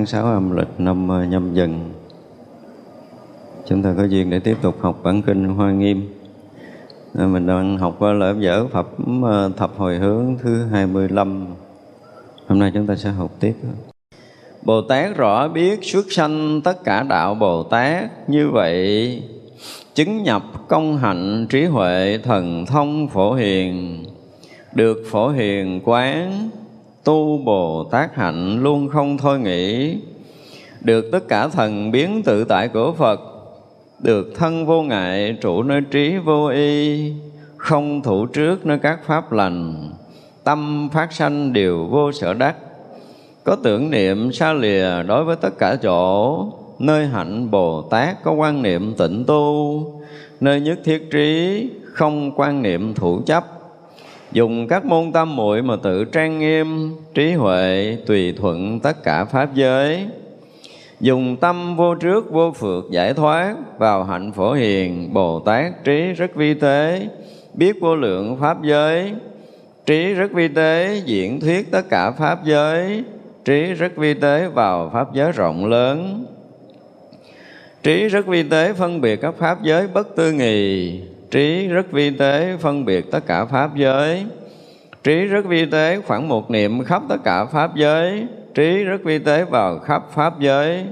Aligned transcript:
tháng 0.00 0.06
6 0.06 0.24
âm 0.24 0.56
lịch 0.56 0.68
năm 0.78 1.08
ờ, 1.08 1.24
nhâm 1.24 1.54
dần. 1.54 1.92
Chúng 3.66 3.82
ta 3.82 3.94
có 3.96 4.04
duyên 4.04 4.30
để 4.30 4.38
tiếp 4.38 4.56
tục 4.62 4.76
học 4.80 5.00
bản 5.02 5.22
kinh 5.22 5.44
Hoa 5.44 5.72
Nghiêm. 5.72 6.08
Ờ, 7.14 7.26
mình 7.26 7.46
đang 7.46 7.78
học 7.78 7.96
qua 7.98 8.12
lớp 8.12 8.34
dở 8.38 8.66
Phật 8.66 8.88
thập 9.56 9.76
hồi 9.76 9.98
hướng 9.98 10.36
thứ 10.42 10.64
25. 10.64 11.46
Hôm 12.46 12.58
nay 12.58 12.70
chúng 12.74 12.86
ta 12.86 12.96
sẽ 12.96 13.10
học 13.10 13.30
tiếp. 13.40 13.54
Bồ 14.62 14.82
Tát 14.82 15.16
rõ 15.16 15.48
biết 15.48 15.78
xuất 15.82 16.12
sanh 16.12 16.60
tất 16.64 16.84
cả 16.84 17.02
đạo 17.02 17.34
Bồ 17.34 17.62
Tát 17.62 18.28
như 18.28 18.50
vậy, 18.50 19.22
chứng 19.94 20.22
nhập 20.22 20.42
công 20.68 20.96
hạnh 20.96 21.46
trí 21.50 21.64
huệ 21.64 22.18
thần 22.22 22.66
thông 22.66 23.08
phổ 23.08 23.34
hiền, 23.34 24.04
được 24.74 25.02
phổ 25.10 25.28
hiền 25.28 25.80
quán 25.84 26.50
tu 27.04 27.38
bồ 27.38 27.84
tát 27.84 28.16
hạnh 28.16 28.62
luôn 28.62 28.88
không 28.88 29.18
thôi 29.18 29.38
nghĩ. 29.38 29.96
Được 30.80 31.04
tất 31.12 31.28
cả 31.28 31.48
thần 31.48 31.90
biến 31.90 32.22
tự 32.24 32.44
tại 32.44 32.68
của 32.68 32.92
phật, 32.92 33.20
được 33.98 34.32
thân 34.36 34.66
vô 34.66 34.82
ngại 34.82 35.36
trụ 35.40 35.62
nơi 35.62 35.80
trí 35.90 36.16
vô 36.16 36.46
y, 36.46 37.12
không 37.56 38.02
thủ 38.02 38.26
trước 38.26 38.66
nơi 38.66 38.78
các 38.78 38.98
pháp 39.06 39.32
lành, 39.32 39.90
tâm 40.44 40.88
phát 40.92 41.12
sanh 41.12 41.52
đều 41.52 41.86
vô 41.90 42.12
sở 42.12 42.34
đắc. 42.34 42.56
Có 43.44 43.56
tưởng 43.62 43.90
niệm 43.90 44.32
xa 44.32 44.52
lìa 44.52 45.02
đối 45.06 45.24
với 45.24 45.36
tất 45.36 45.58
cả 45.58 45.76
chỗ, 45.82 46.44
nơi 46.78 47.06
hạnh 47.06 47.50
bồ 47.50 47.82
tát 47.82 48.22
có 48.22 48.32
quan 48.32 48.62
niệm 48.62 48.94
tịnh 48.94 49.24
tu, 49.26 49.82
nơi 50.40 50.60
nhất 50.60 50.80
thiết 50.84 51.10
trí 51.10 51.70
không 51.84 52.32
quan 52.36 52.62
niệm 52.62 52.94
thủ 52.94 53.20
chấp 53.26 53.59
dùng 54.32 54.68
các 54.68 54.84
môn 54.84 55.12
tâm 55.12 55.36
muội 55.36 55.62
mà 55.62 55.76
tự 55.82 56.04
trang 56.04 56.38
nghiêm, 56.38 56.96
trí 57.14 57.32
huệ, 57.32 57.96
tùy 58.06 58.32
thuận 58.32 58.80
tất 58.80 59.02
cả 59.02 59.24
pháp 59.24 59.54
giới. 59.54 60.06
Dùng 61.00 61.36
tâm 61.36 61.76
vô 61.76 61.94
trước, 61.94 62.32
vô 62.32 62.52
phượt 62.52 62.84
giải 62.90 63.14
thoát, 63.14 63.54
vào 63.78 64.04
hạnh 64.04 64.32
phổ 64.32 64.52
hiền, 64.52 65.14
bồ 65.14 65.40
tát 65.40 65.84
trí 65.84 66.12
rất 66.12 66.34
vi 66.34 66.54
tế, 66.54 67.08
biết 67.54 67.80
vô 67.80 67.96
lượng 67.96 68.36
pháp 68.40 68.62
giới. 68.62 69.12
Trí 69.86 70.14
rất 70.14 70.32
vi 70.32 70.48
tế, 70.48 71.02
diễn 71.04 71.40
thuyết 71.40 71.70
tất 71.70 71.88
cả 71.90 72.10
pháp 72.10 72.44
giới. 72.44 73.04
Trí 73.44 73.62
rất 73.62 73.96
vi 73.96 74.14
tế, 74.14 74.48
vào 74.48 74.90
pháp 74.92 75.14
giới 75.14 75.32
rộng 75.32 75.66
lớn. 75.66 76.24
Trí 77.82 78.08
rất 78.08 78.26
vi 78.26 78.42
tế, 78.42 78.72
phân 78.72 79.00
biệt 79.00 79.16
các 79.16 79.34
pháp 79.38 79.62
giới 79.62 79.86
bất 79.86 80.16
tư 80.16 80.32
nghì 80.32 81.00
trí 81.30 81.68
rất 81.68 81.92
vi 81.92 82.10
tế 82.10 82.56
phân 82.60 82.84
biệt 82.84 83.10
tất 83.10 83.26
cả 83.26 83.44
pháp 83.44 83.76
giới. 83.76 84.26
Trí 85.04 85.24
rất 85.24 85.44
vi 85.44 85.66
tế 85.66 86.00
khoảng 86.06 86.28
một 86.28 86.50
niệm 86.50 86.84
khắp 86.84 87.02
tất 87.08 87.24
cả 87.24 87.44
pháp 87.44 87.76
giới. 87.76 88.26
Trí 88.54 88.84
rất 88.84 89.04
vi 89.04 89.18
tế 89.18 89.44
vào 89.44 89.78
khắp 89.78 90.02
pháp 90.14 90.40
giới. 90.40 90.84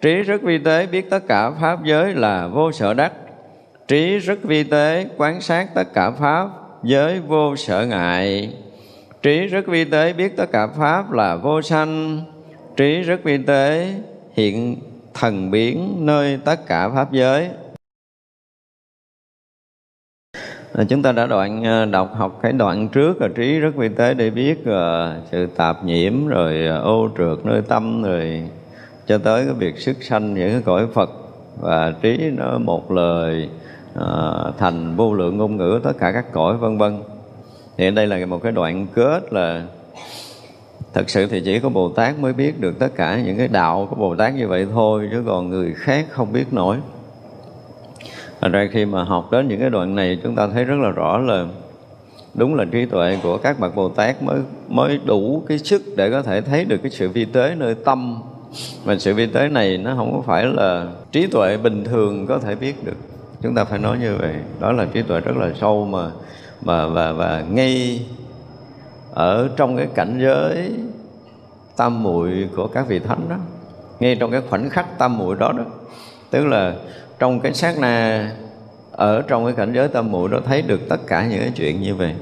Trí 0.00 0.22
rất 0.22 0.42
vi 0.42 0.58
tế 0.58 0.86
biết 0.86 1.10
tất 1.10 1.28
cả 1.28 1.50
pháp 1.50 1.84
giới 1.84 2.14
là 2.14 2.46
vô 2.46 2.72
sở 2.72 2.94
đắc. 2.94 3.12
Trí 3.88 4.18
rất 4.18 4.42
vi 4.42 4.64
tế 4.64 5.06
quán 5.16 5.40
sát 5.40 5.74
tất 5.74 5.94
cả 5.94 6.10
pháp 6.10 6.48
giới 6.82 7.20
vô 7.20 7.56
sở 7.56 7.86
ngại. 7.86 8.52
Trí 9.22 9.46
rất 9.46 9.66
vi 9.66 9.84
tế 9.84 10.12
biết 10.12 10.36
tất 10.36 10.52
cả 10.52 10.66
pháp 10.66 11.12
là 11.12 11.36
vô 11.36 11.62
sanh. 11.62 12.22
Trí 12.76 13.00
rất 13.00 13.24
vi 13.24 13.38
tế 13.38 13.94
hiện 14.36 14.76
thần 15.14 15.50
biến 15.50 15.96
nơi 15.98 16.38
tất 16.44 16.66
cả 16.66 16.88
pháp 16.88 17.12
giới. 17.12 17.48
À, 20.78 20.84
chúng 20.88 21.02
ta 21.02 21.12
đã 21.12 21.26
đoạn 21.26 21.64
ờ, 21.64 21.84
đọc 21.84 22.14
học 22.14 22.38
cái 22.42 22.52
đoạn 22.52 22.88
trước 22.88 23.22
là 23.22 23.28
trí 23.28 23.58
rất 23.58 23.76
vi 23.76 23.88
tế 23.88 24.14
để 24.14 24.30
biết 24.30 24.60
uh, 24.60 24.74
sự 25.30 25.46
tạp 25.46 25.84
nhiễm 25.84 26.26
rồi 26.26 26.68
uh, 26.78 26.84
ô 26.84 27.08
trượt 27.18 27.46
nơi 27.46 27.62
tâm 27.68 28.02
rồi 28.02 28.42
cho 29.06 29.18
tới 29.18 29.44
cái 29.44 29.54
việc 29.54 29.78
sức 29.78 29.96
sanh 30.02 30.34
những 30.34 30.52
cái 30.52 30.62
cõi 30.64 30.86
Phật. 30.94 31.10
Và 31.60 31.94
trí 32.02 32.30
nó 32.36 32.58
một 32.58 32.90
lời 32.90 33.48
uh, 33.98 34.58
thành 34.58 34.96
vô 34.96 35.14
lượng 35.14 35.38
ngôn 35.38 35.56
ngữ 35.56 35.80
tất 35.84 35.92
cả 35.98 36.12
các 36.12 36.32
cõi 36.32 36.56
vân 36.56 36.78
vân. 36.78 37.02
Thì 37.76 37.90
đây 37.90 38.06
là 38.06 38.26
một 38.26 38.42
cái 38.42 38.52
đoạn 38.52 38.86
kết 38.94 39.32
là 39.32 39.62
thật 40.94 41.10
sự 41.10 41.26
thì 41.26 41.40
chỉ 41.44 41.58
có 41.60 41.68
Bồ 41.68 41.88
Tát 41.88 42.18
mới 42.18 42.32
biết 42.32 42.60
được 42.60 42.78
tất 42.78 42.94
cả 42.96 43.20
những 43.24 43.36
cái 43.36 43.48
đạo 43.48 43.86
của 43.90 43.96
Bồ 43.96 44.16
Tát 44.16 44.34
như 44.34 44.48
vậy 44.48 44.66
thôi 44.72 45.08
chứ 45.12 45.22
còn 45.26 45.50
người 45.50 45.74
khác 45.74 46.06
không 46.10 46.32
biết 46.32 46.52
nổi. 46.52 46.76
Thành 48.40 48.52
ra 48.52 48.68
khi 48.72 48.84
mà 48.84 49.04
học 49.04 49.28
đến 49.32 49.48
những 49.48 49.60
cái 49.60 49.70
đoạn 49.70 49.94
này, 49.94 50.18
chúng 50.22 50.34
ta 50.34 50.48
thấy 50.48 50.64
rất 50.64 50.76
là 50.82 50.90
rõ 50.90 51.18
là 51.18 51.46
đúng 52.34 52.54
là 52.54 52.64
trí 52.64 52.84
tuệ 52.84 53.18
của 53.22 53.38
các 53.38 53.60
bậc 53.60 53.74
Bồ 53.74 53.88
Tát 53.88 54.22
mới 54.22 54.40
mới 54.68 55.00
đủ 55.04 55.42
cái 55.48 55.58
sức 55.58 55.82
để 55.96 56.10
có 56.10 56.22
thể 56.22 56.40
thấy 56.40 56.64
được 56.64 56.76
cái 56.82 56.90
sự 56.90 57.08
vi 57.08 57.24
tế 57.24 57.54
nơi 57.54 57.74
tâm. 57.74 58.22
Mà 58.84 58.98
sự 58.98 59.14
vi 59.14 59.26
tế 59.26 59.48
này 59.48 59.78
nó 59.78 59.94
không 59.96 60.12
có 60.12 60.22
phải 60.26 60.46
là 60.46 60.86
trí 61.12 61.26
tuệ 61.26 61.56
bình 61.56 61.84
thường 61.84 62.26
có 62.26 62.38
thể 62.38 62.54
biết 62.54 62.84
được. 62.84 62.96
Chúng 63.42 63.54
ta 63.54 63.64
phải 63.64 63.78
nói 63.78 63.98
như 63.98 64.16
vậy, 64.16 64.34
đó 64.60 64.72
là 64.72 64.86
trí 64.92 65.02
tuệ 65.02 65.20
rất 65.20 65.36
là 65.36 65.52
sâu 65.60 65.84
mà 65.84 66.10
mà, 66.62 66.86
và 66.86 67.12
và 67.12 67.44
ngay 67.50 68.00
ở 69.14 69.48
trong 69.56 69.76
cái 69.76 69.86
cảnh 69.94 70.18
giới 70.22 70.72
tam 71.76 72.02
muội 72.02 72.48
của 72.56 72.66
các 72.66 72.88
vị 72.88 72.98
thánh 72.98 73.20
đó, 73.30 73.36
ngay 74.00 74.16
trong 74.16 74.30
cái 74.30 74.40
khoảnh 74.50 74.70
khắc 74.70 74.98
tam 74.98 75.18
muội 75.18 75.36
đó 75.36 75.52
đó. 75.52 75.64
Tức 76.30 76.46
là 76.46 76.74
trong 77.18 77.40
cái 77.40 77.54
sát 77.54 77.78
na, 77.78 78.30
ở 78.92 79.22
trong 79.22 79.44
cái 79.44 79.54
cảnh 79.54 79.72
giới 79.74 79.88
tâm 79.88 80.12
muội 80.12 80.28
đó, 80.28 80.40
thấy 80.46 80.62
được 80.62 80.88
tất 80.88 81.06
cả 81.06 81.26
những 81.30 81.40
cái 81.40 81.52
chuyện 81.56 81.82
như 81.82 81.94
vậy. 81.94 82.14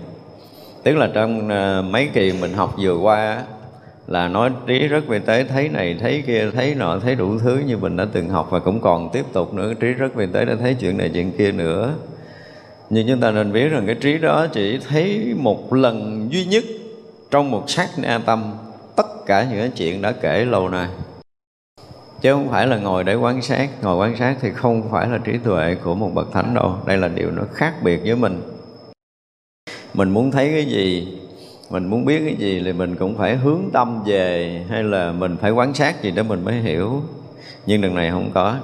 Tức 0.82 0.96
là 0.96 1.10
trong 1.14 1.48
à, 1.48 1.82
mấy 1.82 2.08
kỳ 2.12 2.32
mình 2.40 2.52
học 2.52 2.74
vừa 2.78 2.96
qua 2.96 3.42
là 4.06 4.28
nói 4.28 4.50
trí 4.66 4.78
rất 4.88 5.06
vi 5.06 5.18
tế, 5.18 5.44
thấy 5.44 5.68
này, 5.68 5.96
thấy 6.00 6.22
kia, 6.26 6.50
thấy 6.54 6.74
nọ, 6.74 6.98
thấy 6.98 7.14
đủ 7.14 7.38
thứ 7.38 7.58
như 7.66 7.76
mình 7.76 7.96
đã 7.96 8.06
từng 8.12 8.28
học 8.28 8.48
và 8.50 8.58
cũng 8.58 8.80
còn 8.80 9.10
tiếp 9.12 9.24
tục 9.32 9.54
nữa. 9.54 9.74
Trí 9.80 9.88
rất 9.88 10.14
vi 10.14 10.26
tế 10.32 10.44
đã 10.44 10.54
thấy 10.60 10.74
chuyện 10.74 10.98
này, 10.98 11.10
chuyện 11.14 11.32
kia 11.38 11.52
nữa. 11.52 11.94
Nhưng 12.90 13.08
chúng 13.08 13.20
ta 13.20 13.30
nên 13.30 13.52
biết 13.52 13.68
rằng 13.68 13.86
cái 13.86 13.94
trí 13.94 14.18
đó 14.18 14.46
chỉ 14.46 14.78
thấy 14.88 15.34
một 15.38 15.72
lần 15.72 16.26
duy 16.32 16.44
nhất 16.44 16.64
trong 17.30 17.50
một 17.50 17.70
sát 17.70 17.88
na 17.98 18.20
tâm 18.26 18.54
tất 18.96 19.26
cả 19.26 19.46
những 19.50 19.60
cái 19.60 19.70
chuyện 19.76 20.02
đã 20.02 20.12
kể 20.12 20.44
lâu 20.44 20.68
nay 20.68 20.88
chứ 22.26 22.32
không 22.32 22.48
phải 22.50 22.66
là 22.66 22.76
ngồi 22.76 23.04
để 23.04 23.14
quan 23.14 23.42
sát. 23.42 23.68
Ngồi 23.82 23.96
quan 23.96 24.16
sát 24.16 24.36
thì 24.40 24.50
không 24.50 24.90
phải 24.90 25.08
là 25.08 25.18
trí 25.18 25.38
tuệ 25.38 25.76
của 25.84 25.94
một 25.94 26.10
bậc 26.14 26.32
thánh 26.32 26.54
đâu. 26.54 26.74
Đây 26.86 26.96
là 26.96 27.08
điều 27.08 27.30
nó 27.30 27.42
khác 27.54 27.74
biệt 27.82 28.00
với 28.04 28.16
mình. 28.16 28.42
Mình 29.94 30.10
muốn 30.10 30.30
thấy 30.30 30.50
cái 30.50 30.64
gì, 30.64 31.18
mình 31.70 31.86
muốn 31.86 32.04
biết 32.04 32.22
cái 32.24 32.36
gì 32.38 32.62
thì 32.64 32.72
mình 32.72 32.96
cũng 32.96 33.18
phải 33.18 33.36
hướng 33.36 33.60
tâm 33.72 34.02
về, 34.06 34.64
hay 34.70 34.82
là 34.82 35.12
mình 35.12 35.36
phải 35.40 35.50
quan 35.50 35.74
sát 35.74 36.02
gì 36.02 36.10
để 36.10 36.22
mình 36.22 36.44
mới 36.44 36.54
hiểu. 36.54 37.02
Nhưng 37.66 37.80
đằng 37.80 37.94
này 37.94 38.10
không 38.10 38.30
có. 38.34 38.56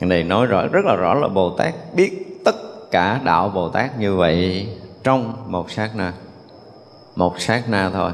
Đằng 0.00 0.08
này 0.08 0.22
nói 0.22 0.46
rõ, 0.46 0.66
rất 0.66 0.84
là 0.84 0.96
rõ 0.96 1.14
là 1.14 1.28
bồ 1.28 1.50
tát 1.50 1.74
biết 1.94 2.42
tất 2.44 2.56
cả 2.90 3.20
đạo 3.24 3.48
bồ 3.48 3.68
tát 3.68 3.98
như 4.00 4.16
vậy 4.16 4.66
trong 5.04 5.34
một 5.46 5.70
sát 5.70 5.90
na. 5.96 6.12
Một 7.16 7.40
sát 7.40 7.62
na 7.68 7.90
thôi. 7.90 8.12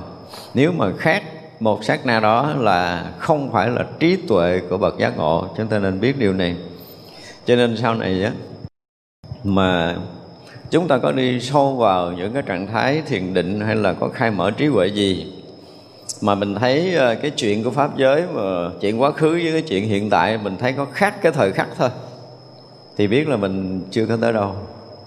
Nếu 0.54 0.72
mà 0.72 0.92
khác 0.98 1.22
một 1.62 1.84
sát 1.84 2.06
na 2.06 2.20
đó 2.20 2.54
là 2.58 3.04
không 3.18 3.52
phải 3.52 3.70
là 3.70 3.86
trí 3.98 4.16
tuệ 4.16 4.60
của 4.70 4.78
bậc 4.78 4.98
giác 4.98 5.16
ngộ. 5.16 5.48
Chúng 5.56 5.66
ta 5.66 5.78
nên 5.78 6.00
biết 6.00 6.18
điều 6.18 6.32
này. 6.32 6.56
Cho 7.44 7.56
nên 7.56 7.76
sau 7.76 7.94
này 7.94 8.22
á 8.24 8.32
mà 9.44 9.96
chúng 10.70 10.88
ta 10.88 10.98
có 10.98 11.12
đi 11.12 11.40
sâu 11.40 11.76
vào 11.76 12.12
những 12.12 12.32
cái 12.32 12.42
trạng 12.42 12.66
thái 12.66 13.02
thiền 13.06 13.34
định 13.34 13.60
hay 13.60 13.76
là 13.76 13.92
có 13.92 14.08
khai 14.08 14.30
mở 14.30 14.50
trí 14.50 14.66
huệ 14.66 14.86
gì 14.86 15.32
mà 16.22 16.34
mình 16.34 16.54
thấy 16.54 16.94
ờ, 16.94 17.14
cái 17.14 17.30
chuyện 17.30 17.64
của 17.64 17.70
pháp 17.70 17.96
giới 17.96 18.24
mà 18.34 18.70
chuyện 18.80 19.00
quá 19.00 19.10
khứ 19.10 19.30
với 19.30 19.52
cái 19.52 19.62
chuyện 19.62 19.88
hiện 19.88 20.10
tại 20.10 20.38
mình 20.38 20.56
thấy 20.58 20.72
có 20.72 20.84
khác 20.84 21.22
cái 21.22 21.32
thời 21.32 21.52
khắc 21.52 21.68
thôi 21.78 21.88
thì 22.96 23.06
biết 23.06 23.28
là 23.28 23.36
mình 23.36 23.82
chưa 23.90 24.06
có 24.06 24.16
tới 24.20 24.32
đâu. 24.32 24.54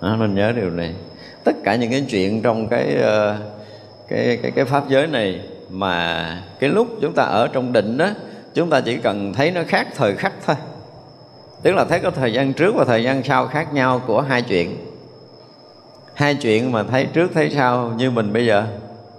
À, 0.02 0.16
mình 0.20 0.36
nhớ 0.36 0.52
điều 0.56 0.70
này. 0.70 0.94
Tất 1.44 1.56
cả 1.64 1.76
những 1.76 1.92
cái 1.92 2.06
chuyện 2.10 2.42
trong 2.42 2.68
cái 2.68 2.96
ờ, 2.96 3.38
cái 4.08 4.40
cái 4.42 4.52
cái 4.52 4.66
pháp 4.66 4.90
giới 4.90 5.08
này 5.08 5.42
mà 5.70 6.28
cái 6.60 6.70
lúc 6.70 6.88
chúng 7.02 7.14
ta 7.14 7.24
ở 7.24 7.48
trong 7.48 7.74
định 7.74 7.98
đó 7.98 8.10
chúng 8.54 8.70
ta 8.70 8.82
chỉ 8.82 8.98
cần 8.98 9.34
thấy 9.34 9.52
nó 9.52 9.62
khác 9.68 9.88
thời 9.96 10.16
khắc 10.16 10.34
thôi. 10.46 10.56
Tức 11.62 11.72
là 11.76 11.86
thấy 11.86 12.00
có 12.00 12.12
thời 12.12 12.34
gian 12.34 12.54
trước 12.54 12.76
và 12.76 12.86
thời 12.86 13.04
gian 13.04 13.24
sau 13.24 13.48
khác 13.48 13.74
nhau 13.74 14.02
của 14.08 14.22
hai 14.22 14.42
chuyện. 14.42 14.78
Hai 16.14 16.36
chuyện 16.36 16.72
mà 16.72 16.84
thấy 16.84 17.06
trước 17.06 17.32
thấy 17.34 17.50
sau 17.50 17.94
như 17.98 18.12
mình 18.12 18.34
bây 18.34 18.46
giờ, 18.46 18.66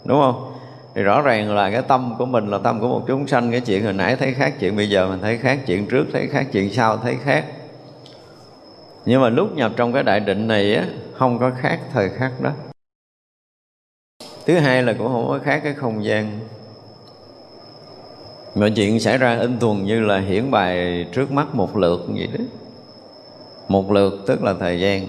đúng 0.04 0.20
không? 0.20 0.52
Thì 0.94 1.02
rõ 1.02 1.22
ràng 1.22 1.54
là 1.54 1.70
cái 1.70 1.82
tâm 1.82 2.14
của 2.19 2.26
mình 2.26 2.50
là 2.50 2.58
tâm 2.58 2.81
của 2.81 2.88
một 2.88 3.04
chúng 3.06 3.26
sanh. 3.26 3.50
Cái 3.50 3.60
chuyện 3.60 3.84
hồi 3.84 3.92
nãy 3.92 4.16
thấy 4.16 4.34
khác, 4.34 4.52
chuyện 4.60 4.76
bây 4.76 4.90
giờ 4.90 5.08
mình 5.08 5.20
thấy 5.22 5.38
khác, 5.38 5.58
chuyện 5.66 5.87
trước 5.87 6.06
thấy 6.12 6.26
khác, 6.26 6.46
chuyện 6.52 6.72
sau 6.72 6.96
thấy 6.96 7.16
khác. 7.25 7.44
Nhưng 9.04 9.22
mà 9.22 9.28
lúc 9.28 9.56
nhập 9.56 9.72
trong 9.76 9.92
cái 9.92 10.02
đại 10.02 10.20
định 10.20 10.49
này 10.49 10.75
á, 10.75 10.84
không 11.19 11.38
có 11.38 11.50
khác 11.60 11.78
thời 11.92 12.08
khắc 12.08 12.40
đó 12.40 12.50
thứ 14.46 14.58
hai 14.58 14.82
là 14.82 14.93
cũng 14.93 15.06
không 15.06 15.28
có 15.28 15.38
khác 15.44 15.60
cái 15.64 15.75
không 15.75 16.04
gian. 16.04 16.40
Mọi 18.54 18.70
chuyện 18.70 19.00
xảy 19.00 19.19
ra 19.19 19.38
in 19.38 19.58
tuần 19.58 19.84
như 19.84 20.00
là 20.00 20.19
hiển 20.19 20.50
bài 20.50 21.06
trước 21.12 21.32
mắt 21.32 21.54
một 21.54 21.76
lượt 21.76 22.06
vậy 22.08 22.28
đó. 22.38 22.44
Một 23.69 23.90
lượt 23.93 24.22
tức 24.26 24.43
là 24.43 24.54
thời 24.60 24.81
gian. 24.81 25.08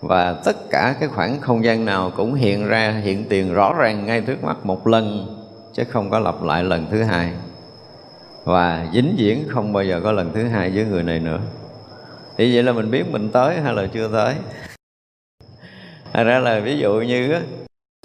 Và 0.00 0.32
tất 0.44 0.70
cả 0.70 0.94
cái 1.00 1.08
khoảng 1.08 1.40
không 1.40 1.64
gian 1.64 1.84
nào 1.84 2.12
cũng 2.16 2.34
hiện 2.34 2.66
ra, 2.66 3.00
hiện 3.04 3.24
tiền 3.28 3.54
rõ 3.54 3.74
ràng 3.78 4.06
ngay 4.06 4.20
trước 4.20 4.44
mắt 4.44 4.66
một 4.66 4.86
lần, 4.86 5.26
chứ 5.72 5.84
không 5.88 6.10
có 6.10 6.18
lặp 6.18 6.42
lại 6.42 6.64
lần 6.64 6.86
thứ 6.90 7.02
hai. 7.02 7.32
Và 8.44 8.86
dính 8.94 9.14
diễn 9.16 9.44
không 9.48 9.72
bao 9.72 9.84
giờ 9.84 10.00
có 10.04 10.12
lần 10.12 10.32
thứ 10.32 10.44
hai 10.44 10.70
với 10.70 10.84
người 10.84 11.02
này 11.02 11.20
nữa. 11.20 11.40
Thì 12.38 12.54
vậy 12.54 12.62
là 12.62 12.72
mình 12.72 12.90
biết 12.90 13.04
mình 13.10 13.30
tới 13.32 13.60
hay 13.60 13.74
là 13.74 13.86
chưa 13.86 14.08
tới. 14.12 14.34
Thật 16.12 16.24
ra 16.24 16.38
là 16.38 16.60
ví 16.60 16.78
dụ 16.78 17.00
như 17.00 17.34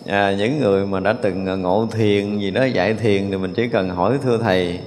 à, 0.05 0.31
những 0.31 0.59
người 0.59 0.85
mà 0.85 0.99
đã 0.99 1.13
từng 1.21 1.61
ngộ 1.61 1.88
thiền 1.91 2.39
gì 2.39 2.51
đó 2.51 2.63
dạy 2.65 2.94
thiền 2.94 3.31
thì 3.31 3.38
mình 3.38 3.53
chỉ 3.53 3.67
cần 3.67 3.89
hỏi 3.89 4.19
thưa 4.23 4.38
thầy. 4.38 4.79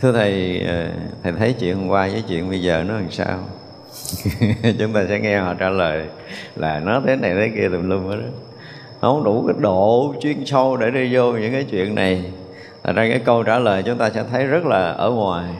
Thưa 0.00 0.12
thầy 0.12 0.60
à, 0.66 0.92
thầy 1.22 1.32
thấy 1.32 1.54
chuyện 1.60 1.76
hôm 1.76 1.88
qua 1.88 2.08
với 2.12 2.24
chuyện 2.28 2.50
bây 2.50 2.62
giờ 2.62 2.84
nó 2.88 2.94
làm 2.94 3.10
sao? 3.10 3.38
Chúng 4.78 4.92
ta 4.92 5.04
sẽ 5.08 5.20
nghe 5.20 5.38
họ 5.38 5.54
trả 5.54 5.68
lời 5.68 6.06
là 6.56 6.80
nó 6.80 7.02
thế 7.06 7.16
này 7.16 7.34
thế 7.34 7.50
kia 7.56 7.68
tùm 7.72 7.88
lum 7.88 8.08
hết 8.08 8.16
đó 8.16 8.28
không 9.00 9.24
đủ 9.24 9.44
cái 9.46 9.56
độ 9.60 10.14
chuyên 10.20 10.46
sâu 10.46 10.76
để 10.76 10.90
đi 10.90 11.14
vô 11.16 11.32
những 11.32 11.52
cái 11.52 11.64
chuyện 11.70 11.94
này. 11.94 12.32
Thật 12.84 12.92
ra 12.96 13.08
cái 13.08 13.18
câu 13.18 13.42
trả 13.42 13.58
lời 13.58 13.82
chúng 13.82 13.98
ta 13.98 14.10
sẽ 14.10 14.24
thấy 14.30 14.46
rất 14.46 14.66
là 14.66 14.92
ở 14.92 15.10
ngoài. 15.10 15.54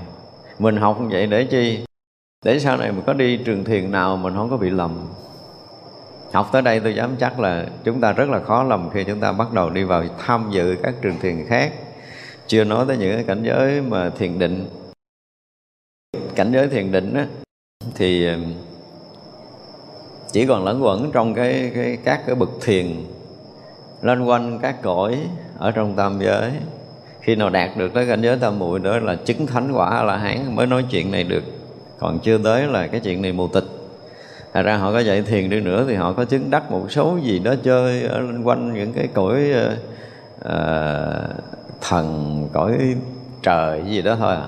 Mình 0.59 0.77
học 0.77 1.01
như 1.01 1.09
vậy 1.11 1.27
để 1.27 1.45
chi? 1.45 1.85
Để 2.45 2.59
sau 2.59 2.77
này 2.77 2.93
mình 2.93 3.03
có 3.07 3.13
đi 3.13 3.37
trường 3.37 3.65
thiền 3.65 3.91
nào 3.91 4.17
mình 4.17 4.35
không 4.35 4.51
có 4.51 4.57
bị 4.57 4.71
lầm. 4.71 5.09
Học 6.33 6.49
tới 6.53 6.63
đây 6.63 6.81
tôi 6.81 6.95
dám 6.95 7.17
chắc 7.21 7.41
là 7.41 7.67
chúng 7.85 8.01
ta 8.01 8.13
rất 8.13 8.29
là 8.29 8.41
khó 8.41 8.63
lầm 8.63 8.91
khi 8.91 9.05
chúng 9.05 9.21
ta 9.21 9.33
bắt 9.33 9.53
đầu 9.53 9.71
đi 9.71 9.85
vào 9.85 10.05
tham 10.19 10.51
dự 10.53 10.77
các 10.83 10.95
trường 11.03 11.19
thiền 11.21 11.47
khác. 11.49 11.73
Chưa 12.47 12.65
nói 12.65 12.85
tới 12.89 12.97
những 12.97 13.15
cái 13.15 13.25
cảnh 13.25 13.43
giới 13.45 13.81
mà 13.81 14.11
thiền 14.11 14.39
định. 14.39 14.67
Cảnh 16.35 16.53
giới 16.53 16.69
thiền 16.69 16.93
định 16.93 17.15
á 17.15 17.27
thì 17.95 18.29
chỉ 20.33 20.47
còn 20.47 20.65
lẫn 20.65 20.85
quẩn 20.85 21.11
trong 21.13 21.35
cái, 21.35 21.71
cái 21.75 21.99
các 22.05 22.23
cái 22.27 22.35
bậc 22.35 22.51
thiền 22.61 22.87
lên 24.03 24.25
quanh 24.25 24.59
các 24.63 24.83
cõi 24.83 25.19
ở 25.59 25.71
trong 25.71 25.97
tam 25.97 26.19
giới. 26.21 26.51
Khi 27.21 27.35
nào 27.35 27.51
đạt 27.51 27.77
được 27.77 27.95
tới 27.95 28.07
cảnh 28.09 28.23
giới 28.23 28.37
tam 28.39 28.59
muội 28.59 28.79
đó 28.79 28.99
là 28.99 29.15
chứng 29.15 29.47
thánh 29.47 29.73
quả 29.73 30.03
là 30.03 30.17
hán 30.17 30.57
mới 30.57 30.67
nói 30.67 30.85
chuyện 30.91 31.11
này 31.11 31.25
được. 31.25 31.45
Còn 31.99 32.19
chưa 32.19 32.39
tới 32.39 32.67
là 32.67 32.87
cái 32.87 33.01
chuyện 33.01 33.23
này 33.23 33.33
mù 33.33 33.49
tịch. 33.49 33.82
Thật 34.55 34.63
ra 34.63 34.77
họ 34.77 34.93
có 34.93 34.99
dạy 34.99 35.23
thiền 35.23 35.51
đi 35.51 35.61
nữa 35.61 35.85
thì 35.89 35.95
họ 35.95 36.13
có 36.13 36.25
chứng 36.25 36.51
đắc 36.51 36.71
một 36.71 36.87
số 36.91 37.19
gì 37.23 37.39
đó 37.39 37.55
chơi 37.65 38.03
ở 38.03 38.23
quanh 38.45 38.75
những 38.75 38.93
cái 38.93 39.09
cõi 39.15 39.43
uh, 40.39 40.53
thần, 41.81 42.49
cõi 42.53 42.79
trời 43.43 43.83
gì 43.89 44.03
đó 44.03 44.17
thôi 44.19 44.35
à. 44.35 44.47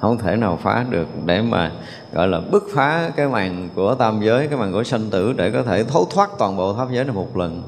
Không 0.00 0.18
thể 0.18 0.36
nào 0.36 0.58
phá 0.62 0.84
được 0.90 1.08
để 1.24 1.42
mà 1.42 1.70
gọi 2.12 2.28
là 2.28 2.40
bứt 2.40 2.62
phá 2.74 3.10
cái 3.16 3.28
màn 3.28 3.68
của 3.74 3.94
tam 3.94 4.20
giới 4.22 4.46
cái 4.46 4.58
màn 4.58 4.72
của 4.72 4.84
sanh 4.84 5.10
tử 5.10 5.34
để 5.36 5.50
có 5.50 5.62
thể 5.62 5.84
thấu 5.84 6.06
thoát 6.10 6.30
toàn 6.38 6.56
bộ 6.56 6.74
pháp 6.74 6.88
giới 6.90 7.04
này 7.04 7.14
một 7.14 7.36
lần. 7.36 7.62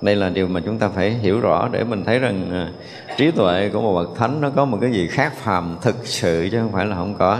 Đây 0.00 0.16
là 0.16 0.28
điều 0.28 0.48
mà 0.48 0.60
chúng 0.60 0.78
ta 0.78 0.88
phải 0.88 1.10
hiểu 1.10 1.40
rõ 1.40 1.68
để 1.72 1.84
mình 1.84 2.04
thấy 2.04 2.18
rằng 2.18 2.66
uh, 2.68 3.16
trí 3.18 3.30
tuệ 3.30 3.70
của 3.72 3.80
một 3.80 3.94
bậc 3.94 4.16
thánh 4.16 4.40
nó 4.40 4.50
có 4.50 4.64
một 4.64 4.78
cái 4.80 4.92
gì 4.92 5.08
khác 5.08 5.32
phàm 5.36 5.76
thực 5.82 6.06
sự 6.06 6.48
chứ 6.52 6.58
không 6.60 6.72
phải 6.72 6.86
là 6.86 6.96
không 6.96 7.14
có. 7.14 7.38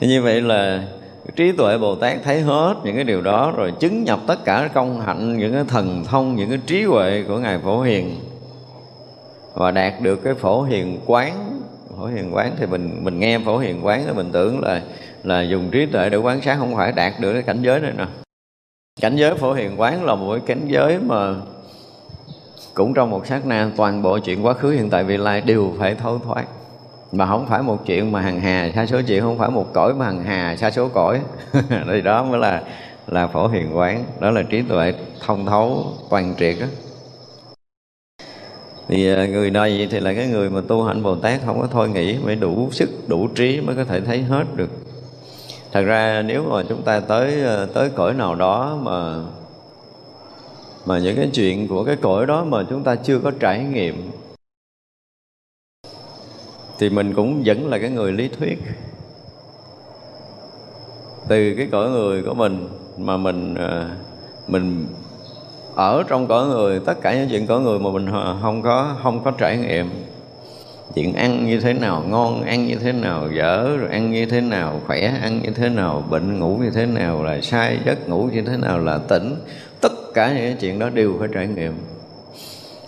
Như 0.00 0.22
vậy 0.22 0.40
là 0.40 0.82
trí 1.36 1.52
tuệ 1.52 1.78
bồ 1.78 1.94
tát 1.94 2.22
thấy 2.24 2.40
hết 2.40 2.74
những 2.84 2.94
cái 2.94 3.04
điều 3.04 3.20
đó 3.20 3.52
rồi 3.56 3.72
chứng 3.80 4.04
nhập 4.04 4.20
tất 4.26 4.44
cả 4.44 4.70
công 4.74 5.00
hạnh, 5.00 5.38
những 5.38 5.52
cái 5.52 5.64
thần 5.68 6.04
thông, 6.04 6.36
những 6.36 6.48
cái 6.48 6.58
trí 6.66 6.84
huệ 6.84 7.24
của 7.28 7.38
ngài 7.38 7.58
phổ 7.58 7.80
hiền. 7.80 8.20
Và 9.54 9.70
đạt 9.70 10.00
được 10.00 10.16
cái 10.24 10.34
phổ 10.34 10.62
hiền 10.62 11.00
quán. 11.06 11.60
Phổ 11.98 12.06
hiền 12.06 12.34
quán 12.34 12.54
thì 12.58 12.66
mình 12.66 12.98
mình 13.02 13.18
nghe 13.18 13.38
phổ 13.38 13.58
hiền 13.58 13.86
quán 13.86 14.04
thì 14.06 14.12
mình 14.12 14.30
tưởng 14.32 14.60
là 14.60 14.82
là 15.22 15.42
dùng 15.42 15.70
trí 15.70 15.86
tuệ 15.86 16.10
để 16.10 16.16
quán 16.16 16.42
sát, 16.42 16.56
không 16.58 16.76
phải 16.76 16.92
đạt 16.92 17.12
được 17.20 17.32
cái 17.32 17.42
cảnh 17.42 17.62
giới 17.62 17.80
này 17.80 17.92
nè. 17.98 18.06
Cảnh 19.00 19.16
giới 19.16 19.34
phổ 19.34 19.52
hiền 19.52 19.80
quán 19.80 20.04
là 20.04 20.14
một 20.14 20.32
cái 20.32 20.42
cảnh 20.46 20.66
giới 20.66 20.98
mà 20.98 21.34
cũng 22.74 22.94
trong 22.94 23.10
một 23.10 23.26
sát 23.26 23.46
na 23.46 23.70
toàn 23.76 24.02
bộ 24.02 24.18
chuyện 24.18 24.46
quá 24.46 24.54
khứ 24.54 24.70
hiện 24.70 24.90
tại, 24.90 25.04
vị 25.04 25.16
lai 25.16 25.40
đều 25.40 25.72
phải 25.78 25.94
thấu 25.94 26.18
thoát 26.18 26.44
mà 27.12 27.26
không 27.26 27.46
phải 27.46 27.62
một 27.62 27.86
chuyện 27.86 28.12
mà 28.12 28.20
hằng 28.20 28.40
hà, 28.40 28.70
sa 28.74 28.86
số 28.86 29.02
chuyện 29.06 29.22
không 29.22 29.38
phải 29.38 29.50
một 29.50 29.72
cõi 29.72 29.94
mà 29.94 30.06
hằng 30.06 30.24
hà, 30.24 30.56
sa 30.56 30.70
số 30.70 30.88
cõi. 30.88 31.20
Thì 31.92 32.00
đó 32.00 32.22
mới 32.22 32.40
là 32.40 32.62
là 33.06 33.26
phổ 33.26 33.48
hiền 33.48 33.76
quán, 33.76 34.04
đó 34.20 34.30
là 34.30 34.42
trí 34.42 34.62
tuệ 34.62 34.94
thông 35.26 35.46
thấu, 35.46 35.92
toàn 36.10 36.34
triệt 36.38 36.56
đó 36.60 36.66
thì 38.88 39.14
à, 39.14 39.26
người 39.26 39.50
này 39.50 39.88
thì 39.90 40.00
là 40.00 40.14
cái 40.14 40.26
người 40.26 40.50
mà 40.50 40.60
tu 40.68 40.82
hạnh 40.82 41.02
bồ 41.02 41.16
tát 41.16 41.40
không 41.46 41.60
có 41.60 41.66
thôi 41.66 41.88
nghĩ 41.88 42.16
phải 42.24 42.36
đủ 42.36 42.68
sức, 42.70 42.90
đủ 43.08 43.28
trí 43.28 43.60
mới 43.60 43.76
có 43.76 43.84
thể 43.84 44.00
thấy 44.00 44.22
hết 44.22 44.44
được. 44.54 44.70
Thật 45.72 45.82
ra 45.82 46.22
nếu 46.26 46.44
mà 46.50 46.62
chúng 46.68 46.82
ta 46.82 47.00
tới 47.00 47.44
à, 47.44 47.66
tới 47.74 47.90
cõi 47.90 48.14
nào 48.14 48.34
đó 48.34 48.78
mà 48.82 49.20
mà 50.86 50.98
những 50.98 51.16
cái 51.16 51.30
chuyện 51.32 51.68
của 51.68 51.84
cái 51.84 51.96
cõi 51.96 52.26
đó 52.26 52.44
mà 52.44 52.58
chúng 52.70 52.82
ta 52.82 52.94
chưa 52.94 53.18
có 53.18 53.30
trải 53.40 53.64
nghiệm 53.64 54.10
thì 56.82 56.90
mình 56.90 57.14
cũng 57.14 57.42
vẫn 57.46 57.70
là 57.70 57.78
cái 57.78 57.90
người 57.90 58.12
lý 58.12 58.28
thuyết. 58.28 58.58
Từ 61.28 61.54
cái 61.56 61.68
cõi 61.72 61.90
người 61.90 62.22
của 62.22 62.34
mình 62.34 62.68
mà 62.98 63.16
mình 63.16 63.54
ờ, 63.54 63.86
mình 64.48 64.86
ở 65.74 66.02
trong 66.08 66.26
cõi 66.26 66.46
người, 66.46 66.80
tất 66.86 67.00
cả 67.02 67.14
những 67.14 67.28
chuyện 67.30 67.46
cõi 67.46 67.60
người 67.60 67.78
mà 67.78 67.90
mình 67.90 68.06
ờ, 68.06 68.36
không 68.42 68.62
có 68.62 68.96
không 69.02 69.24
có 69.24 69.30
trải 69.30 69.56
nghiệm. 69.56 69.90
Chuyện 70.94 71.14
ăn 71.14 71.46
như 71.46 71.60
thế 71.60 71.72
nào, 71.72 72.04
ngon, 72.08 72.42
ăn 72.42 72.66
như 72.66 72.76
thế 72.76 72.92
nào, 72.92 73.28
dở, 73.36 73.76
rồi 73.76 73.88
ăn 73.90 74.12
như 74.12 74.26
thế 74.26 74.40
nào, 74.40 74.80
khỏe, 74.86 75.00
ăn 75.22 75.40
như 75.42 75.50
thế 75.50 75.68
nào, 75.68 76.04
bệnh, 76.10 76.38
ngủ 76.38 76.56
như 76.56 76.70
thế 76.70 76.86
nào, 76.86 77.24
là 77.24 77.40
sai, 77.40 77.78
giấc 77.86 78.08
ngủ 78.08 78.28
như 78.32 78.42
thế 78.42 78.56
nào, 78.56 78.78
là 78.78 78.98
tỉnh. 78.98 79.34
Tất 79.80 79.92
cả 80.14 80.32
những 80.32 80.56
chuyện 80.60 80.78
đó 80.78 80.90
đều 80.90 81.16
phải 81.18 81.28
trải 81.34 81.46
nghiệm 81.46 81.72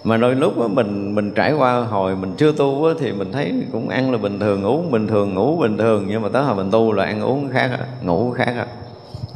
mà 0.04 0.16
đôi 0.16 0.34
lúc 0.34 0.58
đó, 0.58 0.68
mình 0.68 1.14
mình 1.14 1.32
trải 1.34 1.52
qua 1.52 1.80
hồi 1.80 2.16
mình 2.16 2.34
chưa 2.37 2.52
tu 2.52 2.88
đó, 2.88 2.94
thì 3.00 3.12
mình 3.12 3.32
thấy 3.32 3.52
cũng 3.73 3.88
ăn 3.88 4.12
là 4.12 4.18
bình 4.18 4.40
thường 4.40 4.62
uống 4.62 4.90
bình 4.90 5.06
thường 5.06 5.34
ngủ 5.34 5.56
bình 5.56 5.78
thường. 5.78 6.06
Nhưng 6.08 6.23
mà 6.23 6.28
tới 6.32 6.42
hồi 6.42 6.56
mình 6.56 6.70
tu 6.70 6.92
là 6.92 7.04
ăn 7.04 7.23
uống 7.23 7.50
khác 7.52 7.70
đó, 7.78 7.84
ngủ 8.02 8.30
khác 8.30 8.54
đó. 8.56 8.64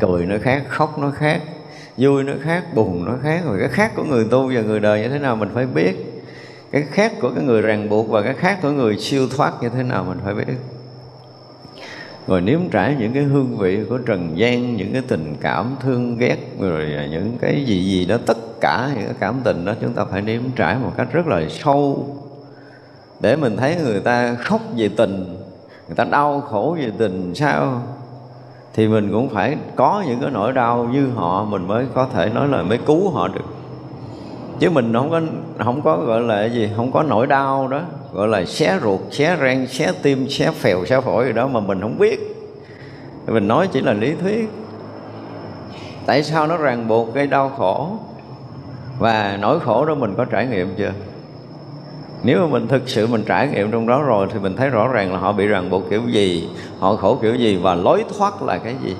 cười 0.01 0.27
nó 0.27 0.37
khác 0.43 0.63
khóc 0.69 0.99
nó 0.99 1.11
khác 1.11 1.41
vui 1.97 2.25
nó 2.25 2.33
khác 2.43 2.75
buồn 2.75 3.05
nó 3.05 3.13
khác. 3.23 3.43
Rồi 3.47 3.59
cái 3.59 3.69
khác 3.69 3.93
của 3.97 4.05
người 4.05 4.27
tu 4.31 4.53
và 4.55 4.61
người 4.61 4.81
đời 4.81 5.01
như 5.03 5.09
thế 5.09 5.19
nào 5.19 5.37
mình 5.37 5.49
phải 5.55 5.67
biết. 5.67 6.23
Cái 6.71 6.83
khác 6.83 7.13
của 7.21 7.31
cái 7.35 7.45
người 7.45 7.63
ràng 7.63 7.89
buộc 7.89 8.09
và 8.09 8.23
cái 8.23 8.35
khác 8.35 8.59
của 8.63 8.71
người 8.71 8.99
siêu 8.99 9.29
thoát 9.37 9.53
như 9.63 9.69
thế 9.69 9.83
nào 9.83 10.05
mình 10.09 10.19
phải 10.25 10.35
biết 10.35 10.45
rồi 12.29 12.41
nếm 12.41 12.61
trải 12.71 12.97
những 12.99 13.13
cái 13.13 13.23
hương 13.23 13.57
vị 13.57 13.85
của 13.89 13.99
trần 13.99 14.39
gian, 14.39 14.77
những 14.77 14.93
cái 14.93 15.03
tình 15.09 15.35
cảm 15.41 15.77
thương 15.81 16.19
ghét, 16.19 16.37
rồi 16.61 16.87
những 17.11 17.37
cái 17.41 17.65
gì 17.65 17.85
gì 17.85 18.07
đó, 18.07 18.17
tất 18.27 18.39
cả 18.61 18.91
những 18.95 19.05
cái 19.05 19.15
cảm 19.21 19.35
tình 19.45 19.65
đó 19.65 19.75
chúng 19.81 19.93
ta 19.93 20.05
phải 20.05 20.23
nếm 20.23 20.43
trải 20.57 20.77
một 20.83 20.93
cách 20.97 21.09
rất 21.13 21.27
là 21.27 21.43
sâu. 21.49 22.07
Để 23.21 23.37
mình 23.37 23.57
thấy 23.57 23.77
người 23.85 24.01
ta 24.01 24.35
khóc 24.35 24.61
vì 24.77 24.89
tình, 24.89 25.37
người 25.87 25.97
ta 25.97 26.05
đau 26.05 26.41
khổ 26.41 26.77
vì 26.79 26.91
tình 26.99 27.35
sao? 27.35 27.83
Thì 28.75 28.89
mình 28.89 29.13
cũng 29.13 29.29
phải 29.29 29.57
có 29.77 30.05
những 30.09 30.21
cái 30.21 30.31
nỗi 30.31 30.53
đau 30.53 30.89
như 30.93 31.09
họ, 31.15 31.45
mình 31.45 31.67
mới 31.67 31.87
có 31.95 32.07
thể 32.15 32.31
nói 32.35 32.49
là 32.49 32.63
mới 32.63 32.79
cứu 32.79 33.11
họ 33.11 33.29
được. 33.29 33.45
Chứ 34.59 34.71
mình 34.71 34.93
không 34.93 35.11
có 35.11 35.21
không 35.59 35.83
có 35.83 35.97
gọi 35.97 36.21
là 36.21 36.37
cái 36.37 36.51
gì, 36.51 36.71
không 36.77 36.93
có 36.93 37.03
nỗi 37.03 37.27
đau 37.27 37.69
đó 37.69 37.83
gọi 38.13 38.29
là 38.29 38.45
xé 38.45 38.79
ruột, 38.83 39.01
xé 39.11 39.37
răng, 39.37 39.67
xé 39.67 39.93
tim, 40.03 40.29
xé 40.29 40.51
phèo, 40.51 40.85
xé 40.85 41.01
phổi 41.01 41.27
gì 41.27 41.33
đó 41.33 41.47
mà 41.47 41.61
mình 41.61 41.81
không 41.81 41.99
biết. 41.99 42.21
Mình 43.27 43.49
nói 43.49 43.69
chỉ 43.73 43.81
là 43.81 43.93
lý 43.93 44.15
thuyết. 44.21 44.51
Tại 46.07 46.23
sao 46.23 46.47
nó 46.47 46.57
ràng 46.57 46.89
buộc 46.89 47.15
cái 47.15 47.27
đau 47.27 47.49
khổ? 47.49 47.91
Và 48.99 49.39
nỗi 49.41 49.61
khổ 49.61 49.85
đó 49.85 49.95
mình 49.95 50.15
có 50.17 50.25
trải 50.25 50.47
nghiệm 50.47 50.75
chưa? 50.79 50.93
Nếu 52.23 52.41
mà 52.41 52.47
mình 52.47 52.69
thực 52.69 52.89
sự 52.89 53.07
mình 53.07 53.25
trải 53.27 53.49
nghiệm 53.49 53.71
trong 53.71 53.87
đó 53.87 54.03
rồi 54.03 54.27
thì 54.33 54.39
mình 54.39 54.57
thấy 54.57 54.69
rõ 54.69 54.89
ràng 54.89 55.13
là 55.13 55.19
họ 55.19 55.33
bị 55.33 55.47
ràng 55.47 55.71
buộc 55.71 55.91
kiểu 55.91 56.03
gì, 56.07 56.49
họ 56.79 56.97
khổ 56.97 57.19
kiểu 57.23 57.35
gì 57.35 57.57
và 57.57 57.75
lối 57.75 58.05
thoát 58.19 58.43
là 58.43 58.59
cái 58.59 58.75
gì. 58.85 58.97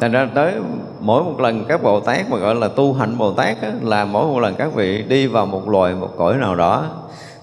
Thành 0.00 0.12
ra 0.12 0.28
tới 0.34 0.54
mỗi 1.02 1.24
một 1.24 1.40
lần 1.40 1.64
các 1.68 1.82
bồ 1.82 2.00
tát 2.00 2.30
mà 2.30 2.36
gọi 2.36 2.54
là 2.54 2.68
tu 2.68 2.92
hạnh 2.92 3.18
bồ 3.18 3.32
tát 3.32 3.62
á, 3.62 3.72
là 3.82 4.04
mỗi 4.04 4.26
một 4.26 4.40
lần 4.40 4.54
các 4.54 4.74
vị 4.74 5.02
đi 5.02 5.26
vào 5.26 5.46
một 5.46 5.68
loài 5.68 5.94
một 5.94 6.10
cõi 6.16 6.36
nào 6.36 6.54
đó 6.54 6.86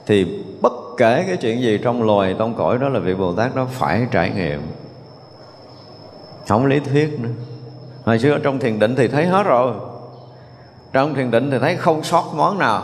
thì 0.05 0.43
bất 0.61 0.73
kể 0.97 1.23
cái 1.27 1.37
chuyện 1.37 1.61
gì 1.61 1.79
trong 1.83 2.03
loài 2.03 2.35
trong 2.39 2.53
cõi 2.53 2.77
đó 2.77 2.89
là 2.89 2.99
vị 2.99 3.15
bồ 3.15 3.33
tát 3.33 3.55
đó 3.55 3.67
phải 3.71 4.07
trải 4.11 4.31
nghiệm. 4.35 4.61
Không 6.47 6.65
lý 6.65 6.79
thuyết 6.79 7.19
nữa. 7.19 7.29
Hồi 8.05 8.19
xưa 8.19 8.39
trong 8.43 8.59
thiền 8.59 8.79
định 8.79 8.95
thì 8.95 9.07
thấy 9.07 9.25
hết 9.25 9.43
rồi. 9.43 9.73
Trong 10.93 11.15
thiền 11.15 11.31
định 11.31 11.51
thì 11.51 11.57
thấy 11.59 11.75
không 11.75 12.03
sót 12.03 12.23
món 12.35 12.57
nào. 12.57 12.83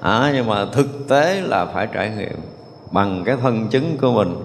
À, 0.00 0.30
nhưng 0.34 0.46
mà 0.46 0.66
thực 0.72 1.08
tế 1.08 1.40
là 1.40 1.66
phải 1.66 1.88
trải 1.92 2.10
nghiệm 2.10 2.36
bằng 2.90 3.22
cái 3.24 3.36
thân 3.42 3.68
chứng 3.68 3.98
của 4.00 4.12
mình 4.12 4.36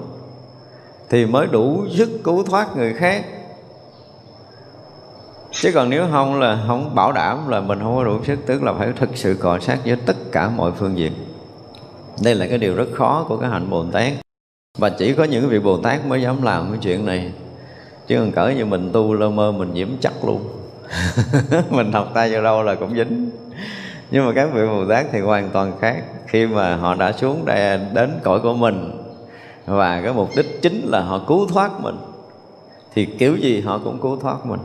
thì 1.10 1.26
mới 1.26 1.48
đủ 1.48 1.86
sức 1.90 2.10
cứu 2.24 2.44
thoát 2.44 2.78
người 2.78 2.94
khác 2.94 3.26
chứ 5.52 5.72
còn 5.74 5.90
nếu 5.90 6.06
không 6.12 6.40
là 6.40 6.64
không 6.68 6.96
bảo 6.96 7.12
đảm 7.12 7.48
là 7.48 7.60
mình 7.60 7.80
không 7.80 7.96
có 7.96 8.04
đủ 8.04 8.24
sức, 8.24 8.40
tức 8.46 8.64
là 8.64 8.74
phải 8.74 8.94
thực 8.96 9.10
sự 9.18 9.38
cọ 9.40 9.60
sát 9.60 9.80
với 9.86 9.96
tất 10.06 10.18
cả 10.32 10.50
mọi 10.50 10.72
phương 10.72 10.98
diện. 10.98 11.12
Đây 12.24 12.36
là 12.36 12.48
cái 12.48 12.58
điều 12.58 12.76
rất 12.76 12.88
khó 12.96 13.26
của 13.28 13.38
cái 13.38 13.50
hạnh 13.50 13.70
bồ 13.70 13.86
tát. 13.92 14.14
Và 14.78 14.90
chỉ 14.90 15.14
có 15.14 15.24
những 15.24 15.50
vị 15.50 15.60
bồ 15.60 15.78
tát 15.78 16.06
mới 16.06 16.22
dám 16.22 16.42
làm 16.42 16.70
cái 16.70 16.80
chuyện 16.82 17.06
này. 17.06 17.32
Chứ 18.08 18.18
còn 18.20 18.32
cỡ 18.32 18.50
như 18.50 18.66
mình 18.66 18.90
tu 18.94 19.14
lơ 19.14 19.30
mơ, 19.30 19.52
mình 19.52 19.74
nhiễm 19.74 19.88
chắc 20.02 20.14
luôn. 20.26 20.50
Mình 21.70 21.92
học 21.92 22.12
tay 22.14 22.34
vô 22.34 22.42
đâu 22.42 22.64
là 22.64 22.76
cũng 22.76 22.96
dính. 22.96 23.30
Nhưng 24.12 24.26
mà 24.26 24.32
các 24.34 24.50
vị 24.54 24.62
bồ 24.68 24.86
tát 24.90 25.06
thì 25.12 25.20
hoàn 25.20 25.50
toàn 25.50 25.72
khác. 25.80 26.04
Khi 26.28 26.48
mà 26.48 26.76
họ 26.76 26.96
đã 26.96 27.12
xuống 27.12 27.46
đây 27.46 27.80
đến 27.94 28.20
cõi 28.24 28.40
của 28.40 28.54
mình, 28.54 28.92
và 29.66 30.02
cái 30.02 30.14
mục 30.14 30.30
đích 30.36 30.62
chính 30.62 30.82
là 30.86 31.02
họ 31.02 31.22
cứu 31.28 31.48
thoát 31.48 31.82
mình, 31.82 31.98
thì 32.94 33.06
kiểu 33.06 33.36
gì 33.38 33.62
họ 33.62 33.80
cũng 33.84 34.02
cứu 34.02 34.18
thoát 34.18 34.46
mình 34.46 34.60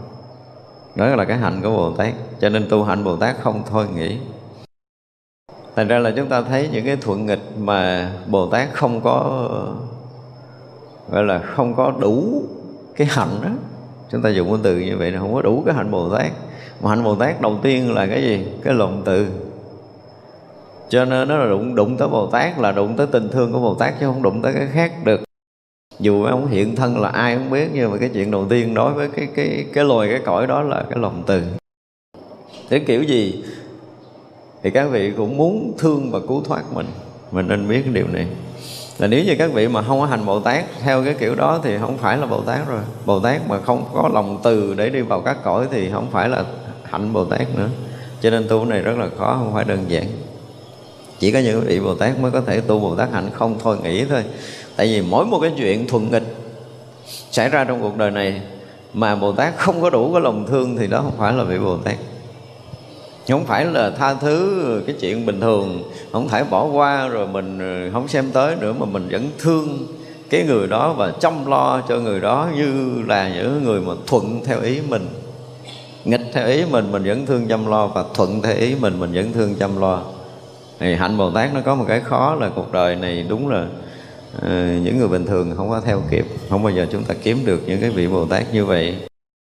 đó 0.97 1.07
là 1.07 1.25
cái 1.25 1.39
hạnh 1.39 1.61
của 1.63 1.71
bồ 1.71 1.91
tát. 1.91 2.15
Cho 2.41 2.49
nên 2.49 2.69
tu 2.69 2.85
hạnh 2.85 3.05
bồ 3.05 3.17
tát 3.17 3.37
không 3.43 3.63
thôi 3.71 3.87
nghĩ 3.95 4.19
thành 5.77 5.89
ra 5.89 5.99
là 5.99 6.13
chúng 6.17 6.29
ta 6.29 6.43
thấy 6.43 6.69
những 6.73 6.85
cái 6.85 6.97
thuận 6.97 7.27
nghịch 7.27 7.59
mà 7.59 8.13
bồ 8.27 8.47
tát 8.47 8.69
không 8.73 9.01
có, 9.01 9.49
gọi 11.11 11.25
là 11.25 11.39
không 11.39 11.75
có 11.75 11.93
đủ 12.01 12.43
cái 12.97 13.07
hạnh 13.11 13.39
đó. 13.43 13.49
Chúng 14.11 14.23
ta 14.23 14.31
dùng 14.31 14.49
cái 14.49 14.59
từ 14.63 14.79
như 14.79 14.97
vậy 14.99 15.11
là 15.11 15.21
không 15.21 15.35
có 15.35 15.43
đủ 15.43 15.63
cái 15.67 15.75
hạnh 15.75 15.91
bồ 15.91 16.11
tát. 16.11 16.33
Mà 16.83 16.91
hạnh 16.91 17.05
bồ 17.05 17.15
tát 17.15 17.41
đầu 17.41 17.59
tiên 17.63 17.95
là 17.95 18.07
cái 18.07 18.23
gì? 18.23 18.47
Cái 18.65 18.75
lòng 18.75 19.03
từ. 19.05 19.27
Cho 20.89 21.05
nên 21.05 21.29
nó 21.29 21.37
là 21.37 21.51
đụng 21.51 21.75
đụng 21.75 21.97
tới 21.97 22.09
bồ 22.09 22.27
tát 22.27 22.59
là 22.59 22.73
đụng 22.73 22.97
tới 22.97 23.07
tình 23.07 23.29
thương 23.29 23.53
của 23.53 23.61
bồ 23.61 23.75
tát 23.75 23.95
chứ 24.01 24.07
không 24.07 24.23
đụng 24.23 24.43
tới 24.43 24.53
cái 24.53 24.67
khác 24.73 24.93
được 25.05 25.24
dù 26.01 26.25
ông 26.25 26.47
hiện 26.47 26.77
thân 26.77 27.01
là 27.01 27.09
ai 27.09 27.37
không 27.37 27.51
biết, 27.51 27.69
nhưng 27.73 27.91
mà 27.91 27.97
cái 27.99 28.09
chuyện 28.09 28.31
đầu 28.31 28.47
tiên 28.51 28.75
đối 28.75 28.93
với 28.93 29.09
cái 29.17 29.29
cái 29.37 29.65
cái 29.73 29.85
loài 29.85 30.09
cái 30.11 30.21
cõi 30.25 30.47
đó 30.47 30.63
là 30.63 30.85
cái 30.91 30.99
lòng 30.99 31.23
từ. 31.27 31.43
Thế 32.71 32.79
kiểu 32.79 33.03
gì? 33.03 33.45
Thì 34.63 34.71
các 34.71 34.85
vị 34.85 35.13
cũng 35.17 35.37
muốn 35.37 35.75
thương 35.79 36.11
và 36.11 36.21
cứu 36.29 36.43
thoát 36.45 36.63
mình. 36.73 36.87
Mình 37.31 37.49
nên 37.49 37.69
biết 37.69 37.83
cái 37.85 37.95
điều 37.95 38.07
này. 38.13 38.27
Là 38.99 39.07
nếu 39.07 39.25
như 39.25 39.35
các 39.39 39.53
vị 39.53 39.69
mà 39.69 39.83
không 39.83 40.01
có 40.01 40.07
hành 40.07 40.27
Bồ 40.27 40.41
Tát 40.41 40.65
theo 40.83 41.05
cái 41.05 41.15
kiểu 41.15 41.35
đó 41.35 41.61
thì 41.63 41.79
không 41.79 41.99
phải 41.99 42.19
là 42.19 42.27
Bồ 42.27 42.41
Tát 42.41 42.69
rồi. 42.69 42.81
Bồ 43.07 43.21
Tát 43.21 43.49
mà 43.49 43.61
không 43.61 43.85
có 43.95 44.11
lòng 44.13 44.41
từ 44.45 44.75
để 44.75 44.91
đi 44.91 45.01
vào 45.01 45.21
các 45.21 45.37
cõi 45.45 45.67
thì 45.71 45.91
không 45.91 46.11
phải 46.11 46.29
là 46.29 46.45
hạnh 46.83 47.13
Bồ 47.13 47.25
Tát 47.25 47.57
nữa. 47.57 47.69
Cho 48.21 48.31
nên 48.31 48.49
tu 48.49 48.65
này 48.65 48.83
rất 48.83 48.99
là 48.99 49.09
khó, 49.19 49.35
không 49.39 49.55
phải 49.55 49.65
đơn 49.65 49.85
giản. 49.89 50.05
Chỉ 51.19 51.33
có 51.33 51.39
những 51.39 51.61
vị 51.61 51.81
Bồ 51.81 51.95
Tát 51.95 52.19
mới 52.21 52.31
có 52.31 52.41
thể 52.41 52.61
tu 52.61 52.79
Bồ 52.79 52.95
Tát 52.95 53.13
hạnh. 53.13 53.31
Không, 53.33 53.59
thôi 53.63 53.77
nghĩ 53.83 54.05
thôi 54.05 54.23
tại 54.77 54.87
vì 54.87 55.03
mỗi 55.03 55.27
một 55.27 55.39
cái 55.41 55.53
chuyện 55.57 55.87
thuận 55.87 56.11
nghịch 56.11 56.37
xảy 57.31 57.49
ra 57.49 57.65
trong 57.65 57.83
cuộc 57.83 57.97
đời 57.97 58.11
này 58.11 58.41
mà 58.95 59.17
Bồ 59.17 59.33
Tát 59.33 59.57
không 59.57 59.83
có 59.83 59.91
đủ 59.91 60.13
cái 60.13 60.23
lòng 60.23 60.47
thương 60.47 60.77
thì 60.77 60.87
đó 60.87 61.01
không 61.03 61.17
phải 61.19 61.33
là 61.33 61.45
vị 61.45 61.59
Bồ 61.59 61.77
Tát. 61.77 61.97
Không 63.29 63.45
phải 63.45 63.65
là 63.65 63.91
tha 63.91 64.15
thứ 64.15 64.83
cái 64.87 64.97
chuyện 65.01 65.27
bình 65.27 65.41
thường, 65.41 65.83
không 66.13 66.29
thể 66.29 66.45
bỏ 66.45 66.65
qua 66.65 67.09
rồi 67.09 67.27
mình 67.27 67.59
ừ, 67.59 67.91
không 67.93 68.09
xem 68.09 68.31
tới 68.33 68.57
nữa 68.61 68.75
mà 68.79 68.87
mình 68.87 69.09
vẫn 69.11 69.31
thương 69.39 69.87
cái 70.31 70.43
người 70.43 70.67
đó 70.67 70.93
và 70.93 71.13
chăm 71.21 71.47
lo 71.47 71.81
cho 71.89 71.99
người 71.99 72.21
đó 72.21 72.49
như 72.57 73.03
là 73.07 73.29
những 73.29 73.65
người 73.65 73.81
mà 73.81 73.93
thuận 74.07 74.41
theo 74.45 74.61
ý 74.61 74.81
mình. 74.89 75.07
Nghịch 76.05 76.31
theo 76.33 76.47
ý 76.47 76.65
mình 76.71 76.93
mình 76.93 77.05
vẫn 77.05 77.27
thương 77.27 77.49
chăm 77.49 77.67
lo 77.67 77.87
và 77.87 78.05
thuận 78.15 78.43
theo 78.43 78.57
ý 78.57 78.75
mình 78.81 79.01
mình 79.01 79.13
vẫn 79.13 79.33
thương 79.33 79.55
chăm 79.55 79.81
lo. 79.81 80.03
Thì 80.79 80.95
hạnh 80.95 81.19
bồ 81.19 81.31
tát 81.31 81.55
nó 81.55 81.61
có 81.65 81.75
một 81.75 81.85
cái 81.89 82.01
khó 82.01 82.37
là 82.41 82.49
cuộc 82.49 82.73
đời 82.73 82.97
này 82.97 83.27
đúng 83.29 83.49
là 83.49 83.67
Ờ, 84.41 84.51
những 84.83 84.99
người 84.99 85.09
bình 85.09 85.27
thường 85.27 85.55
không 85.57 85.71
có 85.71 85.81
theo 85.81 86.03
kịp, 86.11 86.27
không 86.51 86.63
bao 86.63 86.73
giờ 86.73 86.87
chúng 86.93 87.05
ta 87.05 87.15
kiếm 87.23 87.39
được 87.45 87.63
những 87.67 87.81
cái 87.81 87.91
vị 87.91 88.09
bồ 88.09 88.27
tát 88.27 88.55
như 88.55 88.65
vậy. 88.65 88.97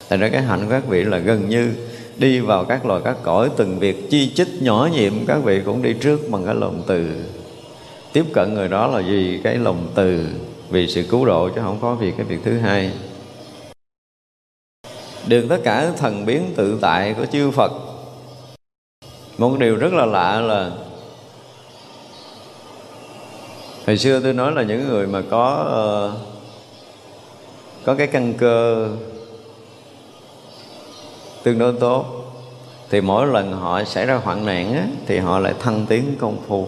Thành 0.09 0.19
ra 0.19 0.29
cái 0.29 0.41
hạnh 0.41 0.61
của 0.65 0.69
các 0.69 0.87
vị 0.87 1.03
là 1.03 1.17
gần 1.17 1.49
như 1.49 1.73
đi 2.17 2.39
vào 2.39 2.65
các 2.65 2.85
loài, 2.85 3.01
các 3.03 3.17
cõi, 3.23 3.49
từng 3.57 3.79
việc 3.79 4.09
chi 4.09 4.31
chích 4.35 4.61
nhỏ 4.61 4.89
nhiệm, 4.93 5.13
các 5.27 5.37
vị 5.43 5.61
cũng 5.65 5.81
đi 5.81 5.93
trước 5.93 6.19
bằng 6.29 6.45
cái 6.45 6.55
lòng 6.55 6.83
từ. 6.87 7.09
Tiếp 8.13 8.25
cận 8.33 8.53
người 8.53 8.67
đó 8.67 8.87
là 8.87 9.01
vì 9.07 9.39
cái 9.43 9.55
lòng 9.55 9.87
từ, 9.95 10.25
vì 10.69 10.87
sự 10.87 11.03
cứu 11.03 11.25
độ 11.25 11.49
chứ 11.49 11.61
không 11.63 11.79
có 11.81 11.95
vì 11.95 12.11
cái 12.11 12.25
việc 12.25 12.39
thứ 12.43 12.57
hai. 12.57 12.91
Đường 15.27 15.47
tất 15.47 15.57
cả 15.63 15.91
thần 15.97 16.25
biến 16.25 16.53
tự 16.55 16.77
tại 16.81 17.13
của 17.13 17.25
chư 17.25 17.51
Phật. 17.51 17.71
Một 19.37 19.59
điều 19.59 19.75
rất 19.75 19.93
là 19.93 20.05
lạ 20.05 20.41
là 20.41 20.71
hồi 23.87 23.97
xưa 23.97 24.19
tôi 24.19 24.33
nói 24.33 24.51
là 24.51 24.63
những 24.63 24.87
người 24.87 25.07
mà 25.07 25.21
có 25.29 25.65
uh, 26.13 26.19
có 27.85 27.95
cái 27.95 28.07
căn 28.07 28.33
cơ 28.33 28.87
tương 31.43 31.59
đối 31.59 31.73
tốt 31.79 32.05
thì 32.89 33.01
mỗi 33.01 33.27
lần 33.27 33.53
họ 33.53 33.83
xảy 33.83 34.05
ra 34.05 34.15
hoạn 34.15 34.45
nạn 34.45 34.73
á, 34.73 34.83
thì 35.05 35.17
họ 35.17 35.39
lại 35.39 35.53
thăng 35.59 35.85
tiến 35.85 36.15
công 36.19 36.37
phu. 36.47 36.67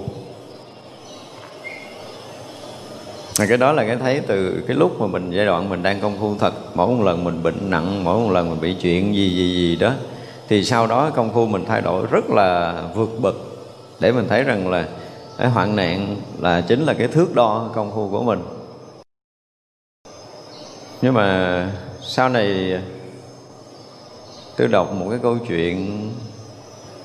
Và 3.37 3.45
cái 3.45 3.57
đó 3.57 3.71
là 3.71 3.85
cái 3.85 3.95
thấy 3.95 4.21
từ 4.27 4.63
cái 4.67 4.77
lúc 4.77 5.01
mà 5.01 5.07
mình 5.07 5.31
giai 5.31 5.45
đoạn 5.45 5.69
mình 5.69 5.83
đang 5.83 5.99
công 5.99 6.19
phu 6.19 6.35
thật 6.39 6.53
mỗi 6.73 6.87
một 6.87 7.03
lần 7.03 7.23
mình 7.23 7.43
bệnh 7.43 7.69
nặng 7.69 8.03
mỗi 8.03 8.19
một 8.19 8.31
lần 8.31 8.49
mình 8.49 8.61
bị 8.61 8.75
chuyện 8.81 9.15
gì 9.15 9.29
gì 9.29 9.55
gì 9.55 9.75
đó 9.75 9.93
thì 10.49 10.63
sau 10.63 10.87
đó 10.87 11.09
công 11.15 11.33
phu 11.33 11.45
mình 11.45 11.65
thay 11.65 11.81
đổi 11.81 12.05
rất 12.11 12.29
là 12.29 12.81
vượt 12.95 13.09
bậc 13.21 13.35
để 13.99 14.11
mình 14.11 14.25
thấy 14.29 14.43
rằng 14.43 14.69
là 14.69 14.87
cái 15.39 15.49
hoạn 15.49 15.75
nạn 15.75 16.15
là 16.39 16.61
chính 16.61 16.83
là 16.85 16.93
cái 16.93 17.07
thước 17.07 17.35
đo 17.35 17.71
công 17.75 17.91
phu 17.95 18.09
của 18.09 18.23
mình. 18.23 18.39
Nhưng 21.01 21.13
mà 21.13 21.71
sau 22.01 22.29
này, 22.29 22.79
tôi 24.57 24.67
đọc 24.67 24.93
một 24.93 25.07
cái 25.09 25.19
câu 25.21 25.37
chuyện 25.47 26.09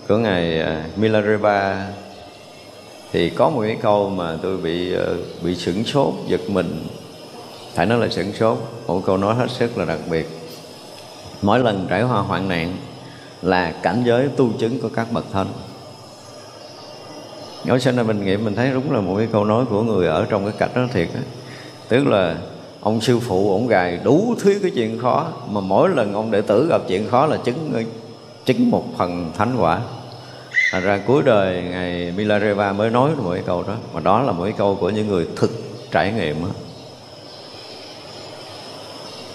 của 0.09 0.17
ngài 0.17 0.61
à, 0.61 0.85
Milarepa, 0.97 1.87
thì 3.13 3.31
có 3.31 3.51
một 3.51 3.63
cái 3.63 3.77
câu 3.83 4.11
mà 4.11 4.39
tôi 4.43 4.57
bị 4.57 4.95
ờ, 4.95 5.17
bị 5.43 5.55
sửng 5.55 5.85
sốt, 5.85 6.15
giật 6.27 6.41
mình. 6.49 6.87
Phải 7.75 7.87
nói 7.87 7.99
là 7.99 8.09
sửng 8.09 8.33
sốt, 8.33 8.59
một 8.87 9.03
câu 9.07 9.17
nói 9.17 9.35
hết 9.35 9.51
sức 9.51 9.79
là 9.79 9.85
đặc 9.85 9.99
biệt. 10.11 10.29
Mỗi 11.43 11.59
lần 11.59 11.87
trải 11.91 12.03
qua 12.03 12.21
hoạn 12.21 12.49
nạn 12.49 12.77
là 13.43 13.73
cảnh 13.83 14.03
giới 14.07 14.29
tu 14.29 14.53
chứng 14.59 14.81
của 14.81 14.89
các 14.89 15.13
bậc 15.13 15.25
thánh 15.33 15.49
nói 17.65 17.81
cho 17.81 17.93
nên 17.93 18.07
mình 18.07 18.25
nghĩ 18.25 18.37
mình 18.37 18.55
thấy 18.55 18.71
đúng 18.71 18.93
là 18.93 19.01
một 19.01 19.15
cái 19.19 19.29
câu 19.33 19.45
nói 19.45 19.65
của 19.71 19.83
người 19.83 20.07
ở 20.07 20.27
trong 20.31 20.45
cái 20.45 20.55
cảnh 20.59 20.71
đó 20.75 20.83
thiệt 20.93 21.09
đó. 21.15 21.21
tức 21.89 22.07
là 22.07 22.37
ông 22.81 23.01
sư 23.01 23.19
phụ 23.19 23.51
ổng 23.51 23.67
gài 23.67 24.01
đủ 24.05 24.35
thứ 24.41 24.59
cái 24.63 24.71
chuyện 24.75 24.99
khó, 24.99 25.27
mà 25.51 25.61
mỗi 25.61 25.89
lần 25.89 26.13
ông 26.13 26.31
đệ 26.31 26.41
tử 26.41 26.67
gặp 26.71 26.83
chuyện 26.89 27.09
khó 27.11 27.27
là 27.27 27.37
chứng 27.37 27.85
chứng 28.45 28.71
một 28.71 28.85
phần 28.99 29.31
thánh 29.37 29.57
quả 29.59 29.81
Thành 30.73 30.83
ra 30.83 31.01
cuối 31.07 31.23
đời 31.23 31.63
ngày 31.63 32.13
Milarepa 32.17 32.73
mới 32.73 32.91
nói 32.91 33.11
một 33.17 33.31
cái 33.33 33.43
câu 33.47 33.63
đó, 33.63 33.75
mà 33.95 34.01
đó 34.01 34.23
là 34.23 34.33
một 34.33 34.45
cái 34.45 34.53
câu 34.59 34.77
của 34.81 34.91
những 34.91 35.09
người 35.09 35.29
thực 35.37 35.51
trải 35.91 36.13
nghiệm 36.13 36.43
đó. 36.43 36.49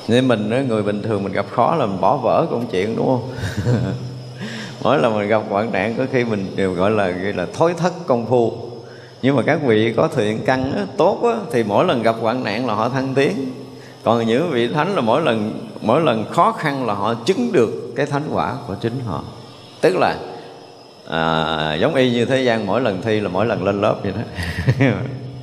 nên 0.07 0.27
mình 0.27 0.67
người 0.67 0.83
bình 0.83 1.01
thường 1.01 1.23
mình 1.23 1.33
gặp 1.33 1.45
khó 1.51 1.75
là 1.75 1.85
mình 1.85 2.01
bỏ 2.01 2.17
vỡ 2.17 2.45
công 2.51 2.67
chuyện, 2.67 2.95
đúng 2.95 3.05
không 3.05 3.29
mỗi 4.81 4.99
lần 4.99 5.17
mình 5.17 5.27
gặp 5.27 5.41
hoạn 5.49 5.71
nạn 5.71 5.95
có 5.97 6.03
khi 6.11 6.23
mình 6.23 6.47
đều 6.55 6.73
gọi 6.73 6.91
là 6.91 7.09
gọi 7.09 7.33
là 7.33 7.45
thối 7.53 7.73
thất 7.73 7.93
công 8.07 8.25
phu. 8.25 8.53
Nhưng 9.21 9.35
mà 9.35 9.41
các 9.45 9.59
vị 9.63 9.93
có 9.97 10.07
thiện 10.15 10.39
căn 10.45 10.73
á, 10.75 10.85
tốt 10.97 11.19
á, 11.23 11.35
thì 11.51 11.63
mỗi 11.63 11.85
lần 11.85 12.03
gặp 12.03 12.15
hoạn 12.21 12.43
nạn 12.43 12.67
là 12.67 12.73
họ 12.73 12.89
thăng 12.89 13.13
tiến. 13.15 13.51
Còn 14.03 14.27
những 14.27 14.51
vị 14.51 14.67
thánh 14.67 14.95
là 14.95 15.01
mỗi 15.01 15.21
lần 15.21 15.67
mỗi 15.81 16.01
lần 16.01 16.25
khó 16.31 16.51
khăn 16.51 16.87
là 16.87 16.93
họ 16.93 17.13
chứng 17.13 17.51
được 17.51 17.93
cái 17.95 18.05
thánh 18.05 18.23
quả 18.33 18.55
của 18.67 18.75
chính 18.81 18.99
họ. 19.05 19.23
Tức 19.81 19.95
là 19.97 20.15
à, 21.07 21.73
giống 21.73 21.95
y 21.95 22.11
như 22.11 22.25
thế 22.25 22.41
gian 22.41 22.65
mỗi 22.65 22.81
lần 22.81 23.01
thi 23.01 23.19
là 23.19 23.29
mỗi 23.29 23.45
lần 23.45 23.63
lên 23.63 23.81
lớp 23.81 23.95
vậy 24.03 24.13
đó. 24.15 24.21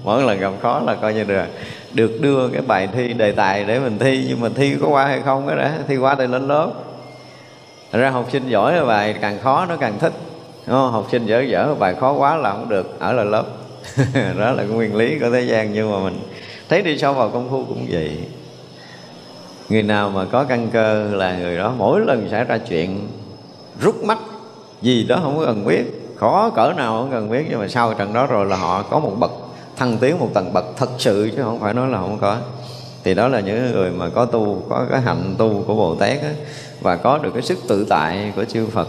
Mỗi 0.05 0.23
lần 0.23 0.41
gặp 0.41 0.53
khó 0.63 0.81
là 0.87 0.95
coi 0.95 1.15
như 1.15 1.25
được 1.25 1.45
được 1.93 2.21
đưa 2.21 2.49
cái 2.49 2.63
bài 2.63 2.89
thi 2.95 3.13
đề 3.13 3.33
tài 3.33 3.65
để 3.65 3.79
mình 3.79 3.99
thi. 3.99 4.25
Nhưng 4.29 4.41
mà 4.41 4.49
thi 4.55 4.77
có 4.81 4.89
qua 4.89 5.07
hay 5.07 5.23
không 5.25 5.47
cái 5.47 5.57
đã 5.57 5.79
thi 5.89 5.97
qua 5.97 6.15
thì 6.15 6.27
lên 6.27 6.49
lớp. 6.49 6.71
Thật 7.97 8.03
ra 8.03 8.11
học 8.11 8.27
sinh 8.33 8.49
giỏi 8.49 8.85
bài 8.87 9.15
càng 9.21 9.39
khó 9.43 9.67
nó 9.67 9.77
càng 9.77 9.99
thích. 9.99 10.13
Đúng 10.67 10.77
không? 10.77 10.93
học 10.93 11.07
sinh 11.13 11.27
dở 11.27 11.41
dở 11.41 11.75
bài 11.79 11.95
khó 12.01 12.13
quá 12.13 12.37
là 12.37 12.53
không 12.53 12.69
được 12.69 13.01
ở 13.01 13.13
lại 13.13 13.27
lớp. 13.27 13.45
Đó 14.39 14.51
là 14.51 14.63
nguyên 14.63 14.97
lý 14.97 15.19
của 15.19 15.31
thế 15.31 15.41
gian 15.41 15.73
nhưng 15.73 15.93
mà 15.93 15.99
mình 15.99 16.21
thấy 16.69 16.83
đi 16.83 16.99
sâu 16.99 17.13
vào 17.15 17.29
công 17.29 17.51
phu 17.51 17.65
cũng 17.65 17.87
vậy. 17.91 18.19
Người 19.69 19.83
nào 19.83 20.11
mà 20.11 20.25
có 20.33 20.45
căn 20.45 20.69
cơ 20.73 21.05
là 21.13 21.37
người 21.37 21.57
đó 21.57 21.73
mỗi 21.79 22.01
lần 22.01 22.29
xảy 22.31 22.45
ra 22.45 22.59
chuyện 22.59 23.09
rút 23.81 24.05
mắt 24.05 24.19
gì 24.83 25.05
đó 25.05 25.19
không 25.23 25.43
cần 25.47 25.67
biết 25.67 25.85
khó 26.17 26.51
cỡ 26.51 26.73
nào 26.77 26.99
không 26.99 27.11
cần 27.11 27.31
biết 27.31 27.45
nhưng 27.51 27.61
mà 27.61 27.69
sau 27.69 27.95
trận 27.95 28.13
đó 28.13 28.27
rồi 28.27 28.47
là 28.47 28.57
họ 28.57 28.83
có 28.83 28.99
một 28.99 29.13
bậc 29.19 29.31
thăng 29.77 29.99
tiến 29.99 30.19
một 30.19 30.29
tầng 30.35 30.53
bậc 30.53 30.65
thật 30.77 30.91
sự 30.99 31.31
chứ 31.37 31.43
không 31.43 31.61
phải 31.61 31.75
nói 31.75 31.89
là 31.89 31.99
không 31.99 32.19
có. 32.21 32.37
Thì 33.07 33.15
đó 33.15 33.29
là 33.29 33.41
những 33.41 33.73
người 33.73 33.91
mà 33.91 34.09
có 34.09 34.25
tu 34.25 34.63
có 34.69 34.87
cái 34.91 35.01
hạnh 35.01 35.35
tu 35.39 35.65
của 35.67 35.75
bồ 35.75 35.95
tát 35.95 36.23
á, 36.23 36.33
và 36.87 36.97
có 36.97 37.19
được 37.19 37.31
cái 37.35 37.43
sức 37.43 37.59
tự 37.69 37.87
tại 37.89 38.33
của 38.37 38.45
chư 38.45 38.67
phật. 38.67 38.89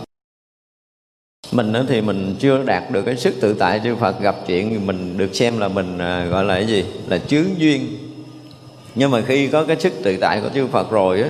Mình 1.52 1.74
thì 1.88 2.02
mình 2.02 2.36
chưa 2.40 2.64
đạt 2.64 2.92
được 2.92 3.02
cái 3.06 3.18
sức 3.18 3.34
tự 3.42 3.54
tại 3.54 3.82
chư 3.84 3.96
Phật, 3.96 4.22
gặp 4.22 4.36
chuyện 4.48 4.70
thì 4.70 4.78
mình 4.78 5.18
được 5.18 5.36
xem 5.36 5.60
là 5.60 5.68
mình 5.68 5.98
à, 5.98 6.26
gọi 6.26 6.44
là 6.44 6.54
cái 6.54 6.68
gì? 6.68 6.86
Là 7.08 7.18
chướng 7.18 7.60
duyên. 7.60 7.98
Nhưng 8.96 9.12
mà 9.12 9.22
khi 9.22 9.48
có 9.48 9.64
cái 9.64 9.78
sức 9.80 9.94
tự 10.04 10.18
tại 10.18 10.42
của 10.42 10.50
chư 10.54 10.68
Phật 10.68 10.92
rồi 10.92 11.22
á, 11.22 11.30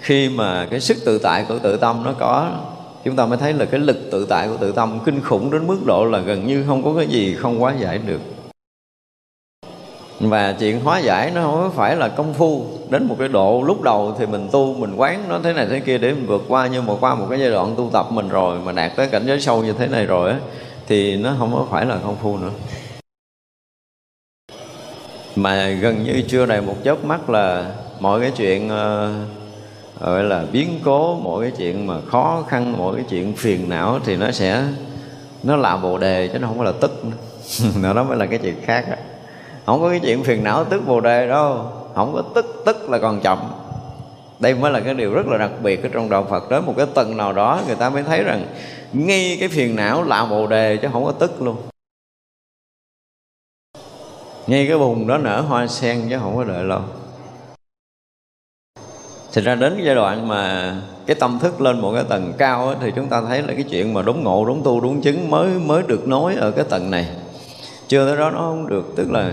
khi 0.00 0.28
mà 0.28 0.66
cái 0.70 0.80
sức 0.80 0.96
tự 1.04 1.18
tại 1.18 1.44
của 1.48 1.58
tự 1.58 1.76
tâm 1.76 2.02
nó 2.04 2.12
có, 2.12 2.60
chúng 3.04 3.16
ta 3.16 3.26
mới 3.26 3.38
thấy 3.38 3.52
là 3.52 3.64
cái 3.64 3.80
lực 3.80 3.96
tự 4.10 4.26
tại 4.28 4.48
của 4.48 4.56
tự 4.56 4.72
tâm 4.72 4.98
kinh 5.04 5.20
khủng 5.20 5.50
đến 5.50 5.66
mức 5.66 5.78
độ 5.86 6.04
là 6.04 6.18
gần 6.18 6.46
như 6.46 6.64
không 6.66 6.82
có 6.84 6.94
cái 6.96 7.06
gì 7.06 7.34
không 7.34 7.62
quá 7.62 7.74
giải 7.80 7.98
được 7.98 8.20
và 10.20 10.52
chuyện 10.52 10.80
hóa 10.80 10.98
giải 10.98 11.30
nó 11.34 11.42
không 11.42 11.72
phải 11.76 11.96
là 11.96 12.08
công 12.08 12.34
phu. 12.34 12.64
Đến 12.90 13.08
một 13.08 13.16
cái 13.18 13.28
độ 13.28 13.62
lúc 13.66 13.82
đầu 13.82 14.14
thì 14.18 14.26
mình 14.26 14.48
tu 14.52 14.74
mình 14.74 14.94
quán 14.96 15.24
nó 15.28 15.38
thế 15.44 15.52
này 15.52 15.66
thế 15.70 15.80
kia 15.80 15.98
để 15.98 16.12
mình 16.12 16.26
vượt 16.26 16.42
qua 16.48 16.68
nhưng 16.72 16.86
mà 16.86 16.94
qua 17.00 17.14
một 17.14 17.26
cái 17.30 17.40
giai 17.40 17.50
đoạn 17.50 17.74
tu 17.76 17.90
tập 17.92 18.06
mình 18.10 18.28
rồi 18.28 18.58
mà 18.64 18.72
đạt 18.72 18.96
tới 18.96 19.06
cảnh 19.06 19.26
giới 19.26 19.40
sâu 19.40 19.62
như 19.64 19.72
thế 19.72 19.86
này 19.86 20.06
rồi 20.06 20.30
á 20.30 20.38
thì 20.88 21.16
nó 21.16 21.34
không 21.38 21.52
có 21.52 21.66
phải 21.70 21.86
là 21.86 21.98
công 22.04 22.16
phu 22.22 22.38
nữa. 22.38 22.50
Mà 25.36 25.68
gần 25.68 26.04
như 26.04 26.22
chưa 26.28 26.46
đầy 26.46 26.60
một 26.60 26.76
chớp 26.84 27.04
mắt 27.04 27.30
là 27.30 27.74
mọi 28.00 28.20
cái 28.20 28.30
chuyện 28.36 28.66
uh, 28.66 30.00
gọi 30.00 30.24
là 30.24 30.44
biến 30.52 30.80
cố 30.84 31.16
mọi 31.16 31.42
cái 31.42 31.52
chuyện 31.58 31.86
mà 31.86 31.94
khó 32.06 32.44
khăn 32.48 32.78
mọi 32.78 32.96
cái 32.96 33.04
chuyện 33.08 33.32
phiền 33.32 33.68
não 33.68 33.98
thì 34.04 34.16
nó 34.16 34.30
sẽ 34.30 34.62
nó 35.42 35.56
là 35.56 35.76
bồ 35.76 35.98
đề 35.98 36.28
chứ 36.32 36.38
nó 36.38 36.48
không 36.48 36.58
phải 36.58 36.66
là 36.66 36.72
tức 36.80 37.02
nó 37.82 37.92
đó 37.92 38.04
mới 38.04 38.16
là 38.16 38.26
cái 38.26 38.38
chuyện 38.38 38.56
khác 38.64 38.84
đó 38.90 38.96
không 39.70 39.80
có 39.80 39.90
cái 39.90 40.00
chuyện 40.00 40.24
phiền 40.24 40.44
não 40.44 40.64
tức 40.64 40.82
bồ 40.86 41.00
đề 41.00 41.28
đâu. 41.28 41.72
Không 41.94 42.12
có 42.14 42.22
tức 42.34 42.62
tức 42.66 42.90
là 42.90 42.98
còn 42.98 43.20
chậm. 43.20 43.38
Đây 44.38 44.54
mới 44.54 44.70
là 44.72 44.80
cái 44.80 44.94
điều 44.94 45.14
rất 45.14 45.26
là 45.26 45.38
đặc 45.38 45.50
biệt 45.62 45.82
ở 45.82 45.88
trong 45.92 46.10
đạo 46.10 46.26
Phật. 46.30 46.50
Đến 46.50 46.64
một 46.66 46.74
cái 46.76 46.86
tầng 46.94 47.16
nào 47.16 47.32
đó 47.32 47.60
người 47.66 47.76
ta 47.76 47.90
mới 47.90 48.02
thấy 48.02 48.22
rằng 48.24 48.46
ngay 48.92 49.36
cái 49.40 49.48
phiền 49.48 49.76
não 49.76 50.02
là 50.02 50.24
bồ 50.24 50.46
đề 50.46 50.76
chứ 50.76 50.88
không 50.92 51.04
có 51.04 51.12
tức 51.12 51.42
luôn. 51.42 51.56
Ngay 54.46 54.66
cái 54.68 54.76
vùng 54.76 55.06
đó 55.06 55.18
nở 55.18 55.40
hoa 55.40 55.66
sen 55.66 56.06
chứ 56.10 56.18
không 56.20 56.36
có 56.36 56.44
đợi 56.44 56.64
lâu. 56.64 56.80
Thì 59.32 59.42
ra 59.42 59.54
đến 59.54 59.72
cái 59.76 59.84
giai 59.86 59.94
đoạn 59.94 60.28
mà 60.28 60.74
cái 61.06 61.16
tâm 61.20 61.38
thức 61.38 61.60
lên 61.60 61.80
một 61.80 61.92
cái 61.94 62.04
tầng 62.08 62.32
cao 62.38 62.66
ấy, 62.66 62.76
thì 62.80 62.92
chúng 62.96 63.08
ta 63.08 63.22
thấy 63.28 63.42
là 63.42 63.54
cái 63.54 63.64
chuyện 63.70 63.94
mà 63.94 64.02
đúng 64.02 64.24
ngộ, 64.24 64.44
đúng 64.44 64.62
tu, 64.64 64.80
đúng 64.80 65.00
chứng 65.00 65.30
mới 65.30 65.48
mới 65.48 65.82
được 65.82 66.08
nói 66.08 66.34
ở 66.34 66.50
cái 66.50 66.64
tầng 66.68 66.90
này. 66.90 67.08
Chưa 67.88 68.06
tới 68.06 68.16
đó 68.16 68.30
nó 68.30 68.38
không 68.38 68.68
được, 68.68 68.84
tức 68.96 69.10
là 69.10 69.32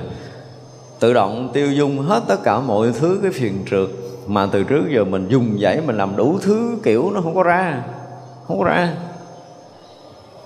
tự 0.99 1.13
động 1.13 1.49
tiêu 1.53 1.71
dung 1.71 1.99
hết 1.99 2.23
tất 2.27 2.38
cả 2.43 2.60
mọi 2.60 2.91
thứ 2.99 3.19
cái 3.21 3.31
phiền 3.31 3.65
trượt 3.69 3.89
mà 4.27 4.47
từ 4.51 4.63
trước 4.63 4.83
giờ 4.89 5.03
mình 5.03 5.27
dùng 5.29 5.57
vậy 5.60 5.81
mình 5.86 5.97
làm 5.97 6.15
đủ 6.15 6.39
thứ 6.41 6.77
kiểu 6.83 7.12
nó 7.13 7.21
không 7.21 7.36
có 7.36 7.43
ra, 7.43 7.83
không 8.47 8.60
có 8.60 8.65
ra. 8.65 8.93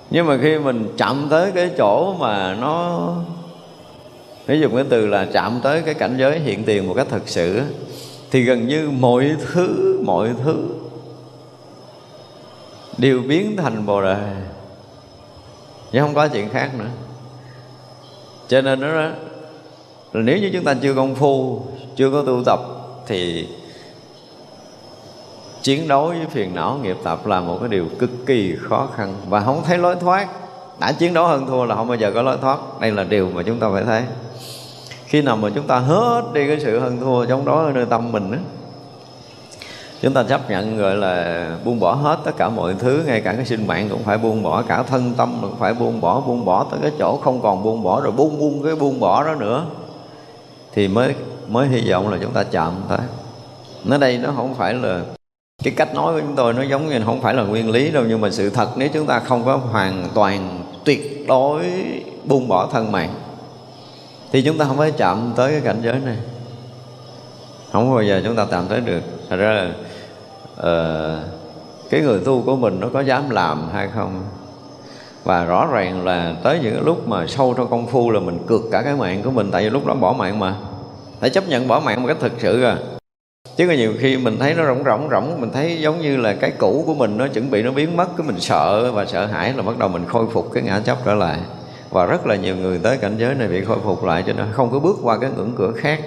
Nhưng 0.10 0.28
mà 0.28 0.38
khi 0.42 0.60
mình 0.60 0.88
chạm 0.98 1.28
tới 1.30 1.52
cái 1.52 1.72
chỗ 1.78 2.14
mà 2.14 2.56
nó, 2.56 3.08
Ví 4.46 4.60
dùng 4.60 4.76
cái 4.76 4.86
từ 4.90 5.08
là 5.08 5.28
chạm 5.34 5.60
tới 5.64 5.82
cái 5.82 5.94
cảnh 5.94 6.16
giới 6.18 6.40
hiện 6.40 6.64
tiền 6.64 6.88
một 6.88 6.94
cách 6.94 7.08
thật 7.10 7.22
sự 7.26 7.62
thì 8.32 8.44
gần 8.44 8.68
như 8.68 8.90
mọi 9.00 9.36
thứ 9.54 10.00
mọi 10.06 10.30
thứ 10.44 10.68
đều 12.98 13.22
biến 13.28 13.58
thành 13.58 13.86
bồ 13.86 14.02
đề. 14.02 14.36
Chứ 15.92 16.00
không 16.02 16.14
có 16.14 16.28
chuyện 16.28 16.50
khác 16.50 16.72
nữa. 16.80 16.90
Cho 18.48 18.62
nên 18.62 18.80
nó 18.80 19.10
nếu 20.13 20.38
như 20.38 20.50
chúng 20.54 20.63
ta 20.63 20.74
chưa 20.82 20.93
công 20.93 21.15
phu 21.15 21.62
chưa 21.95 22.12
có 22.12 22.21
tu 22.21 22.43
tập 22.45 22.60
thì 23.08 23.47
chiến 25.62 25.88
đấu 25.88 26.08
với 26.08 26.26
phiền 26.32 26.56
não 26.56 26.80
nghiệp 26.84 26.97
tập 27.04 27.26
là 27.26 27.41
một 27.41 27.58
cái 27.60 27.69
điều 27.69 27.86
cực 28.00 28.10
kỳ 28.26 28.56
khó 28.69 28.88
khăn. 28.95 29.15
Và 29.30 29.39
không 29.39 29.63
thấy 29.63 29.78
lối 29.78 29.95
thoát. 29.95 30.28
Đã 30.80 30.91
chiến 30.91 31.13
đấu 31.13 31.28
hơn 31.28 31.47
thua 31.47 31.65
là 31.65 31.76
không 31.76 31.88
bao 31.88 31.97
giờ 31.97 32.12
có 32.15 32.21
lối 32.21 32.38
thoát. 32.41 32.58
Đây 32.80 32.91
là 32.91 33.04
điều 33.04 33.30
mà 33.34 33.43
chúng 33.43 33.60
ta 33.60 33.69
phải 33.74 33.84
thấy. 33.84 34.04
Khi 35.06 35.21
nào 35.21 35.38
mà 35.38 35.50
chúng 35.56 35.67
ta 35.67 35.80
hết 35.80 36.21
đi 36.34 36.47
cái 36.47 36.60
sự 36.60 36.80
hơn 36.80 37.00
thua 37.00 37.26
chống 37.26 37.45
đối 37.45 37.65
ở 37.65 37.71
nơi 37.71 37.86
tâm 37.86 38.12
mình 38.12 38.32
đó, 38.32 38.38
chúng 40.02 40.13
ta 40.13 40.24
chấp 40.24 40.50
nhận 40.50 40.78
gọi 40.78 40.95
là 40.95 41.47
buông 41.65 41.80
bỏ 41.80 41.93
hết 41.93 42.19
tất 42.24 42.32
cả 42.38 42.50
mọi 42.50 42.76
thứ 42.80 43.04
ngay 43.08 43.21
cả 43.21 43.34
cái 43.34 43.45
sinh 43.45 43.67
mạng 43.67 43.89
cũng 43.89 44.04
phải 44.04 44.17
buông 44.17 44.43
bỏ 44.43 44.62
cả 44.62 44.84
thân 44.84 45.13
tâm 45.17 45.38
cũng 45.41 45.56
phải 45.60 45.74
buông 45.74 46.02
bỏ 46.02 46.19
buông 46.19 46.45
bỏ 46.45 46.65
tới 46.71 46.80
cái 46.82 46.91
chỗ 47.00 47.19
không 47.24 47.41
còn 47.41 47.63
buông 47.63 47.84
bỏ 47.84 48.02
rồi 48.02 48.12
buông 48.12 48.39
buông 48.39 48.63
cái 48.63 48.76
buông 48.76 49.00
bỏ 49.00 49.24
đó 49.24 49.36
nữa 49.36 49.65
thì 50.74 50.88
mới 50.88 51.16
mới 51.48 51.68
hy 51.68 51.92
vọng 51.92 52.10
là 52.10 52.18
chúng 52.22 52.34
ta 52.34 52.44
chạm 52.44 52.74
tới. 52.90 53.00
Nó 53.84 53.98
đây 53.98 54.18
nó 54.18 54.32
không 54.36 54.56
phải 54.56 54.74
là 54.74 55.02
cái 55.64 55.74
cách 55.78 55.96
nói 55.96 56.14
của 56.14 56.20
chúng 56.20 56.36
tôi 56.36 56.54
nó 56.54 56.62
giống 56.62 56.90
như 56.90 57.02
không 57.06 57.22
phải 57.22 57.34
là 57.34 57.44
nguyên 57.44 57.70
lý 57.70 57.92
đâu 57.92 58.04
nhưng 58.08 58.22
mà 58.22 58.30
sự 58.32 58.50
thật 58.50 58.70
nếu 58.76 58.90
chúng 58.94 59.08
ta 59.08 59.20
không 59.20 59.46
có 59.46 59.58
hoàn 59.58 60.08
toàn 60.14 60.64
tuyệt 60.86 61.28
đối 61.28 61.66
buông 62.26 62.48
bỏ 62.48 62.70
thân 62.72 62.92
mạng 62.92 63.14
thì 64.32 64.42
chúng 64.42 64.58
ta 64.58 64.66
không 64.66 64.78
phải 64.78 64.92
chạm 64.92 65.34
tới 65.36 65.52
cái 65.52 65.62
cảnh 65.62 65.82
giới 65.84 66.00
này. 66.00 66.18
Không 67.72 67.94
bao 67.94 68.04
giờ 68.04 68.22
chúng 68.26 68.36
ta 68.36 68.46
chạm 68.52 68.68
tới 68.68 68.82
được. 68.82 69.02
Thật 69.30 69.36
ra 69.36 69.52
là 69.52 69.74
uh, 70.54 71.90
cái 71.90 72.02
người 72.02 72.20
tu 72.26 72.42
của 72.42 72.56
mình 72.56 72.80
nó 72.80 72.88
có 72.94 73.02
dám 73.02 73.30
làm 73.30 73.70
hay 73.74 73.90
không? 73.96 74.24
Và 75.24 75.46
rõ 75.46 75.68
ràng 75.72 76.06
là 76.06 76.36
tới 76.44 76.60
những 76.64 76.86
lúc 76.86 77.08
mà 77.08 77.28
sâu 77.28 77.54
trong 77.58 77.70
công 77.70 77.88
phu 77.88 78.12
là 78.12 78.20
mình 78.20 78.40
cược 78.48 78.62
cả 78.72 78.82
cái 78.82 78.96
mạng 78.96 79.22
của 79.24 79.32
mình, 79.32 79.50
tại 79.52 79.64
vì 79.64 79.70
lúc 79.70 79.86
đó 79.86 79.94
bỏ 79.94 80.14
mạng 80.14 80.40
mà. 80.40 80.56
Phải 81.20 81.30
chấp 81.30 81.48
nhận 81.48 81.68
bỏ 81.68 81.80
mạng 81.80 82.02
một 82.02 82.08
cách 82.08 82.18
thực 82.20 82.32
sự 82.38 82.64
à. 82.64 82.78
Chứ 83.58 83.68
có 83.68 83.74
nhiều 83.74 83.94
khi 84.00 84.18
mình 84.18 84.38
thấy 84.40 84.54
nó 84.54 84.66
rỗng 84.66 84.84
rỗng 84.84 85.10
rỗng, 85.12 85.42
mình 85.42 85.52
thấy 85.54 85.82
giống 85.82 86.02
như 86.02 86.18
là 86.18 86.34
cái 86.34 86.52
cũ 86.58 86.84
của 86.88 86.94
mình 86.94 87.18
nó 87.18 87.28
chuẩn 87.28 87.52
bị 87.52 87.64
nó 87.64 87.72
biến 87.72 87.98
mất, 87.98 88.08
cái 88.18 88.28
mình 88.28 88.40
sợ 88.40 88.92
và 88.92 89.06
sợ 89.06 89.26
hãi 89.26 89.54
là 89.54 89.64
bắt 89.64 89.78
đầu 89.78 89.90
mình 89.90 90.06
khôi 90.06 90.26
phục 90.34 90.52
cái 90.54 90.64
ngã 90.64 90.80
chấp 90.80 90.98
trở 91.06 91.14
lại. 91.14 91.40
Và 91.90 92.06
rất 92.06 92.28
là 92.28 92.36
nhiều 92.36 92.56
người 92.56 92.80
tới 92.84 92.98
cảnh 92.98 93.16
giới 93.18 93.36
này 93.36 93.48
bị 93.48 93.66
khôi 93.66 93.78
phục 93.84 94.04
lại 94.04 94.24
cho 94.28 94.34
nên 94.34 94.48
không 94.52 94.72
có 94.72 94.80
bước 94.80 94.98
qua 95.04 95.18
cái 95.18 95.30
ngưỡng 95.36 95.54
cửa 95.58 95.72
khác. 95.76 96.00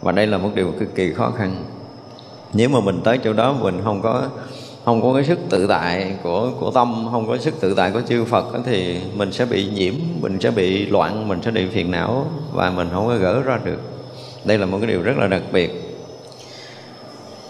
Và 0.00 0.12
đây 0.12 0.26
là 0.26 0.38
một 0.38 0.50
điều 0.54 0.72
cực 0.80 0.94
kỳ 0.94 1.12
khó 1.12 1.30
khăn. 1.30 1.64
Nếu 2.52 2.68
mà 2.68 2.80
mình 2.80 3.00
tới 3.04 3.18
chỗ 3.24 3.32
đó, 3.32 3.52
mình 3.52 3.80
không 3.84 4.02
có 4.02 4.22
không 4.84 5.02
có 5.02 5.14
cái 5.14 5.24
sức 5.24 5.38
tự 5.50 5.66
tại 5.66 6.16
của 6.22 6.52
của 6.60 6.70
tâm 6.70 7.08
không 7.10 7.28
có 7.28 7.38
sức 7.38 7.54
tự 7.60 7.74
tại 7.74 7.90
của 7.90 8.00
chư 8.08 8.24
Phật 8.24 8.46
thì 8.66 9.00
mình 9.14 9.32
sẽ 9.32 9.44
bị 9.44 9.68
nhiễm 9.74 9.94
mình 10.20 10.40
sẽ 10.40 10.50
bị 10.50 10.86
loạn 10.86 11.28
mình 11.28 11.42
sẽ 11.42 11.50
bị 11.50 11.68
phiền 11.68 11.90
não 11.90 12.26
và 12.52 12.70
mình 12.70 12.88
không 12.92 13.06
có 13.06 13.16
gỡ 13.16 13.42
ra 13.42 13.60
được. 13.64 13.80
Đây 14.44 14.58
là 14.58 14.66
một 14.66 14.78
cái 14.80 14.90
điều 14.90 15.02
rất 15.02 15.16
là 15.18 15.26
đặc 15.26 15.42
biệt. 15.52 15.70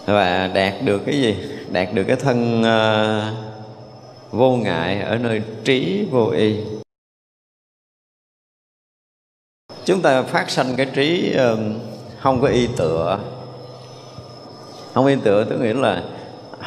Và 0.05 0.47
đạt 0.47 0.73
được 0.85 1.01
cái 1.05 1.21
gì? 1.21 1.35
Đạt 1.71 1.93
được 1.93 2.03
cái 2.03 2.15
thân 2.15 2.61
uh, 2.61 3.37
vô 4.31 4.55
ngại 4.55 5.01
ở 5.01 5.17
nơi 5.17 5.41
trí 5.63 6.07
vô 6.11 6.29
y. 6.29 6.55
Chúng 9.85 10.01
ta 10.01 10.21
phát 10.21 10.49
sanh 10.49 10.73
cái 10.77 10.85
trí 10.85 11.35
uh, 11.35 11.59
không 12.19 12.41
có 12.41 12.47
y 12.47 12.67
tựa. 12.77 13.19
Không 14.93 15.05
y 15.05 15.15
tựa 15.23 15.43
tức 15.43 15.59
nghĩa 15.61 15.73
là 15.73 16.03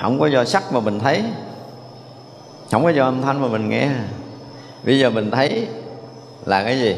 không 0.02 0.20
có 0.20 0.26
do 0.26 0.44
sắc 0.44 0.72
mà 0.72 0.80
mình 0.80 0.98
thấy. 0.98 1.24
Không 2.70 2.84
có 2.84 2.90
do 2.90 3.04
âm 3.04 3.22
thanh 3.22 3.42
mà 3.42 3.48
mình 3.48 3.68
nghe. 3.68 3.90
Bây 4.84 4.98
giờ 4.98 5.10
mình 5.10 5.30
thấy 5.30 5.68
là 6.44 6.62
cái 6.62 6.78
gì? 6.78 6.96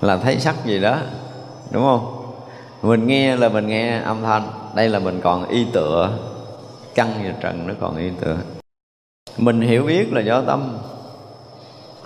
Là 0.00 0.16
thấy 0.16 0.40
sắc 0.40 0.64
gì 0.64 0.80
đó, 0.80 0.98
đúng 1.70 1.82
không? 1.82 2.32
Mình 2.82 3.06
nghe 3.06 3.36
là 3.36 3.48
mình 3.48 3.66
nghe 3.66 4.00
âm 4.00 4.22
thanh. 4.22 4.42
Đây 4.74 4.88
là 4.88 4.98
mình 4.98 5.20
còn 5.24 5.48
y 5.48 5.66
tựa. 5.72 6.18
Căn 6.94 7.08
và 7.24 7.32
trần 7.40 7.66
nó 7.66 7.74
còn 7.80 7.96
y 7.96 8.10
tựa. 8.20 8.36
Mình 9.36 9.60
hiểu 9.60 9.82
biết 9.82 10.12
là 10.12 10.20
do 10.20 10.40
tâm. 10.40 10.78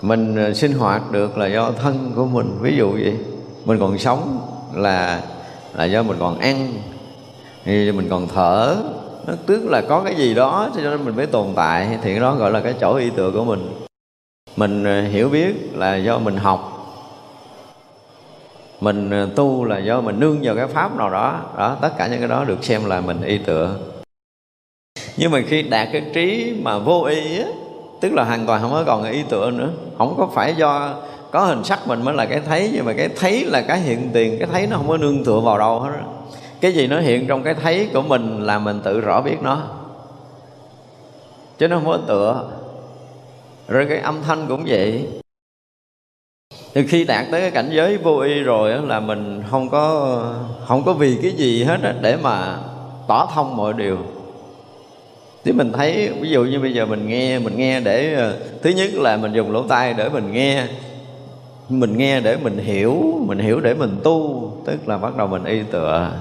Mình 0.01 0.35
ờ, 0.35 0.53
sinh 0.53 0.73
hoạt 0.73 1.11
được 1.11 1.37
là 1.37 1.47
do 1.47 1.71
thân 1.71 2.11
của 2.15 2.25
mình. 2.25 2.57
Ví 2.61 2.75
dụ 2.77 2.91
vậy. 2.91 3.17
Mình 3.65 3.79
còn 3.79 3.97
sống 3.97 4.39
là 4.73 5.21
là 5.73 5.85
do 5.85 6.03
mình 6.03 6.17
còn 6.19 6.39
ăn 6.39 6.73
thì 7.65 7.91
mình 7.91 8.09
còn 8.09 8.27
thở. 8.27 8.75
Nó 9.27 9.33
tức 9.45 9.65
là 9.65 9.81
có 9.81 10.01
cái 10.05 10.15
gì 10.15 10.33
đó, 10.33 10.69
cho 10.75 10.81
nên 10.81 11.05
mình 11.05 11.15
mới 11.15 11.25
tồn 11.25 11.47
tại. 11.55 11.97
Thì 12.01 12.19
đó 12.19 12.35
gọi 12.35 12.51
là 12.51 12.59
cái 12.59 12.73
chỗ 12.81 12.95
y 12.95 13.09
tựa 13.09 13.31
của 13.31 13.43
mình. 13.43 13.69
Mình 14.55 14.83
ờ, 14.83 15.01
hiểu 15.01 15.29
biết 15.29 15.53
là 15.73 15.95
do 15.95 16.19
mình 16.19 16.37
học. 16.37 16.77
Mình 18.81 19.09
ờ, 19.09 19.29
tu 19.35 19.65
là 19.65 19.79
do 19.79 20.01
mình 20.01 20.19
nương 20.19 20.39
vào 20.43 20.55
cái 20.55 20.67
pháp 20.67 20.97
nào 20.97 21.09
đó. 21.09 21.39
Đó, 21.57 21.77
tất 21.81 21.89
cả 21.97 22.07
những 22.07 22.19
cái 22.19 22.27
đó 22.27 22.43
được 22.43 22.63
xem 22.63 22.85
là 22.85 23.01
mình 23.01 23.21
y 23.21 23.37
tựa. 23.37 23.75
Nhưng 25.17 25.31
mà 25.31 25.41
khi 25.47 25.61
đạt 25.61 25.87
cái 25.91 26.01
trí 26.13 26.55
mà 26.63 26.77
vô 26.77 27.03
y 27.03 27.39
á, 27.39 27.47
tức 28.01 28.13
là 28.13 28.23
hoàn 28.23 28.45
toàn 28.45 28.61
không 28.61 28.71
có 28.71 28.83
còn 28.85 29.03
y 29.03 29.23
tựa 29.23 29.51
nữa. 29.51 29.69
Không 29.97 30.13
có 30.17 30.29
phải 30.33 30.55
do 30.55 30.93
có 31.31 31.45
hình 31.45 31.63
sắc 31.63 31.87
mình 31.87 32.05
mới 32.05 32.13
là 32.13 32.25
cái 32.25 32.41
thấy, 32.47 32.69
nhưng 32.73 32.85
mà 32.85 32.93
cái 32.93 33.09
thấy 33.19 33.45
là 33.45 33.61
cái 33.61 33.79
hiện 33.79 34.09
tiền, 34.13 34.39
cái 34.39 34.47
thấy 34.51 34.67
nó 34.67 34.77
không 34.77 34.87
có 34.87 34.97
nương 34.97 35.23
tựa 35.23 35.39
vào 35.39 35.57
đâu 35.57 35.79
hết 35.79 35.89
cái 36.61 36.73
gì 36.73 36.87
nó 36.87 36.99
hiện 36.99 37.27
trong 37.27 37.43
cái 37.43 37.53
thấy 37.53 37.89
của 37.93 38.01
mình 38.01 38.41
là 38.43 38.59
mình 38.59 38.79
tự 38.83 39.01
rõ 39.01 39.21
biết 39.21 39.37
nó. 39.41 39.61
Chứ 41.57 41.67
nó 41.67 41.75
không 41.75 41.85
có 41.85 41.97
tựa. 42.07 42.51
Rồi 43.67 43.85
cái 43.89 43.97
âm 43.97 44.21
thanh 44.21 44.45
cũng 44.47 44.63
vậy. 44.67 45.07
Từ 46.73 46.83
khi 46.87 47.03
đạt 47.03 47.25
tới 47.31 47.41
cái 47.41 47.51
cảnh 47.51 47.69
giới 47.71 47.97
vô 47.97 48.17
y 48.17 48.39
rồi 48.39 48.81
là 48.87 48.99
mình 48.99 49.43
không 49.49 49.69
có 49.69 50.17
không 50.67 50.83
có 50.83 50.93
vì 50.93 51.17
cái 51.21 51.31
gì 51.31 51.63
hết 51.63 51.77
để 52.01 52.17
mà 52.21 52.57
tỏ 53.07 53.29
thông 53.33 53.57
mọi 53.57 53.73
điều. 53.73 53.97
Thì 55.43 55.51
mình 55.51 55.71
thấy, 55.73 56.09
ví 56.19 56.29
dụ 56.29 56.43
như 56.43 56.59
bây 56.59 56.73
giờ 56.73 56.85
mình 56.85 57.07
nghe 57.07 57.39
mình 57.39 57.57
nghe 57.57 57.79
để 57.79 58.13
ờ, 58.13 58.37
thứ 58.61 58.69
nhất 58.69 58.89
là 58.93 59.17
mình 59.17 59.33
dùng 59.33 59.51
lỗ 59.51 59.63
tai 59.63 59.93
để 59.93 60.09
mình 60.09 60.31
nghe. 60.31 60.67
Mình 61.69 61.97
nghe 61.97 62.21
để 62.21 62.37
mình 62.43 62.57
hiểu 62.57 63.19
mình 63.27 63.39
hiểu 63.39 63.59
để 63.59 63.73
mình 63.73 63.99
tu, 64.03 64.51
tức 64.65 64.87
là 64.87 64.97
bắt 64.97 65.17
đầu 65.17 65.27
mình 65.27 65.43
y 65.43 65.63
tựa 65.71 66.11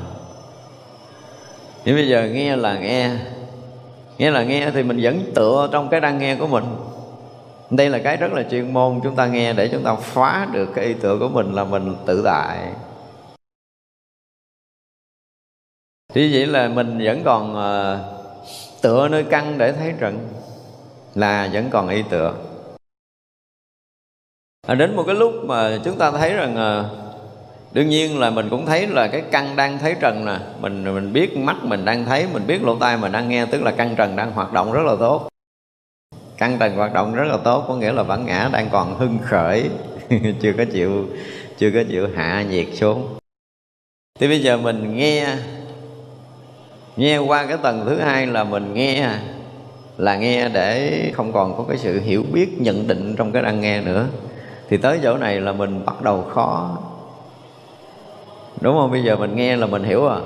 nhưng 1.85 1.97
bây 1.97 2.09
giờ 2.09 2.29
nghe 2.33 2.57
là 2.57 2.79
nghe. 2.79 3.11
Nghe 4.19 4.31
là 4.31 4.45
nghe 4.45 4.71
thì 4.71 4.83
mình 4.83 5.01
vẫn 5.03 5.33
tựa 5.35 5.69
trong 5.73 5.89
cái 5.89 6.01
đang 6.01 6.19
nghe 6.19 6.37
của 6.37 6.47
mình. 6.47 6.65
Đây 7.71 7.91
là 7.91 7.99
cái 7.99 8.17
rất 8.17 8.33
là 8.33 8.43
chuyên 8.51 8.73
môn 8.73 9.01
chúng 9.05 9.17
ta 9.17 9.27
nghe 9.27 9.53
để 9.53 9.69
chúng 9.73 9.83
ta 9.83 9.95
phá 9.95 10.49
được 10.53 10.69
cái 10.75 10.85
ý 10.85 10.95
tựa 10.95 11.19
của 11.19 11.29
mình 11.29 11.53
là 11.53 11.65
mình 11.65 11.97
tự 12.07 12.23
tại. 12.25 12.69
Thì 16.15 16.35
vậy 16.35 16.47
là 16.47 16.69
mình 16.69 16.99
vẫn 17.05 17.23
còn 17.25 17.53
uh, 17.53 18.01
tựa 18.83 19.09
nơi 19.09 19.25
căn 19.31 19.59
để 19.59 19.73
thấy 19.73 19.95
trận 20.01 20.29
là 21.15 21.51
vẫn 21.53 21.71
còn 21.71 21.89
ý 21.89 22.03
tựa. 22.11 22.35
À, 24.67 24.75
đến 24.75 24.97
một 24.97 25.03
cái 25.07 25.15
lúc 25.15 25.33
mà 25.45 25.79
chúng 25.85 25.99
ta 25.99 26.11
thấy 26.11 26.33
rằng 26.33 26.57
ờ, 26.57 26.91
đương 27.73 27.89
nhiên 27.89 28.19
là 28.19 28.31
mình 28.31 28.49
cũng 28.51 28.67
thấy 28.67 28.87
là 28.87 29.09
cái 29.09 29.23
căn 29.31 29.57
đang 29.57 29.79
thấy 29.79 29.95
trần 30.01 30.25
nè. 30.25 30.37
Mình 30.61 30.95
mình 30.95 31.13
biết 31.13 31.37
mắt 31.37 31.57
mình 31.65 31.85
đang 31.85 32.05
thấy, 32.05 32.27
mình 32.33 32.47
biết 32.47 32.63
lỗ 32.63 32.77
tai 32.77 32.97
mình 32.97 33.13
đang 33.13 33.29
nghe, 33.29 33.47
tức 33.47 33.63
là 33.63 33.71
căn 33.71 33.95
trần 33.97 34.17
đang 34.17 34.33
hoạt 34.33 34.53
động 34.53 34.73
rất 34.73 34.83
là 34.85 34.95
tốt. 35.01 35.29
Căn 36.39 36.57
trần 36.61 36.77
hoạt 36.77 36.95
động 36.95 37.15
rất 37.15 37.25
là 37.25 37.37
tốt, 37.45 37.65
có 37.69 37.77
nghĩa 37.77 37.93
là 37.93 38.03
bản 38.03 38.27
ngã 38.27 38.49
đang 38.53 38.69
còn 38.73 38.99
hưng 38.99 39.19
khởi, 39.23 39.71
chưa 40.41 40.53
có 40.59 40.65
chịu, 40.73 41.09
chưa 41.59 41.71
có 41.75 41.81
chịu 41.89 42.09
hạ 42.15 42.45
nhiệt 42.51 42.67
xuống. 42.73 43.09
Thì 44.21 44.29
bây 44.29 44.43
giờ 44.43 44.57
mình 44.57 44.97
nghe 44.97 45.37
nghe 46.97 47.19
qua 47.19 47.47
cái 47.47 47.57
tầng 47.63 47.85
thứ 47.87 47.99
hai 47.99 48.27
là 48.27 48.45
mình 48.45 48.75
nghe, 48.75 49.11
là 49.97 50.17
nghe 50.17 50.49
để 50.49 51.11
không 51.15 51.33
còn 51.33 51.57
có 51.57 51.65
cái 51.69 51.79
sự 51.79 52.01
hiểu 52.01 52.25
biết, 52.33 52.49
nhận 52.61 52.87
định 52.87 53.17
trong 53.17 53.33
cái 53.33 53.43
đang 53.43 53.61
nghe 53.61 53.81
nữa. 53.81 54.07
Thì 54.69 54.77
tới 54.77 54.99
chỗ 55.03 55.17
này 55.17 55.41
là 55.41 55.53
mình 55.53 55.85
bắt 55.87 56.03
đầu 56.03 56.23
khó 56.23 56.79
đúng 58.61 58.77
không? 58.77 58.91
Bây 58.91 59.03
giờ 59.03 59.17
mình 59.17 59.37
nghe 59.37 59.57
là 59.57 59.67
mình 59.67 59.85
hiểu 59.85 60.07
à. 60.07 60.19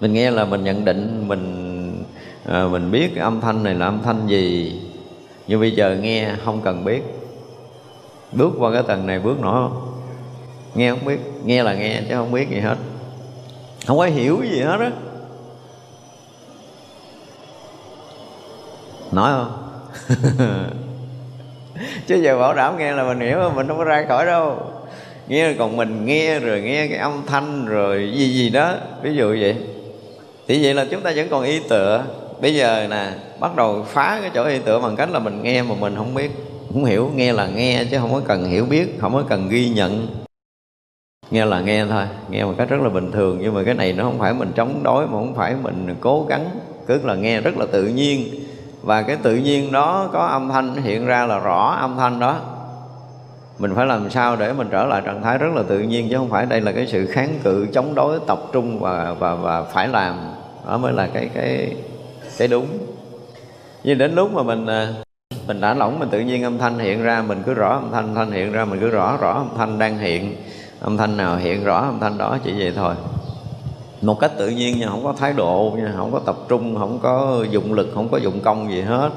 Mình 0.00 0.12
nghe 0.12 0.30
là 0.30 0.44
mình 0.44 0.64
nhận 0.64 0.84
định 0.84 1.28
mình 1.28 2.04
à, 2.46 2.68
mình 2.70 2.90
biết 2.90 3.16
âm 3.16 3.40
thanh 3.40 3.62
này 3.62 3.74
là 3.74 3.86
âm 3.86 4.02
thanh 4.02 4.26
gì. 4.26 4.80
Nhưng 5.46 5.60
bây 5.60 5.70
giờ 5.70 5.96
nghe 6.00 6.30
không 6.44 6.60
cần 6.60 6.84
biết. 6.84 7.02
Bước 8.32 8.52
qua 8.58 8.72
cái 8.72 8.82
tầng 8.82 9.06
này 9.06 9.18
bước 9.18 9.40
nữa 9.40 9.70
nghe 10.74 10.90
không 10.90 11.04
biết. 11.04 11.18
Nghe 11.44 11.62
là 11.62 11.74
nghe 11.74 12.02
chứ 12.08 12.14
không 12.14 12.32
biết 12.32 12.50
gì 12.50 12.60
hết. 12.60 12.76
Không 13.86 13.98
có 13.98 14.04
hiểu 14.04 14.42
gì 14.50 14.60
hết 14.60 14.80
á. 14.80 14.90
Nói 19.12 19.32
không? 19.32 19.52
Chứ 22.06 22.14
giờ 22.14 22.38
bảo 22.38 22.54
đảm 22.54 22.78
nghe 22.78 22.92
là 22.92 23.04
mình 23.04 23.20
hiểu 23.20 23.50
mình 23.54 23.68
không 23.68 23.78
có 23.78 23.84
ra 23.84 24.04
khỏi 24.08 24.26
đâu 24.26 24.56
nghe 25.28 25.52
còn 25.58 25.76
mình 25.76 26.06
nghe 26.06 26.40
rồi 26.40 26.60
nghe 26.60 26.86
cái 26.86 26.98
âm 26.98 27.22
thanh 27.26 27.66
rồi 27.66 28.12
gì 28.14 28.28
gì 28.28 28.50
đó, 28.50 28.74
ví 29.02 29.14
dụ 29.16 29.28
vậy. 29.28 29.56
Thì 30.48 30.64
vậy 30.64 30.74
là 30.74 30.86
chúng 30.90 31.00
ta 31.00 31.12
vẫn 31.16 31.28
còn 31.30 31.44
y 31.44 31.60
tựa. 31.68 32.04
Bây 32.40 32.54
giờ 32.54 32.86
nè, 32.90 33.10
bắt 33.40 33.56
đầu 33.56 33.84
phá 33.88 34.18
cái 34.20 34.30
chỗ 34.34 34.44
y 34.44 34.58
tựa 34.58 34.80
bằng 34.80 34.96
cách 34.96 35.10
là 35.10 35.18
mình 35.18 35.42
nghe 35.42 35.62
mà 35.62 35.74
mình 35.80 35.96
không 35.96 36.14
biết, 36.14 36.30
không 36.72 36.84
hiểu. 36.84 37.10
Nghe 37.14 37.32
là 37.32 37.46
nghe 37.46 37.84
chứ 37.90 37.98
không 37.98 38.12
có 38.12 38.20
cần 38.26 38.44
hiểu 38.44 38.64
biết, 38.64 38.98
không 39.00 39.12
có 39.12 39.22
cần 39.28 39.48
ghi 39.48 39.68
nhận. 39.68 40.06
Nghe 41.30 41.44
là 41.44 41.60
nghe 41.60 41.86
thôi, 41.86 42.04
nghe 42.30 42.44
một 42.44 42.54
cách 42.58 42.68
rất 42.68 42.80
là 42.80 42.88
bình 42.88 43.12
thường. 43.12 43.38
Nhưng 43.42 43.54
mà 43.54 43.62
cái 43.64 43.74
này 43.74 43.92
nó 43.92 44.04
không 44.04 44.18
phải 44.18 44.34
mình 44.34 44.52
chống 44.56 44.82
đối, 44.82 45.06
mà 45.06 45.12
không 45.12 45.34
phải 45.34 45.54
mình 45.62 45.94
cố 46.00 46.26
gắng. 46.28 46.48
Cứ 46.86 47.00
là 47.04 47.14
nghe 47.14 47.40
rất 47.40 47.56
là 47.56 47.66
tự 47.72 47.84
nhiên. 47.84 48.28
Và 48.82 49.02
cái 49.02 49.16
tự 49.22 49.36
nhiên 49.36 49.72
đó 49.72 50.10
có 50.12 50.26
âm 50.26 50.48
thanh, 50.48 50.82
hiện 50.82 51.06
ra 51.06 51.26
là 51.26 51.38
rõ 51.38 51.76
âm 51.80 51.96
thanh 51.96 52.20
đó 52.20 52.40
mình 53.58 53.74
phải 53.74 53.86
làm 53.86 54.10
sao 54.10 54.36
để 54.36 54.52
mình 54.52 54.68
trở 54.70 54.84
lại 54.84 55.02
trạng 55.04 55.22
thái 55.22 55.38
rất 55.38 55.48
là 55.54 55.62
tự 55.68 55.78
nhiên, 55.78 56.08
chứ 56.10 56.16
không 56.16 56.30
phải 56.30 56.46
đây 56.46 56.60
là 56.60 56.72
cái 56.72 56.86
sự 56.86 57.06
kháng 57.06 57.38
cự, 57.44 57.66
chống 57.72 57.94
đối, 57.94 58.20
tập 58.26 58.38
trung 58.52 58.78
và 58.80 59.14
và 59.18 59.34
và 59.34 59.62
phải 59.62 59.88
làm. 59.88 60.14
Đó 60.66 60.78
mới 60.78 60.92
là 60.92 61.06
cái 61.06 61.30
cái 61.34 61.76
cái 62.38 62.48
đúng. 62.48 62.66
Nhưng 63.84 63.98
đến 63.98 64.14
lúc 64.14 64.32
mà 64.32 64.42
mình 64.42 64.66
à, 64.66 64.92
mình 65.46 65.60
đã 65.60 65.74
lỏng, 65.74 65.98
mình 65.98 66.08
tự 66.10 66.20
nhiên 66.20 66.42
âm 66.42 66.58
thanh 66.58 66.78
hiện 66.78 67.02
ra, 67.02 67.22
mình 67.22 67.42
cứ 67.46 67.54
rõ 67.54 67.68
âm 67.72 67.90
thanh 67.92 68.14
thanh 68.14 68.30
hiện 68.30 68.52
ra, 68.52 68.64
mình 68.64 68.80
cứ 68.80 68.88
rõ 68.88 69.16
rõ 69.20 69.32
âm 69.32 69.48
thanh 69.56 69.78
đang 69.78 69.98
hiện. 69.98 70.36
Âm 70.80 70.96
thanh 70.96 71.16
nào 71.16 71.36
hiện 71.36 71.64
rõ, 71.64 71.80
âm 71.80 71.98
thanh 72.00 72.18
đó, 72.18 72.38
chỉ 72.44 72.52
vậy 72.58 72.72
thôi. 72.76 72.94
Một 74.02 74.20
cách 74.20 74.32
tự 74.38 74.48
nhiên 74.48 74.80
nha, 74.80 74.86
không 74.86 75.04
có 75.04 75.14
thái 75.18 75.32
độ 75.32 75.72
nha, 75.78 75.92
không 75.96 76.12
có 76.12 76.18
tập 76.18 76.36
trung, 76.48 76.76
không 76.78 76.98
có 77.02 77.44
dụng 77.50 77.72
lực, 77.72 77.88
không 77.94 78.08
có 78.08 78.18
dụng 78.18 78.40
công 78.40 78.70
gì 78.70 78.80
hết 78.80 79.10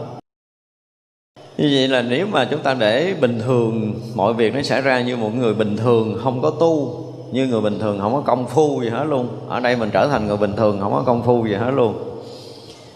như 1.62 1.71
vậy 1.74 1.88
là 1.88 2.02
nếu 2.02 2.28
mà 2.28 2.45
chúng 2.45 2.60
ta 2.60 2.74
để 2.74 3.13
bình 3.21 3.39
thường, 3.45 3.93
mọi 4.15 4.34
việc 4.34 4.56
nó 4.56 4.62
xảy 4.62 4.82
ra 4.82 5.02
như 5.02 5.17
một 5.17 5.36
người 5.36 5.54
bình 5.54 5.78
thường 5.78 6.19
không 6.24 6.41
có 6.41 6.50
tu, 6.50 7.04
như 7.32 7.47
người 7.47 7.62
bình 7.62 7.80
thường 7.80 8.00
không 8.00 8.13
có 8.13 8.21
công 8.21 8.47
phu 8.47 8.82
gì 8.82 8.89
hết 8.89 9.04
luôn. 9.04 9.28
Ở 9.50 9.60
đây 9.60 9.76
mình 9.76 9.89
trở 9.93 10.08
thành 10.08 10.28
người 10.28 10.38
bình 10.38 10.56
thường 10.56 10.80
không 10.82 10.93
có 10.93 11.04
công 11.06 11.24
phu 11.24 11.45
gì 11.47 11.54
hết 11.54 11.71
luôn. 11.71 11.93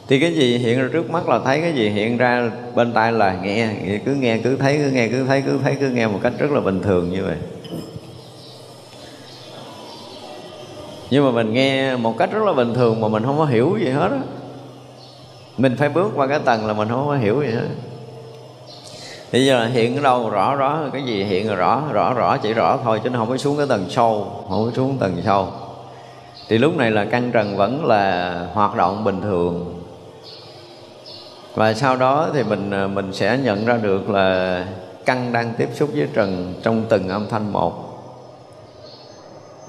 Thì 0.07 0.19
cái 0.19 0.33
gì 0.33 0.57
hiện 0.57 0.81
ra 0.81 0.89
trước 0.93 1.11
mắt 1.11 1.29
là 1.29 1.39
thấy, 1.39 1.61
cái 1.61 1.73
gì 1.73 1.89
hiện 1.89 2.17
ra 2.17 2.51
bên 2.75 2.93
tai 2.93 3.11
là 3.11 3.39
nghe 3.43 3.69
cứ 4.05 4.15
nghe, 4.15 4.37
cứ 4.37 4.55
thấy, 4.55 4.77
cứ 4.77 4.91
nghe, 4.91 5.07
cứ 5.07 5.25
thấy 5.25 5.41
cứ 5.41 5.59
thấy, 5.63 5.75
cứ 5.79 5.89
nghe 5.89 6.07
một 6.07 6.19
cách 6.23 6.33
rất 6.39 6.51
là 6.51 6.61
bình 6.61 6.81
thường 6.81 7.11
như 7.11 7.23
vậy. 7.23 7.35
Nhưng 11.09 11.25
mà 11.25 11.31
mình 11.31 11.53
nghe 11.53 11.95
một 11.95 12.17
cách 12.17 12.29
rất 12.33 12.43
là 12.43 12.53
bình 12.53 12.73
thường 12.73 13.01
mà 13.01 13.07
mình 13.07 13.23
không 13.23 13.37
có 13.37 13.45
hiểu 13.45 13.77
gì 13.79 13.89
hết 13.89 14.09
á. 14.11 14.19
Mình 15.57 15.75
phải 15.77 15.89
bước 15.89 16.11
qua 16.15 16.27
cái 16.27 16.39
tầng 16.39 16.67
là 16.67 16.73
mình 16.73 16.87
không 16.89 17.07
có 17.07 17.15
hiểu 17.15 17.41
gì 17.41 17.51
hết 17.51 17.67
bây 19.31 19.45
giờ 19.45 19.65
hiện 19.65 19.95
ở 19.95 20.01
đâu 20.01 20.29
rõ 20.29 20.55
rõ. 20.55 20.79
Cái 20.93 21.03
gì 21.03 21.23
hiện 21.23 21.55
rõ 21.55 21.81
rõ 21.91 22.13
rõ, 22.13 22.37
chỉ 22.37 22.53
rõ 22.53 22.77
thôi, 22.83 23.01
chứ 23.03 23.09
nó 23.09 23.19
không 23.19 23.29
có 23.29 23.37
xuống 23.37 23.57
cái 23.57 23.67
tầng 23.67 23.85
sâu, 23.89 24.27
không 24.49 24.65
có 24.65 24.71
xuống 24.75 24.97
tầng 24.97 25.21
sâu. 25.25 25.47
Thì 26.47 26.57
lúc 26.57 26.77
này 26.77 26.91
là 26.91 27.05
căn 27.05 27.31
trần 27.31 27.57
vẫn 27.57 27.85
là 27.85 28.33
hoạt 28.53 28.75
động 28.75 29.03
bình 29.03 29.21
thường. 29.21 29.81
Và 31.55 31.73
sau 31.73 31.95
đó 31.95 32.29
thì 32.33 32.43
mình 32.43 32.71
à, 32.71 32.87
mình 32.87 33.13
sẽ 33.13 33.37
nhận 33.43 33.65
ra 33.65 33.77
được 33.77 34.09
là 34.09 34.65
căn 35.05 35.31
đang 35.33 35.53
tiếp 35.57 35.69
xúc 35.73 35.89
với 35.93 36.07
trần 36.13 36.53
trong 36.63 36.83
từng 36.89 37.09
âm 37.09 37.27
thanh 37.29 37.53
một. 37.53 37.73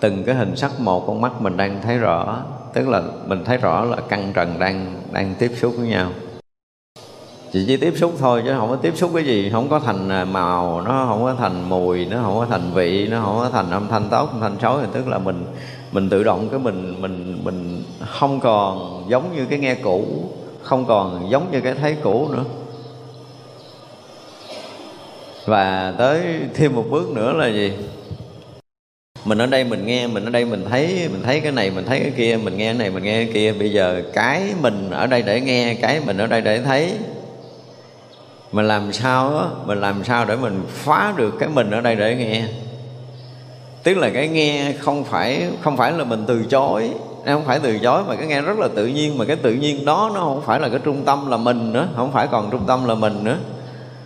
Từng 0.01 0.25
cái 0.25 0.35
hình 0.35 0.57
sắc 0.57 0.81
một 0.81 1.05
con 1.07 1.21
mắt 1.21 1.41
mình 1.41 1.57
đang 1.57 1.83
thấy 1.83 1.99
rõ. 1.99 2.39
Tức 2.73 2.89
là 2.89 3.03
mình 3.27 3.45
thấy 3.45 3.57
rõ 3.57 3.85
là 3.85 3.97
căn 4.09 4.33
trần 4.35 4.59
đang 4.59 5.03
đang 5.13 5.35
tiếp 5.39 5.53
xúc 5.57 5.75
với 5.77 5.89
nhau 5.89 6.11
chỉ 7.57 7.65
chỉ 7.67 7.77
tiếp 7.77 7.95
xúc 7.97 8.13
thôi 8.19 8.43
chứ 8.45 8.55
không 8.59 8.71
có 8.71 8.77
tiếp 8.77 8.93
xúc 8.97 9.11
cái 9.15 9.25
gì. 9.25 9.51
Không 9.53 9.69
có 9.69 9.81
thành 9.81 10.09
à, 10.09 10.25
màu, 10.25 10.81
nó 10.81 11.07
không 11.09 11.25
có 11.25 11.35
thành 11.39 11.69
mùi, 11.69 12.05
nó 12.05 12.23
không 12.23 12.39
có 12.39 12.47
thành 12.51 12.71
vị, 12.75 13.07
nó 13.11 13.23
không 13.25 13.37
có 13.37 13.51
thành 13.53 13.71
âm 13.71 13.89
thanh 13.89 14.09
tốt, 14.11 14.29
âm 14.33 14.41
thanh 14.41 14.57
xấu. 14.63 14.79
Thì 14.81 14.87
tức 14.93 15.09
là 15.09 15.19
mình 15.19 15.45
mình 15.93 16.09
tự 16.09 16.25
động 16.25 16.49
cái 16.49 16.61
mình 16.61 16.95
mình 17.01 17.41
mình 17.45 17.83
không 18.07 18.41
còn 18.41 19.05
giống 19.09 19.37
như 19.37 19.47
cái 19.51 19.59
nghe 19.59 19.75
cũ, 19.75 20.05
không 20.63 20.85
còn 20.85 21.31
giống 21.31 21.53
như 21.53 21.61
cái 21.61 21.75
thấy 21.75 21.97
cũ 22.03 22.29
nữa. 22.33 22.45
Và 25.47 25.95
tới 25.99 26.21
thêm 26.55 26.75
một 26.75 26.85
bước 26.91 27.11
nữa 27.11 27.33
là 27.33 27.47
gì? 27.49 27.73
Mình 29.25 29.39
ở 29.39 29.47
đây 29.47 29.65
mình 29.65 29.87
nghe, 29.87 30.07
mình 30.07 30.25
ở 30.25 30.31
đây 30.31 30.45
mình 30.45 30.65
thấy 30.71 31.09
mình 31.13 31.23
thấy 31.23 31.41
cái 31.41 31.53
này, 31.53 31.71
mình 31.71 31.85
thấy 31.85 32.01
cái 32.01 32.13
kia, 32.17 32.39
mình 32.45 32.57
nghe 32.57 32.67
cái 32.67 32.75
này, 32.75 32.91
mình 32.91 33.03
nghe 33.03 33.25
cái 33.25 33.33
kia. 33.35 33.53
Bây 33.53 33.73
giờ 33.73 34.03
cái 34.13 34.43
mình 34.63 34.91
ở 34.91 35.07
đây 35.07 35.23
để 35.23 35.41
nghe, 35.41 35.75
cái 35.75 36.01
mình 36.07 36.19
ở 36.19 36.27
đây 36.27 36.41
để 36.41 36.63
thấy 36.63 36.93
mình 38.57 38.69
làm 38.69 38.93
sao 38.93 39.39
á 39.39 39.45
mình 39.67 39.81
làm 39.81 40.05
sao 40.05 40.25
để 40.25 40.37
mình 40.37 40.63
phá 40.69 41.13
được 41.17 41.35
cái 41.39 41.49
mình 41.49 41.71
ở 41.71 41.81
đây 41.81 41.97
để 41.97 42.17
nghe? 42.17 42.45
Tức 43.83 43.95
là 43.95 44.11
cái 44.11 44.29
nghe 44.29 44.73
không 44.73 45.05
phải 45.05 45.49
không 45.63 45.77
phải 45.77 45.93
là 45.93 46.05
mình 46.05 46.25
từ 46.27 46.45
chối 46.45 46.91
không 47.27 47.45
phải 47.45 47.61
từ 47.63 47.79
chối 47.79 48.03
mà 48.09 48.15
cái 48.15 48.27
nghe 48.27 48.41
rất 48.41 48.59
là 48.59 48.69
tự 48.75 48.87
nhiên, 48.87 49.19
mà 49.19 49.25
cái 49.25 49.37
tự 49.37 49.55
nhiên 49.55 49.85
đó 49.85 50.11
nó 50.15 50.21
không 50.21 50.43
phải 50.47 50.61
là 50.61 50.69
cái 50.69 50.79
trung 50.85 51.03
tâm 51.05 51.31
là 51.31 51.37
mình 51.37 51.73
nữa, 51.73 51.89
không 51.97 52.13
phải 52.13 52.27
còn 52.27 52.51
trung 52.51 52.65
tâm 52.67 52.85
là 52.89 52.95
mình 52.95 53.25
nữa. 53.25 53.37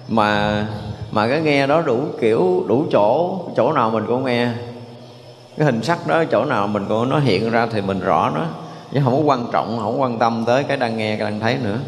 Mà 0.08 0.66
mà 1.10 1.28
cái 1.28 1.40
nghe 1.40 1.66
đó 1.66 1.82
đủ 1.82 2.00
kiểu, 2.20 2.64
đủ 2.68 2.84
chỗ 2.92 3.38
chỗ 3.56 3.72
nào 3.72 3.90
mình 3.90 4.04
cũng 4.06 4.24
nghe. 4.24 4.48
Cái 5.56 5.66
hình 5.66 5.82
sắc 5.82 6.06
đó, 6.06 6.24
chỗ 6.24 6.44
nào 6.44 6.66
mình 6.66 6.84
cũng, 6.88 7.08
nó 7.08 7.18
hiện 7.18 7.50
ra 7.50 7.66
thì 7.72 7.80
mình 7.80 8.00
rõ 8.00 8.30
nó. 8.34 8.46
Chứ 8.92 9.00
không 9.04 9.16
có 9.16 9.22
quan 9.22 9.46
trọng, 9.52 9.78
không 9.82 10.00
quan 10.00 10.18
tâm 10.18 10.44
tới 10.46 10.64
cái 10.64 10.76
đang 10.76 10.96
nghe, 10.96 11.16
cái 11.16 11.30
đang 11.30 11.40
thấy 11.40 11.56
nữa 11.64 11.78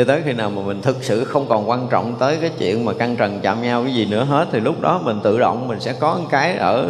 cho 0.00 0.04
tới 0.04 0.22
khi 0.24 0.32
nào 0.32 0.50
mà 0.50 0.62
mình 0.62 0.82
thực 0.82 1.04
sự 1.04 1.24
không 1.24 1.48
còn 1.48 1.70
quan 1.70 1.88
trọng 1.90 2.16
tới 2.18 2.38
cái 2.40 2.50
chuyện 2.58 2.84
mà 2.84 2.92
căng 2.92 3.16
trần 3.16 3.40
chạm 3.42 3.62
nhau 3.62 3.82
cái 3.84 3.94
gì 3.94 4.06
nữa 4.06 4.24
hết, 4.24 4.48
thì 4.52 4.60
lúc 4.60 4.80
đó 4.80 5.00
mình 5.04 5.20
tự 5.22 5.38
động 5.38 5.68
mình 5.68 5.80
sẽ 5.80 5.92
có 5.92 6.14
một 6.14 6.26
cái 6.30 6.56
ở 6.56 6.88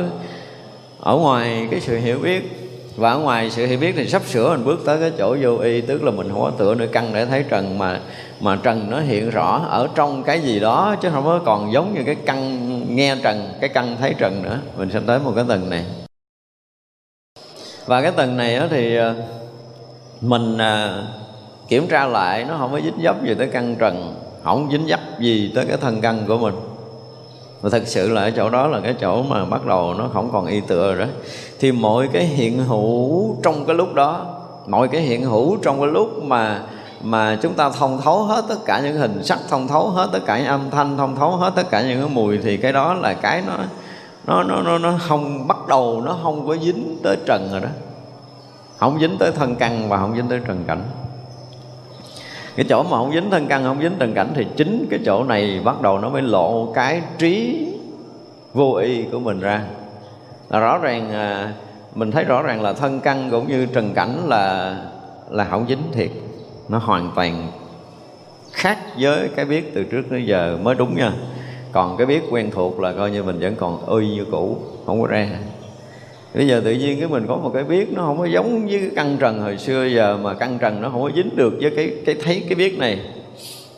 ở 1.00 1.16
ngoài 1.16 1.68
cái 1.70 1.80
sự 1.80 1.96
hiểu 1.96 2.18
biết. 2.18 2.66
Và 2.96 3.10
ở 3.12 3.18
ngoài 3.18 3.50
sự 3.50 3.66
hiểu 3.66 3.78
biết 3.78 3.92
thì 3.96 4.08
sắp 4.08 4.22
sửa 4.26 4.50
mình 4.50 4.64
bước 4.64 4.80
tới 4.86 5.00
cái 5.00 5.12
chỗ 5.18 5.36
vô 5.40 5.56
y, 5.56 5.80
tức 5.80 6.02
là 6.02 6.10
mình 6.10 6.28
không 6.32 6.40
có 6.40 6.50
tựa 6.50 6.74
nơi 6.74 6.88
căn 6.88 7.10
để 7.14 7.26
thấy 7.26 7.44
trần, 7.48 7.78
mà 7.78 8.00
mà 8.40 8.58
trần 8.62 8.90
nó 8.90 9.00
hiện 9.00 9.30
rõ 9.30 9.66
ở 9.68 9.88
trong 9.94 10.22
cái 10.22 10.40
gì 10.40 10.60
đó, 10.60 10.96
chứ 11.02 11.10
không 11.12 11.24
có 11.24 11.40
còn 11.44 11.72
giống 11.72 11.94
như 11.94 12.00
cái 12.06 12.16
căn 12.26 12.96
nghe 12.96 13.16
trần, 13.22 13.48
cái 13.60 13.70
căn 13.74 13.96
thấy 14.00 14.14
trần 14.18 14.42
nữa. 14.42 14.58
Mình 14.76 14.90
sẽ 14.92 15.00
tới 15.06 15.18
một 15.18 15.32
cái 15.36 15.44
tầng 15.48 15.70
này. 15.70 15.84
Và 17.86 18.02
cái 18.02 18.12
tầng 18.12 18.36
này 18.36 18.60
thì 18.70 18.96
ờ, 18.96 19.14
mình 20.20 20.58
ờ, 20.58 21.04
kiểm 21.70 21.88
tra 21.88 22.06
lại 22.06 22.44
nó 22.44 22.56
không 22.58 22.72
có 22.72 22.80
dính 22.80 23.02
dấp 23.02 23.24
gì 23.24 23.34
tới 23.34 23.48
căn 23.52 23.76
trần 23.78 24.14
không 24.44 24.68
dính 24.72 24.86
dấp 24.88 25.00
gì 25.20 25.52
tới 25.54 25.66
cái 25.66 25.76
thân 25.76 26.00
căn 26.00 26.24
của 26.28 26.38
mình. 26.38 26.54
Và 27.60 27.70
thật 27.70 27.82
sự 27.86 28.08
là 28.08 28.22
ở 28.22 28.30
chỗ 28.30 28.50
đó 28.50 28.66
là 28.66 28.80
cái 28.80 28.94
chỗ 29.00 29.22
mà 29.22 29.44
bắt 29.44 29.66
đầu 29.66 29.94
nó 29.94 30.08
không 30.12 30.30
còn 30.32 30.46
y 30.46 30.60
tựa 30.60 30.94
rồi 30.94 31.06
đó. 31.06 31.12
Thì 31.58 31.72
mọi 31.72 32.08
cái 32.12 32.24
hiện 32.24 32.64
hữu 32.64 33.36
trong 33.42 33.66
cái 33.66 33.76
lúc 33.76 33.94
đó 33.94 34.26
mọi 34.66 34.88
cái 34.88 35.00
hiện 35.00 35.24
hữu 35.24 35.56
trong 35.56 35.80
cái 35.80 35.88
lúc 35.88 36.24
mà 36.24 36.60
mà 37.02 37.38
chúng 37.42 37.54
ta 37.54 37.70
thông 37.70 38.00
thấu 38.00 38.22
hết 38.22 38.44
tất 38.48 38.58
cả 38.64 38.80
những 38.80 38.96
hình 38.96 39.24
sắc 39.24 39.38
thông 39.48 39.68
thấu 39.68 39.88
hết 39.88 40.08
tất 40.12 40.20
cả 40.26 40.38
những 40.38 40.46
âm 40.46 40.70
thanh 40.70 40.96
thông 40.96 41.16
thấu 41.16 41.30
hết 41.30 41.52
tất 41.56 41.70
cả 41.70 41.82
những 41.82 42.00
cái 42.00 42.10
mùi 42.12 42.38
thì 42.38 42.56
cái 42.56 42.72
đó 42.72 42.94
là 42.94 43.14
cái 43.14 43.42
nó 43.46 43.54
nó 44.26 44.42
nó 44.42 44.62
nó, 44.62 44.78
nó 44.78 44.98
không 45.08 45.48
bắt 45.48 45.68
đầu 45.68 46.02
nó 46.04 46.16
không 46.22 46.46
có 46.46 46.56
dính 46.56 46.98
tới 47.02 47.16
trần 47.26 47.48
rồi 47.52 47.60
đó. 47.60 47.68
Không 48.78 49.00
dính 49.00 49.16
tới 49.18 49.32
thân 49.32 49.54
căn 49.54 49.88
và 49.88 49.98
không 49.98 50.16
dính 50.16 50.28
tới 50.28 50.40
trần 50.46 50.64
cảnh 50.66 50.82
cái 52.56 52.66
chỗ 52.68 52.82
mà 52.82 52.90
không 52.90 53.12
dính 53.12 53.30
thân 53.30 53.46
căn, 53.46 53.64
không 53.64 53.82
dính 53.82 53.94
trần 53.98 54.14
cảnh 54.14 54.28
thì 54.34 54.46
chính 54.56 54.86
cái 54.90 55.00
chỗ 55.04 55.24
này 55.24 55.60
bắt 55.64 55.80
đầu 55.82 55.98
nó 55.98 56.08
mới 56.08 56.22
lộ 56.22 56.72
cái 56.74 57.02
trí 57.18 57.66
vô 58.54 58.74
y 58.74 59.02
của 59.02 59.18
mình 59.18 59.40
ra. 59.40 59.64
Là 60.50 60.60
rõ 60.60 60.78
ràng 60.78 61.12
à, 61.12 61.52
mình 61.94 62.10
thấy 62.10 62.24
rõ 62.24 62.42
ràng 62.42 62.62
là 62.62 62.72
thân 62.72 63.00
căn 63.00 63.28
cũng 63.30 63.48
như 63.48 63.66
trần 63.66 63.94
cảnh 63.94 64.28
là 64.28 64.76
là 65.30 65.44
không 65.44 65.66
dính 65.68 65.82
thiệt. 65.92 66.10
Nó 66.68 66.78
hoàn 66.78 67.10
toàn 67.14 67.48
khác 68.52 68.78
với 68.98 69.28
cái 69.36 69.44
biết 69.44 69.74
từ 69.74 69.84
trước 69.84 70.02
tới 70.10 70.26
giờ 70.26 70.58
mới 70.62 70.74
đúng 70.74 70.96
nha. 70.96 71.12
Còn 71.72 71.96
cái 71.96 72.06
biết 72.06 72.22
quen 72.30 72.50
thuộc 72.50 72.80
là 72.80 72.92
coi 72.92 73.10
như 73.10 73.22
mình 73.22 73.40
vẫn 73.40 73.54
còn 73.56 73.86
ơi 73.86 74.08
như 74.08 74.24
cũ, 74.30 74.58
không 74.86 75.00
có 75.00 75.06
ra 75.06 75.28
bây 76.34 76.46
giờ 76.46 76.60
tự 76.64 76.72
nhiên 76.72 76.98
cái 76.98 77.08
mình 77.08 77.26
có 77.28 77.36
một 77.36 77.50
cái 77.54 77.64
biết 77.64 77.92
nó 77.92 78.02
không 78.02 78.18
có 78.18 78.24
giống 78.24 78.66
với 78.66 78.78
cái 78.78 78.90
căn 78.96 79.16
trần 79.20 79.40
hồi 79.40 79.58
xưa 79.58 79.84
giờ 79.84 80.18
mà 80.22 80.34
căn 80.34 80.58
trần 80.58 80.80
nó 80.80 80.88
không 80.88 81.02
có 81.02 81.10
dính 81.16 81.36
được 81.36 81.52
với 81.60 81.70
cái 81.76 81.94
cái 82.06 82.14
thấy 82.24 82.44
cái 82.48 82.54
biết 82.54 82.78
này. 82.78 83.00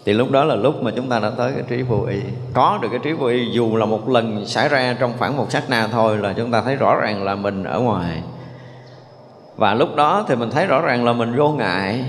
Thì 0.04 0.12
lúc 0.12 0.30
đó 0.30 0.44
là 0.44 0.54
lúc 0.54 0.82
mà 0.82 0.90
chúng 0.96 1.08
ta 1.08 1.20
đã 1.20 1.30
tới 1.30 1.52
cái 1.54 1.64
trí 1.68 1.82
vô 1.82 2.04
y. 2.10 2.18
Có 2.52 2.78
được 2.82 2.88
cái 2.90 3.00
trí 3.02 3.12
vô 3.12 3.26
y, 3.26 3.50
dù 3.50 3.76
là 3.76 3.86
một 3.86 4.08
lần 4.08 4.46
xảy 4.46 4.68
ra 4.68 4.96
trong 5.00 5.12
khoảng 5.18 5.36
một 5.36 5.52
sát 5.52 5.70
na 5.70 5.88
thôi 5.92 6.18
là 6.18 6.32
chúng 6.32 6.50
ta 6.50 6.62
thấy 6.62 6.76
rõ 6.76 6.96
ràng 7.00 7.24
là 7.24 7.34
mình 7.34 7.64
ở 7.64 7.80
ngoài. 7.80 8.22
Và 9.56 9.74
lúc 9.74 9.96
đó 9.96 10.24
thì 10.28 10.36
mình 10.36 10.50
thấy 10.50 10.66
rõ 10.66 10.80
ràng 10.80 11.04
là 11.04 11.12
mình 11.12 11.36
vô 11.36 11.48
ngại. 11.48 12.04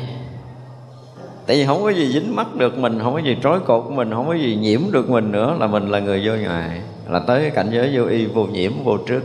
Tại 1.45 1.57
vì 1.57 1.65
không 1.65 1.83
có 1.83 1.89
gì 1.89 2.11
dính 2.13 2.35
mắt 2.35 2.55
được 2.55 2.77
mình, 2.77 2.99
không 3.03 3.13
có 3.13 3.19
gì 3.19 3.37
trói 3.43 3.59
cột 3.59 3.91
mình, 3.91 4.11
không 4.13 4.27
có 4.27 4.33
gì 4.33 4.57
nhiễm 4.61 4.81
được 4.91 5.09
mình 5.09 5.31
nữa 5.31 5.55
là 5.59 5.67
mình 5.67 5.89
là 5.89 5.99
người 5.99 6.21
vô 6.25 6.33
ngại. 6.33 6.81
Là 7.09 7.19
tới 7.19 7.41
cái 7.41 7.49
cảnh 7.49 7.67
giới 7.71 7.97
vô 7.97 8.05
y, 8.05 8.25
vô 8.25 8.45
nhiễm, 8.45 8.71
vô 8.83 8.97
trước 8.97 9.21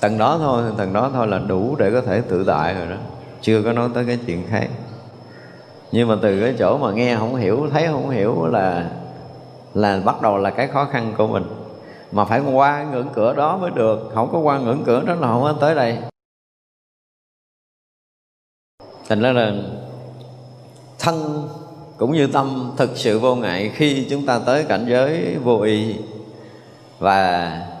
tầng 0.00 0.18
đó 0.18 0.38
thôi, 0.38 0.62
tầng 0.76 0.92
đó 0.92 1.10
thôi 1.14 1.26
là 1.26 1.38
đủ 1.38 1.76
để 1.78 1.90
có 1.90 2.00
thể 2.00 2.20
tự 2.28 2.44
tại 2.44 2.74
rồi 2.74 2.86
đó. 2.86 2.96
Chưa 3.40 3.62
có 3.62 3.72
nói 3.72 3.88
tới 3.94 4.04
cái 4.06 4.18
chuyện 4.26 4.46
khác. 4.48 4.68
Nhưng 5.92 6.08
mà 6.08 6.16
từ 6.22 6.40
cái 6.40 6.54
chỗ 6.58 6.78
mà 6.78 6.92
nghe 6.92 7.16
không 7.16 7.36
hiểu, 7.36 7.68
thấy 7.72 7.86
không 7.86 8.10
hiểu 8.10 8.46
là 8.46 8.90
là 9.74 10.00
bắt 10.04 10.22
đầu 10.22 10.38
là 10.38 10.50
cái 10.50 10.66
khó 10.66 10.84
khăn 10.84 11.14
của 11.16 11.26
mình. 11.26 11.44
Mà 12.12 12.24
phải 12.24 12.40
qua 12.40 12.84
ngưỡng 12.92 13.08
cửa 13.14 13.34
đó 13.34 13.56
mới 13.56 13.70
được. 13.70 14.10
Không 14.14 14.28
có 14.32 14.38
qua 14.38 14.58
ngưỡng 14.58 14.82
cửa 14.86 15.02
đó 15.06 15.14
là 15.14 15.28
không 15.28 15.42
có 15.42 15.54
tới 15.60 15.74
đây. 15.74 15.98
Thành 19.08 19.22
ra 19.22 19.32
là 19.32 19.52
thân 20.98 21.48
cũng 21.96 22.12
như 22.12 22.26
tâm 22.26 22.72
thực 22.76 22.90
sự 22.94 23.18
vô 23.18 23.34
ngại 23.34 23.70
khi 23.74 24.06
chúng 24.10 24.26
ta 24.26 24.38
tới 24.38 24.64
cảnh 24.64 24.86
giới 24.88 25.36
vô 25.44 25.60
y. 25.60 25.96
Và 26.98 27.75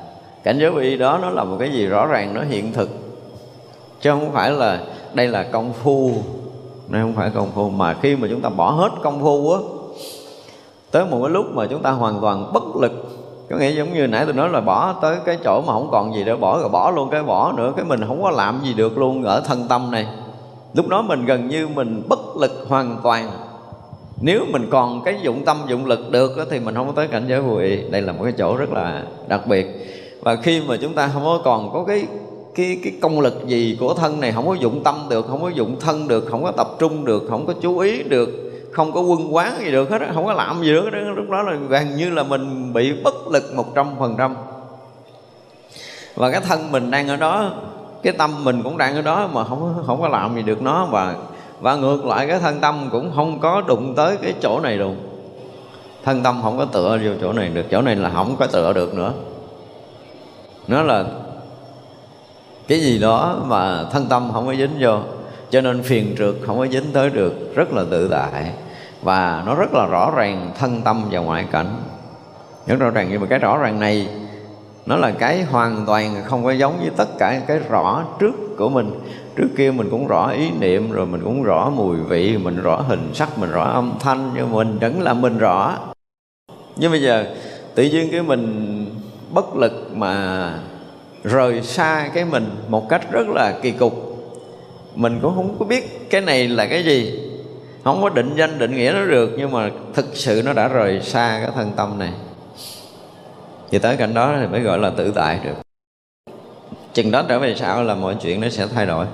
cảnh 0.46 0.58
giới 0.58 0.70
vô 0.70 0.80
y 0.80 0.96
đó 0.96 1.18
nó 1.22 1.30
là 1.30 1.44
một 1.44 1.56
cái 1.60 1.72
gì 1.72 1.86
rõ 1.86 2.06
ràng, 2.06 2.34
nó 2.34 2.42
hiện 2.42 2.72
thực. 2.72 2.90
Chứ 4.00 4.10
không 4.10 4.32
phải 4.32 4.50
là 4.50 4.80
đây 5.14 5.28
là 5.28 5.42
công 5.42 5.72
phu. 5.72 6.12
Đây 6.88 7.02
không 7.02 7.14
phải 7.14 7.30
công 7.34 7.50
phu, 7.54 7.70
mà 7.70 7.94
khi 8.02 8.16
mà 8.16 8.28
chúng 8.30 8.40
ta 8.40 8.48
bỏ 8.48 8.70
hết 8.70 8.88
công 9.02 9.20
phu 9.20 9.52
á, 9.52 9.58
tới 10.90 11.04
một 11.04 11.18
cái 11.22 11.30
lúc 11.30 11.46
mà 11.54 11.66
chúng 11.66 11.82
ta 11.82 11.90
hoàn 11.90 12.20
toàn 12.20 12.52
bất 12.52 12.76
lực. 12.76 12.92
Có 13.50 13.56
nghĩa 13.56 13.70
giống 13.70 13.94
như 13.94 14.06
nãy 14.06 14.24
tôi 14.24 14.34
nói 14.34 14.48
là 14.48 14.60
bỏ 14.60 14.92
tới 15.02 15.16
cái 15.24 15.38
chỗ 15.44 15.62
mà 15.66 15.72
không 15.72 15.88
còn 15.92 16.14
gì 16.14 16.24
để 16.24 16.36
bỏ, 16.36 16.58
rồi 16.60 16.68
bỏ 16.68 16.90
luôn 16.90 17.10
cái 17.10 17.22
bỏ 17.22 17.52
nữa, 17.56 17.72
cái 17.76 17.84
mình 17.84 18.00
không 18.06 18.22
có 18.22 18.30
làm 18.30 18.60
gì 18.64 18.74
được 18.74 18.98
luôn 18.98 19.24
ở 19.24 19.40
thân 19.40 19.66
tâm 19.68 19.90
này. 19.90 20.06
Lúc 20.74 20.88
đó 20.88 21.02
mình 21.02 21.24
gần 21.24 21.48
như 21.48 21.68
mình 21.68 22.02
bất 22.08 22.36
lực 22.36 22.66
hoàn 22.68 22.96
toàn. 23.02 23.30
Nếu 24.20 24.40
mình 24.52 24.68
còn 24.70 25.02
cái 25.04 25.18
dụng 25.22 25.44
tâm, 25.44 25.56
dụng 25.66 25.86
lực 25.86 26.10
được 26.10 26.32
thì 26.50 26.60
mình 26.60 26.74
không 26.74 26.86
có 26.86 26.92
tới 26.92 27.08
cảnh 27.08 27.24
giới 27.28 27.40
vô 27.40 27.58
đây 27.90 28.02
là 28.02 28.12
một 28.12 28.20
cái 28.24 28.32
chỗ 28.38 28.56
rất 28.56 28.72
là 28.72 29.02
đặc 29.28 29.46
biệt 29.46 29.92
và 30.26 30.36
khi 30.36 30.60
mà 30.60 30.76
chúng 30.76 30.94
ta 30.94 31.10
không 31.14 31.24
có 31.24 31.40
còn 31.44 31.72
có 31.72 31.84
cái 31.84 32.06
cái 32.54 32.80
cái 32.84 32.92
công 33.00 33.20
lực 33.20 33.46
gì 33.46 33.76
của 33.80 33.94
thân 33.94 34.20
này 34.20 34.32
không 34.32 34.46
có 34.46 34.54
dụng 34.54 34.84
tâm 34.84 35.06
được 35.10 35.26
không 35.26 35.42
có 35.42 35.48
dụng 35.48 35.76
thân 35.80 36.08
được 36.08 36.26
không 36.30 36.42
có 36.42 36.52
tập 36.52 36.68
trung 36.78 37.04
được 37.04 37.22
không 37.30 37.46
có 37.46 37.54
chú 37.62 37.78
ý 37.78 38.02
được 38.02 38.28
không 38.72 38.92
có 38.92 39.00
quân 39.00 39.34
quán 39.34 39.52
gì 39.58 39.70
được 39.70 39.90
hết 39.90 40.02
không 40.14 40.26
có 40.26 40.32
làm 40.32 40.62
gì 40.62 40.72
được 40.72 40.90
lúc 41.16 41.30
đó 41.30 41.42
là 41.42 41.56
gần 41.68 41.96
như 41.96 42.10
là 42.10 42.22
mình 42.22 42.72
bị 42.72 42.92
bất 43.04 43.14
lực 43.30 43.54
một 43.54 43.74
trăm 43.74 43.86
phần 43.98 44.14
trăm 44.18 44.34
và 46.14 46.30
cái 46.30 46.40
thân 46.40 46.72
mình 46.72 46.90
đang 46.90 47.08
ở 47.08 47.16
đó 47.16 47.50
cái 48.02 48.12
tâm 48.12 48.44
mình 48.44 48.62
cũng 48.62 48.78
đang 48.78 48.94
ở 48.94 49.02
đó 49.02 49.28
mà 49.32 49.44
không 49.44 49.82
không 49.86 50.00
có 50.00 50.08
làm 50.08 50.36
gì 50.36 50.42
được 50.42 50.62
nó 50.62 50.86
và 50.90 51.14
và 51.60 51.76
ngược 51.76 52.04
lại 52.04 52.26
cái 52.26 52.38
thân 52.38 52.60
tâm 52.60 52.88
cũng 52.92 53.12
không 53.14 53.40
có 53.40 53.60
đụng 53.60 53.94
tới 53.96 54.16
cái 54.22 54.34
chỗ 54.40 54.60
này 54.60 54.76
luôn 54.76 54.96
thân 56.04 56.22
tâm 56.22 56.40
không 56.42 56.58
có 56.58 56.64
tựa 56.64 56.98
vô 57.04 57.10
chỗ 57.20 57.32
này 57.32 57.48
được 57.48 57.64
chỗ 57.70 57.82
này 57.82 57.96
là 57.96 58.10
không 58.10 58.36
có 58.38 58.46
tựa 58.46 58.72
được 58.72 58.94
nữa 58.94 59.12
nó 60.68 60.82
là 60.82 61.04
cái 62.68 62.80
gì 62.80 62.98
đó 62.98 63.36
mà 63.46 63.84
thân 63.92 64.06
tâm 64.08 64.30
không 64.32 64.46
có 64.46 64.54
dính 64.54 64.76
vô, 64.80 64.98
cho 65.50 65.60
nên 65.60 65.82
phiền 65.82 66.14
trượt 66.18 66.34
không 66.46 66.58
có 66.58 66.66
dính 66.66 66.92
tới 66.92 67.10
được, 67.10 67.54
rất 67.54 67.72
là 67.72 67.84
tự 67.90 68.08
tại. 68.08 68.52
Và 69.02 69.42
nó 69.46 69.54
rất 69.54 69.72
là 69.72 69.86
rõ 69.86 70.12
ràng 70.16 70.52
thân 70.58 70.82
tâm 70.82 71.04
và 71.10 71.18
ngoại 71.18 71.46
cảnh. 71.52 71.76
Rất 72.66 72.78
rõ 72.78 72.90
ràng, 72.90 73.08
nhưng 73.10 73.20
mà 73.20 73.26
cái 73.26 73.38
rõ 73.38 73.58
ràng 73.58 73.80
này, 73.80 74.08
nó 74.86 74.96
là 74.96 75.10
cái 75.10 75.42
hoàn 75.42 75.86
toàn 75.86 76.22
không 76.24 76.44
có 76.44 76.50
giống 76.50 76.76
với 76.80 76.90
tất 76.96 77.18
cả 77.18 77.40
cái 77.46 77.58
rõ 77.58 78.04
trước 78.18 78.34
của 78.58 78.68
mình. 78.68 78.90
Trước 79.36 79.48
kia 79.56 79.70
mình 79.70 79.88
cũng 79.90 80.06
rõ 80.06 80.30
ý 80.30 80.50
niệm, 80.60 80.92
rồi 80.92 81.06
mình 81.06 81.20
cũng 81.24 81.42
rõ 81.42 81.70
mùi 81.70 81.96
vị, 81.96 82.38
mình 82.38 82.62
rõ 82.62 82.76
hình 82.76 83.10
sắc, 83.14 83.38
mình 83.38 83.50
rõ 83.50 83.64
âm 83.64 83.92
thanh, 84.00 84.30
nhưng 84.34 84.52
mình 84.52 84.78
vẫn 84.78 85.02
là 85.02 85.14
mình 85.14 85.38
rõ. 85.38 85.76
Nhưng 86.76 86.90
bây 86.90 87.02
giờ 87.02 87.26
tự 87.74 87.82
nhiên 87.82 88.08
cái 88.12 88.22
mình 88.22 88.75
bất 89.36 89.56
lực 89.56 89.90
mà 89.94 90.52
rời 91.24 91.62
xa 91.62 92.10
cái 92.14 92.24
mình 92.24 92.50
một 92.68 92.88
cách 92.88 93.10
rất 93.10 93.28
là 93.28 93.58
kỳ 93.62 93.70
cục. 93.70 93.92
Mình 94.94 95.18
cũng 95.22 95.34
không 95.34 95.56
có 95.58 95.64
biết 95.64 96.10
cái 96.10 96.20
này 96.20 96.48
là 96.48 96.66
cái 96.66 96.84
gì. 96.84 97.20
Không 97.84 98.02
có 98.02 98.08
định 98.08 98.34
danh, 98.36 98.58
định 98.58 98.74
nghĩa 98.74 98.92
nó 98.94 99.04
được, 99.04 99.30
nhưng 99.38 99.50
mà 99.50 99.70
thực 99.94 100.06
sự 100.16 100.42
nó 100.44 100.52
đã 100.52 100.68
rời 100.68 101.00
xa 101.00 101.38
cái 101.42 101.50
thân 101.54 101.72
tâm 101.76 101.98
này. 101.98 102.12
Thì 103.70 103.78
tới 103.78 103.96
cảnh 103.96 104.14
đó 104.14 104.36
thì 104.40 104.46
mới 104.46 104.60
gọi 104.60 104.78
là 104.78 104.90
tự 104.90 105.12
tại 105.14 105.40
được. 105.44 105.54
Chừng 106.92 107.10
đó 107.10 107.22
trở 107.28 107.38
về 107.38 107.54
sau 107.54 107.82
là 107.82 107.94
mọi 107.94 108.16
chuyện 108.22 108.40
nó 108.40 108.48
sẽ 108.48 108.66
thay 108.66 108.86
đổi. 108.86 109.06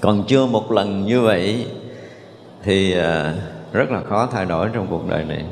Còn 0.00 0.24
chưa 0.26 0.46
một 0.46 0.72
lần 0.72 1.06
như 1.06 1.20
vậy 1.20 1.66
thì 2.62 2.98
à, 2.98 3.34
rất 3.72 3.90
là 3.90 4.00
khó 4.08 4.28
thay 4.32 4.44
đổi 4.44 4.68
trong 4.72 4.86
cuộc 4.90 5.08
đời 5.08 5.24
này. 5.24 5.44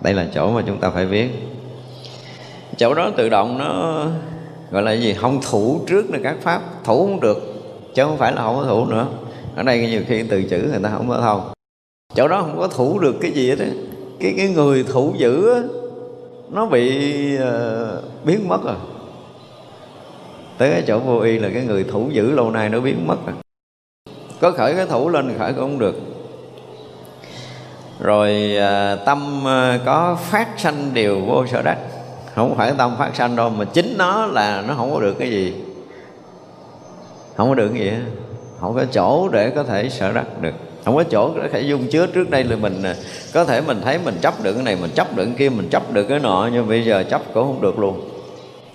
Đây 0.00 0.14
là 0.14 0.26
chỗ 0.34 0.50
mà 0.50 0.62
chúng 0.66 0.78
ta 0.78 0.90
phải 0.90 1.06
biết 1.06 1.28
chỗ 2.76 2.94
đó 2.94 3.10
tự 3.16 3.28
động 3.28 3.58
nó 3.58 4.04
gọi 4.70 4.82
là 4.82 4.92
gì? 4.92 5.14
Không 5.14 5.40
thủ 5.50 5.80
trước 5.86 6.10
được 6.10 6.20
các 6.22 6.36
pháp. 6.40 6.62
Thủ 6.84 7.06
không 7.06 7.20
được 7.20 7.38
chứ 7.94 8.04
không 8.04 8.18
phải 8.18 8.32
là 8.32 8.42
không 8.42 8.56
có 8.56 8.64
thủ 8.64 8.86
nữa. 8.86 9.06
Ở 9.56 9.62
đây 9.62 9.80
nhiều 9.80 10.02
khi 10.08 10.22
từ 10.22 10.42
chữ 10.42 10.68
người 10.70 10.80
ta 10.82 10.90
không 10.90 11.08
có 11.08 11.20
thông. 11.20 11.52
Chỗ 12.14 12.28
đó 12.28 12.42
không 12.42 12.58
có 12.58 12.68
thủ 12.68 12.98
được 12.98 13.16
cái 13.20 13.30
gì 13.30 13.48
hết 13.50 13.58
á. 13.58 13.66
Cái 14.20 14.34
cái 14.36 14.48
người 14.48 14.84
thủ 14.84 15.14
giữ 15.16 15.54
á, 15.54 15.60
nó 16.50 16.66
bị 16.66 17.08
uh, 17.36 18.24
biến 18.24 18.48
mất 18.48 18.64
rồi 18.64 18.74
tới 20.58 20.70
cái 20.70 20.82
chỗ 20.86 20.98
vô 20.98 21.20
y 21.20 21.38
là 21.38 21.48
cái 21.54 21.62
người 21.62 21.84
thủ 21.84 22.08
giữ 22.12 22.30
lâu 22.30 22.50
nay 22.50 22.68
nó 22.68 22.80
biến 22.80 23.06
mất 23.06 23.16
rồi 23.26 23.34
có 24.40 24.50
khởi 24.50 24.74
cái 24.74 24.86
thủ 24.86 25.08
lên 25.08 25.34
khởi 25.38 25.52
cũng 25.52 25.60
không 25.60 25.78
được. 25.78 25.96
Rồi 28.00 28.56
uh, 28.56 28.98
tâm 29.06 29.42
uh, 29.42 29.80
có 29.86 30.18
phát 30.20 30.48
sanh 30.56 30.90
điều 30.94 31.20
vô 31.20 31.46
sở 31.46 31.62
đắc 31.62 31.78
không 32.36 32.56
phải 32.56 32.72
tâm 32.78 32.96
phát 32.98 33.16
sanh 33.16 33.36
đâu, 33.36 33.50
mà 33.50 33.64
chính 33.64 33.94
nó 33.98 34.26
là 34.26 34.64
nó 34.68 34.74
không 34.74 34.94
có 34.94 35.00
được 35.00 35.14
cái 35.18 35.30
gì. 35.30 35.54
Không 37.36 37.48
có 37.48 37.54
được 37.54 37.68
cái 37.68 37.80
gì 37.80 37.92
không 38.60 38.74
có 38.74 38.84
chỗ 38.92 39.28
để 39.28 39.50
có 39.50 39.62
thể 39.62 39.88
sở 39.88 40.12
đắc 40.12 40.24
được. 40.40 40.54
Không 40.84 40.96
có 40.96 41.02
chỗ 41.10 41.30
để 41.36 41.48
thể 41.52 41.60
dung 41.60 41.86
chứa 41.90 42.06
trước 42.06 42.30
đây 42.30 42.44
là 42.44 42.56
mình 42.56 42.82
à, 42.82 42.94
có 43.34 43.44
thể 43.44 43.60
mình 43.60 43.80
thấy 43.84 43.98
mình 44.04 44.18
chấp 44.20 44.42
được 44.42 44.52
cái 44.52 44.62
này, 44.62 44.76
mình 44.80 44.90
chấp 44.94 45.16
được 45.16 45.24
cái 45.24 45.34
kia, 45.38 45.48
mình 45.48 45.68
chấp 45.70 45.92
được 45.92 46.04
cái 46.04 46.18
nọ, 46.18 46.48
nhưng 46.52 46.68
bây 46.68 46.84
giờ 46.84 47.04
chấp 47.10 47.22
cũng 47.34 47.46
không 47.46 47.60
được 47.60 47.78
luôn. 47.78 48.10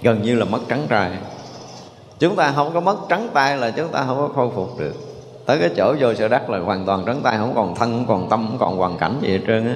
Gần 0.01 0.21
như 0.21 0.35
là 0.35 0.45
mất 0.45 0.59
trắng 0.69 0.85
trai 0.89 1.11
chúng 2.19 2.35
ta 2.35 2.51
không 2.55 2.73
có 2.73 2.79
mất 2.79 2.97
trắng 3.09 3.29
tay 3.33 3.57
là 3.57 3.71
chúng 3.71 3.87
ta 3.87 4.03
không 4.07 4.17
có 4.17 4.27
khôi 4.35 4.49
phục 4.55 4.79
được. 4.79 4.95
Tới 5.45 5.59
cái 5.59 5.69
chỗ 5.77 5.95
vô 5.99 6.13
sở 6.13 6.27
đắc 6.27 6.49
là 6.49 6.59
hoàn 6.59 6.85
toàn 6.85 7.03
trắng 7.05 7.21
tay, 7.23 7.37
không 7.37 7.53
còn 7.55 7.75
thân, 7.75 7.91
không 7.91 8.07
còn 8.07 8.29
tâm, 8.29 8.47
không 8.47 8.57
còn 8.59 8.77
hoàn 8.77 8.97
cảnh 8.97 9.17
gì 9.21 9.29
hết 9.29 9.39
trơn 9.47 9.67
á 9.67 9.75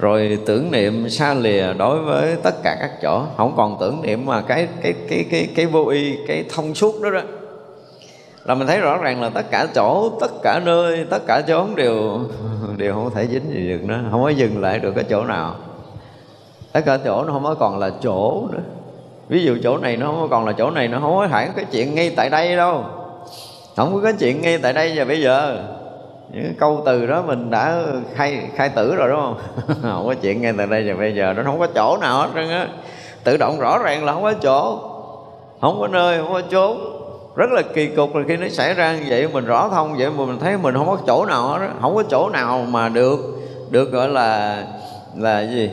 rồi 0.00 0.38
tưởng 0.46 0.70
niệm 0.70 1.08
xa 1.10 1.34
lìa 1.34 1.72
đối 1.72 1.98
với 1.98 2.36
tất 2.42 2.54
cả 2.62 2.76
các 2.80 2.90
chỗ. 3.02 3.22
Không 3.36 3.54
còn 3.56 3.76
tưởng 3.80 4.02
niệm 4.02 4.26
mà 4.26 4.42
cái 4.42 4.68
cái 4.82 4.94
cái 5.08 5.24
cái 5.30 5.48
cái 5.56 5.66
vô 5.66 5.86
y, 5.86 6.16
cái 6.26 6.44
thông 6.54 6.74
suốt 6.74 7.02
đó 7.02 7.10
đó. 7.10 7.20
Là 8.44 8.54
mình 8.54 8.66
thấy 8.66 8.80
rõ 8.80 8.96
ràng 8.96 9.22
là 9.22 9.28
tất 9.28 9.50
cả 9.50 9.66
chỗ, 9.74 10.10
tất 10.20 10.30
cả 10.42 10.60
nơi, 10.64 11.06
tất 11.10 11.26
cả 11.26 11.42
chốn 11.48 11.76
đều 11.76 12.20
đều 12.76 12.94
không 12.94 13.10
thể 13.14 13.26
dính 13.26 13.50
gì 13.50 13.68
được 13.68 13.84
nữa. 13.84 14.00
Không 14.10 14.22
có 14.22 14.28
dừng 14.28 14.60
lại 14.60 14.78
được 14.78 14.92
cái 14.94 15.04
chỗ 15.10 15.24
nào. 15.24 15.54
Tất 16.72 16.80
cả 16.86 16.98
chỗ 17.04 17.24
nó 17.24 17.32
không 17.32 17.44
có 17.44 17.54
còn 17.54 17.78
là 17.78 17.90
chỗ 18.02 18.48
nữa. 18.52 18.62
Ví 19.28 19.44
dụ 19.44 19.56
chỗ 19.62 19.78
này 19.78 19.96
nó 19.96 20.06
không 20.06 20.20
có 20.20 20.26
còn 20.30 20.46
là 20.46 20.52
chỗ 20.52 20.70
này, 20.70 20.88
nó 20.88 20.98
không 21.00 21.16
có 21.16 21.26
hẳn 21.26 21.52
cái 21.56 21.64
chuyện 21.72 21.94
ngay 21.94 22.12
tại 22.16 22.30
đây 22.30 22.56
đâu. 22.56 22.84
Không 23.76 23.94
có 23.94 24.00
cái 24.00 24.12
chuyện 24.18 24.40
ngay 24.40 24.58
tại 24.58 24.72
đây 24.72 24.92
và 24.96 25.04
bây 25.04 25.22
giờ 25.22 25.64
những 26.32 26.54
câu 26.58 26.82
từ 26.86 27.06
đó 27.06 27.22
mình 27.22 27.50
đã 27.50 27.82
khai 28.14 28.48
khai 28.54 28.68
tử 28.68 28.96
rồi 28.96 29.08
đúng 29.08 29.20
không? 29.20 29.38
Không 29.82 30.06
có 30.06 30.14
chuyện 30.22 30.42
ngay 30.42 30.52
từ 30.58 30.66
đây 30.66 30.84
và 30.88 30.94
bây 30.94 31.14
giờ 31.14 31.34
nó 31.36 31.42
không 31.42 31.58
có 31.58 31.66
chỗ 31.66 31.96
nào 32.00 32.18
hết 32.18 32.28
trơn 32.34 32.48
á. 32.48 32.68
Tự 33.24 33.36
động 33.36 33.60
rõ 33.60 33.78
ràng 33.78 34.04
là 34.04 34.12
không 34.12 34.22
có 34.22 34.32
chỗ, 34.32 34.78
không 35.60 35.80
có 35.80 35.88
nơi, 35.88 36.18
không 36.18 36.32
có 36.32 36.42
chốn. 36.50 36.78
Rất 37.36 37.50
là 37.50 37.62
kỳ 37.74 37.86
cục 37.86 38.16
là 38.16 38.22
khi 38.28 38.36
nó 38.36 38.48
xảy 38.48 38.74
ra 38.74 38.96
như 38.96 39.04
vậy, 39.08 39.28
mình 39.32 39.44
rõ 39.44 39.68
thông 39.68 39.96
vậy 39.98 40.10
mà 40.10 40.24
mình 40.24 40.38
thấy 40.40 40.56
mình 40.58 40.74
không 40.74 40.86
có 40.86 40.98
chỗ 41.06 41.26
nào 41.26 41.48
hết 41.48 41.68
không 41.80 41.94
có 41.94 42.02
chỗ 42.02 42.28
nào 42.28 42.66
mà 42.68 42.88
được 42.88 43.18
được 43.70 43.92
gọi 43.92 44.08
là 44.08 44.62
là 45.16 45.40
gì? 45.40 45.70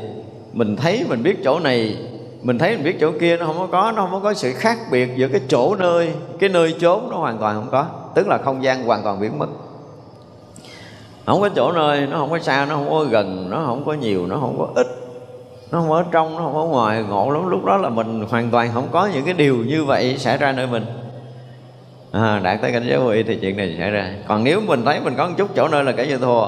Mình 0.53 0.75
thấy 0.75 1.05
mình 1.09 1.23
biết 1.23 1.37
chỗ 1.43 1.59
này, 1.59 1.97
mình 2.41 2.57
thấy 2.57 2.75
mình 2.75 2.83
biết 2.83 2.97
chỗ 2.99 3.11
kia, 3.19 3.37
nó 3.37 3.45
không 3.45 3.57
có 3.57 3.67
có, 3.71 3.91
nó 3.91 4.07
không 4.11 4.23
có 4.23 4.33
sự 4.33 4.53
khác 4.53 4.77
biệt 4.91 5.09
giữa 5.15 5.27
cái 5.27 5.41
chỗ 5.47 5.75
nơi, 5.75 6.11
cái 6.39 6.49
nơi 6.49 6.75
chốn 6.79 7.09
nó 7.11 7.17
hoàn 7.17 7.37
toàn 7.37 7.55
không 7.55 7.67
có. 7.71 7.85
Tức 8.15 8.27
là 8.27 8.37
không 8.37 8.63
gian 8.63 8.83
hoàn 8.83 9.03
toàn 9.03 9.19
biến 9.19 9.39
mất 9.39 9.47
không 11.31 11.41
có 11.41 11.49
chỗ 11.49 11.71
nơi 11.71 12.07
nó 12.07 12.17
không 12.17 12.29
có 12.29 12.39
xa 12.39 12.65
nó 12.69 12.75
không 12.75 12.89
có 12.89 13.03
gần 13.03 13.49
nó 13.49 13.63
không 13.65 13.85
có 13.85 13.93
nhiều 13.93 14.25
nó 14.27 14.37
không 14.37 14.55
có 14.59 14.67
ít. 14.75 14.87
Nó 15.71 15.79
không 15.79 15.91
ở 15.91 16.03
trong 16.11 16.35
nó 16.35 16.43
không 16.43 16.57
ở 16.57 16.63
ngoài. 16.63 17.03
Ngộ 17.03 17.29
lắm 17.31 17.47
lúc 17.47 17.65
đó 17.65 17.77
là 17.77 17.89
mình 17.89 18.25
hoàn 18.29 18.49
toàn 18.49 18.71
không 18.73 18.87
có 18.91 19.09
những 19.13 19.25
cái 19.25 19.33
điều 19.33 19.57
như 19.57 19.85
vậy 19.85 20.17
xảy 20.17 20.37
ra 20.37 20.51
nơi 20.51 20.67
mình. 20.67 20.85
À, 22.11 22.39
đạt 22.43 22.61
tới 22.61 22.71
cảnh 22.71 22.83
giới 22.87 22.99
vô 22.99 23.09
y 23.09 23.23
thì 23.23 23.35
chuyện 23.41 23.57
này 23.57 23.75
xảy 23.79 23.91
ra. 23.91 24.13
Còn 24.27 24.43
nếu 24.43 24.61
mình 24.61 24.85
thấy 24.85 24.99
mình 24.99 25.13
có 25.17 25.27
một 25.27 25.33
chút 25.37 25.49
chỗ 25.55 25.67
nơi 25.67 25.83
là 25.83 25.91
cái 25.91 26.07
như 26.07 26.17
thua 26.17 26.45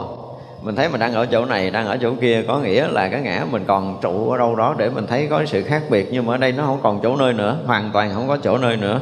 mình 0.61 0.75
thấy 0.75 0.89
mình 0.89 0.99
đang 0.99 1.13
ở 1.13 1.25
chỗ 1.25 1.45
này 1.45 1.71
đang 1.71 1.87
ở 1.87 1.97
chỗ 1.97 2.13
kia 2.21 2.43
có 2.47 2.59
nghĩa 2.59 2.87
là 2.87 3.09
cái 3.09 3.21
ngã 3.21 3.45
mình 3.51 3.63
còn 3.67 3.99
trụ 4.01 4.31
ở 4.31 4.37
đâu 4.37 4.55
đó 4.55 4.75
để 4.77 4.89
mình 4.89 5.07
thấy 5.07 5.27
có 5.29 5.45
sự 5.45 5.63
khác 5.63 5.83
biệt 5.89 6.07
nhưng 6.11 6.25
mà 6.25 6.33
ở 6.33 6.37
đây 6.37 6.51
nó 6.51 6.63
không 6.65 6.79
còn 6.83 6.99
chỗ 7.03 7.15
nơi 7.15 7.33
nữa 7.33 7.57
hoàn 7.65 7.91
toàn 7.93 8.11
không 8.13 8.27
có 8.27 8.37
chỗ 8.37 8.57
nơi 8.57 8.77
nữa. 8.77 9.01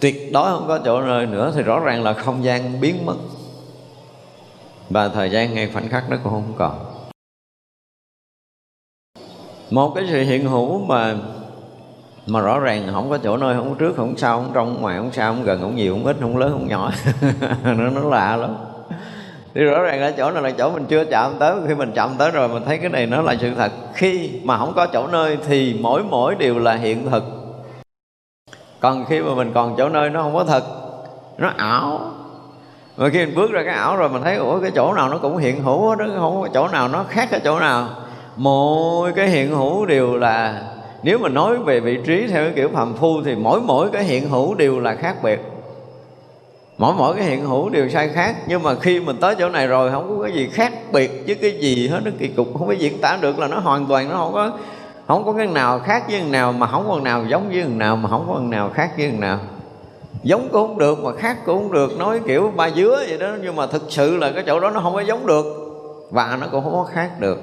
Tuyệt 0.00 0.32
đối 0.32 0.50
không 0.50 0.64
có 0.68 0.78
chỗ 0.84 1.00
nơi 1.00 1.26
nữa 1.26 1.52
thì 1.54 1.62
rõ 1.62 1.80
ràng 1.80 2.02
là 2.02 2.12
không 2.12 2.44
gian 2.44 2.80
biến 2.80 3.06
mất 3.06 3.16
và 4.90 5.08
thời 5.08 5.30
gian 5.30 5.54
ngay 5.54 5.70
khoảnh 5.72 5.88
khắc 5.88 6.10
nó 6.10 6.16
cũng 6.24 6.32
không 6.32 6.54
còn 6.58 6.78
một 9.70 9.92
cái 9.94 10.04
sự 10.10 10.22
hiện 10.22 10.44
hữu 10.44 10.78
mà 10.78 11.14
mà 12.26 12.40
rõ 12.40 12.58
ràng 12.58 12.88
không 12.92 13.10
có 13.10 13.18
chỗ 13.18 13.36
nơi 13.36 13.56
không 13.56 13.68
có 13.70 13.74
trước 13.78 13.92
không 13.96 14.16
sau 14.16 14.38
không 14.38 14.50
trong 14.54 14.80
ngoài 14.80 14.98
không 14.98 15.12
sau 15.12 15.34
không 15.34 15.44
gần 15.44 15.60
không 15.60 15.76
nhiều 15.76 15.94
không 15.94 16.06
ít 16.06 16.16
không 16.20 16.36
lớn 16.36 16.50
không 16.52 16.68
nhỏ 16.68 16.92
nó 17.64 17.90
nó 17.90 18.00
lạ 18.00 18.36
lắm 18.36 18.56
thì 19.54 19.60
rõ 19.60 19.82
ràng 19.82 20.00
là 20.00 20.10
chỗ 20.10 20.30
này 20.30 20.42
là 20.42 20.50
chỗ 20.50 20.70
mình 20.70 20.84
chưa 20.88 21.04
chạm 21.04 21.32
tới 21.38 21.56
khi 21.68 21.74
mình 21.74 21.92
chạm 21.94 22.10
tới 22.18 22.30
rồi 22.30 22.48
mình 22.48 22.62
thấy 22.66 22.78
cái 22.78 22.88
này 22.88 23.06
nó 23.06 23.22
là 23.22 23.36
sự 23.40 23.54
thật 23.54 23.72
khi 23.94 24.30
mà 24.44 24.58
không 24.58 24.72
có 24.76 24.86
chỗ 24.86 25.06
nơi 25.06 25.38
thì 25.46 25.78
mỗi 25.80 26.04
mỗi 26.04 26.34
điều 26.34 26.58
là 26.58 26.74
hiện 26.74 27.10
thực 27.10 27.24
còn 28.80 29.04
khi 29.04 29.20
mà 29.20 29.34
mình 29.34 29.50
còn 29.54 29.74
chỗ 29.78 29.88
nơi 29.88 30.10
nó 30.10 30.22
không 30.22 30.34
có 30.34 30.44
thật 30.44 30.64
nó 31.38 31.52
ảo 31.56 32.12
mà 32.96 33.08
khi 33.08 33.26
mình 33.26 33.34
bước 33.34 33.50
ra 33.50 33.62
cái 33.64 33.74
ảo 33.74 33.96
rồi 33.96 34.08
mình 34.08 34.22
thấy, 34.22 34.36
ủa, 34.36 34.60
cái 34.60 34.70
chỗ 34.74 34.92
nào 34.92 35.08
nó 35.08 35.18
cũng 35.18 35.36
hiện 35.36 35.62
hữu 35.62 35.94
đó 35.94 36.06
không 36.18 36.42
có 36.42 36.48
chỗ 36.54 36.68
nào 36.68 36.88
nó 36.88 37.04
khác 37.08 37.28
cái 37.30 37.40
chỗ 37.44 37.60
nào. 37.60 37.88
Mỗi 38.36 39.12
cái 39.12 39.28
hiện 39.28 39.50
hữu 39.50 39.86
đều 39.86 40.16
là, 40.16 40.62
nếu 41.02 41.18
mà 41.18 41.28
nói 41.28 41.56
về 41.56 41.80
vị 41.80 41.98
trí 42.06 42.26
theo 42.26 42.44
cái 42.44 42.52
kiểu 42.56 42.68
phàm 42.74 42.94
phu 42.94 43.22
thì 43.22 43.34
mỗi 43.34 43.60
mỗi 43.60 43.90
cái 43.92 44.04
hiện 44.04 44.28
hữu 44.28 44.54
đều 44.54 44.80
là 44.80 44.94
khác 44.94 45.16
biệt. 45.22 45.40
Mỗi 46.78 46.94
mỗi 46.94 47.14
cái 47.14 47.24
hiện 47.24 47.44
hữu 47.44 47.68
đều 47.68 47.88
sai 47.88 48.08
khác, 48.08 48.36
nhưng 48.46 48.62
mà 48.62 48.74
khi 48.74 49.00
mình 49.00 49.16
tới 49.20 49.34
chỗ 49.38 49.48
này 49.48 49.66
rồi 49.66 49.90
không 49.90 50.16
có 50.16 50.22
cái 50.22 50.32
gì 50.32 50.48
khác 50.52 50.72
biệt 50.92 51.22
với 51.26 51.34
cái 51.34 51.50
gì 51.50 51.88
hết, 51.88 52.00
nó 52.04 52.10
kỳ 52.18 52.28
cục, 52.28 52.48
không 52.58 52.66
có 52.66 52.72
diễn 52.72 53.00
tả 53.00 53.18
được 53.20 53.38
là 53.38 53.48
nó 53.48 53.58
hoàn 53.58 53.86
toàn 53.86 54.08
nó 54.08 54.16
không 54.16 54.32
có 54.32 54.50
không 55.06 55.24
có 55.24 55.32
cái 55.32 55.46
nào 55.46 55.78
khác 55.78 56.04
với 56.08 56.20
cái 56.20 56.28
nào 56.28 56.52
mà 56.52 56.66
không 56.66 56.84
có 56.88 57.00
nào 57.00 57.24
giống 57.28 57.48
với 57.48 57.60
cái 57.60 57.70
nào 57.70 57.96
mà 57.96 58.08
không 58.08 58.26
có 58.28 58.38
nào 58.38 58.70
khác 58.74 58.90
với 58.96 59.08
cái 59.08 59.18
nào 59.18 59.38
giống 60.22 60.48
cũng 60.52 60.68
không 60.68 60.78
được, 60.78 60.98
mà 61.04 61.12
khác 61.12 61.36
cũng 61.46 61.62
không 61.62 61.72
được. 61.72 61.98
Nói 61.98 62.20
kiểu 62.26 62.52
ba 62.56 62.70
dứa 62.70 63.04
vậy 63.08 63.18
đó, 63.18 63.28
nhưng 63.42 63.56
mà 63.56 63.66
thực 63.66 63.82
sự 63.88 64.16
là 64.16 64.32
cái 64.32 64.44
chỗ 64.46 64.60
đó 64.60 64.70
nó 64.70 64.80
không 64.80 64.94
có 64.94 65.00
giống 65.00 65.26
được. 65.26 65.46
Và 66.10 66.38
nó 66.40 66.46
cũng 66.52 66.64
không 66.64 66.72
có 66.72 66.84
khác 66.84 67.10
được. 67.20 67.38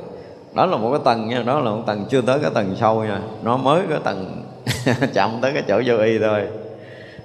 Đó 0.53 0.65
là 0.65 0.78
một 0.78 0.89
cái 0.91 0.99
tầng 1.05 1.28
nha, 1.28 1.43
đó 1.43 1.59
là 1.59 1.72
một 1.72 1.84
tầng 1.86 2.05
chưa 2.09 2.22
tới 2.22 2.39
cái 2.39 2.51
tầng 2.53 2.76
sâu 2.80 3.03
nha. 3.03 3.20
Nó 3.43 3.57
mới 3.57 3.82
cái 3.89 3.99
tầng 4.03 4.43
chậm 5.13 5.39
tới 5.41 5.51
cái 5.53 5.63
chỗ 5.67 5.82
vô 5.86 5.97
y 5.97 6.20
thôi. 6.20 6.41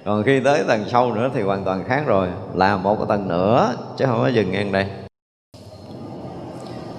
Còn 0.05 0.23
khi 0.23 0.39
tới 0.39 0.63
tầng 0.67 0.85
sâu 0.87 1.13
nữa 1.13 1.29
thì 1.33 1.41
hoàn 1.41 1.63
toàn 1.63 1.83
khác 1.83 2.03
rồi. 2.07 2.27
Là 2.53 2.77
một 2.77 2.95
cái 2.95 3.05
tầng 3.09 3.27
nữa, 3.27 3.73
chứ 3.97 4.05
không 4.05 4.19
có 4.21 4.27
dừng 4.27 4.51
ngang 4.51 4.71
đây. 4.71 4.85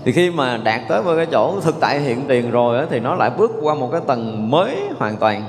Thì 0.04 0.12
khi 0.12 0.30
mà 0.30 0.56
đạt 0.56 0.80
tới 0.88 1.02
với 1.02 1.16
cái 1.16 1.26
chỗ 1.26 1.60
thực 1.60 1.74
tại 1.80 2.00
hiện 2.00 2.24
tiền 2.28 2.50
rồi 2.50 2.86
thì 2.90 3.00
nó 3.00 3.14
lại 3.14 3.30
bước 3.38 3.52
qua 3.60 3.74
một 3.74 3.88
cái 3.92 4.00
tầng 4.06 4.50
mới 4.50 4.76
hoàn 4.98 5.16
toàn. 5.16 5.44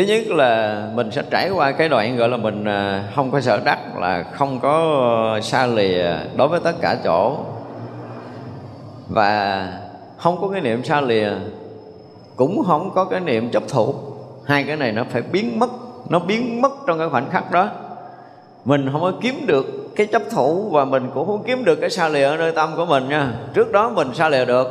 Thứ 0.00 0.06
nhất 0.06 0.26
là 0.26 0.82
mình 0.94 1.10
sẽ 1.10 1.22
trải 1.30 1.50
qua 1.50 1.72
cái 1.72 1.88
đoạn 1.88 2.16
gọi 2.16 2.28
là 2.28 2.36
mình 2.36 2.64
à, 2.64 3.04
không 3.14 3.30
có 3.30 3.40
sợ 3.40 3.60
đắc, 3.64 3.78
là 3.98 4.24
không 4.32 4.60
có 4.60 5.00
ờ, 5.34 5.40
xa 5.40 5.66
lìa 5.66 6.12
đối 6.36 6.48
với 6.48 6.60
tất 6.64 6.72
cả 6.80 6.96
chỗ. 7.04 7.36
Và 9.08 9.66
không 10.16 10.40
có 10.40 10.48
cái 10.48 10.60
niệm 10.60 10.84
xa 10.84 11.00
lìa, 11.00 11.30
cũng 12.36 12.62
không 12.66 12.90
có 12.94 13.04
cái 13.04 13.20
niệm 13.20 13.50
chấp 13.50 13.62
thủ. 13.68 13.94
Hai 14.44 14.64
cái 14.64 14.76
này 14.76 14.92
nó 14.92 15.04
phải 15.10 15.22
biến 15.22 15.58
mất, 15.58 15.70
nó 16.08 16.18
biến 16.18 16.62
mất 16.62 16.72
trong 16.86 16.98
cái 16.98 17.08
khoảnh 17.08 17.30
khắc 17.30 17.52
đó. 17.52 17.68
Mình 18.64 18.88
không 18.92 19.00
có 19.00 19.12
kiếm 19.20 19.46
được 19.46 19.96
cái 19.96 20.06
chấp 20.06 20.22
thủ 20.30 20.68
và 20.70 20.84
mình 20.84 21.10
cũng 21.14 21.26
không 21.26 21.42
kiếm 21.46 21.64
được 21.64 21.76
cái 21.80 21.90
xa 21.90 22.08
lìa 22.08 22.24
ở 22.24 22.36
nơi 22.36 22.52
tâm 22.52 22.70
của 22.76 22.86
mình 22.86 23.08
nha. 23.08 23.32
Trước 23.54 23.72
đó 23.72 23.88
mình 23.88 24.14
xa 24.14 24.28
lìa 24.28 24.44
được, 24.44 24.68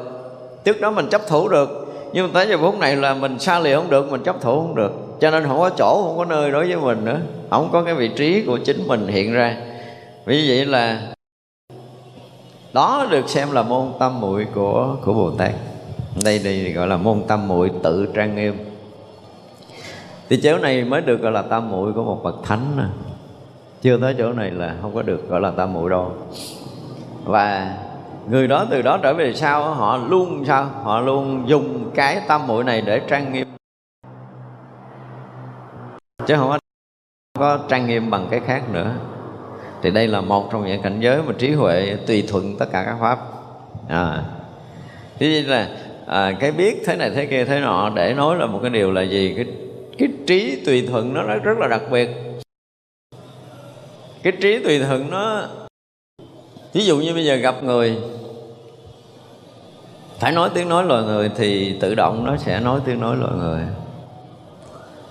trước 0.63 0.81
đó 0.81 0.91
mình 0.91 1.07
chấp 1.09 1.27
thủ 1.27 1.47
được. 1.47 1.87
Nhưng 2.13 2.25
mà 2.25 2.31
tới 2.33 2.47
giờ 2.47 2.57
phút 2.57 2.79
này 2.79 2.95
là 2.95 3.13
mình 3.13 3.39
xa 3.39 3.59
lìa 3.59 3.75
không 3.75 3.89
được, 3.89 4.11
mình 4.11 4.23
chấp 4.23 4.41
thủ 4.41 4.61
không 4.61 4.75
được 4.75 5.08
cho 5.21 5.31
nên 5.31 5.47
không 5.47 5.59
có 5.59 5.69
chỗ, 5.69 6.03
không 6.03 6.17
có 6.17 6.25
nơi 6.25 6.51
đối 6.51 6.67
với 6.67 6.77
mình 6.77 7.05
nữa. 7.05 7.19
Không 7.49 7.69
có 7.71 7.83
cái 7.83 7.93
vị 7.93 8.09
trí 8.17 8.43
của 8.45 8.57
chính 8.57 8.87
mình 8.87 9.07
hiện 9.07 9.33
ra. 9.33 9.57
Vì 10.25 10.49
vậy 10.49 10.65
là 10.65 11.01
đó 12.73 13.07
được 13.11 13.29
xem 13.29 13.51
là 13.51 13.63
môn 13.63 13.87
tâm 13.99 14.21
muội 14.21 14.47
của 14.55 14.95
của 15.05 15.13
bồ 15.13 15.31
tát. 15.31 15.51
Đây 16.23 16.39
đây 16.39 16.73
gọi 16.73 16.87
là 16.87 16.97
môn 16.97 17.21
tâm 17.27 17.47
muội 17.47 17.71
tự 17.83 18.07
trang 18.15 18.35
nghiêm. 18.35 18.57
Thì 20.29 20.39
chỗ 20.43 20.57
này 20.57 20.83
mới 20.83 21.01
được 21.01 21.21
gọi 21.21 21.31
là 21.31 21.41
tam 21.41 21.71
muội 21.71 21.93
của 21.93 22.03
một 22.03 22.19
bậc 22.23 22.35
thánh 22.43 22.65
nè. 22.77 22.83
Chưa 23.81 23.97
tới 23.97 24.15
chỗ 24.17 24.33
này 24.33 24.51
là 24.51 24.75
không 24.81 24.95
có 24.95 25.01
được 25.01 25.29
gọi 25.29 25.41
là 25.41 25.51
tam 25.51 25.73
muội 25.73 25.89
đâu. 25.89 26.11
Và 27.23 27.77
người 28.29 28.47
đó 28.47 28.65
từ 28.69 28.81
đó 28.81 28.99
trở 29.03 29.13
về 29.13 29.33
sau, 29.33 29.73
họ 29.73 29.97
luôn 29.97 30.45
sao? 30.47 30.69
Họ 30.83 30.99
luôn 30.99 31.43
dùng 31.47 31.91
cái 31.95 32.21
tam 32.27 32.47
muội 32.47 32.63
này 32.63 32.81
để 32.81 33.01
trang 33.07 33.33
nghiêm 33.33 33.47
chứ 36.27 36.35
không 36.37 36.57
có 37.39 37.59
trang 37.69 37.87
nghiêm 37.87 38.09
bằng 38.09 38.27
cái 38.31 38.39
khác 38.39 38.63
nữa. 38.71 38.95
Thì 39.81 39.91
đây 39.91 40.07
là 40.07 40.21
một 40.21 40.49
trong 40.51 40.65
những 40.65 40.81
cảnh 40.81 40.99
giới 40.99 41.21
mà 41.21 41.33
trí 41.37 41.51
huệ 41.51 41.97
tùy 42.07 42.23
thuận 42.27 42.57
tất 42.57 42.65
cả 42.71 42.83
các 42.85 42.97
pháp. 42.99 43.19
À. 43.89 44.23
Thế 45.19 45.41
là 45.41 45.69
à, 46.07 46.31
cái 46.39 46.51
biết 46.51 46.83
thế 46.85 46.95
này 46.95 47.11
thế 47.15 47.25
kia 47.25 47.45
thế 47.45 47.59
nọ 47.59 47.91
để 47.95 48.13
nói 48.13 48.37
là 48.37 48.45
một 48.45 48.59
cái 48.61 48.69
điều 48.69 48.91
là 48.91 49.01
gì? 49.01 49.33
Cái 49.35 49.45
cái 49.97 50.09
trí 50.27 50.63
tùy 50.65 50.87
thuận 50.87 51.13
nó 51.13 51.21
rất 51.23 51.57
là 51.57 51.67
đặc 51.67 51.81
biệt. 51.91 52.09
Cái 54.23 54.33
trí 54.41 54.63
tùy 54.63 54.79
thuận 54.79 55.09
nó 55.09 55.47
ví 56.73 56.85
dụ 56.85 56.97
như 56.97 57.13
bây 57.13 57.25
giờ 57.25 57.35
gặp 57.35 57.63
người 57.63 57.97
phải 60.19 60.31
nói 60.31 60.49
tiếng 60.53 60.69
nói 60.69 60.83
loài 60.83 61.03
người 61.03 61.31
thì 61.35 61.77
tự 61.79 61.95
động 61.95 62.25
nó 62.25 62.37
sẽ 62.37 62.59
nói 62.59 62.79
tiếng 62.85 62.99
nói 62.99 63.15
loài 63.17 63.33
người 63.37 63.61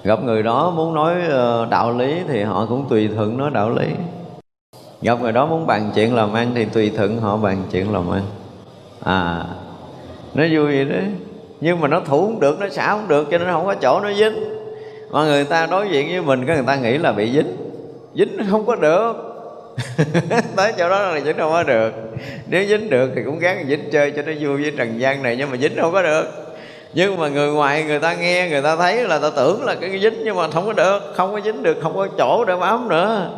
gặp 0.04 0.22
người 0.22 0.42
đó 0.42 0.70
muốn 0.70 0.94
nói 0.94 1.14
ờ, 1.28 1.66
đạo 1.70 1.92
lý 1.98 2.20
thì 2.28 2.42
họ 2.42 2.66
cũng 2.68 2.86
tùy 2.88 3.08
thuận 3.14 3.38
nói 3.38 3.50
đạo 3.54 3.70
lý. 3.70 3.86
Gặp 5.02 5.20
người 5.20 5.32
đó 5.32 5.46
muốn 5.46 5.66
bàn 5.66 5.90
chuyện 5.94 6.14
làm 6.14 6.32
ăn 6.32 6.52
thì 6.54 6.64
tùy 6.64 6.92
thuận 6.96 7.20
họ 7.20 7.36
bàn 7.36 7.62
chuyện 7.72 7.92
làm 7.92 8.10
ăn. 8.10 8.22
À 9.04 9.44
nó 10.34 10.44
vui 10.52 10.64
vậy 10.64 10.84
đấy 10.84 11.04
nhưng 11.60 11.80
mà 11.80 11.88
nó 11.88 12.00
thủ 12.00 12.26
không 12.26 12.40
được, 12.40 12.60
nó 12.60 12.68
xả 12.68 12.90
không 12.90 13.08
được, 13.08 13.28
cho 13.30 13.38
nên 13.38 13.48
không 13.48 13.66
có 13.66 13.74
chỗ 13.74 14.00
nó 14.00 14.12
dính. 14.12 14.44
Mà 15.10 15.24
người 15.24 15.44
ta 15.44 15.66
đối 15.66 15.88
diện 15.88 16.08
với 16.08 16.22
mình, 16.22 16.46
cái 16.46 16.56
người 16.56 16.66
ta 16.66 16.76
nghĩ 16.76 16.98
là 16.98 17.12
bị 17.12 17.32
dính. 17.32 17.56
Dính 18.14 18.38
không 18.50 18.66
có 18.66 18.76
được. 18.76 19.12
Tới 20.56 20.72
chỗ 20.78 20.88
đó 20.88 21.02
là 21.02 21.20
dính 21.20 21.38
không 21.38 21.52
có 21.52 21.62
được. 21.62 21.92
Nếu 22.46 22.64
dính 22.64 22.90
được 22.90 23.10
thì 23.14 23.22
cũng 23.24 23.38
gắng 23.38 23.64
dính 23.68 23.90
chơi 23.92 24.10
cho 24.10 24.22
nó 24.22 24.32
vui 24.40 24.62
với 24.62 24.72
trần 24.76 25.00
gian 25.00 25.22
này, 25.22 25.36
nhưng 25.36 25.50
mà 25.50 25.56
dính 25.56 25.76
không 25.80 25.92
có 25.92 26.02
được 26.02 26.47
nhưng 26.92 27.16
mà 27.16 27.28
người 27.28 27.52
ngoài 27.52 27.84
người 27.84 27.98
ta 27.98 28.14
nghe, 28.14 28.48
người 28.48 28.62
ta 28.62 28.76
thấy 28.76 29.08
là 29.08 29.18
ta 29.18 29.30
tưởng 29.36 29.64
là 29.64 29.74
cái 29.74 30.00
dính 30.00 30.22
nhưng 30.24 30.36
mà 30.36 30.50
không 30.50 30.66
có 30.66 30.72
được, 30.72 31.02
không 31.14 31.32
có 31.32 31.40
dính 31.40 31.62
được, 31.62 31.78
không 31.82 31.96
có 31.96 32.08
chỗ 32.18 32.44
để 32.44 32.56
bám 32.56 32.88
nữa. 32.88 33.30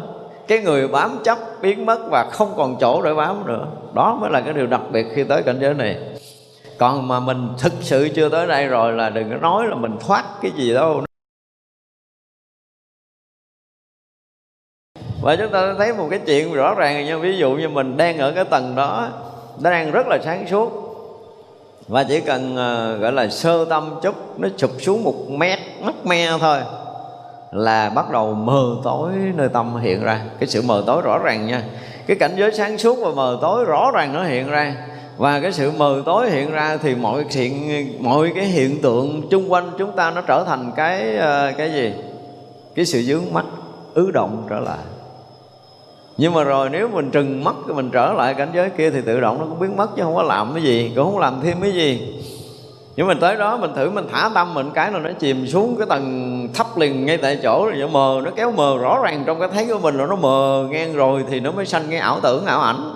Cái 0.48 0.58
người 0.58 0.88
bám 0.88 1.18
chấp 1.24 1.38
biến 1.62 1.86
mất 1.86 1.98
và 2.10 2.30
không 2.32 2.52
còn 2.56 2.76
chỗ 2.80 3.02
để 3.02 3.14
bám 3.14 3.46
nữa. 3.46 3.66
Đó 3.94 4.18
mới 4.20 4.30
là 4.30 4.40
cái 4.40 4.54
điều 4.54 4.66
đặc 4.66 4.80
biệt 4.92 5.06
khi 5.14 5.24
tới 5.24 5.42
cảnh 5.42 5.58
giới 5.60 5.74
này. 5.74 5.98
Còn 6.78 7.08
mà 7.08 7.20
mình 7.20 7.48
thực 7.58 7.72
sự 7.80 8.08
chưa 8.14 8.28
tới 8.28 8.46
đây 8.46 8.66
rồi 8.66 8.92
là 8.92 9.10
đừng 9.10 9.30
có 9.30 9.36
nói 9.36 9.66
là 9.68 9.74
mình 9.74 9.96
thoát 10.00 10.24
cái 10.42 10.50
gì 10.50 10.74
đâu. 10.74 11.04
Và 15.22 15.36
chúng 15.36 15.52
ta 15.52 15.74
thấy 15.78 15.94
một 15.94 16.06
cái 16.10 16.20
chuyện 16.26 16.52
rõ 16.52 16.74
ràng 16.74 17.06
như 17.06 17.18
ví 17.18 17.36
dụ 17.36 17.50
như 17.50 17.68
mình 17.68 17.96
đang 17.96 18.18
ở 18.18 18.32
cái 18.32 18.44
tầng 18.44 18.74
đó, 18.76 19.08
nó 19.60 19.70
đang 19.70 19.90
rất 19.90 20.06
là 20.06 20.18
sáng 20.24 20.46
suốt 20.50 20.89
và 21.90 22.04
chỉ 22.04 22.20
cần 22.20 22.52
uh, 22.52 23.00
gọi 23.00 23.12
là 23.12 23.28
sơ 23.28 23.64
tâm 23.64 23.94
chút 24.02 24.14
nó 24.38 24.48
chụp 24.56 24.70
xuống 24.80 25.04
một 25.04 25.14
mét 25.30 25.58
mắt 25.82 26.06
me 26.06 26.30
thôi 26.40 26.58
là 27.52 27.90
bắt 27.90 28.10
đầu 28.10 28.34
mờ 28.34 28.76
tối 28.84 29.12
nơi 29.36 29.48
tâm 29.48 29.76
hiện 29.76 30.02
ra. 30.02 30.20
Cái 30.38 30.48
sự 30.48 30.62
mờ 30.62 30.82
tối 30.86 31.02
rõ 31.02 31.18
ràng 31.18 31.46
nha. 31.46 31.62
Cái 32.06 32.16
cảnh 32.20 32.34
giới 32.36 32.52
sáng 32.52 32.78
suốt 32.78 32.98
và 33.02 33.10
mờ 33.10 33.38
tối 33.40 33.64
rõ 33.64 33.90
ràng 33.94 34.12
nó 34.12 34.24
hiện 34.24 34.50
ra. 34.50 34.74
Và 35.16 35.40
cái 35.40 35.52
sự 35.52 35.70
mờ 35.76 36.02
tối 36.06 36.30
hiện 36.30 36.50
ra 36.50 36.76
thì 36.76 36.94
mọi 36.94 37.24
hiện 37.30 38.02
mọi 38.02 38.32
cái 38.34 38.44
hiện 38.44 38.82
tượng 38.82 39.28
chung 39.30 39.52
quanh 39.52 39.70
chúng 39.78 39.92
ta 39.92 40.10
nó 40.10 40.20
trở 40.20 40.44
thành 40.44 40.72
cái 40.76 41.16
uh, 41.16 41.56
cái 41.56 41.72
gì? 41.72 41.92
Cái 42.74 42.84
sự 42.84 43.02
dướng 43.02 43.22
mắt 43.32 43.44
ứ 43.94 44.10
động 44.10 44.46
trở 44.50 44.58
lại 44.58 44.78
nhưng 46.20 46.34
mà 46.34 46.44
rồi 46.44 46.68
nếu 46.70 46.88
mình 46.88 47.10
trừng 47.10 47.44
mắt 47.44 47.54
mình 47.66 47.90
trở 47.90 48.12
lại 48.12 48.34
cảnh 48.34 48.48
giới 48.54 48.70
kia 48.70 48.90
thì 48.90 49.00
tự 49.06 49.20
động 49.20 49.38
nó 49.40 49.44
cũng 49.44 49.58
biến 49.58 49.76
mất 49.76 49.96
chứ 49.96 50.02
không 50.02 50.14
có 50.14 50.22
làm 50.22 50.52
cái 50.54 50.62
gì, 50.62 50.92
cũng 50.96 51.04
không 51.04 51.18
làm 51.18 51.40
thêm 51.42 51.60
cái 51.60 51.72
gì. 51.72 52.22
Nhưng 52.96 53.06
mình 53.06 53.20
tới 53.20 53.36
đó 53.36 53.56
mình 53.56 53.70
thử 53.76 53.90
mình 53.90 54.06
thả 54.12 54.30
tâm 54.34 54.54
mình 54.54 54.70
cái 54.74 54.92
là 54.92 54.98
nó 54.98 55.10
chìm 55.18 55.46
xuống 55.46 55.76
cái 55.78 55.86
tầng 55.90 56.48
thấp 56.54 56.66
liền 56.78 57.06
ngay 57.06 57.16
tại 57.16 57.38
chỗ 57.42 57.66
rồi 57.66 57.76
nó 57.76 57.86
mờ, 57.86 58.20
nó 58.24 58.30
kéo 58.36 58.52
mờ 58.52 58.78
rõ 58.80 59.00
ràng 59.02 59.22
trong 59.26 59.40
cái 59.40 59.48
thấy 59.54 59.66
của 59.66 59.78
mình 59.78 59.98
là 59.98 60.06
nó 60.06 60.16
mờ 60.16 60.66
ngang 60.70 60.94
rồi 60.94 61.24
thì 61.30 61.40
nó 61.40 61.52
mới 61.52 61.66
sanh 61.66 61.82
cái 61.90 61.98
ảo 61.98 62.20
tưởng, 62.22 62.46
ảo 62.46 62.60
ảnh. 62.60 62.94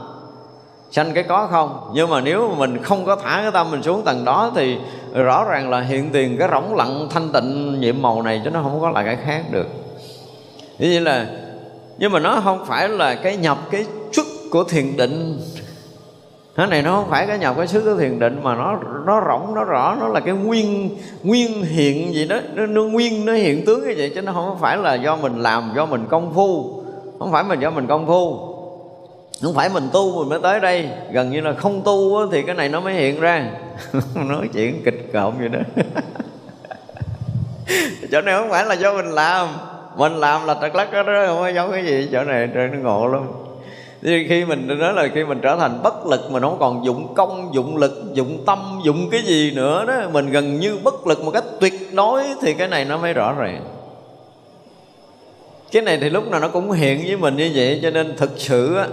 Sanh 0.91 1.12
cái 1.12 1.22
có 1.22 1.47
không? 1.51 1.91
Nhưng 1.95 2.11
mà 2.11 2.20
nếu 2.20 2.49
mà 2.49 2.55
mình 2.59 2.83
không 2.83 3.05
có 3.05 3.16
thả 3.16 3.41
cái 3.43 3.51
tâm 3.53 3.70
mình 3.70 3.83
xuống 3.83 4.03
tầng 4.03 4.25
đó 4.25 4.53
thì 4.55 4.77
rõ 5.14 5.45
ràng 5.45 5.70
là 5.70 5.81
hiện 5.81 6.11
tiền 6.12 6.37
cái 6.39 6.49
rỗng 6.53 6.77
lặng 6.77 7.07
thanh 7.11 7.29
tịnh 7.33 7.81
nhiệm 7.81 8.03
màu 8.03 8.22
này 8.22 8.41
chứ 8.45 8.51
nó 8.51 8.62
không 8.62 8.81
có 8.81 8.91
lại 8.91 9.05
cái 9.05 9.16
khác 9.16 9.43
được. 9.51 9.66
Như 10.79 10.89
vậy 10.91 11.01
là 11.01 11.27
nhưng 11.99 12.12
mà 12.12 12.18
nó 12.18 12.40
không 12.45 12.64
phải 12.66 12.88
là 12.88 13.14
cái 13.14 13.36
nhập 13.36 13.59
cái 13.70 13.86
xuất 14.12 14.26
của 14.51 14.64
thiền 14.64 14.97
định. 14.97 15.40
Cái 16.57 16.66
này 16.66 16.82
nó 16.82 16.97
không 16.97 17.11
phải 17.11 17.26
cái 17.26 17.38
nhập 17.38 17.55
cái 17.57 17.66
xuất 17.66 17.82
của 17.84 17.97
thiền 17.97 18.18
định 18.18 18.40
mà 18.42 18.55
nó 18.55 18.78
nó 19.07 19.20
rộng 19.20 19.55
nó 19.55 19.64
rõ 19.64 19.97
nó 20.01 20.09
là 20.09 20.20
cái 20.20 20.34
nguyên 20.34 20.90
nguyên 21.22 21.64
hiện 21.64 22.14
gì 22.14 22.28
đó. 22.28 22.36
Nó, 22.55 22.66
nó 22.66 22.82
nguyên 22.82 23.24
nó 23.24 23.32
hiện 23.32 23.64
tướng 23.66 23.80
như 23.80 23.95
vậy 23.97 24.12
chứ 24.14 24.22
nó 24.22 24.32
không 24.32 24.59
phải 24.61 24.76
là 24.76 24.95
do 24.95 25.16
mình 25.16 25.38
làm 25.38 25.72
do 25.76 25.86
mình 25.86 26.07
công 26.11 26.34
phu. 26.34 26.82
Không 27.18 27.32
phải 27.32 27.45
mình 27.45 27.61
do 27.61 27.70
mình 27.70 27.86
công 27.86 28.07
phu. 28.07 28.55
Không 29.42 29.55
phải 29.55 29.68
mình 29.68 29.88
tu 29.92 30.18
mình 30.18 30.28
mới 30.28 30.40
tới 30.42 30.61
đây. 30.61 30.88
Gần 31.12 31.30
như 31.30 31.40
là 31.40 31.53
không 31.53 31.82
tu 31.84 32.30
thì 32.32 32.42
cái 32.42 32.55
này 32.55 32.68
nó 32.68 32.80
mới 32.80 32.95
hiện 32.95 33.20
ra. 33.20 33.51
Nói 34.14 34.49
chuyện 34.53 34.82
kịch 34.84 35.11
cộm 35.12 35.34
vậy 35.38 35.49
đó. 35.49 35.59
Chỗ 38.12 38.20
này 38.20 38.34
không 38.38 38.51
phải 38.51 38.64
là 38.64 38.74
do 38.74 38.95
mình 38.95 39.11
làm 39.11 39.49
mình 39.97 40.12
làm 40.12 40.47
là 40.47 40.55
trật 40.62 40.74
lắc 40.74 40.92
đó, 40.92 41.03
đó 41.03 41.24
không 41.26 41.38
có 41.38 41.49
giống 41.49 41.72
cái 41.72 41.84
gì 41.84 42.09
chỗ 42.12 42.24
này 42.24 42.49
trời 42.55 42.68
nó 42.68 42.78
ngộ 42.78 43.07
lắm. 43.07 43.22
Thì 44.03 44.28
khi 44.28 44.45
mình 44.45 44.78
nói 44.78 44.92
là 44.92 45.09
khi 45.14 45.24
mình 45.24 45.40
trở 45.42 45.57
thành 45.57 45.82
bất 45.82 46.07
lực 46.07 46.20
mà 46.30 46.40
nó 46.40 46.49
không 46.49 46.59
còn 46.59 46.84
dụng 46.84 47.14
công 47.14 47.51
dụng 47.55 47.76
lực 47.76 48.05
dụng 48.14 48.42
tâm 48.47 48.80
dụng 48.84 49.09
cái 49.11 49.22
gì 49.22 49.53
nữa 49.57 49.84
đó 49.86 50.09
mình 50.12 50.30
gần 50.30 50.61
như 50.61 50.78
bất 50.84 51.07
lực 51.07 51.24
một 51.24 51.30
cách 51.30 51.45
tuyệt 51.61 51.74
đối 51.92 52.22
thì 52.42 52.55
cái 52.55 52.68
này 52.68 52.84
nó 52.84 52.99
mới 52.99 53.12
rõ 53.12 53.32
ràng. 53.32 53.64
Cái 55.72 55.82
này 55.82 55.99
thì 56.01 56.11
lúc 56.11 56.30
nào 56.30 56.40
nó 56.40 56.49
cũng 56.49 56.70
hiện 56.70 57.03
với 57.07 57.16
mình 57.16 57.36
như 57.36 57.53
vậy 57.55 57.80
cho 57.82 57.90
nên 57.90 58.16
thực 58.16 58.30
sự 58.36 58.76
á 58.76 58.88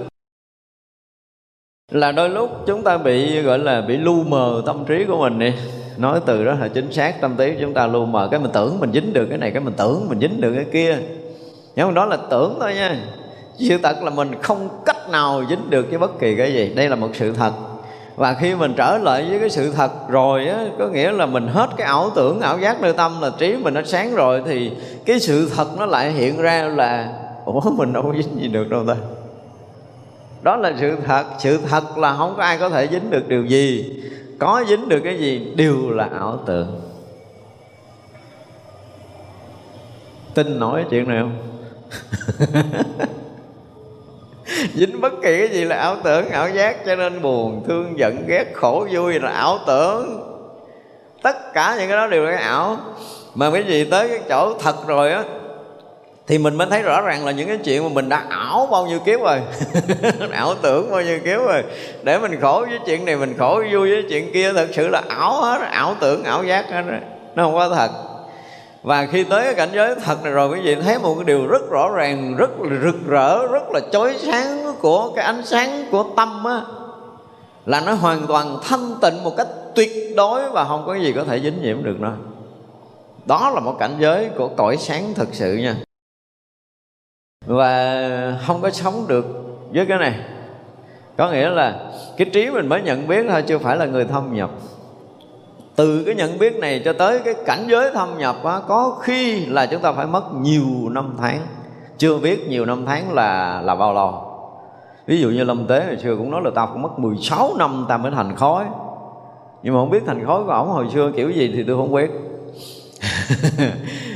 là 1.91 2.11
đôi 2.11 2.29
lúc 2.29 2.63
chúng 2.67 2.83
ta 2.83 2.97
bị 2.97 3.41
gọi 3.41 3.59
là 3.59 3.81
bị 3.81 3.97
lu 3.97 4.23
mờ 4.23 4.61
tâm 4.65 4.85
trí 4.87 5.05
của 5.07 5.17
mình 5.17 5.39
đi 5.39 5.53
nói 6.01 6.19
từ 6.25 6.45
đó 6.45 6.53
là 6.59 6.67
chính 6.67 6.91
xác, 6.91 7.21
tâm 7.21 7.35
trí 7.37 7.53
chúng 7.61 7.73
ta 7.73 7.87
lu 7.87 8.05
mờ 8.05 8.27
cái 8.31 8.39
mình 8.39 8.51
tưởng 8.53 8.79
mình 8.79 8.91
dính 8.93 9.13
được 9.13 9.25
cái 9.29 9.37
này, 9.37 9.51
cái 9.51 9.61
mình 9.61 9.73
tưởng 9.77 10.09
mình 10.09 10.19
dính 10.19 10.41
được 10.41 10.53
cái 10.55 10.65
kia. 10.71 10.97
Nhưng 11.75 11.87
mà 11.87 11.93
đó 11.93 12.05
là 12.05 12.17
tưởng 12.29 12.57
thôi 12.59 12.73
nha. 12.73 12.97
Sự 13.57 13.77
thật 13.83 14.03
là 14.03 14.09
mình 14.09 14.41
không 14.41 14.69
cách 14.85 15.09
nào 15.09 15.43
dính 15.49 15.69
được 15.69 15.85
với 15.89 15.99
bất 15.99 16.19
kỳ 16.19 16.35
cái 16.35 16.53
gì. 16.53 16.73
Đây 16.75 16.89
là 16.89 16.95
một 16.95 17.09
sự 17.13 17.31
thật. 17.31 17.51
Và 18.15 18.33
khi 18.33 18.55
mình 18.55 18.73
trở 18.77 18.97
lại 18.97 19.25
với 19.29 19.39
cái 19.39 19.49
sự 19.49 19.71
thật 19.71 19.91
rồi 20.09 20.47
á, 20.47 20.65
có 20.79 20.87
nghĩa 20.87 21.11
là 21.11 21.25
mình 21.25 21.47
hết 21.47 21.69
cái 21.77 21.87
ảo 21.87 22.09
tưởng, 22.15 22.41
ảo 22.41 22.59
giác 22.59 22.81
nơi 22.81 22.93
tâm 22.93 23.21
là 23.21 23.31
trí 23.37 23.55
mình 23.55 23.73
nó 23.73 23.81
sáng 23.85 24.15
rồi, 24.15 24.41
thì 24.45 24.71
cái 25.05 25.19
sự 25.19 25.49
thật 25.55 25.67
nó 25.79 25.85
lại 25.85 26.11
hiện 26.11 26.41
ra 26.41 26.63
là, 26.63 27.13
ủa, 27.45 27.61
mình 27.61 27.93
đâu 27.93 28.03
có 28.03 28.13
dính 28.13 28.41
gì 28.41 28.47
được 28.47 28.69
đâu 28.69 28.85
ta? 28.87 28.95
Đó 30.41 30.55
là 30.55 30.73
sự 30.79 30.95
thật. 31.05 31.23
Sự 31.39 31.59
thật 31.69 31.97
là 31.97 32.15
không 32.17 32.33
có 32.37 32.43
ai 32.43 32.57
có 32.57 32.69
thể 32.69 32.87
dính 32.87 33.09
được 33.09 33.27
điều 33.27 33.45
gì 33.45 33.93
có 34.41 34.63
dính 34.67 34.89
được 34.89 34.99
cái 35.03 35.19
gì 35.19 35.53
đều 35.55 35.89
là 35.89 36.09
ảo 36.19 36.39
tưởng. 36.45 36.81
Tin 40.33 40.59
nổi 40.59 40.85
chuyện 40.89 41.07
này 41.07 41.21
không? 41.21 41.37
Dính 44.73 45.01
bất 45.01 45.13
kỳ 45.13 45.37
cái 45.37 45.47
gì 45.47 45.63
là 45.63 45.75
ảo 45.75 45.95
tưởng, 46.03 46.29
ảo 46.29 46.49
giác, 46.49 46.85
cho 46.85 46.95
nên 46.95 47.21
buồn, 47.21 47.63
thương, 47.67 47.99
giận, 47.99 48.23
ghét, 48.27 48.45
khổ, 48.53 48.87
vui 48.91 49.19
là 49.19 49.31
ảo 49.31 49.59
tưởng. 49.67 50.19
Tất 51.23 51.53
cả 51.53 51.75
những 51.79 51.87
cái 51.87 51.97
đó 51.97 52.07
đều 52.07 52.25
là 52.25 52.31
cái 52.31 52.41
ảo. 52.41 52.77
Mà 53.35 53.51
cái 53.51 53.63
gì 53.63 53.85
tới 53.85 54.07
cái 54.07 54.19
chỗ 54.29 54.53
thật 54.59 54.87
rồi 54.87 55.11
á 55.11 55.23
thì 56.31 56.37
mình 56.37 56.55
mới 56.55 56.67
thấy 56.69 56.81
rõ 56.81 57.01
ràng 57.01 57.25
là 57.25 57.31
những 57.31 57.47
cái 57.47 57.57
chuyện 57.57 57.83
mà 57.83 57.89
mình 57.89 58.09
đã 58.09 58.25
ảo 58.29 58.67
bao 58.71 58.85
nhiêu 58.85 58.99
kiếp 58.99 59.19
rồi. 59.19 59.39
Ảo 60.31 60.55
tưởng 60.61 60.91
bao 60.91 61.01
nhiêu 61.01 61.19
kiếp 61.19 61.39
rồi. 61.39 61.63
Để 62.03 62.19
mình 62.19 62.41
khổ 62.41 62.65
với 62.69 62.79
chuyện 62.85 63.05
này, 63.05 63.15
mình 63.15 63.35
khổ 63.37 63.63
vui 63.71 63.89
với 63.89 64.05
chuyện 64.09 64.33
kia, 64.33 64.53
thật 64.53 64.67
sự 64.73 64.87
là 64.87 65.01
ảo 65.07 65.41
hết, 65.41 65.61
ảo 65.61 65.95
tưởng, 65.99 66.23
ảo 66.23 66.43
giác 66.43 66.69
hết 66.69 66.81
rồi 66.81 66.99
nó 67.35 67.43
không 67.43 67.53
có 67.53 67.69
thật. 67.69 67.91
Và 68.83 69.05
khi 69.11 69.23
tới 69.23 69.43
cái 69.43 69.53
cảnh 69.53 69.69
giới 69.73 69.95
thật 70.05 70.23
này 70.23 70.33
rồi 70.33 70.49
quý 70.49 70.59
vị 70.63 70.75
thấy 70.75 70.99
một 70.99 71.15
cái 71.15 71.23
điều 71.23 71.47
rất 71.47 71.69
rõ 71.69 71.89
ràng, 71.95 72.35
rất 72.37 72.49
là 72.59 72.77
rực 72.83 73.07
rỡ, 73.07 73.47
rất 73.47 73.71
là 73.71 73.79
chói 73.91 74.15
sáng 74.19 74.73
của 74.81 75.11
cái 75.15 75.25
ánh 75.25 75.45
sáng 75.45 75.85
của 75.91 76.05
tâm 76.15 76.43
á, 76.43 76.61
là 77.65 77.81
nó 77.81 77.93
hoàn 77.93 78.27
toàn 78.27 78.57
thanh 78.63 78.95
tịnh 79.01 79.23
một 79.23 79.37
cách 79.37 79.47
tuyệt 79.75 79.91
đối 80.15 80.49
và 80.49 80.63
không 80.63 80.83
có 80.85 80.95
gì 80.95 81.13
có 81.13 81.23
thể 81.23 81.39
dính 81.39 81.61
nhiễm 81.61 81.83
được 81.83 81.95
nó. 81.99 82.11
Đó 83.25 83.51
là 83.53 83.59
một 83.59 83.75
cảnh 83.79 83.95
giới 83.99 84.29
của 84.37 84.47
cõi 84.47 84.77
sáng 84.77 85.13
thực 85.15 85.29
sự 85.31 85.53
nha 85.53 85.75
và 87.45 88.37
không 88.47 88.61
có 88.61 88.69
sống 88.69 89.05
được 89.07 89.25
với 89.73 89.85
cái 89.85 89.97
này. 89.97 90.19
Có 91.17 91.31
nghĩa 91.31 91.49
là 91.49 91.91
cái 92.17 92.29
trí 92.33 92.49
mình 92.49 92.67
mới 92.67 92.81
nhận 92.81 93.07
biết 93.07 93.25
thôi 93.29 93.43
chưa 93.47 93.57
phải 93.57 93.77
là 93.77 93.85
người 93.85 94.05
thâm 94.05 94.35
nhập. 94.35 94.51
Từ 95.75 96.03
cái 96.05 96.15
nhận 96.15 96.39
biết 96.39 96.55
này 96.55 96.81
cho 96.85 96.93
tới 96.93 97.19
cái 97.25 97.33
cảnh 97.45 97.67
giới 97.69 97.91
thâm 97.93 98.17
nhập 98.17 98.43
á, 98.43 98.59
có 98.67 98.97
khi 99.01 99.45
là 99.45 99.65
chúng 99.65 99.81
ta 99.81 99.91
phải 99.91 100.05
mất 100.05 100.23
nhiều 100.33 100.89
năm 100.89 101.15
tháng. 101.19 101.39
Chưa 101.97 102.17
biết 102.17 102.47
nhiều 102.49 102.65
năm 102.65 102.85
tháng 102.85 103.13
là 103.13 103.61
là 103.61 103.75
bao 103.75 103.93
lâu. 103.93 104.27
Ví 105.05 105.21
dụ 105.21 105.29
như 105.29 105.43
lâm 105.43 105.67
tế 105.67 105.85
hồi 105.85 105.97
xưa 105.97 106.15
cũng 106.17 106.31
nói 106.31 106.41
là 106.43 106.51
tao 106.55 106.67
cũng 106.67 106.81
mất 106.81 106.99
16 106.99 107.53
năm 107.57 107.85
ta 107.89 107.97
mới 107.97 108.11
thành 108.11 108.35
khói. 108.35 108.65
Nhưng 109.63 109.73
mà 109.73 109.79
không 109.79 109.89
biết 109.89 110.03
thành 110.07 110.25
khói 110.25 110.43
của 110.43 110.51
ổng 110.51 110.69
hồi 110.69 110.85
xưa 110.93 111.11
kiểu 111.15 111.29
gì 111.29 111.51
thì 111.55 111.63
tôi 111.63 111.77
không 111.77 111.93
biết. 111.93 112.11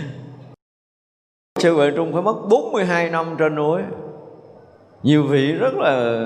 sư 1.59 1.73
Huệ 1.73 1.91
Trung 1.91 2.13
phải 2.13 2.21
mất 2.21 2.35
42 2.49 3.09
năm 3.09 3.35
trên 3.39 3.55
núi. 3.55 3.81
Nhiều 5.03 5.23
vị 5.23 5.51
rất 5.51 5.73
là 5.75 6.25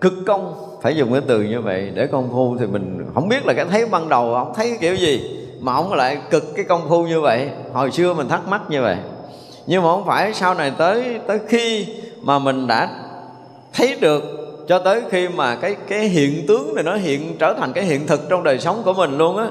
cực 0.00 0.12
công 0.26 0.54
Phải 0.82 0.96
dùng 0.96 1.12
cái 1.12 1.20
từ 1.26 1.42
như 1.42 1.60
vậy 1.60 1.92
Để 1.94 2.06
công 2.06 2.28
phu 2.32 2.56
thì 2.58 2.66
mình 2.66 3.06
không 3.14 3.28
biết 3.28 3.46
là 3.46 3.52
cái 3.52 3.64
thấy 3.64 3.86
ban 3.86 4.08
đầu 4.08 4.34
Ông 4.34 4.52
thấy 4.54 4.76
kiểu 4.80 4.94
gì 4.94 5.38
Mà 5.60 5.74
ông 5.74 5.92
lại 5.92 6.18
cực 6.30 6.54
cái 6.56 6.64
công 6.64 6.88
phu 6.88 7.06
như 7.06 7.20
vậy. 7.20 7.50
Hồi 7.72 7.90
xưa 7.90 8.14
mình 8.14 8.28
thắc 8.28 8.48
mắc 8.48 8.60
như 8.68 8.82
vậy. 8.82 8.96
Nhưng 9.66 9.82
mà 9.82 9.88
không 9.88 10.06
phải 10.06 10.34
sau 10.34 10.54
này 10.54 10.72
tới 10.78 11.18
tới 11.26 11.38
khi 11.48 11.86
Mà 12.22 12.38
mình 12.38 12.66
đã 12.66 12.90
thấy 13.72 13.96
được 14.00 14.22
cho 14.68 14.78
tới 14.78 15.02
khi 15.10 15.28
mà 15.28 15.56
cái 15.56 15.76
cái 15.88 16.08
hiện 16.08 16.46
tướng 16.48 16.74
này 16.74 16.84
nó 16.84 16.94
hiện 16.94 17.36
trở 17.38 17.54
thành 17.54 17.72
cái 17.72 17.84
hiện 17.84 18.06
thực 18.06 18.20
trong 18.28 18.42
đời 18.42 18.58
sống 18.58 18.82
của 18.84 18.92
mình 18.92 19.18
luôn 19.18 19.36
á 19.36 19.46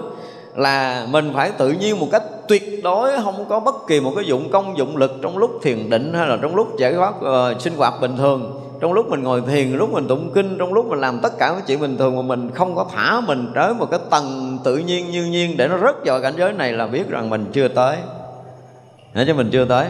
là 0.56 1.08
mình 1.10 1.32
phải 1.34 1.52
tự 1.52 1.70
nhiên 1.72 2.00
một 2.00 2.08
cách 2.12 2.24
tuyệt 2.48 2.84
đối 2.84 3.12
không 3.24 3.46
có 3.50 3.60
bất 3.60 3.76
kỳ 3.88 4.00
một 4.00 4.12
cái 4.16 4.26
dụng 4.26 4.50
công 4.52 4.78
dụng 4.78 4.98
lực 4.98 5.12
trong 5.22 5.38
lúc 5.38 5.60
thiền 5.62 5.90
định 5.90 6.14
hay 6.14 6.28
là 6.28 6.38
trong 6.42 6.56
lúc 6.56 6.78
giải 6.80 6.94
thoát 6.94 7.14
uh, 7.20 7.62
sinh 7.62 7.76
hoạt 7.78 7.94
bình 8.02 8.18
thường. 8.18 8.62
Trong 8.82 8.94
lúc 8.94 9.10
mình 9.10 9.24
ngồi 9.24 9.42
thiền 9.48 9.72
lúc 9.72 9.94
mình 9.94 10.08
tụng 10.08 10.32
kinh 10.34 10.58
trong 10.58 10.74
lúc 10.74 10.86
mình 10.86 11.00
làm 11.00 11.20
tất 11.20 11.38
cả 11.40 11.50
những 11.50 11.62
chuyện 11.68 11.80
bình 11.80 11.98
thường 11.98 12.16
mà 12.16 12.22
mình 12.22 12.50
không 12.54 12.76
có 12.76 12.86
thả 12.96 13.22
mình 13.22 13.52
tới 13.56 13.74
một 13.74 13.92
cái 13.92 14.00
tầng 14.10 14.58
tự 14.64 14.78
nhiên 14.78 15.12
như 15.12 15.26
nhiên 15.26 15.58
để 15.58 15.68
nó 15.68 15.78
rớt 15.78 15.96
vào 16.06 16.22
cảnh 16.22 16.34
giới 16.38 16.54
này 16.54 16.74
là 16.74 16.88
biết 16.88 17.10
rằng 17.10 17.30
mình 17.30 17.46
chưa 17.54 17.68
tới. 17.68 17.98
Để 19.14 19.24
cho 19.28 19.34
mình 19.34 19.50
chưa 19.52 19.66
tới. 19.66 19.88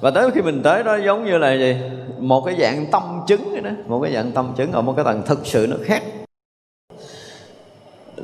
Và 0.00 0.10
tới 0.10 0.30
khi 0.30 0.40
mình 0.40 0.62
tới 0.62 0.82
đó 0.82 0.96
giống 1.06 1.24
như 1.24 1.38
là 1.38 1.52
gì? 1.52 1.76
Một 2.18 2.42
cái 2.46 2.56
dạng 2.60 2.86
tâm 2.86 3.20
chứng 3.26 3.62
đó 3.62 3.70
một 3.86 4.00
cái 4.02 4.12
dạng 4.14 4.32
tâm 4.32 4.52
chứng 4.56 4.72
ở 4.72 4.82
một 4.82 4.92
cái 4.96 5.04
tầng 5.04 5.22
thực 5.26 5.46
sự 5.46 5.66
nó 5.70 5.76
khác 5.84 6.02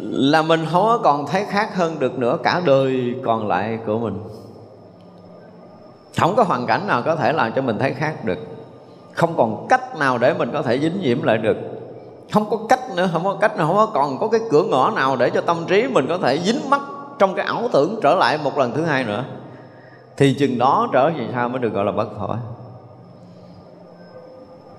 là 0.01 0.43
mình 0.43 0.67
không 0.73 0.83
có 0.83 0.99
còn 1.03 1.27
thấy 1.27 1.45
khác 1.45 1.77
hơn 1.77 1.99
được 1.99 2.19
nữa 2.19 2.39
cả 2.43 2.61
đời 2.65 3.15
còn 3.25 3.49
lại 3.49 3.79
của 3.87 3.99
mình. 3.99 4.23
Không 6.19 6.37
có 6.37 6.43
hoàn 6.43 6.67
cảnh 6.67 6.87
nào 6.87 7.03
có 7.03 7.17
thể 7.17 7.33
làm 7.33 7.53
cho 7.53 7.63
mình 7.63 7.79
thấy 7.79 7.93
khác 7.93 8.25
được. 8.25 8.39
Không 9.13 9.37
còn 9.37 9.67
cách 9.69 9.97
nào 9.99 10.19
để 10.19 10.35
mình 10.35 10.51
có 10.53 10.63
thể 10.63 10.79
dính 10.79 11.01
nhiễm 11.01 11.23
lại 11.23 11.39
được. 11.39 11.57
Không 12.33 12.51
có 12.51 12.59
cách 12.69 12.81
nữa, 12.97 13.09
không 13.13 13.25
có 13.25 13.37
cách 13.41 13.57
nào, 13.57 13.67
không 13.67 13.77
có 13.77 13.87
còn 13.87 14.19
có 14.19 14.29
cái 14.29 14.41
cửa 14.51 14.63
ngõ 14.63 14.91
nào 14.91 15.17
để 15.17 15.31
cho 15.31 15.41
tâm 15.41 15.57
trí 15.67 15.89
mình 15.89 16.07
có 16.09 16.19
thể 16.19 16.39
dính 16.39 16.71
mắc 16.71 16.81
trong 17.19 17.35
cái 17.35 17.47
ảo 17.47 17.69
tưởng 17.73 18.01
trở 18.03 18.15
lại 18.15 18.39
một 18.45 18.59
lần 18.59 18.73
thứ 18.73 18.85
hai 18.85 19.05
nữa. 19.05 19.25
Thì 20.17 20.35
chừng 20.39 20.59
đó 20.59 20.89
trở 20.93 21.11
về 21.11 21.29
sao 21.35 21.49
mới 21.49 21.59
được 21.59 21.73
gọi 21.73 21.85
là 21.85 21.93
bất 21.93 22.09
khỏi 22.19 22.37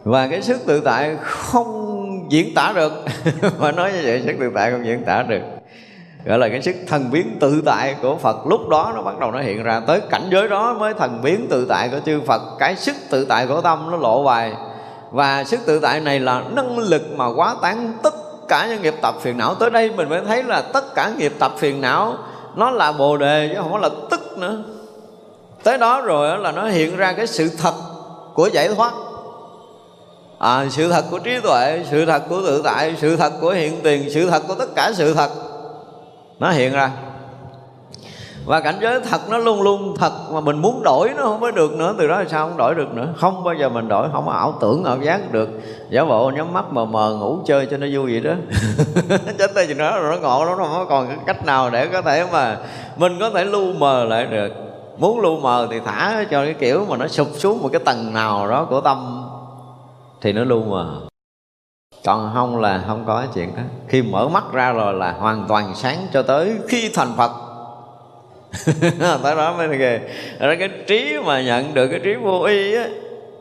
và 0.04 0.28
cái 0.28 0.42
sức 0.42 0.58
tự 0.66 0.80
tại 0.80 1.18
không 1.22 1.99
diễn 2.30 2.54
tả 2.54 2.74
được. 2.76 2.94
Mà 3.60 3.72
nói 3.72 3.92
như 3.92 4.02
vậy 4.04 4.22
sức 4.26 4.34
tự 4.40 4.52
tại 4.56 4.72
không 4.72 4.86
diễn 4.86 5.04
tả 5.06 5.24
được. 5.24 5.42
Gọi 6.26 6.38
là 6.38 6.50
cái 6.50 6.62
sức 6.62 6.76
thần 6.88 7.12
biến 7.12 7.38
tự 7.40 7.62
tại 7.66 7.96
của 8.02 8.16
Phật, 8.16 8.48
lúc 8.48 8.70
đó 8.70 8.92
nó 8.96 9.02
bắt 9.02 9.20
đầu 9.20 9.32
nó 9.32 9.40
hiện 9.40 9.64
ra. 9.64 9.82
Tới 9.88 10.02
cảnh 10.10 10.30
giới 10.32 10.48
đó 10.48 10.74
mới 10.80 10.94
thần 10.94 11.22
biến 11.24 11.48
tự 11.50 11.66
tại 11.70 11.90
của 11.90 12.00
chư 12.06 12.22
Phật. 12.22 12.42
Cái 12.60 12.76
sức 12.76 12.96
tự 13.10 13.26
tại 13.26 13.48
của 13.48 13.62
tâm 13.62 13.92
nó 13.92 13.98
lộ 13.98 14.24
bài 14.24 14.54
và 15.12 15.44
sức 15.44 15.60
tự 15.66 15.80
tại 15.80 16.00
này 16.00 16.20
là 16.20 16.44
năng 16.56 16.78
lực 16.78 17.02
mà 17.16 17.26
quá 17.36 17.56
tán 17.62 17.94
tất 18.04 18.14
cả 18.48 18.68
những 18.68 18.82
nghiệp 18.82 18.96
tập 19.02 19.16
phiền 19.22 19.38
não. 19.38 19.56
Tới 19.56 19.70
đây 19.70 19.92
mình 19.92 20.10
mới 20.10 20.22
thấy 20.28 20.44
là 20.44 20.62
tất 20.62 20.96
cả 20.96 21.12
nghiệp 21.18 21.34
tập 21.40 21.52
phiền 21.58 21.82
não 21.82 22.18
nó 22.56 22.72
là 22.72 22.92
bồ 22.92 23.18
đề 23.18 23.50
chứ 23.54 23.62
không 23.62 23.72
phải 23.72 23.82
là 23.82 23.90
tức 24.10 24.38
nữa. 24.38 24.64
Tới 25.64 25.78
đó 25.78 26.02
rồi 26.02 26.38
là 26.38 26.52
nó 26.52 26.68
hiện 26.68 26.98
ra 26.98 27.14
cái 27.14 27.28
sự 27.28 27.50
thật 27.58 27.74
của 28.34 28.50
giải 28.54 28.68
thoát 28.68 28.94
à, 30.40 30.66
sự 30.70 30.92
thật 30.92 31.06
của 31.12 31.20
trí 31.20 31.40
tuệ 31.40 31.84
sự 31.92 32.06
thật 32.06 32.24
của 32.30 32.42
tự 32.46 32.62
tại 32.64 32.96
sự 32.98 33.18
thật 33.18 33.34
của 33.42 33.52
hiện 33.52 33.80
tiền 33.84 34.10
sự 34.10 34.30
thật 34.30 34.44
của 34.48 34.56
tất 34.56 34.76
cả 34.76 34.92
sự 34.96 35.14
thật. 35.14 35.30
Nó 36.40 36.52
hiện 36.52 36.74
ra. 36.74 36.92
Và 38.46 38.60
cảnh 38.60 38.76
giới 38.82 39.00
thật 39.00 39.22
nó 39.30 39.38
luôn 39.38 39.62
luôn 39.62 39.96
thật 39.98 40.12
mà 40.32 40.40
mình 40.40 40.58
muốn 40.58 40.84
đổi 40.84 41.10
nó 41.18 41.24
không 41.24 41.42
có 41.42 41.52
được 41.52 41.72
nữa. 41.72 41.96
Từ 41.98 42.08
đó 42.08 42.20
là 42.20 42.26
sao 42.30 42.48
không 42.48 42.58
đổi 42.58 42.76
được 42.76 42.94
nữa? 42.94 43.08
Không 43.18 43.44
bao 43.44 43.54
giờ 43.54 43.70
mình 43.70 43.88
đổi 43.88 44.08
không 44.14 44.30
ảo 44.30 44.58
tưởng 44.62 44.84
ảo 44.84 44.98
giác 45.02 45.32
được. 45.32 45.50
Giả 45.90 46.06
bộ 46.06 46.32
nhắm 46.36 46.54
mắt 46.54 46.66
mờ 46.74 46.86
mờ 46.86 47.16
ngủ 47.20 47.38
chơi 47.46 47.68
cho 47.72 47.78
nó 47.78 47.88
vui 47.94 48.12
vậy 48.12 48.22
đó. 48.22 48.34
Chết 49.38 49.54
tay 49.56 49.68
chừng 49.68 49.78
đó 49.78 50.00
rồi 50.00 50.16
nó 50.16 50.22
ngộ 50.22 50.46
nó 50.46 50.56
không 50.56 50.72
có 50.74 50.86
còn 50.90 51.08
cái 51.08 51.18
cách 51.26 51.46
nào 51.46 51.70
để 51.70 51.88
có 51.88 52.02
thể 52.02 52.26
mà 52.32 52.58
mình 52.98 53.18
có 53.20 53.30
thể 53.30 53.46
lu 53.46 53.74
mờ 53.74 54.04
lại 54.04 54.26
được. 54.26 54.52
Muốn 54.98 55.20
lu 55.20 55.40
mờ 55.40 55.68
thì 55.72 55.80
thả 55.86 56.26
cho 56.32 56.46
cái 56.46 56.54
kiểu 56.54 56.86
mà 56.90 56.98
nó 56.98 57.08
sụp 57.08 57.28
xuống 57.34 57.62
một 57.62 57.70
cái 57.72 57.82
tầng 57.86 58.14
nào 58.14 58.48
đó 58.48 58.68
của 58.70 58.82
tâm 58.82 59.19
thì 60.22 60.34
nó 60.34 60.44
lu 60.44 60.64
mờ 60.64 61.10
còn 62.06 62.32
không 62.34 62.60
là 62.60 62.84
không 62.88 63.04
có 63.08 63.26
chuyện 63.36 63.56
đó. 63.56 63.62
Khi 63.88 64.02
mở 64.02 64.28
mắt 64.28 64.44
ra 64.54 64.72
rồi 64.72 64.94
là 64.94 65.12
hoàn 65.12 65.46
toàn 65.48 65.76
sáng 65.76 66.08
cho 66.14 66.22
tới 66.22 66.56
khi 66.68 66.90
thành 66.94 67.14
phật. 67.18 67.32
Tới 69.24 69.36
đó 69.36 69.54
mới 69.58 69.78
kìa 69.78 70.00
ra 70.40 70.56
cái 70.60 70.70
trí 70.88 71.18
mà 71.26 71.42
nhận 71.42 71.74
được 71.74 71.88
cái 71.88 72.00
trí 72.04 72.16
vô 72.16 72.44
y 72.44 72.76
á. 72.76 72.88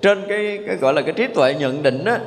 Trên 0.02 0.24
cái, 0.28 0.58
cái 0.66 0.76
gọi 0.76 0.94
là 0.94 1.02
cái 1.02 1.12
trí 1.12 1.26
tuệ 1.26 1.54
nhận 1.54 1.82
định 1.82 2.04
á 2.04 2.20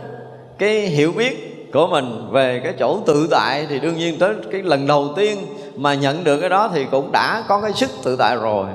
cái 0.57 0.79
hiểu 0.79 1.11
biết 1.17 1.67
của 1.73 1.87
mình 1.87 2.27
về 2.31 2.61
cái 2.63 2.73
chỗ 2.79 2.99
tự 3.05 3.27
tại 3.31 3.65
thì 3.69 3.79
đương 3.79 3.97
nhiên 3.97 4.19
tới 4.19 4.35
cái 4.51 4.61
lần 4.61 4.87
đầu 4.87 5.07
tiên 5.15 5.37
mà 5.75 5.93
nhận 5.93 6.23
được 6.23 6.39
cái 6.39 6.49
đó 6.49 6.69
thì 6.73 6.85
cũng 6.91 7.11
đã 7.11 7.43
có 7.47 7.61
cái 7.61 7.73
sức 7.73 7.89
tự 8.03 8.15
tại 8.15 8.35
rồi. 8.35 8.65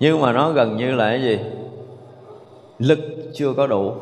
Nhưng 0.00 0.20
mà 0.20 0.32
nó 0.32 0.50
gần 0.50 0.76
như 0.76 0.94
là 0.94 1.10
cái 1.10 1.22
gì? 1.22 1.38
Lực 2.78 2.98
chưa 3.34 3.52
có 3.56 3.66
đủ 3.66 3.92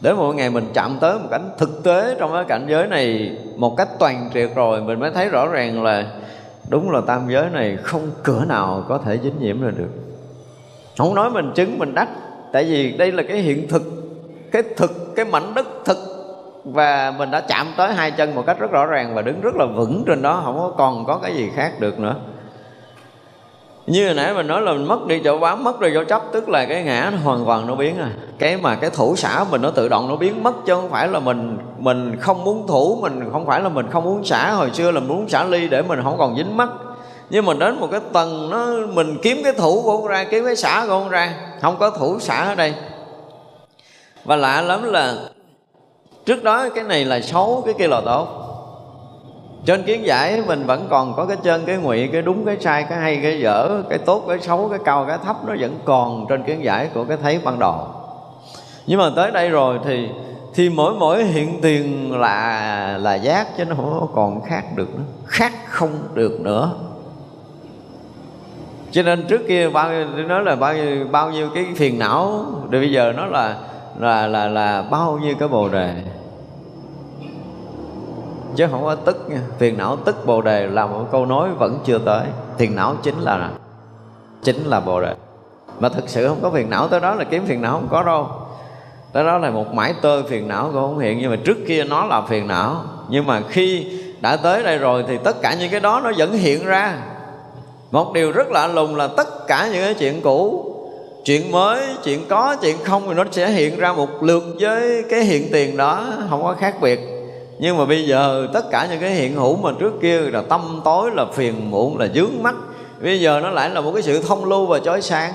đến 0.00 0.16
một 0.16 0.32
ngày 0.32 0.50
mình 0.50 0.68
chạm 0.74 0.98
tới 1.00 1.18
một 1.18 1.28
cảnh 1.30 1.50
thực 1.58 1.84
tế 1.84 2.16
trong 2.18 2.32
cái 2.32 2.44
cảnh 2.48 2.66
giới 2.68 2.86
này 2.86 3.36
một 3.56 3.76
cách 3.76 3.88
toàn 3.98 4.30
triệt 4.34 4.50
rồi, 4.54 4.80
mình 4.80 5.00
mới 5.00 5.10
thấy 5.10 5.28
rõ 5.28 5.46
ràng 5.46 5.82
là 5.82 6.06
đúng 6.68 6.90
là 6.90 7.00
tam 7.06 7.28
giới 7.28 7.50
này 7.52 7.76
không 7.82 8.10
cửa 8.22 8.44
nào 8.48 8.84
có 8.88 8.98
thể 8.98 9.18
dính 9.22 9.38
nhiễm 9.40 9.62
ra 9.62 9.70
được. 9.76 9.90
Không 10.98 11.14
nói 11.14 11.30
mình 11.30 11.52
chứng, 11.54 11.78
mình 11.78 11.94
đắc, 11.94 12.08
tại 12.52 12.64
vì 12.64 12.92
đây 12.96 13.12
là 13.12 13.22
cái 13.28 13.38
hiện 13.38 13.68
thực, 13.68 13.82
cái 14.52 14.62
thực, 14.76 15.16
cái 15.16 15.24
mảnh 15.24 15.54
đất 15.54 15.66
thực, 15.84 15.98
và 16.64 17.14
mình 17.18 17.30
đã 17.30 17.40
chạm 17.40 17.66
tới 17.76 17.94
hai 17.94 18.10
chân 18.10 18.34
một 18.34 18.46
cách 18.46 18.58
rất 18.58 18.70
rõ 18.70 18.86
ràng 18.86 19.14
và 19.14 19.22
đứng 19.22 19.40
rất 19.40 19.54
là 19.54 19.66
vững 19.66 20.04
trên 20.06 20.22
đó, 20.22 20.42
không 20.44 20.58
có 20.58 20.72
còn 20.78 21.04
có 21.04 21.18
cái 21.22 21.34
gì 21.34 21.50
khác 21.54 21.72
được 21.80 21.98
nữa 21.98 22.14
như 23.90 24.06
hồi 24.06 24.14
nãy 24.14 24.34
mình 24.34 24.46
nói 24.46 24.62
là 24.62 24.72
mình 24.72 24.88
mất 24.88 25.06
đi 25.06 25.20
chỗ 25.24 25.38
bám, 25.38 25.64
mất 25.64 25.80
đi 25.80 25.88
chỗ 25.94 26.04
chấp, 26.04 26.22
tức 26.32 26.48
là 26.48 26.64
cái 26.64 26.82
ngã 26.82 27.10
nó 27.12 27.18
hoàn 27.24 27.44
toàn 27.44 27.66
nó 27.66 27.74
biến 27.74 27.98
rồi. 27.98 28.08
Cái 28.38 28.56
mà 28.56 28.74
cái 28.74 28.90
thủ 28.90 29.16
xả 29.16 29.44
mình 29.50 29.62
nó 29.62 29.70
tự 29.70 29.88
động 29.88 30.08
nó 30.08 30.16
biến 30.16 30.42
mất, 30.42 30.52
chứ 30.66 30.74
không 30.74 30.90
phải 30.90 31.08
là 31.08 31.20
mình 31.20 31.58
mình 31.78 32.16
không 32.20 32.44
muốn 32.44 32.66
thủ, 32.66 32.98
mình 33.02 33.28
không 33.32 33.46
phải 33.46 33.60
là 33.60 33.68
mình 33.68 33.86
không 33.90 34.04
muốn 34.04 34.24
xả. 34.24 34.50
Hồi 34.50 34.70
xưa 34.74 34.90
là 34.90 35.00
muốn 35.00 35.28
xả 35.28 35.44
ly 35.44 35.68
để 35.68 35.82
mình 35.82 36.00
không 36.04 36.18
còn 36.18 36.36
dính 36.36 36.56
mắt. 36.56 36.68
Nhưng 37.30 37.46
mà 37.46 37.54
đến 37.54 37.80
một 37.80 37.88
cái 37.90 38.00
tầng 38.12 38.50
nó, 38.50 38.66
mình 38.94 39.18
kiếm 39.22 39.40
cái 39.44 39.52
thủ 39.52 39.82
của 39.82 39.90
ông 39.90 40.06
ra, 40.06 40.24
kiếm 40.24 40.44
cái 40.44 40.56
xả 40.56 40.84
của 40.86 40.92
ông 40.92 41.08
ra, 41.08 41.34
không 41.60 41.76
có 41.78 41.90
thủ 41.90 42.18
xả 42.20 42.44
ở 42.44 42.54
đây. 42.54 42.74
Và 44.24 44.36
lạ 44.36 44.60
lắm 44.60 44.92
là 44.92 45.14
trước 46.26 46.44
đó 46.44 46.68
cái 46.74 46.84
này 46.84 47.04
là 47.04 47.20
xấu, 47.20 47.62
cái 47.64 47.74
kia 47.78 47.88
là 47.88 48.00
tốt 48.04 48.28
trên 49.64 49.82
kiến 49.82 50.06
giải, 50.06 50.42
mình 50.46 50.66
vẫn 50.66 50.86
còn 50.90 51.14
có 51.16 51.26
cái 51.26 51.36
chân, 51.42 51.64
cái 51.66 51.76
ngụy, 51.76 52.08
cái 52.12 52.22
đúng, 52.22 52.46
cái 52.46 52.56
sai, 52.60 52.86
cái 52.88 52.98
hay, 52.98 53.20
cái 53.22 53.40
dở, 53.40 53.82
cái 53.90 53.98
tốt, 53.98 54.24
cái 54.28 54.38
xấu, 54.40 54.68
cái 54.68 54.78
cao, 54.84 55.04
cái 55.08 55.18
thấp, 55.24 55.36
nó 55.46 55.54
vẫn 55.60 55.78
còn 55.84 56.26
trên 56.28 56.42
kiến 56.42 56.64
giải 56.64 56.88
của 56.94 57.04
cái 57.04 57.16
thấy 57.22 57.40
ban 57.44 57.58
đầu 57.58 57.86
nhưng 58.86 58.98
mà 58.98 59.10
tới 59.16 59.30
đây 59.30 59.48
rồi 59.48 59.78
thì 59.84 60.08
thì 60.54 60.68
mỗi 60.68 60.94
mỗi 60.94 61.24
hiện 61.24 61.60
tiền 61.62 62.12
là 62.20 62.98
là 63.00 63.14
giác 63.14 63.56
chứ 63.56 63.64
nó 63.64 63.74
không 63.74 64.10
còn 64.14 64.42
khác 64.42 64.64
được 64.76 64.94
nữa. 64.94 65.04
Khác 65.26 65.52
không 65.68 65.90
được 66.14 66.40
nữa. 66.40 66.72
Cho 68.90 69.02
nên 69.02 69.26
trước 69.28 69.40
kia 69.48 69.68
bao 69.68 69.92
nhiêu 69.92 70.28
nói 70.28 70.44
là 70.44 70.56
bao 70.56 70.74
nhiêu 70.74 71.06
bao 71.10 71.30
nhiêu 71.30 71.48
cái 71.54 71.66
phiền 71.76 71.98
não, 71.98 72.44
thì 72.72 72.78
bây 72.78 72.92
giờ 72.92 73.12
nó 73.16 73.26
là 73.26 73.56
là 73.98 74.26
là 74.26 74.48
là 74.48 74.82
bao 74.82 75.18
nhiêu 75.22 75.34
cái 75.38 75.48
bồ 75.48 75.68
đề 75.68 75.94
chứ 78.56 78.66
không 78.70 78.84
có 78.84 78.94
tức 78.94 79.26
nha. 79.30 79.40
Phiền 79.58 79.78
não 79.78 79.96
tức 79.96 80.26
bồ 80.26 80.42
đề 80.42 80.66
là 80.66 80.86
một 80.86 81.04
câu 81.12 81.26
nói 81.26 81.48
vẫn 81.58 81.78
chưa 81.84 81.98
tới. 81.98 82.26
Phiền 82.58 82.76
não 82.76 82.94
chính 83.02 83.18
là 83.18 83.50
chính 84.42 84.64
là 84.64 84.80
bồ 84.80 85.00
đề. 85.00 85.14
Mà 85.80 85.88
thực 85.88 86.08
sự 86.08 86.28
không 86.28 86.38
có 86.42 86.50
phiền 86.50 86.70
não 86.70 86.88
tới 86.88 87.00
đó 87.00 87.14
là 87.14 87.24
kiếm 87.24 87.46
phiền 87.46 87.62
não 87.62 87.72
không 87.72 87.88
có 87.90 88.02
đâu. 88.02 88.28
Tới 89.12 89.24
đó 89.24 89.38
là 89.38 89.50
một 89.50 89.74
mãi 89.74 89.94
tơ 90.02 90.22
phiền 90.22 90.48
não 90.48 90.64
cũng 90.64 90.74
không 90.74 90.98
hiện. 90.98 91.18
Nhưng 91.18 91.30
mà 91.30 91.36
trước 91.44 91.56
kia 91.68 91.84
nó 91.84 92.04
là 92.04 92.22
phiền 92.22 92.48
não. 92.48 92.76
Nhưng 93.08 93.26
mà 93.26 93.42
khi 93.48 93.86
đã 94.20 94.36
tới 94.36 94.62
đây 94.62 94.78
rồi 94.78 95.04
thì 95.08 95.18
tất 95.24 95.42
cả 95.42 95.54
những 95.54 95.70
cái 95.70 95.80
đó 95.80 96.00
nó 96.04 96.12
vẫn 96.16 96.32
hiện 96.32 96.64
ra. 96.64 96.98
Một 97.90 98.12
điều 98.12 98.32
rất 98.32 98.50
lạ 98.50 98.66
lùng 98.66 98.96
là 98.96 99.08
tất 99.16 99.46
cả 99.46 99.68
những 99.72 99.82
cái 99.82 99.94
chuyện 99.94 100.20
cũ, 100.22 100.66
chuyện 101.24 101.52
mới, 101.52 101.86
chuyện 102.04 102.20
có, 102.28 102.56
chuyện 102.62 102.76
không 102.84 103.02
thì 103.08 103.14
nó 103.14 103.24
sẽ 103.30 103.48
hiện 103.48 103.78
ra 103.78 103.92
một 103.92 104.22
lượt 104.22 104.44
với 104.60 105.04
cái 105.10 105.20
hiện 105.20 105.48
tiền 105.52 105.76
đó. 105.76 106.06
Không 106.30 106.42
có 106.42 106.54
khác 106.58 106.74
biệt 106.80 107.19
nhưng 107.62 107.78
mà 107.78 107.84
bây 107.84 108.06
giờ 108.06 108.48
tất 108.52 108.70
cả 108.70 108.86
những 108.90 109.00
cái 109.00 109.10
hiện 109.10 109.34
hữu 109.34 109.56
mà 109.56 109.70
trước 109.78 109.92
kia 110.02 110.20
là 110.20 110.42
tâm 110.48 110.80
tối, 110.84 111.10
là 111.14 111.24
phiền 111.32 111.70
muộn, 111.70 111.98
là 111.98 112.06
dướng 112.14 112.42
mắt, 112.42 112.54
bây 113.02 113.20
giờ 113.20 113.40
nó 113.42 113.50
lại 113.50 113.70
là 113.70 113.80
một 113.80 113.92
cái 113.92 114.02
sự 114.02 114.22
thông 114.22 114.44
lưu 114.44 114.66
và 114.66 114.78
chói 114.78 115.02
sáng. 115.02 115.32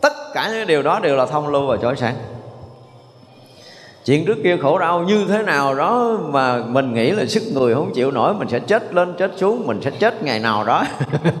Tất 0.00 0.12
cả 0.34 0.50
những 0.52 0.66
điều 0.66 0.82
đó 0.82 1.00
đều 1.02 1.16
là 1.16 1.26
thông 1.26 1.48
lưu 1.48 1.66
và 1.66 1.76
chói 1.76 1.96
sáng. 1.96 2.14
Chuyện 4.04 4.26
trước 4.26 4.36
kia 4.44 4.56
khổ 4.62 4.78
đau 4.78 5.00
như 5.00 5.24
thế 5.28 5.42
nào 5.42 5.74
đó 5.74 6.18
mà 6.22 6.58
mình 6.58 6.94
nghĩ 6.94 7.10
là 7.10 7.26
sức 7.26 7.42
người 7.54 7.74
không 7.74 7.92
chịu 7.94 8.10
nổi, 8.10 8.34
mình 8.34 8.48
sẽ 8.48 8.58
chết 8.58 8.94
lên, 8.94 9.14
chết 9.18 9.32
xuống, 9.36 9.66
mình 9.66 9.80
sẽ 9.82 9.90
chết 9.90 10.22
ngày 10.22 10.38
nào 10.38 10.64
đó. 10.64 10.84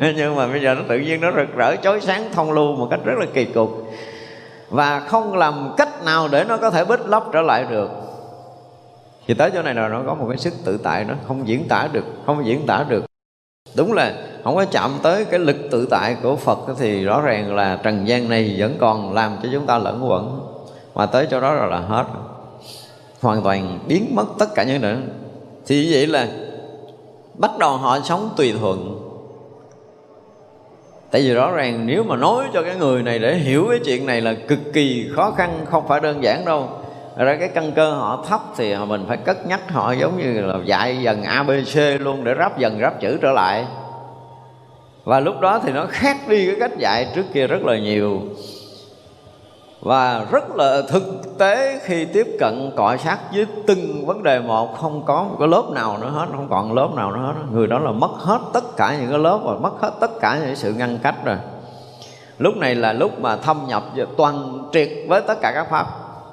Nhưng 0.16 0.36
mà 0.36 0.46
bây 0.46 0.62
giờ 0.62 0.74
nó 0.74 0.82
tự 0.88 0.98
nhiên 0.98 1.20
nó 1.20 1.32
rực 1.36 1.56
rỡ, 1.56 1.76
chói 1.82 2.00
sáng, 2.00 2.24
thông 2.34 2.52
lưu 2.52 2.76
một 2.76 2.88
cách 2.90 3.00
rất 3.04 3.18
là 3.18 3.26
kỳ 3.34 3.44
cục. 3.44 3.92
Và 4.70 5.00
không 5.00 5.36
làm 5.36 5.74
cách 5.76 6.04
nào 6.04 6.28
để 6.28 6.44
nó 6.44 6.56
có 6.56 6.70
thể 6.70 6.84
bích 6.84 7.06
lấp 7.06 7.24
trở 7.32 7.42
lại 7.42 7.64
được 7.70 7.90
thì 9.26 9.34
tới 9.34 9.50
chỗ 9.54 9.62
này 9.62 9.74
là 9.74 9.88
nó 9.88 10.02
có 10.06 10.14
một 10.14 10.26
cái 10.28 10.38
sức 10.38 10.54
tự 10.64 10.78
tại 10.78 11.04
nó 11.04 11.14
không 11.28 11.48
diễn 11.48 11.68
tả 11.68 11.88
được, 11.92 12.04
không 12.26 12.46
diễn 12.46 12.66
tả 12.66 12.84
được. 12.88 13.04
Đúng 13.76 13.92
là 13.92 14.14
không 14.44 14.56
có 14.56 14.64
chạm 14.64 14.90
tới 15.02 15.24
cái 15.24 15.40
lực 15.40 15.56
tự 15.70 15.86
tại 15.90 16.16
của 16.22 16.36
Phật 16.36 16.58
thì 16.78 17.04
rõ 17.04 17.20
ràng 17.20 17.54
là 17.54 17.80
trần 17.82 18.08
gian 18.08 18.28
này 18.28 18.56
vẫn 18.58 18.76
còn 18.80 19.12
làm 19.12 19.36
cho 19.42 19.48
chúng 19.52 19.66
ta 19.66 19.78
lẫn 19.78 20.10
quẩn. 20.10 20.40
Mà 20.94 21.06
tới 21.06 21.26
chỗ 21.30 21.40
đó 21.40 21.54
rồi 21.54 21.70
là 21.70 21.78
hết. 21.78 22.04
Hoàn 23.20 23.42
toàn 23.42 23.78
biến 23.88 24.14
mất 24.14 24.26
tất 24.38 24.54
cả 24.54 24.62
những 24.62 24.82
nữa 24.82 24.96
thì 25.66 25.92
vậy 25.92 26.06
là 26.06 26.28
bắt 27.34 27.50
đầu 27.58 27.76
họ 27.76 28.00
sống 28.00 28.30
tùy 28.36 28.54
thuận. 28.60 29.02
Tại 31.10 31.22
vì 31.22 31.34
rõ 31.34 31.50
ràng 31.50 31.86
nếu 31.86 32.02
mà 32.02 32.16
nói 32.16 32.44
cho 32.52 32.62
cái 32.62 32.76
người 32.76 33.02
này 33.02 33.18
để 33.18 33.34
hiểu 33.34 33.66
cái 33.70 33.78
chuyện 33.84 34.06
này 34.06 34.20
là 34.20 34.34
cực 34.48 34.58
kỳ 34.72 35.08
khó 35.16 35.30
khăn, 35.30 35.66
không 35.70 35.88
phải 35.88 36.00
đơn 36.00 36.22
giản 36.22 36.44
đâu 36.44 36.68
ra 37.24 37.36
cái 37.40 37.48
căn 37.48 37.72
cơ 37.72 37.90
họ 37.90 38.24
thấp 38.28 38.40
thì 38.56 38.76
mình 38.76 39.04
phải 39.08 39.16
cất 39.16 39.46
nhắc 39.46 39.60
họ 39.72 39.92
giống 39.92 40.18
như 40.18 40.40
là 40.40 40.54
dạy 40.64 41.02
dần 41.02 41.22
abc 41.22 42.00
luôn 42.00 42.24
để 42.24 42.34
ráp 42.38 42.58
dần, 42.58 42.80
ráp 42.80 43.00
chữ 43.00 43.18
trở 43.22 43.32
lại. 43.32 43.66
Và 45.04 45.20
lúc 45.20 45.40
đó 45.40 45.60
thì 45.62 45.72
nó 45.72 45.86
khác 45.90 46.16
đi 46.28 46.46
cái 46.46 46.56
cách 46.60 46.78
dạy 46.78 47.08
trước 47.14 47.24
kia 47.34 47.46
rất 47.46 47.62
là 47.62 47.78
nhiều. 47.78 48.20
Và 49.80 50.24
rất 50.30 50.56
là 50.56 50.82
thực 50.88 51.38
tế 51.38 51.80
khi 51.82 52.04
tiếp 52.04 52.26
cận 52.40 52.70
cọ 52.76 52.96
sát 52.96 53.18
với 53.34 53.46
từng 53.66 54.06
vấn 54.06 54.22
đề 54.22 54.40
một, 54.40 54.78
không 54.80 55.04
có 55.04 55.22
một 55.22 55.36
cái 55.38 55.48
lớp 55.48 55.64
nào 55.72 55.98
nữa 55.98 56.10
hết, 56.10 56.26
không 56.32 56.48
còn 56.50 56.72
lớp 56.72 56.88
nào 56.96 57.12
nữa 57.12 57.22
hết. 57.26 57.32
Người 57.52 57.66
đó 57.66 57.78
là 57.78 57.92
mất 57.92 58.10
hết 58.18 58.38
tất 58.52 58.76
cả 58.76 58.96
những 59.00 59.10
cái 59.10 59.18
lớp 59.18 59.40
và 59.44 59.54
mất 59.54 59.80
hết 59.80 59.90
tất 60.00 60.20
cả 60.20 60.38
những 60.46 60.56
sự 60.56 60.72
ngăn 60.72 60.98
cách 61.02 61.24
rồi. 61.24 61.36
Lúc 62.38 62.56
này 62.56 62.74
là 62.74 62.92
lúc 62.92 63.20
mà 63.20 63.36
thâm 63.36 63.60
nhập 63.68 63.82
toàn 64.16 64.64
triệt 64.72 64.88
với 65.08 65.20
tất 65.20 65.40
cả 65.40 65.52
các 65.54 65.70
pháp 65.70 65.86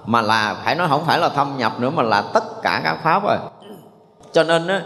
mà 0.06 0.22
là 0.22 0.56
phải 0.64 0.76
nói 0.76 0.88
không 0.90 1.06
phải 1.06 1.20
là 1.20 1.30
thâm 1.30 1.58
nhập 1.58 1.80
nữa 1.80 1.90
mà 1.90 2.04
là 2.04 2.22
tất 2.22 2.44
cả 2.64 2.82
các 2.84 2.98
pháp 3.04 3.24
rồi. 3.24 3.38
Cho 4.32 4.44
nên 4.44 4.68
á, 4.68 4.82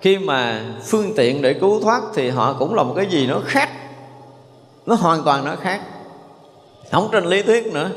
khi 0.00 0.18
mà 0.18 0.60
phương 0.84 1.12
tiện 1.16 1.42
để 1.42 1.54
cứu 1.54 1.80
thoát 1.80 2.02
thì 2.14 2.28
họ 2.28 2.52
cũng 2.52 2.74
là 2.74 2.82
một 2.82 2.92
cái 2.96 3.06
gì 3.06 3.26
nó 3.26 3.40
khác. 3.46 3.68
Nó 4.86 4.94
hoàn 4.94 5.22
toàn 5.24 5.44
nó 5.44 5.56
khác. 5.56 5.80
Không 6.92 7.08
trên 7.12 7.24
lý 7.24 7.42
thuyết 7.42 7.72
nữa. 7.72 7.90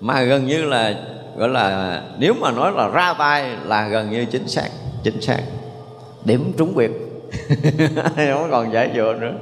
Mà 0.00 0.22
gần 0.22 0.46
như 0.46 0.64
là 0.64 0.94
gọi 1.36 1.48
là 1.48 2.02
nếu 2.18 2.34
mà 2.40 2.50
nói 2.50 2.72
là 2.72 2.88
ra 2.88 3.14
tay 3.18 3.56
là 3.64 3.88
gần 3.88 4.10
như 4.10 4.24
chính 4.24 4.48
xác 4.48 4.68
chính 5.02 5.20
xác. 5.20 5.42
Điểm 6.24 6.52
trúng 6.58 6.74
quyệt 6.74 6.90
không 8.16 8.48
còn 8.50 8.72
giải 8.72 8.90
dựa 8.94 9.14
nữa. 9.20 9.32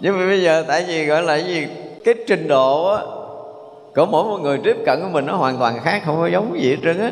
Nhưng 0.00 0.18
mà 0.18 0.26
bây 0.26 0.42
giờ 0.42 0.64
tại 0.68 0.84
vì 0.88 1.06
gọi 1.06 1.22
là 1.22 1.38
cái 1.38 1.46
gì? 1.46 1.66
Cái 2.04 2.14
trình 2.26 2.48
độ 2.48 2.86
á, 2.86 3.02
của 3.94 4.06
mỗi 4.06 4.24
một 4.24 4.38
người 4.38 4.58
tiếp 4.64 4.76
cận 4.86 5.00
của 5.02 5.08
mình 5.08 5.26
nó 5.26 5.36
hoàn 5.36 5.58
toàn 5.58 5.80
khác, 5.82 6.02
không 6.06 6.16
có 6.16 6.26
giống 6.26 6.60
gì 6.60 6.70
hết 6.70 6.76
trơn 6.84 6.98
á. 6.98 7.10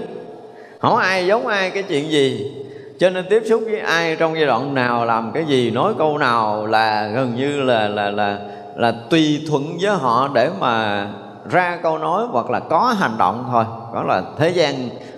Không 0.79 0.97
ai 0.97 1.27
giống 1.27 1.47
ai 1.47 1.71
cái 1.71 1.83
chuyện 1.83 2.11
gì. 2.11 2.53
Cho 2.99 3.11
nên 3.11 3.25
tiếp 3.31 3.43
xúc 3.49 3.63
với 3.65 3.81
ai 3.81 4.17
trong 4.17 4.37
giai 4.37 4.47
đoạn 4.47 4.75
nào, 4.75 5.05
làm 5.05 5.33
cái 5.35 5.45
gì, 5.45 5.71
nói 5.71 5.95
câu 5.99 6.19
nào 6.19 6.67
là 6.67 7.09
gần 7.15 7.37
như 7.37 7.63
là 7.63 7.89
là 7.89 8.11
là 8.11 8.39
là 8.77 8.93
tùy 9.11 9.47
thuận 9.51 9.77
với 9.81 9.91
họ 9.91 10.29
để 10.35 10.51
mà 10.61 11.07
ra 11.51 11.79
câu 11.83 11.99
nói 11.99 12.27
hoặc 12.31 12.51
là 12.51 12.61
có 12.61 12.95
hành 12.99 13.19
động 13.19 13.45
thôi. 13.51 13.65
Đó 13.95 14.03
là 14.03 14.23
thế 14.39 14.49
gian, 14.49 14.75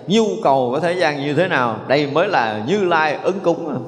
nhu 0.07 0.25
cầu 0.43 0.69
của 0.71 0.79
thế 0.79 0.93
gian 0.93 1.21
như 1.21 1.33
thế 1.33 1.47
nào. 1.47 1.75
Đây 1.87 2.07
mới 2.07 2.27
là 2.27 2.61
như 2.67 2.85
lai 2.85 3.17
ứng 3.23 3.39
cúng. 3.39 3.83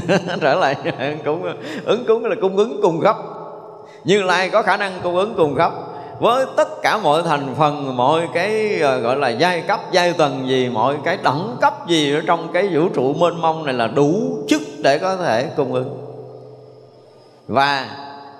Trở 0.40 0.54
lại 0.54 0.76
ứng 0.98 1.18
cúng. 1.24 1.42
Ứng 1.84 2.04
cúng 2.06 2.24
là 2.24 2.36
cung 2.40 2.56
ứng 2.56 2.80
cùng 2.82 3.00
cấp 3.00 3.16
như 4.04 4.22
lai 4.22 4.50
có 4.50 4.62
khả 4.62 4.76
năng 4.76 4.92
cung 5.02 5.16
ứng 5.16 5.34
cùng 5.36 5.54
cấp 5.54 5.72
với 6.18 6.46
tất 6.56 6.82
cả 6.82 6.98
mọi 6.98 7.22
thành 7.22 7.54
phần, 7.58 7.96
mọi 7.96 8.28
cái 8.34 8.80
ờ, 8.80 8.98
gọi 8.98 9.16
là 9.16 9.28
giai 9.28 9.60
cấp, 9.60 9.80
giai 9.92 10.12
tầng 10.12 10.48
gì, 10.48 10.68
mọi 10.68 10.96
cái 11.04 11.18
đẳng 11.22 11.56
cấp 11.60 11.88
gì 11.88 12.14
ở 12.14 12.22
trong 12.26 12.52
cái 12.52 12.68
vũ 12.68 12.88
trụ 12.88 13.14
mênh 13.14 13.40
mông 13.40 13.64
này 13.64 13.74
là 13.74 13.86
đủ 13.86 14.38
chức 14.48 14.60
để 14.82 14.98
có 14.98 15.16
thể 15.16 15.50
cung 15.56 15.72
ứng. 15.72 16.04
Và 17.48 17.88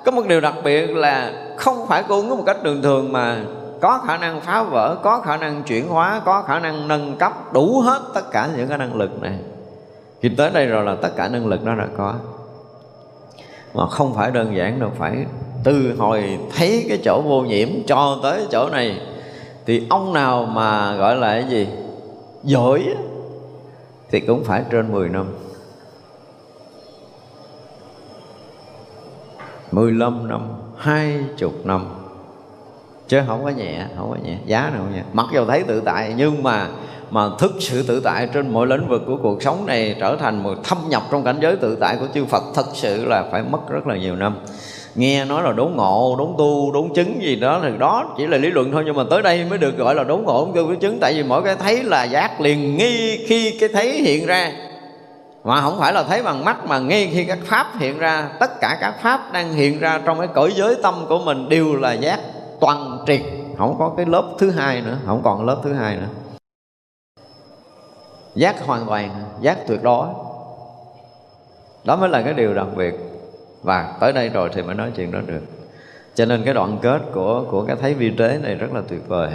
có 0.04 0.10
một 0.12 0.22
điều 0.26 0.40
đặc 0.40 0.54
biệt 0.64 0.86
là 0.86 1.32
không 1.56 1.86
phải 1.86 2.02
cung 2.02 2.28
ứng 2.28 2.38
một 2.38 2.42
cách 2.46 2.56
thường 2.64 2.82
thường 2.82 3.12
mà 3.12 3.38
có 3.80 4.00
khả 4.06 4.16
năng 4.16 4.40
phá 4.40 4.62
vỡ, 4.62 4.96
có 5.02 5.20
khả 5.20 5.36
năng 5.36 5.62
chuyển 5.62 5.88
hóa, 5.88 6.20
có 6.24 6.42
khả 6.42 6.58
năng 6.58 6.88
nâng 6.88 7.16
cấp 7.16 7.52
đủ 7.52 7.80
hết 7.80 8.00
tất 8.14 8.30
cả 8.30 8.48
những 8.56 8.68
cái 8.68 8.78
năng 8.78 8.94
lực 8.94 9.22
này. 9.22 9.38
Khi 10.20 10.28
tới 10.28 10.50
đây 10.50 10.66
rồi 10.66 10.84
là 10.84 10.96
tất 11.02 11.10
cả 11.16 11.28
năng 11.28 11.46
lực 11.46 11.64
đó 11.64 11.74
đã 11.74 11.86
có. 11.96 12.14
Mà 13.74 13.86
không 13.86 14.14
phải 14.14 14.30
đơn 14.30 14.56
giản 14.56 14.80
đâu, 14.80 14.90
phải 14.98 15.26
từ 15.64 15.94
hồi 15.98 16.38
thấy 16.56 16.86
cái 16.88 16.98
chỗ 17.04 17.22
vô 17.22 17.40
nhiễm 17.40 17.68
cho 17.86 18.18
tới 18.22 18.46
chỗ 18.50 18.68
này 18.72 19.00
thì 19.66 19.86
ông 19.90 20.12
nào 20.12 20.44
mà 20.44 20.96
gọi 20.96 21.16
là 21.16 21.40
cái 21.40 21.50
gì? 21.50 21.68
Giỏi 22.42 22.84
thì 24.10 24.20
cũng 24.20 24.44
phải 24.44 24.62
trên 24.70 24.92
10 24.92 25.08
năm. 25.08 25.26
15 29.72 30.28
năm, 30.28 30.40
hai 30.78 31.18
chục 31.36 31.66
năm. 31.66 31.86
Chứ 33.08 33.20
không 33.26 33.44
có 33.44 33.50
nhẹ, 33.50 33.86
không 33.96 34.10
có 34.10 34.16
nhẹ, 34.24 34.38
giá 34.46 34.70
nào 34.70 34.78
không 34.78 34.94
nhẹ. 34.94 35.02
Mặc 35.12 35.26
dù 35.34 35.44
thấy 35.44 35.62
tự 35.62 35.80
tại 35.80 36.14
nhưng 36.16 36.42
mà 36.42 36.68
mà 37.10 37.28
thức 37.38 37.52
sự 37.60 37.82
tự 37.82 38.00
tại 38.00 38.28
trên 38.32 38.52
mọi 38.52 38.66
lĩnh 38.66 38.88
vực 38.88 39.02
của 39.06 39.16
cuộc 39.22 39.42
sống 39.42 39.66
này 39.66 39.96
trở 40.00 40.16
thành 40.16 40.42
một 40.42 40.54
thâm 40.64 40.78
nhập 40.88 41.02
trong 41.10 41.24
cảnh 41.24 41.38
giới 41.42 41.56
tự 41.56 41.76
tại 41.80 41.96
của 42.00 42.06
chư 42.14 42.24
Phật 42.24 42.42
thật 42.54 42.66
sự 42.74 43.04
là 43.04 43.24
phải 43.30 43.42
mất 43.42 43.68
rất 43.68 43.86
là 43.86 43.96
nhiều 43.96 44.16
năm 44.16 44.36
nghe 44.94 45.24
nói 45.24 45.42
là 45.42 45.52
đốn 45.52 45.72
ngộ, 45.72 46.16
đốn 46.18 46.34
tu, 46.38 46.72
đốn 46.72 46.94
chứng 46.94 47.22
gì 47.22 47.36
đó 47.36 47.60
thì 47.62 47.68
đó, 47.78 48.14
chỉ 48.18 48.26
là 48.26 48.36
lý 48.36 48.50
luận 48.50 48.72
thôi, 48.72 48.82
nhưng 48.86 48.96
mà 48.96 49.02
tới 49.10 49.22
đây 49.22 49.44
mới 49.44 49.58
được 49.58 49.76
gọi 49.76 49.94
là 49.94 50.04
đốn 50.04 50.22
ngộ 50.22 50.44
đốn 50.44 50.54
tu 50.54 50.68
đốn 50.68 50.78
chứng. 50.80 50.98
Tại 51.00 51.14
vì 51.14 51.22
mỗi 51.22 51.42
cái 51.42 51.56
thấy 51.56 51.82
là 51.82 52.04
giác 52.04 52.40
liền 52.40 52.76
nghi 52.76 53.26
khi 53.26 53.58
cái 53.60 53.68
thấy 53.72 53.92
hiện 53.92 54.26
ra. 54.26 54.52
Mà 55.44 55.60
không 55.60 55.78
phải 55.78 55.92
là 55.92 56.02
thấy 56.02 56.22
bằng 56.22 56.44
mắt, 56.44 56.56
mà 56.68 56.78
ngay 56.78 57.10
khi 57.12 57.24
các 57.24 57.38
pháp 57.44 57.66
hiện 57.78 57.98
ra. 57.98 58.30
Tất 58.40 58.60
cả 58.60 58.78
các 58.80 58.94
pháp 59.02 59.32
đang 59.32 59.52
hiện 59.52 59.78
ra 59.78 60.00
trong 60.04 60.18
cái 60.18 60.28
cõi 60.34 60.52
giới 60.56 60.76
tâm 60.82 60.94
của 61.08 61.18
mình 61.18 61.48
đều 61.48 61.74
là 61.76 61.92
giác 61.92 62.20
toàn 62.60 62.98
triệt. 63.06 63.20
Không 63.58 63.76
có 63.78 63.92
cái 63.96 64.06
lớp 64.06 64.24
thứ 64.38 64.50
hai 64.50 64.80
nữa, 64.80 64.98
không 65.06 65.20
còn 65.24 65.46
lớp 65.46 65.60
thứ 65.64 65.72
hai 65.72 65.96
nữa. 65.96 66.08
Giác 68.34 68.66
hoàn 68.66 68.86
toàn, 68.86 69.10
giác 69.40 69.58
tuyệt 69.68 69.82
đối. 69.82 70.06
Đó 71.84 71.96
mới 71.96 72.08
là 72.08 72.22
cái 72.22 72.34
điều 72.34 72.54
đặc 72.54 72.66
biệt 72.76 72.94
và 73.64 73.96
tới 74.00 74.12
đây 74.12 74.28
rồi 74.28 74.50
thì 74.52 74.62
mới 74.62 74.74
nói 74.74 74.92
chuyện 74.96 75.12
đó 75.12 75.18
được. 75.26 75.40
Cho 76.14 76.24
nên 76.24 76.42
cái 76.44 76.54
đoạn 76.54 76.78
kết 76.82 77.00
của 77.14 77.44
của 77.50 77.64
cái 77.64 77.76
thấy 77.80 77.94
vi 77.94 78.10
tế 78.10 78.38
này 78.42 78.54
rất 78.54 78.72
là 78.72 78.80
tuyệt 78.88 79.08
vời. 79.08 79.30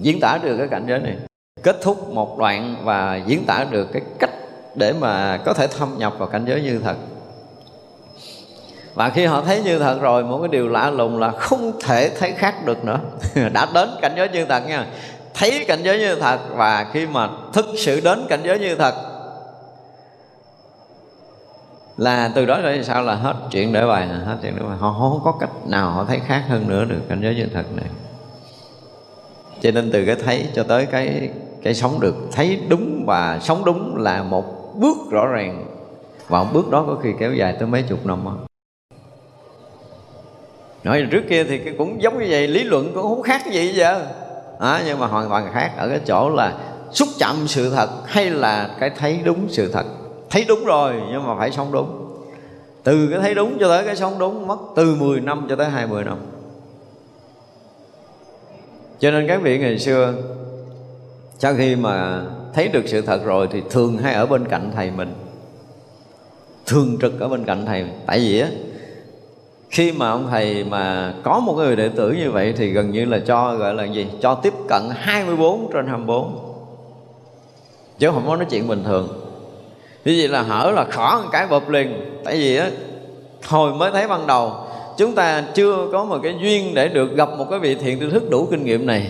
Diễn 0.00 0.20
tả 0.20 0.38
được 0.42 0.56
cái 0.58 0.68
cảnh 0.68 0.84
giới 0.88 0.98
này. 0.98 1.16
Kết 1.62 1.76
thúc 1.82 2.08
một 2.08 2.38
đoạn 2.38 2.76
và 2.84 3.20
diễn 3.26 3.44
tả 3.46 3.66
được 3.70 3.88
cái 3.92 4.02
cách 4.18 4.30
để 4.74 4.92
mà 5.00 5.36
có 5.44 5.54
thể 5.54 5.66
thâm 5.66 5.98
nhập 5.98 6.14
vào 6.18 6.28
cảnh 6.28 6.44
giới 6.46 6.62
như 6.62 6.78
thật. 6.78 6.96
Và 8.94 9.08
khi 9.08 9.26
họ 9.26 9.42
thấy 9.42 9.62
như 9.62 9.78
thật 9.78 9.98
rồi, 10.00 10.24
một 10.24 10.38
cái 10.38 10.48
điều 10.48 10.68
lạ 10.68 10.90
lùng 10.90 11.18
là 11.18 11.30
không 11.30 11.72
thể 11.80 12.10
thấy 12.18 12.32
khác 12.32 12.54
được 12.66 12.84
nữa. 12.84 12.98
Đã 13.52 13.68
đến 13.74 13.88
cảnh 14.02 14.12
giới 14.16 14.28
như 14.28 14.44
thật 14.44 14.62
nha. 14.68 14.86
Thấy 15.34 15.64
cảnh 15.68 15.82
giới 15.82 15.98
như 15.98 16.14
thật 16.14 16.38
và 16.56 16.86
khi 16.92 17.06
mà 17.06 17.28
thực 17.52 17.66
sự 17.76 18.00
đến 18.00 18.26
cảnh 18.28 18.40
giới 18.44 18.58
như 18.58 18.74
thật 18.74 18.94
là 21.98 22.32
từ 22.34 22.46
đó 22.46 22.60
rồi 22.60 22.82
sao 22.82 23.02
là 23.02 23.14
hết 23.14 23.34
chuyện 23.50 23.72
để 23.72 23.86
bài 23.86 24.06
hết 24.06 24.36
chuyện 24.42 24.56
để 24.56 24.62
bài. 24.62 24.76
Họ 24.78 24.96
không 24.98 25.20
có 25.24 25.34
cách 25.40 25.50
nào 25.66 25.90
họ 25.90 26.04
thấy 26.04 26.20
khác 26.26 26.44
hơn 26.48 26.68
nữa 26.68 26.84
được 26.84 27.00
cảnh 27.08 27.20
giới 27.22 27.34
như 27.34 27.46
thật 27.54 27.64
này. 27.76 27.86
Cho 29.60 29.70
nên 29.70 29.90
từ 29.92 30.04
cái 30.04 30.16
thấy 30.24 30.46
cho 30.54 30.62
tới 30.62 30.86
cái 30.86 31.30
cái 31.62 31.74
sống 31.74 32.00
được 32.00 32.14
thấy 32.32 32.60
đúng 32.68 33.04
và 33.06 33.38
sống 33.42 33.64
đúng 33.64 33.96
là 33.96 34.22
một 34.22 34.74
bước 34.74 34.96
rõ 35.10 35.26
ràng. 35.26 35.66
Và 36.28 36.42
một 36.42 36.50
bước 36.52 36.70
đó 36.70 36.84
có 36.86 36.96
khi 37.02 37.10
kéo 37.18 37.32
dài 37.34 37.56
tới 37.58 37.68
mấy 37.68 37.82
chục 37.82 38.06
năm 38.06 38.24
đó. 38.24 38.36
nói 40.84 41.06
trước 41.10 41.22
kia 41.28 41.44
thì 41.44 41.60
cũng 41.78 42.02
giống 42.02 42.18
như 42.18 42.26
vậy 42.28 42.48
lý 42.48 42.64
luận 42.64 42.92
cũng 42.94 43.02
không 43.02 43.22
khác 43.22 43.46
gì 43.52 43.72
giờ 43.72 44.06
à, 44.60 44.82
nhưng 44.86 44.98
mà 44.98 45.06
hoàn 45.06 45.28
toàn 45.28 45.52
khác 45.52 45.72
ở 45.76 45.88
cái 45.88 46.00
chỗ 46.06 46.30
là 46.30 46.52
xúc 46.92 47.08
chạm 47.18 47.36
sự 47.46 47.70
thật 47.70 47.88
hay 48.06 48.30
là 48.30 48.70
cái 48.80 48.90
thấy 48.90 49.20
đúng 49.24 49.46
sự 49.48 49.72
thật 49.72 49.86
thấy 50.30 50.44
đúng 50.48 50.64
rồi, 50.64 50.94
nhưng 51.10 51.26
mà 51.26 51.34
phải 51.38 51.50
sống 51.50 51.72
đúng. 51.72 52.04
Từ 52.82 53.08
cái 53.10 53.20
thấy 53.20 53.34
đúng 53.34 53.58
cho 53.60 53.68
tới 53.68 53.84
cái 53.84 53.96
sống 53.96 54.18
đúng, 54.18 54.46
mất 54.46 54.58
từ 54.76 54.94
10 54.94 55.20
năm 55.20 55.46
cho 55.48 55.56
tới 55.56 55.68
20 55.68 56.04
năm. 56.04 56.18
Cho 58.98 59.10
nên 59.10 59.28
các 59.28 59.42
vị 59.42 59.58
ngày 59.58 59.78
xưa, 59.78 60.14
sau 61.38 61.54
khi 61.54 61.76
mà 61.76 62.22
thấy 62.54 62.68
được 62.68 62.82
sự 62.86 63.00
thật 63.00 63.24
rồi 63.24 63.48
thì 63.50 63.62
thường 63.70 63.98
hay 63.98 64.14
ở 64.14 64.26
bên 64.26 64.48
cạnh 64.48 64.70
thầy 64.74 64.90
mình. 64.90 65.14
Thường 66.66 66.96
trực 67.00 67.20
ở 67.20 67.28
bên 67.28 67.44
cạnh 67.44 67.66
thầy 67.66 67.86
tại 68.06 68.18
vì 68.18 68.40
á, 68.40 68.48
khi 69.70 69.92
mà 69.92 70.10
ông 70.10 70.26
thầy 70.30 70.64
mà 70.64 71.14
có 71.22 71.40
một 71.40 71.54
người 71.56 71.76
đệ 71.76 71.88
tử 71.88 72.12
như 72.12 72.30
vậy 72.30 72.54
thì 72.56 72.70
gần 72.70 72.90
như 72.90 73.04
là 73.04 73.18
cho, 73.26 73.54
gọi 73.54 73.74
là 73.74 73.84
gì, 73.84 74.06
cho 74.20 74.34
tiếp 74.34 74.52
cận 74.68 74.82
24 74.92 75.70
trên 75.72 75.86
24 75.86 76.38
chứ 77.98 78.10
không 78.10 78.24
có 78.26 78.36
nói 78.36 78.46
chuyện 78.50 78.68
bình 78.68 78.84
thường 78.84 79.08
như 80.12 80.18
vậy 80.18 80.28
là 80.28 80.42
hở 80.42 80.72
là 80.74 80.84
khó 80.84 81.20
một 81.22 81.28
cái 81.32 81.46
bập 81.46 81.68
liền. 81.68 82.20
Tại 82.24 82.36
vì 82.36 82.56
á, 82.56 82.70
hồi 83.46 83.74
mới 83.74 83.90
thấy 83.90 84.08
ban 84.08 84.26
đầu, 84.26 84.52
chúng 84.96 85.14
ta 85.14 85.44
chưa 85.54 85.88
có 85.92 86.04
một 86.04 86.18
cái 86.22 86.34
duyên 86.40 86.74
để 86.74 86.88
được 86.88 87.16
gặp 87.16 87.28
một 87.38 87.46
cái 87.50 87.58
vị 87.58 87.74
thiện 87.74 88.00
tư 88.00 88.10
thức 88.10 88.30
đủ 88.30 88.46
kinh 88.50 88.64
nghiệm 88.64 88.86
này. 88.86 89.06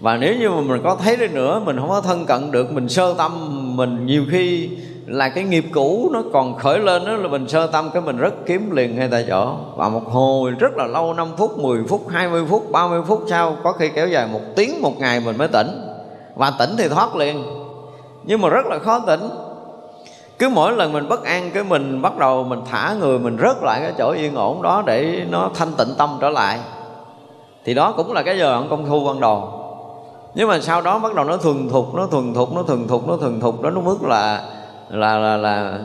Và 0.00 0.16
nếu 0.16 0.34
như 0.34 0.50
mà 0.50 0.60
mình 0.60 0.80
có 0.84 0.96
thấy 1.04 1.16
đi 1.16 1.28
nữa, 1.28 1.60
mình 1.64 1.76
không 1.78 1.88
có 1.88 2.00
thân 2.00 2.26
cận 2.26 2.50
được, 2.50 2.72
mình 2.72 2.88
sơ 2.88 3.14
tâm, 3.14 3.32
mình 3.76 4.06
nhiều 4.06 4.24
khi 4.30 4.68
là 5.06 5.28
cái 5.28 5.44
nghiệp 5.44 5.64
cũ 5.72 6.10
nó 6.12 6.22
còn 6.32 6.58
khởi 6.58 6.78
lên 6.78 7.04
đó 7.04 7.12
là 7.12 7.28
mình 7.28 7.48
sơ 7.48 7.66
tâm 7.66 7.90
cái 7.92 8.02
mình 8.02 8.16
rất 8.16 8.34
kiếm 8.46 8.70
liền 8.70 8.96
ngay 8.96 9.08
tại 9.10 9.24
chỗ. 9.28 9.54
Và 9.76 9.88
một 9.88 10.04
hồi 10.04 10.50
rất 10.50 10.76
là 10.76 10.86
lâu 10.86 11.14
5 11.14 11.28
phút 11.36 11.58
10 11.58 11.78
phút 11.88 12.08
20 12.08 12.44
phút 12.48 12.72
30 12.72 13.02
phút 13.08 13.24
sau, 13.30 13.56
có 13.62 13.72
khi 13.72 13.88
kéo 13.88 14.08
dài 14.08 14.28
một 14.32 14.40
tiếng 14.56 14.82
một 14.82 14.98
ngày 14.98 15.20
mình 15.20 15.38
mới 15.38 15.48
tỉnh. 15.48 15.68
Và 16.34 16.52
tỉnh 16.58 16.70
thì 16.78 16.88
thoát 16.88 17.16
liền. 17.16 17.44
Nhưng 18.24 18.40
mà 18.40 18.48
rất 18.48 18.66
là 18.66 18.78
khó 18.78 18.98
tỉnh 18.98 19.20
cứ 20.42 20.48
mỗi 20.48 20.72
lần 20.72 20.92
mình 20.92 21.08
bất 21.08 21.24
an, 21.24 21.50
cái 21.54 21.64
mình 21.64 22.02
bắt 22.02 22.18
đầu 22.18 22.44
mình 22.44 22.60
thả 22.70 22.94
người, 23.00 23.18
mình 23.18 23.36
rớt 23.42 23.56
lại 23.62 23.80
cái 23.80 23.92
chỗ 23.98 24.10
yên 24.10 24.34
ổn 24.34 24.62
đó 24.62 24.82
để 24.86 25.26
nó 25.30 25.50
thanh 25.54 25.72
tịnh 25.78 25.94
tâm 25.98 26.18
trở 26.20 26.30
lại. 26.30 26.58
Thì 27.64 27.74
đó 27.74 27.94
cũng 27.96 28.12
là 28.12 28.22
cái 28.22 28.38
giờ 28.38 28.62
công 28.70 28.86
thu 28.86 29.06
ban 29.06 29.20
đầu. 29.20 29.48
Nhưng 30.34 30.48
mà 30.48 30.60
sau 30.60 30.80
đó 30.82 30.98
bắt 30.98 31.14
đầu 31.14 31.24
nó 31.24 31.36
thuần 31.36 31.68
thục, 31.68 31.94
nó 31.94 32.06
thuần 32.06 32.34
thục, 32.34 32.54
nó 32.54 32.62
thuần 32.62 32.88
thục, 32.88 33.08
nó 33.08 33.16
thuần 33.16 33.40
thục 33.40 33.62
đó 33.62 33.70
nó 33.70 33.80
mức 33.80 34.02
là 34.02 34.42
là 34.90 35.18
là 35.18 35.36
là 35.36 35.78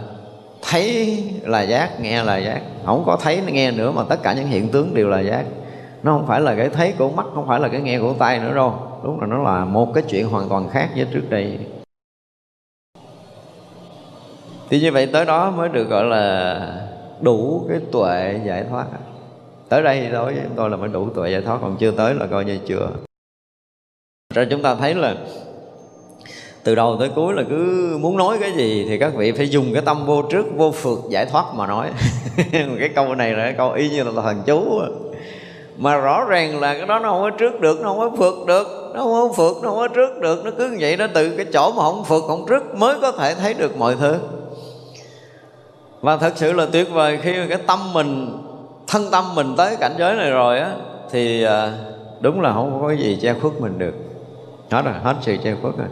thấy 0.69 1.17
là 1.41 1.61
giác, 1.61 1.99
nghe 2.01 2.23
là 2.23 2.37
giác. 2.37 2.61
Không 2.85 3.03
có 3.05 3.17
thấy, 3.21 3.41
nghe 3.47 3.71
nữa 3.71 3.91
mà 3.91 4.03
tất 4.09 4.23
cả 4.23 4.33
những 4.33 4.47
hiện 4.47 4.69
tướng 4.69 4.93
đều 4.93 5.09
là 5.09 5.19
giác. 5.19 5.43
Nó 6.03 6.11
không 6.11 6.27
phải 6.27 6.41
là 6.41 6.55
cái 6.55 6.69
thấy 6.69 6.93
của 6.97 7.09
mắt, 7.09 7.25
không 7.35 7.47
phải 7.47 7.59
là 7.59 7.67
cái 7.67 7.81
nghe 7.81 7.99
của 7.99 8.13
tay 8.19 8.39
nữa 8.39 8.55
đâu. 8.55 8.73
Đúng 9.03 9.19
là 9.19 9.27
nó 9.27 9.37
là 9.37 9.65
một 9.65 9.93
cái 9.93 10.03
chuyện 10.09 10.29
hoàn 10.29 10.49
toàn 10.49 10.69
khác 10.69 10.89
với 10.95 11.07
trước 11.13 11.29
đây 11.29 11.59
thì 14.69 14.79
như 14.79 14.91
vậy 14.91 15.07
tới 15.07 15.25
đó 15.25 15.51
mới 15.51 15.69
được 15.69 15.89
gọi 15.89 16.03
là 16.03 16.61
đủ 17.21 17.65
cái 17.69 17.79
tuệ 17.91 18.39
giải 18.45 18.63
thoát. 18.69 18.85
Tới 19.69 19.83
đây 19.83 20.01
thì 20.01 20.11
đối 20.11 20.33
với 20.33 20.41
chúng 20.43 20.55
tôi 20.55 20.69
là 20.69 20.77
mới 20.77 20.89
đủ 20.89 21.09
tuệ 21.09 21.31
giải 21.31 21.41
thoát, 21.41 21.57
còn 21.61 21.77
chưa 21.79 21.91
tới 21.91 22.13
là 22.13 22.27
coi 22.27 22.45
như 22.45 22.59
chưa. 22.67 22.89
Rồi 24.33 24.47
chúng 24.49 24.61
ta 24.61 24.75
thấy 24.75 24.95
là 24.95 25.15
từ 26.63 26.75
đầu 26.75 26.97
tới 26.99 27.09
cuối 27.15 27.33
là 27.33 27.43
cứ 27.49 27.97
muốn 28.01 28.17
nói 28.17 28.37
cái 28.41 28.51
gì 28.51 28.85
thì 28.89 28.97
các 28.97 29.15
vị 29.15 29.31
phải 29.31 29.49
dùng 29.49 29.73
cái 29.73 29.81
tâm 29.85 30.05
vô 30.05 30.21
trước, 30.21 30.45
vô 30.55 30.71
phượt 30.71 30.99
giải 31.09 31.25
thoát 31.25 31.45
mà 31.55 31.67
nói. 31.67 31.89
Cái 32.79 32.89
câu 32.95 33.15
này 33.15 33.31
là 33.31 33.43
cái 33.43 33.53
câu 33.57 33.71
y 33.71 33.89
như 33.89 34.03
là 34.03 34.21
thần 34.21 34.41
chú. 34.45 34.81
Mà 35.77 35.97
rõ 35.97 36.23
ràng 36.23 36.59
là 36.59 36.73
cái 36.73 36.85
đó 36.85 36.99
nó 36.99 37.09
không 37.09 37.21
có 37.21 37.29
trước 37.29 37.61
được, 37.61 37.81
nó 37.81 37.89
không 37.89 37.99
có 37.99 38.11
phượt 38.17 38.47
được, 38.47 38.67
nó 38.93 39.03
không 39.03 39.11
có 39.11 39.33
phượt 39.37 39.57
nó 39.63 39.69
không 39.69 39.77
có 39.77 39.87
trước 39.87 40.19
được, 40.21 40.45
nó 40.45 40.51
cứ 40.57 40.69
như 40.69 40.77
vậy 40.79 40.97
nó 40.97 41.07
từ 41.13 41.29
cái 41.37 41.45
chỗ 41.53 41.71
mà 41.71 41.83
không 41.83 42.03
phượt 42.05 42.23
không 42.27 42.45
trước 42.49 42.75
mới 42.75 42.95
có 43.01 43.11
thể 43.11 43.35
thấy 43.35 43.53
được 43.53 43.77
mọi 43.77 43.95
thứ 43.99 44.15
và 46.01 46.17
thật 46.17 46.33
sự 46.35 46.53
là 46.53 46.65
tuyệt 46.71 46.91
vời 46.91 47.19
khi 47.21 47.47
cái 47.49 47.57
tâm 47.67 47.93
mình, 47.93 48.37
thân 48.87 49.11
tâm 49.11 49.35
mình 49.35 49.53
tới 49.57 49.75
cảnh 49.79 49.95
giới 49.97 50.15
này 50.15 50.29
rồi 50.29 50.59
á, 50.59 50.71
thì 51.11 51.43
à, 51.43 51.73
đúng 52.19 52.41
là 52.41 52.53
không 52.53 52.81
có 52.81 52.91
gì 52.91 53.17
che 53.21 53.33
khuất 53.33 53.61
mình 53.61 53.79
được. 53.79 53.93
Hết 54.71 54.81
rồi, 54.81 54.93
hết 55.03 55.15
sự 55.21 55.37
che 55.43 55.55
khuất 55.61 55.77
rồi. 55.77 55.87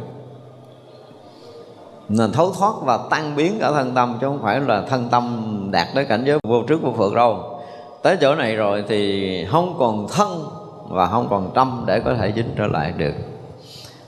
Nên 2.10 2.32
thấu 2.32 2.52
thoát 2.60 2.74
và 2.82 3.00
tăng 3.10 3.36
biến 3.36 3.58
cả 3.60 3.72
thân 3.72 3.92
tâm 3.96 4.18
chứ 4.22 4.28
không 4.28 4.42
phải 4.44 4.60
là 4.60 4.82
thân 4.82 5.08
tâm 5.12 5.68
đạt 5.72 5.88
tới 5.96 6.06
cảnh 6.06 6.24
giới 6.26 6.40
vô 6.44 6.64
trước 6.68 6.82
vô 6.82 6.94
phượt 6.98 7.14
đâu. 7.14 7.60
Tới 8.04 8.18
chỗ 8.22 8.36
này 8.36 8.56
rồi 8.56 8.84
thì 8.88 9.46
không 9.46 9.76
còn 9.80 10.08
thân 10.08 10.44
và 10.90 11.08
không 11.08 11.28
còn 11.30 11.52
tâm 11.54 11.84
để 11.88 12.00
có 12.00 12.14
thể 12.14 12.34
dính 12.36 12.50
trở 12.58 12.68
lại 12.68 12.94
được. 12.98 13.14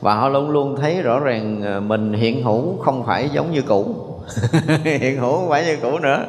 Và 0.02 0.16
họ 0.16 0.30
luôn 0.30 0.50
luôn 0.50 0.76
thấy 0.76 1.02
rõ 1.02 1.20
ràng 1.20 1.62
à, 1.66 1.80
mình 1.80 2.14
hiện 2.14 2.44
hữu 2.44 2.78
không 2.78 3.04
phải 3.04 3.30
giống 3.30 3.52
như 3.52 3.62
cũ. 3.62 3.96
hiện 4.84 5.18
hữu 5.18 5.32
không 5.32 5.50
phải 5.50 5.66
như 5.66 5.78
cũ 5.82 6.00
nữa. 6.00 6.26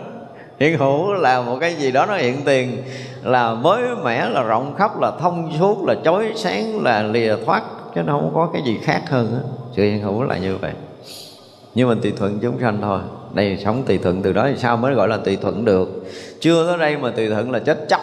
Hiện 0.58 0.78
hữu 0.78 1.12
là 1.12 1.42
một 1.42 1.58
cái 1.60 1.74
gì 1.74 1.92
đó 1.92 2.06
nó 2.06 2.16
hiện 2.16 2.42
tiền, 2.44 2.82
là 3.22 3.54
mới 3.54 3.82
mẻ, 4.04 4.28
là 4.28 4.42
rộng 4.42 4.74
khắp, 4.78 5.00
là 5.00 5.12
thông 5.20 5.52
suốt, 5.58 5.84
là 5.86 5.94
chói 6.04 6.32
sáng, 6.36 6.82
là 6.82 7.02
lìa 7.02 7.36
thoát, 7.46 7.62
chứ 7.94 8.02
nó 8.02 8.12
không 8.12 8.32
có 8.34 8.50
cái 8.52 8.62
gì 8.62 8.78
khác 8.82 9.02
hơn 9.08 9.28
đó. 9.32 9.48
sự 9.76 9.82
hiện 9.82 10.02
hữu 10.02 10.22
là 10.22 10.38
như 10.38 10.56
vậy. 10.56 10.72
Nhưng 11.74 11.88
mình 11.88 12.00
tùy 12.02 12.12
thuận 12.16 12.38
chúng 12.42 12.60
sanh 12.60 12.78
thôi. 12.82 13.00
Đây 13.34 13.58
sống 13.64 13.82
tùy 13.86 13.98
thuận 13.98 14.22
từ 14.22 14.32
đó 14.32 14.46
thì 14.50 14.56
sao 14.56 14.76
mới 14.76 14.94
gọi 14.94 15.08
là 15.08 15.16
tùy 15.16 15.38
thuận 15.42 15.64
được? 15.64 16.04
Chưa 16.40 16.68
tới 16.68 16.78
đây 16.78 16.96
mà 16.96 17.10
tùy 17.16 17.28
thuận 17.28 17.50
là 17.50 17.58
chết 17.58 17.78
chấp 17.88 18.00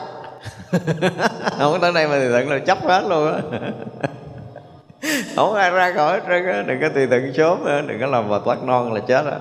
không 1.59 1.81
tới 1.81 1.91
đây 1.93 2.07
mà 2.07 2.19
tùy 2.19 2.29
thuận 2.29 2.49
là 2.49 2.59
chấp 2.59 2.77
hết 2.83 3.03
luôn 3.09 3.33
á. 3.33 3.39
Không 5.35 5.53
ai 5.53 5.71
ra 5.71 5.93
khỏi 5.95 6.19
hết 6.19 6.25
trơn 6.27 6.67
đừng 6.67 6.81
có 6.81 6.89
tùy 6.89 7.07
thuận 7.07 7.33
sớm 7.33 7.65
nữa, 7.65 7.81
đừng 7.87 7.99
có 7.99 8.07
làm 8.07 8.29
vào 8.29 8.39
thoát 8.39 8.63
non 8.63 8.93
là 8.93 8.99
chết 8.99 9.25
á 9.25 9.37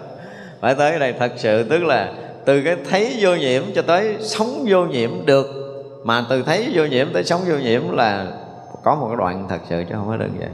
phải 0.65 0.75
tới 0.75 0.99
đây 0.99 1.13
thật 1.19 1.33
sự 1.37 1.63
tức 1.63 1.83
là 1.83 2.13
từ 2.45 2.63
cái 2.63 2.77
thấy 2.91 3.17
vô 3.21 3.35
nhiễm 3.35 3.63
cho 3.75 3.83
tới 3.83 4.17
sống 4.21 4.65
vô 4.69 4.85
nhiễm 4.85 5.11
được. 5.27 5.47
Mà 6.05 6.25
từ 6.31 6.43
thấy 6.43 6.71
vô 6.75 6.85
nhiễm 6.85 7.07
tới 7.13 7.25
sống 7.25 7.41
vô 7.49 7.55
nhiễm 7.57 7.91
là 7.91 8.27
có 8.85 8.95
một 8.95 9.07
cái 9.09 9.17
đoạn 9.17 9.47
thật 9.49 9.59
sự 9.69 9.85
chứ 9.89 9.95
không 9.95 10.09
phải 10.09 10.19
đơn 10.19 10.31
giản. 10.41 10.51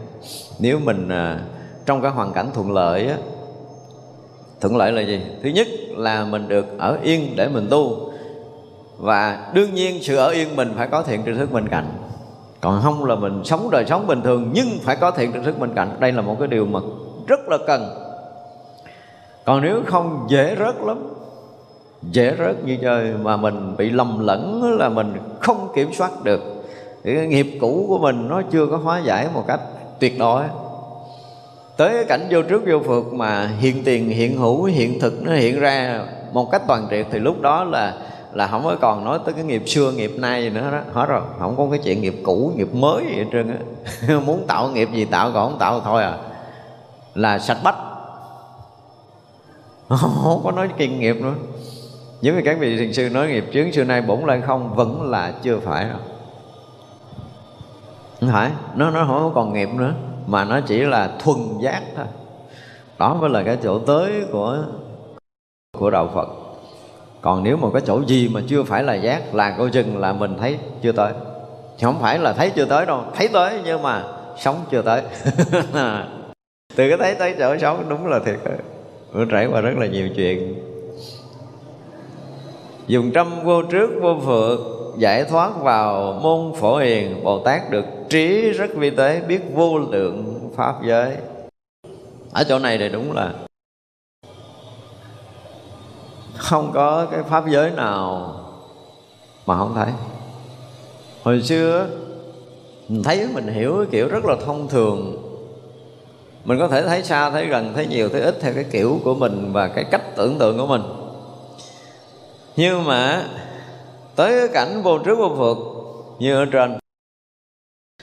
Nếu 0.59 0.79
mình 0.79 1.09
à, 1.09 1.41
trong 1.87 2.03
cái 2.03 2.11
hoàn 2.11 2.33
cảnh 2.33 2.47
thuận 2.55 2.73
lợi 2.73 3.07
á 3.07 3.17
thuận 4.61 4.77
lợi 4.77 4.93
là 4.93 5.03
gì? 5.03 5.21
Thứ 5.43 5.49
nhất 5.49 5.67
là 5.97 6.25
mình 6.25 6.49
được 6.49 6.67
ở 6.79 6.99
yên 7.03 7.37
để 7.37 7.49
mình 7.49 7.67
tu. 7.71 8.13
Và 8.99 9.51
đương 9.55 9.75
nhiên 9.75 10.03
sự 10.03 10.17
ở 10.17 10.29
yên 10.29 10.57
mình 10.57 10.73
phải 10.77 10.89
có 10.89 11.03
thiện 11.03 11.23
tri 11.27 11.33
thức 11.35 11.53
bên 11.53 11.69
cạnh. 11.69 11.89
Còn 12.61 12.81
không 12.83 13.05
là 13.05 13.15
mình 13.15 13.41
sống 13.45 13.71
đời 13.71 13.85
sống 13.87 14.07
bình 14.07 14.23
thường 14.23 14.51
nhưng 14.55 14.69
phải 14.83 14.97
có 14.97 15.11
thiện 15.11 15.33
tri 15.33 15.39
thức 15.45 15.59
bên 15.59 15.75
cạnh. 15.75 15.97
Đây 16.01 16.13
là 16.13 16.23
một 16.23 16.37
cái 16.39 16.49
điều 16.49 16.67
mà 16.67 16.81
rất 17.27 17.41
là 17.49 17.59
cần 17.67 18.10
còn 19.51 19.62
nếu 19.62 19.82
không 19.86 20.26
dễ 20.28 20.57
rớt 20.59 20.74
lắm, 20.80 20.98
dễ 22.03 22.34
rớt 22.38 22.64
như 22.64 22.76
chơi 22.82 23.14
mà 23.22 23.36
mình 23.36 23.76
bị 23.76 23.90
lầm 23.90 24.26
lẫn 24.26 24.62
là 24.78 24.88
mình 24.88 25.14
không 25.40 25.68
kiểm 25.74 25.92
soát 25.92 26.11
được. 26.22 26.40
Thì 27.05 27.14
cái 27.14 27.26
nghiệp 27.26 27.59
cũ 27.61 27.84
của 27.88 27.98
mình 27.98 28.28
nó 28.28 28.42
chưa 28.42 28.66
có 28.66 28.76
hóa 28.76 28.98
giải 28.98 29.28
một 29.34 29.44
cách 29.46 29.61
tuyệt 30.01 30.18
đối. 30.18 30.42
Tới 31.76 31.90
cái 31.92 32.05
cảnh 32.05 32.26
vô 32.30 32.42
trước 32.42 32.62
vô 32.66 32.78
phượt 32.86 33.12
mà 33.12 33.51
hiện 33.59 33.84
tiền, 33.84 34.09
hiện 34.09 34.36
hữu, 34.36 34.64
hiện 34.64 35.01
thực 35.01 35.22
nó 35.22 35.32
hiện 35.32 35.61
ra 35.61 36.05
một 36.32 36.51
cách 36.51 36.62
toàn 36.66 36.86
triệt 36.90 37.07
thì 37.11 37.18
lúc 37.18 37.40
đó 37.40 37.64
là 37.64 37.94
là 38.32 38.46
không 38.46 38.64
có 38.64 38.76
còn 38.80 39.05
nói 39.05 39.18
tới 39.24 39.34
cái 39.34 39.44
nghiệp 39.44 39.62
xưa, 39.66 39.92
nghiệp 39.92 40.12
nay 40.16 40.42
gì 40.42 40.51
nữa 40.51 40.70
đó. 40.72 40.78
Hết 40.92 41.07
rồi, 41.07 41.22
không 41.38 41.57
có 41.57 41.66
cái 41.70 41.80
chuyện 41.84 42.03
nghiệp 42.03 42.14
cũ, 42.22 42.53
nghiệp 42.57 42.74
mới 42.74 43.05
gì 43.05 43.16
hết 43.16 43.26
trơn 43.32 43.48
á. 43.48 44.18
Muốn 44.26 44.46
tạo 44.46 44.68
nghiệp 44.68 44.88
gì 44.92 45.05
tạo 45.05 45.30
còn 45.34 45.51
không 45.51 45.59
tạo 45.59 45.80
thôi 45.80 46.03
à. 46.03 46.16
Là 47.14 47.38
sạch 47.38 47.59
bách. 47.64 47.89
không 49.99 50.41
có 50.45 50.53
nói 50.53 50.68
kinh 50.76 51.01
nghiệp 51.01 51.16
nữa. 51.20 51.34
Giống 52.20 52.36
như 52.36 52.43
các 52.45 52.59
vị 52.61 52.76
thiền 52.76 52.93
sư 52.93 53.09
nói 53.11 53.28
nghiệp 53.28 53.45
chướng 53.53 53.72
xưa 53.72 53.84
nay 53.84 54.03
bổn 54.03 54.20
lên 54.26 54.43
không 54.47 54.74
vẫn 54.74 55.11
là 55.11 55.32
chưa 55.43 55.59
phải 55.59 55.84
đâu. 55.84 55.99
Không 58.20 58.30
phải, 58.32 58.51
nó 58.74 58.91
nó 58.91 59.05
không 59.07 59.32
còn 59.34 59.53
nghiệp 59.53 59.68
nữa, 59.74 59.95
mà 60.26 60.45
nó 60.45 60.61
chỉ 60.61 60.80
là 60.80 61.11
thuần 61.18 61.38
giác 61.61 61.82
thôi. 61.97 62.07
Đó 62.99 63.14
mới 63.14 63.30
là 63.30 63.43
cái 63.43 63.59
chỗ 63.62 63.78
tới 63.78 64.12
của 64.32 64.59
của 65.78 65.91
đạo 65.91 66.11
phật. 66.14 66.28
Còn 67.20 67.45
nếu 67.45 67.57
mà 67.57 67.68
cái 67.72 67.82
chỗ 67.86 68.01
gì 68.07 68.28
mà 68.28 68.41
chưa 68.49 68.62
phải 68.62 68.82
là 68.82 68.95
giác, 68.95 69.34
là 69.34 69.55
coi 69.59 69.70
chừng 69.70 69.99
là 69.99 70.12
mình 70.12 70.36
thấy 70.41 70.59
chưa 70.82 70.93
tới. 70.93 71.12
Thì 71.78 71.84
không 71.84 72.01
phải 72.01 72.18
là 72.18 72.32
thấy 72.32 72.51
chưa 72.51 72.64
tới 72.64 72.86
đâu, 72.86 73.05
thấy 73.16 73.28
tới 73.28 73.61
nhưng 73.64 73.82
mà 73.82 74.05
sống 74.38 74.57
chưa 74.70 74.82
tới. 74.82 75.03
Từ 76.76 76.88
cái 76.88 76.99
thấy 76.99 77.14
tới 77.14 77.34
chỗ 77.38 77.59
sống 77.59 77.84
đúng 77.88 78.07
là 78.07 78.18
thiệt 78.18 78.38
nó 79.13 79.25
trải 79.25 79.47
qua 79.47 79.61
rất 79.61 79.77
là 79.79 79.87
nhiều 79.87 80.09
chuyện. 80.17 80.65
Dùng 82.87 83.11
trăm 83.13 83.45
vô 83.45 83.63
trước, 83.63 83.91
vô 84.03 84.17
phượt 84.25 84.61
giải 84.99 85.25
thoát 85.25 85.51
vào 85.63 86.13
môn 86.23 86.53
phổ 86.61 86.77
hiền, 86.77 87.25
bồ 87.25 87.39
tát 87.39 87.71
được 87.71 87.85
trí 88.09 88.51
rất 88.51 88.75
vi 88.75 88.91
tế, 88.91 89.21
biết 89.21 89.41
vô 89.55 89.79
lượng 89.79 90.51
pháp 90.57 90.75
giới. 90.87 91.17
Ở 92.33 92.45
chỗ 92.49 92.59
này 92.59 92.79
thì 92.79 92.89
đúng 92.89 93.13
là 93.13 93.35
không 96.37 96.71
có 96.75 97.07
cái 97.11 97.23
pháp 97.23 97.45
giới 97.49 97.71
nào 97.71 98.35
mà 99.47 99.59
không 99.59 99.75
thấy. 99.75 99.89
Hồi 101.23 101.43
xưa, 101.43 101.87
mình 102.89 103.03
thấy 103.03 103.29
mình 103.35 103.49
hiểu 103.49 103.85
kiểu 103.91 104.09
rất 104.09 104.25
là 104.25 104.37
thông 104.47 104.69
thường 104.69 105.30
mình 106.45 106.59
có 106.59 106.68
thể 106.68 106.82
thấy 106.82 107.03
xa 107.03 107.30
thấy 107.30 107.47
gần 107.47 107.72
thấy 107.74 107.86
nhiều 107.86 108.09
thấy 108.09 108.20
ít 108.20 108.38
theo 108.41 108.55
cái 108.55 108.64
kiểu 108.70 109.01
của 109.05 109.14
mình 109.14 109.53
và 109.53 109.68
cái 109.68 109.84
cách 109.84 110.16
tưởng 110.16 110.38
tượng 110.38 110.59
của 110.59 110.66
mình. 110.66 110.82
Nhưng 112.57 112.84
mà 112.84 113.22
tới 114.16 114.38
cái 114.38 114.49
cảnh 114.49 114.82
vô 114.82 114.99
trước 114.99 115.18
vô 115.18 115.34
phượt 115.36 115.59
như 116.18 116.34
ở 116.34 116.47
trên 116.53 116.78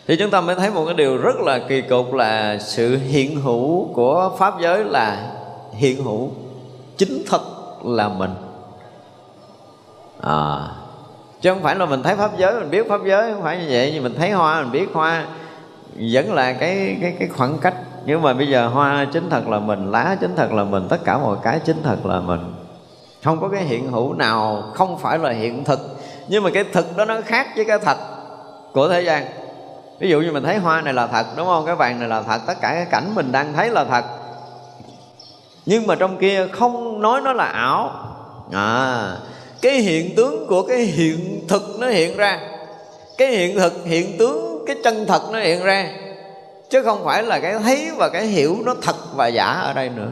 thì 0.08 0.16
chúng 0.16 0.32
ta 0.32 0.42
mới 0.42 0.56
thấy 0.56 0.72
một 0.72 0.86
cái 0.86 0.94
điều 0.94 1.18
rất 1.18 1.36
là 1.36 1.60
kỳ 1.60 1.82
cục 1.82 2.14
là 2.14 2.58
sự 2.60 2.98
hiện 2.98 3.42
hữu 3.42 3.94
của 3.94 4.32
pháp 4.38 4.54
giới 4.62 4.84
là 4.84 5.32
hiện 5.74 6.04
hữu 6.04 6.32
chính 6.98 7.24
thật 7.28 7.42
là 7.84 8.10
mình. 8.10 8.32
À, 10.22 10.68
chứ 11.42 11.54
không 11.54 11.64
phải 11.64 11.76
là 11.76 11.86
mình 11.86 12.04
thấy 12.04 12.16
pháp 12.16 12.38
giới 12.38 12.60
mình 12.60 12.70
biết 12.70 12.90
pháp 12.90 13.02
giới 13.06 13.34
không 13.34 13.44
phải 13.44 13.58
như 13.58 13.68
vậy 13.70 13.92
nhưng 13.94 14.04
mình 14.04 14.16
thấy 14.18 14.32
hoa 14.32 14.62
mình 14.62 14.72
biết 14.72 14.88
hoa 14.94 15.26
vẫn 16.12 16.34
là 16.34 16.54
cái 16.54 16.98
cái 17.02 17.16
cái 17.20 17.28
khoảng 17.28 17.58
cách 17.58 17.76
nhưng 18.08 18.22
mà 18.22 18.34
bây 18.34 18.48
giờ 18.48 18.68
hoa 18.68 19.06
chính 19.14 19.30
thật 19.30 19.48
là 19.48 19.60
mình, 19.60 19.92
lá 19.92 20.16
chính 20.22 20.36
thật 20.36 20.52
là 20.52 20.64
mình, 20.64 20.88
tất 20.90 20.98
cả 21.06 21.18
mọi 21.18 21.38
cái 21.44 21.60
chính 21.66 21.84
thật 21.84 22.06
là 22.06 22.20
mình. 22.20 22.40
Không 23.24 23.40
có 23.42 23.50
cái 23.50 23.64
hiện 23.64 23.92
hữu 23.92 24.14
nào, 24.14 24.64
không 24.74 24.98
phải 24.98 25.20
là 25.20 25.30
hiện 25.30 25.64
thực. 25.64 25.80
Nhưng 26.28 26.44
mà 26.44 26.50
cái 26.54 26.64
thực 26.64 26.98
đó 26.98 27.06
nó 27.06 27.22
khác 27.26 27.48
với 27.56 27.66
cái 27.66 27.80
thật 27.80 27.98
của 28.74 28.90
thế 28.90 29.02
gian. 29.02 29.26
Ví 30.00 30.10
dụ 30.10 30.22
như 30.22 30.32
mình 30.32 30.44
thấy 30.44 30.58
hoa 30.58 30.82
này 30.82 30.94
là 30.94 31.08
thật, 31.08 31.26
đúng 31.38 31.48
không? 31.48 31.66
Cái 31.66 31.76
vàng 31.76 32.00
này 32.00 32.10
là 32.10 32.22
thật, 32.22 32.42
tất 32.48 32.54
cả 32.62 32.74
cái 32.74 32.86
cảnh 32.86 33.16
mình 33.16 33.32
đang 33.32 33.54
thấy 33.54 33.70
là 33.70 33.86
thật. 33.86 34.06
Nhưng 35.66 35.88
mà 35.88 35.96
trong 35.96 36.18
kia 36.18 36.48
không 36.52 37.02
nói 37.02 37.22
nó 37.22 37.34
là 37.34 37.46
ảo. 37.46 37.92
À 38.54 39.18
cái 39.62 39.74
hiện 39.74 40.16
tướng 40.16 40.48
của 40.48 40.64
cái 40.64 40.78
hiện 40.78 41.48
thực 41.48 41.64
nó 41.80 41.88
hiện 41.88 42.18
ra. 42.18 42.40
Cái 43.18 43.28
hiện 43.28 43.60
thực, 43.60 43.86
hiện 43.86 44.18
tướng, 44.18 44.64
cái 44.68 44.76
chân 44.84 45.06
thật 45.08 45.22
nó 45.32 45.40
hiện 45.40 45.64
ra 45.64 45.90
chứ 46.70 46.84
không 46.84 47.06
phải 47.06 47.24
là 47.24 47.40
cái 47.40 47.60
thấy 47.60 47.92
và 47.98 48.10
cái 48.10 48.26
hiểu 48.26 48.58
nó 48.66 48.76
thật 48.82 48.96
và 49.16 49.28
giả 49.28 49.46
ở 49.46 49.74
đây 49.74 49.90
nữa. 49.90 50.12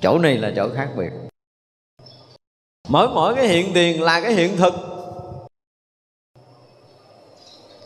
Chỗ 0.00 0.18
này 0.18 0.38
là 0.38 0.52
chỗ 0.56 0.68
khác 0.76 0.88
biệt. 0.96 1.10
Mỗi 2.88 3.08
mỗi 3.08 3.34
cái 3.34 3.46
hiện 3.46 3.72
tiền 3.74 4.02
là 4.02 4.20
cái 4.20 4.32
hiện 4.32 4.56
thực. 4.56 4.74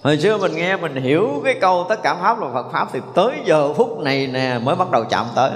Hồi 0.03 0.19
xưa 0.19 0.39
mình 0.39 0.55
nghe 0.55 0.77
mình 0.77 0.95
hiểu 0.95 1.43
cái 1.45 1.55
câu 1.61 1.87
tất 1.89 2.03
cả 2.03 2.15
pháp 2.15 2.41
là 2.41 2.49
phật 2.55 2.67
pháp 2.73 2.89
thì 2.93 3.01
tới 3.15 3.33
giờ 3.45 3.75
phút 3.75 3.99
này 3.99 4.27
nè 4.27 4.59
mới 4.63 4.77
bắt 4.77 4.91
đầu 4.91 5.05
chạm 5.05 5.27
tới. 5.35 5.51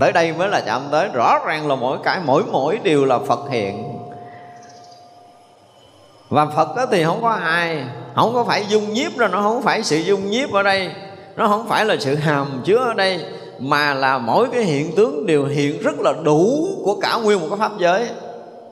Tới 0.00 0.12
đây 0.12 0.32
mới 0.32 0.48
là 0.48 0.62
chạm 0.66 0.82
tới. 0.90 1.08
Rõ 1.08 1.38
ràng 1.46 1.68
là 1.68 1.74
mỗi 1.74 1.98
cái, 2.04 2.20
mỗi 2.24 2.42
mỗi 2.44 2.78
điều 2.82 3.04
là 3.04 3.18
phật 3.18 3.50
hiện. 3.50 3.92
Và 6.28 6.46
phật 6.46 6.76
đó 6.76 6.86
thì 6.90 7.04
không 7.04 7.22
có 7.22 7.30
ai, 7.30 7.84
không 8.14 8.34
có 8.34 8.44
phải 8.44 8.66
dung 8.68 8.92
nhiếp 8.92 9.16
rồi 9.16 9.28
nó 9.28 9.42
không 9.42 9.62
phải 9.62 9.82
sự 9.82 9.96
dung 9.96 10.30
nhiếp 10.30 10.52
ở 10.52 10.62
đây 10.62 10.94
nó 11.36 11.48
không 11.48 11.68
phải 11.68 11.84
là 11.84 11.96
sự 12.00 12.14
hàm 12.14 12.62
chứa 12.64 12.76
ở 12.76 12.94
đây, 12.94 13.20
mà 13.58 13.94
là 13.94 14.18
mỗi 14.18 14.48
cái 14.52 14.62
hiện 14.62 14.92
tướng 14.96 15.26
đều 15.26 15.44
hiện 15.44 15.82
rất 15.82 16.00
là 16.00 16.12
đủ 16.24 16.68
của 16.84 17.00
cả 17.00 17.16
nguyên 17.16 17.40
một 17.40 17.46
cái 17.50 17.58
pháp 17.58 17.72
giới. 17.78 18.06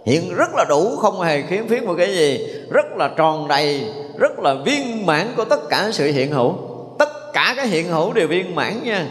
Hiện 0.06 0.34
rất 0.34 0.54
là 0.54 0.64
đủ, 0.68 0.96
không 0.96 1.20
hề 1.20 1.42
khiếm 1.42 1.68
khuyết 1.68 1.82
một 1.82 1.94
cái 1.98 2.14
gì. 2.14 2.46
Rất 2.70 2.86
là 2.96 3.10
tròn 3.16 3.48
đầy, 3.48 3.84
rất 4.18 4.38
là 4.38 4.54
viên 4.54 5.06
mãn 5.06 5.26
của 5.36 5.44
tất 5.44 5.68
cả 5.68 5.90
sự 5.92 6.06
hiện 6.06 6.32
hữu. 6.32 6.54
Tất 6.98 7.32
cả 7.32 7.54
cái 7.56 7.66
hiện 7.66 7.88
hữu 7.88 8.12
đều 8.12 8.28
viên 8.28 8.54
mãn 8.54 8.82
nha. 8.84 9.06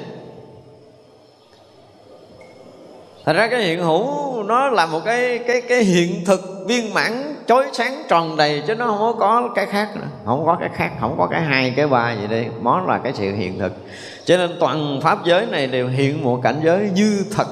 Thật 3.26 3.34
ra 3.34 3.48
cái 3.48 3.62
hiện 3.62 3.80
hữu 3.80 4.44
nó 4.44 4.70
là 4.70 4.86
một 4.86 5.00
cái 5.06 5.40
cái 5.48 5.62
cái 5.62 5.84
hiện 5.84 6.26
thực 6.26 6.42
viên 6.68 6.94
mãn, 6.94 7.36
chói 7.48 7.66
sáng, 7.74 8.04
tròn 8.10 8.38
đầy, 8.38 8.64
chứ 8.68 8.76
nó 8.76 8.88
không 8.88 9.20
có 9.20 9.50
cái 9.56 9.66
khác 9.66 9.90
nữa. 9.96 10.08
Không 10.26 10.46
có 10.46 10.58
cái 10.60 10.70
khác, 10.74 10.92
không 11.00 11.16
có 11.18 11.28
cái 11.28 11.42
hai, 11.42 11.74
cái 11.76 11.88
ba 11.88 12.14
gì 12.14 12.28
đây 12.28 12.48
nó 12.62 12.82
là 12.82 12.98
cái 12.98 13.14
sự 13.14 13.36
hiện 13.36 13.60
thực. 13.60 13.74
Cho 14.26 14.38
nên 14.38 14.58
toàn 14.60 15.00
pháp 15.02 15.26
giới 15.26 15.46
này 15.46 15.68
đều 15.68 15.88
hiện 15.88 16.24
một 16.24 16.40
cảnh 16.44 16.62
giới 16.64 16.90
như 16.96 17.26
thật. 17.36 17.48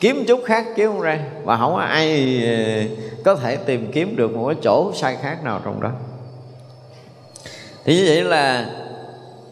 Kiếm 0.00 0.24
chút 0.28 0.40
khác 0.44 0.64
kiếm 0.76 0.90
không 0.90 1.00
ra. 1.00 1.18
Và 1.44 1.56
không 1.56 1.74
có 1.74 1.80
ai 1.80 2.40
ờ, 2.46 2.94
có 3.24 3.34
thể 3.34 3.56
tìm 3.56 3.92
kiếm 3.92 4.16
được 4.16 4.36
một 4.36 4.46
cái 4.46 4.56
chỗ 4.62 4.92
sai 4.94 5.16
khác 5.22 5.44
nào 5.44 5.60
trong 5.64 5.82
đó. 5.82 5.90
Thì 7.84 7.96
như 7.96 8.04
vậy 8.06 8.24
là 8.24 8.66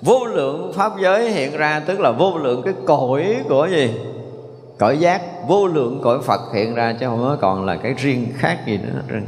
vô 0.03 0.27
lượng 0.27 0.73
pháp 0.75 0.93
giới 1.03 1.31
hiện 1.31 1.57
ra 1.57 1.83
tức 1.87 2.01
là 2.01 2.13
vô 2.13 2.39
lượng 2.39 2.63
cái 2.65 2.75
cõi 2.87 3.37
của 3.49 3.69
gì? 3.71 3.91
Cõi 4.79 4.99
giác. 4.99 5.23
Vô 5.49 5.67
lượng 5.67 6.01
cõi 6.03 6.19
phật 6.23 6.41
hiện 6.55 6.75
ra 6.75 6.97
chứ 7.01 7.07
không 7.07 7.21
có 7.21 7.37
còn 7.41 7.67
là 7.67 7.77
cái 7.77 7.95
riêng 7.95 8.27
khác 8.37 8.59
gì 8.67 8.79
nữa. 8.79 9.21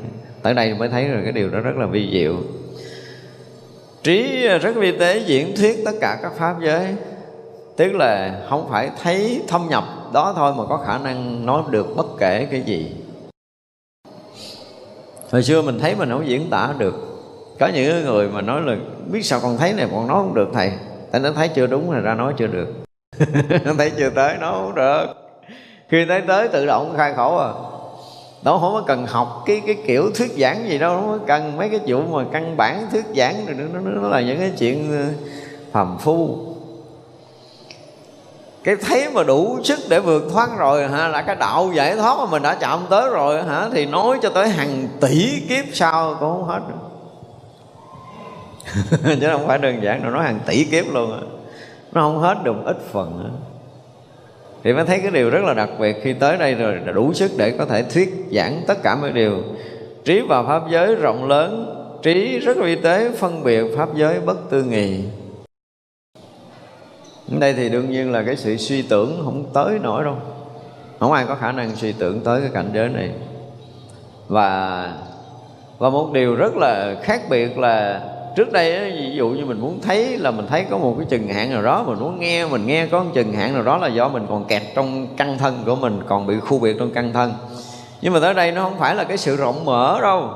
Tới 0.42 0.54
đây 0.54 0.74
mới 0.74 0.88
thấy 0.88 1.08
rồi, 1.08 1.20
cái 1.22 1.32
điều 1.32 1.50
đó 1.50 1.60
rất 1.60 1.76
là 1.76 1.86
vi 1.86 2.10
diệu. 2.12 2.34
Trí 4.02 4.48
rất 4.58 4.76
vi 4.76 4.98
tế 4.98 5.18
diễn 5.18 5.56
thuyết 5.56 5.82
tất 5.84 5.92
cả 6.00 6.18
các 6.22 6.32
pháp 6.38 6.56
giới. 6.62 6.86
Tức 7.76 7.92
là 7.92 8.40
không 8.48 8.68
phải 8.70 8.90
thấy 9.02 9.42
thâm 9.48 9.66
nhập, 9.68 9.84
đó 10.12 10.32
thôi 10.36 10.52
mà 10.56 10.64
có 10.68 10.76
khả 10.86 10.98
năng 10.98 11.46
nói 11.46 11.62
được 11.70 11.96
bất 11.96 12.06
kể 12.18 12.48
cái 12.50 12.60
gì. 12.60 12.92
Hồi 15.30 15.42
xưa 15.42 15.62
mình 15.62 15.78
thấy 15.78 15.94
mình 15.94 16.10
không 16.10 16.28
diễn 16.28 16.50
tả 16.50 16.74
được 16.78 17.13
có 17.59 17.66
những 17.66 18.05
người 18.05 18.28
mà 18.28 18.40
nói 18.40 18.62
là 18.62 18.76
biết 19.07 19.22
sao 19.22 19.40
con 19.42 19.59
thấy 19.59 19.72
này 19.72 19.88
con 19.92 20.07
nói 20.07 20.22
không 20.22 20.34
được 20.34 20.48
thầy. 20.55 20.72
Tại 21.11 21.20
nó 21.20 21.30
thấy 21.32 21.48
chưa 21.48 21.66
đúng 21.66 21.90
là 21.90 22.00
ra 22.00 22.14
nói 22.14 22.34
chưa 22.36 22.46
được. 22.46 22.68
Nó 23.64 23.74
thấy 23.78 23.90
chưa 23.98 24.11
tới 24.11 24.36
nó 24.40 24.52
không 24.52 24.74
được. 24.74 25.07
Khi 25.88 26.05
thấy 26.09 26.20
tới 26.20 26.48
tự 26.48 26.66
động 26.66 26.94
khai 26.96 27.14
khẩu 27.14 27.38
à. 27.38 27.48
Nó 28.44 28.59
không 28.59 28.72
có 28.72 28.82
cần 28.86 29.07
học 29.07 29.42
cái 29.46 29.62
cái 29.66 29.76
kiểu 29.86 30.11
thuyết 30.14 30.30
giảng 30.38 30.68
gì 30.68 30.78
đâu 30.78 30.96
không 30.96 31.18
có 31.18 31.24
cần 31.26 31.57
mấy 31.57 31.68
cái 31.68 31.80
vụ 31.86 32.02
mà 32.02 32.24
căn 32.32 32.57
bản 32.57 32.86
thuyết 32.92 33.05
giảng 33.16 33.46
rồi 33.46 33.57
nó, 33.59 33.80
nó, 33.80 33.90
nó 33.90 34.09
là 34.09 34.20
những 34.20 34.38
cái 34.38 34.52
chuyện 34.59 34.92
ờ, 34.92 35.05
phàm 35.72 35.98
phu. 35.98 36.38
Cái 38.64 38.76
thấy 38.76 39.11
mà 39.11 39.22
đủ 39.22 39.59
sức 39.64 39.78
để 39.88 40.00
vượt 40.00 40.22
thoát 40.32 40.48
rồi 40.59 40.88
hả 40.88 41.09
là 41.09 41.22
cái 41.22 41.36
đạo 41.36 41.70
giải 41.74 41.96
thoát 41.96 42.18
mà 42.18 42.26
mình 42.26 42.42
đã 42.42 42.55
chạm 42.55 42.80
tới 42.90 43.11
rồi 43.11 43.42
hả 43.42 43.68
thì 43.72 43.86
nói 43.86 44.18
cho 44.22 44.30
tới 44.30 44.48
hàng 44.48 44.88
tỷ 45.00 45.40
kiếp 45.48 45.64
sau 45.72 46.16
cũng 46.20 46.32
không 46.32 46.44
hết 46.44 46.61
được. 46.68 46.84
chứ 49.20 49.28
không 49.32 49.46
phải 49.46 49.58
đơn 49.58 49.82
giản 49.82 50.02
đâu 50.02 50.12
nói 50.12 50.24
hàng 50.24 50.40
tỷ 50.46 50.64
kiếp 50.64 50.84
luôn 50.92 51.12
á. 51.12 51.18
Nó 51.92 52.00
không 52.00 52.18
hết 52.18 52.36
được 52.44 52.56
ít 52.64 52.76
phần 52.92 53.24
á. 53.24 53.30
Thì 54.64 54.72
mới 54.72 54.84
thấy 54.84 55.00
cái 55.00 55.10
điều 55.10 55.30
rất 55.30 55.44
là 55.44 55.54
đặc 55.54 55.70
biệt 55.78 55.96
khi 56.02 56.12
tới 56.12 56.36
đây 56.36 56.54
rồi 56.54 56.80
đủ 56.94 57.12
sức 57.12 57.30
để 57.36 57.50
có 57.58 57.64
thể 57.64 57.82
thuyết 57.82 58.26
giảng 58.32 58.62
tất 58.66 58.82
cả 58.82 58.96
mọi 58.96 59.12
điều. 59.12 59.42
Trí 60.04 60.20
vào 60.20 60.44
pháp 60.46 60.62
giới 60.70 60.94
rộng 60.94 61.28
lớn, 61.28 61.74
trí 62.02 62.38
rất 62.38 62.56
vi 62.56 62.76
tế, 62.76 63.10
phân 63.10 63.44
biệt 63.44 63.64
pháp 63.76 63.88
giới 63.94 64.20
bất 64.20 64.50
tư 64.50 64.62
nghì 64.62 65.04
đây 67.28 67.54
thì 67.54 67.68
đương 67.68 67.90
nhiên 67.90 68.12
là 68.12 68.22
cái 68.22 68.36
sự 68.36 68.56
suy 68.56 68.82
tưởng 68.82 69.20
không 69.24 69.44
tới 69.54 69.78
nổi 69.78 70.04
đâu. 70.04 70.16
Không 71.00 71.12
ai 71.12 71.24
có 71.28 71.34
khả 71.34 71.52
năng 71.52 71.76
suy 71.76 71.92
tưởng 71.92 72.20
tới 72.20 72.40
cái 72.40 72.50
cảnh 72.54 72.70
giới 72.74 72.88
này. 72.88 73.10
Và 74.28 74.92
và 75.78 75.90
một 75.90 76.12
điều 76.12 76.34
rất 76.34 76.56
là 76.56 76.94
khác 77.02 77.20
biệt 77.30 77.58
là 77.58 78.02
trước 78.35 78.53
đây 78.53 78.91
ví 78.91 79.14
dụ 79.16 79.28
như 79.28 79.45
mình 79.45 79.61
muốn 79.61 79.80
thấy 79.82 80.18
là 80.18 80.30
mình 80.30 80.47
thấy 80.47 80.64
có 80.70 80.78
một 80.78 80.95
cái 80.99 81.07
chừng 81.11 81.28
hạn 81.28 81.51
nào 81.51 81.62
đó, 81.62 81.85
mình 81.87 81.99
muốn 81.99 82.20
nghe, 82.20 82.47
mình 82.47 82.66
nghe 82.66 82.87
có 82.87 83.03
một 83.03 83.11
chừng 83.14 83.32
hạn 83.32 83.55
nào 83.55 83.62
đó 83.62 83.76
là 83.76 83.89
do 83.89 84.09
mình 84.09 84.26
còn 84.28 84.45
kẹt 84.45 84.62
trong 84.74 85.07
căn 85.16 85.39
thân 85.39 85.59
của 85.66 85.76
mình, 85.76 86.01
còn 86.07 86.26
bị 86.26 86.41
khu 86.41 86.59
biệt 86.59 86.76
trong 86.78 86.91
căn 86.95 87.12
thân. 87.12 87.32
Nhưng 88.03 88.12
mà 88.12 88.20
tới 88.20 88.35
đây 88.35 88.53
nó 88.53 88.62
không 88.62 88.78
phải 88.78 88.95
là 88.95 89.05
cái 89.05 89.16
sự 89.16 89.37
rộng 89.37 89.64
mở 89.64 89.99
đâu. 90.03 90.30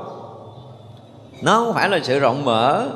Nó 1.41 1.63
không 1.65 1.73
phải 1.73 1.89
là 1.89 1.99
sự 2.03 2.19
rộng 2.19 2.45
mở. 2.45 2.87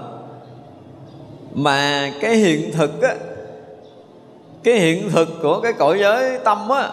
Mà 1.54 2.10
cái 2.22 2.36
hiện 2.36 2.72
thực 2.72 3.02
á, 3.02 3.16
cái 4.64 4.74
hiện 4.74 5.10
thực 5.10 5.30
của 5.42 5.60
cái 5.62 5.74
cõi 5.74 6.00
giới 6.00 6.40
tâm 6.44 6.70
á 6.70 6.90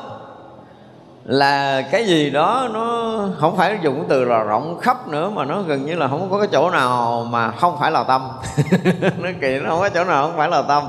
là 1.31 1.83
cái 1.83 2.07
gì 2.07 2.31
đó 2.31 2.68
nó 2.72 3.18
không 3.39 3.57
phải 3.57 3.78
dùng 3.83 4.05
từ 4.09 4.24
là 4.24 4.43
rộng 4.43 4.78
khắp 4.81 5.09
nữa 5.09 5.31
mà 5.31 5.45
nó 5.45 5.62
gần 5.62 5.87
như 5.87 5.95
là 5.95 6.09
không 6.09 6.28
có 6.31 6.39
cái 6.39 6.49
chỗ 6.53 6.70
nào 6.70 7.26
mà 7.31 7.51
không 7.51 7.76
phải 7.81 7.91
là 7.91 8.05
tâm. 8.05 8.28
Nó 9.18 9.28
kỳ 9.41 9.59
nó 9.59 9.70
không 9.70 9.81
có 9.81 9.89
chỗ 9.89 10.05
nào 10.05 10.26
không 10.26 10.37
phải 10.37 10.49
là 10.49 10.62
tâm. 10.62 10.85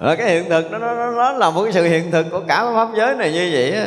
Rồi 0.00 0.16
cái 0.16 0.30
hiện 0.30 0.48
thực 0.48 0.72
nó, 0.72 0.78
nó, 0.78 1.10
nó 1.10 1.32
là 1.32 1.50
một 1.50 1.62
cái 1.64 1.72
sự 1.72 1.84
hiện 1.84 2.10
thực 2.10 2.26
của 2.30 2.40
cả 2.48 2.64
pháp 2.74 2.88
giới 2.96 3.14
này 3.14 3.32
như 3.32 3.50
vậy 3.52 3.72
á. 3.72 3.86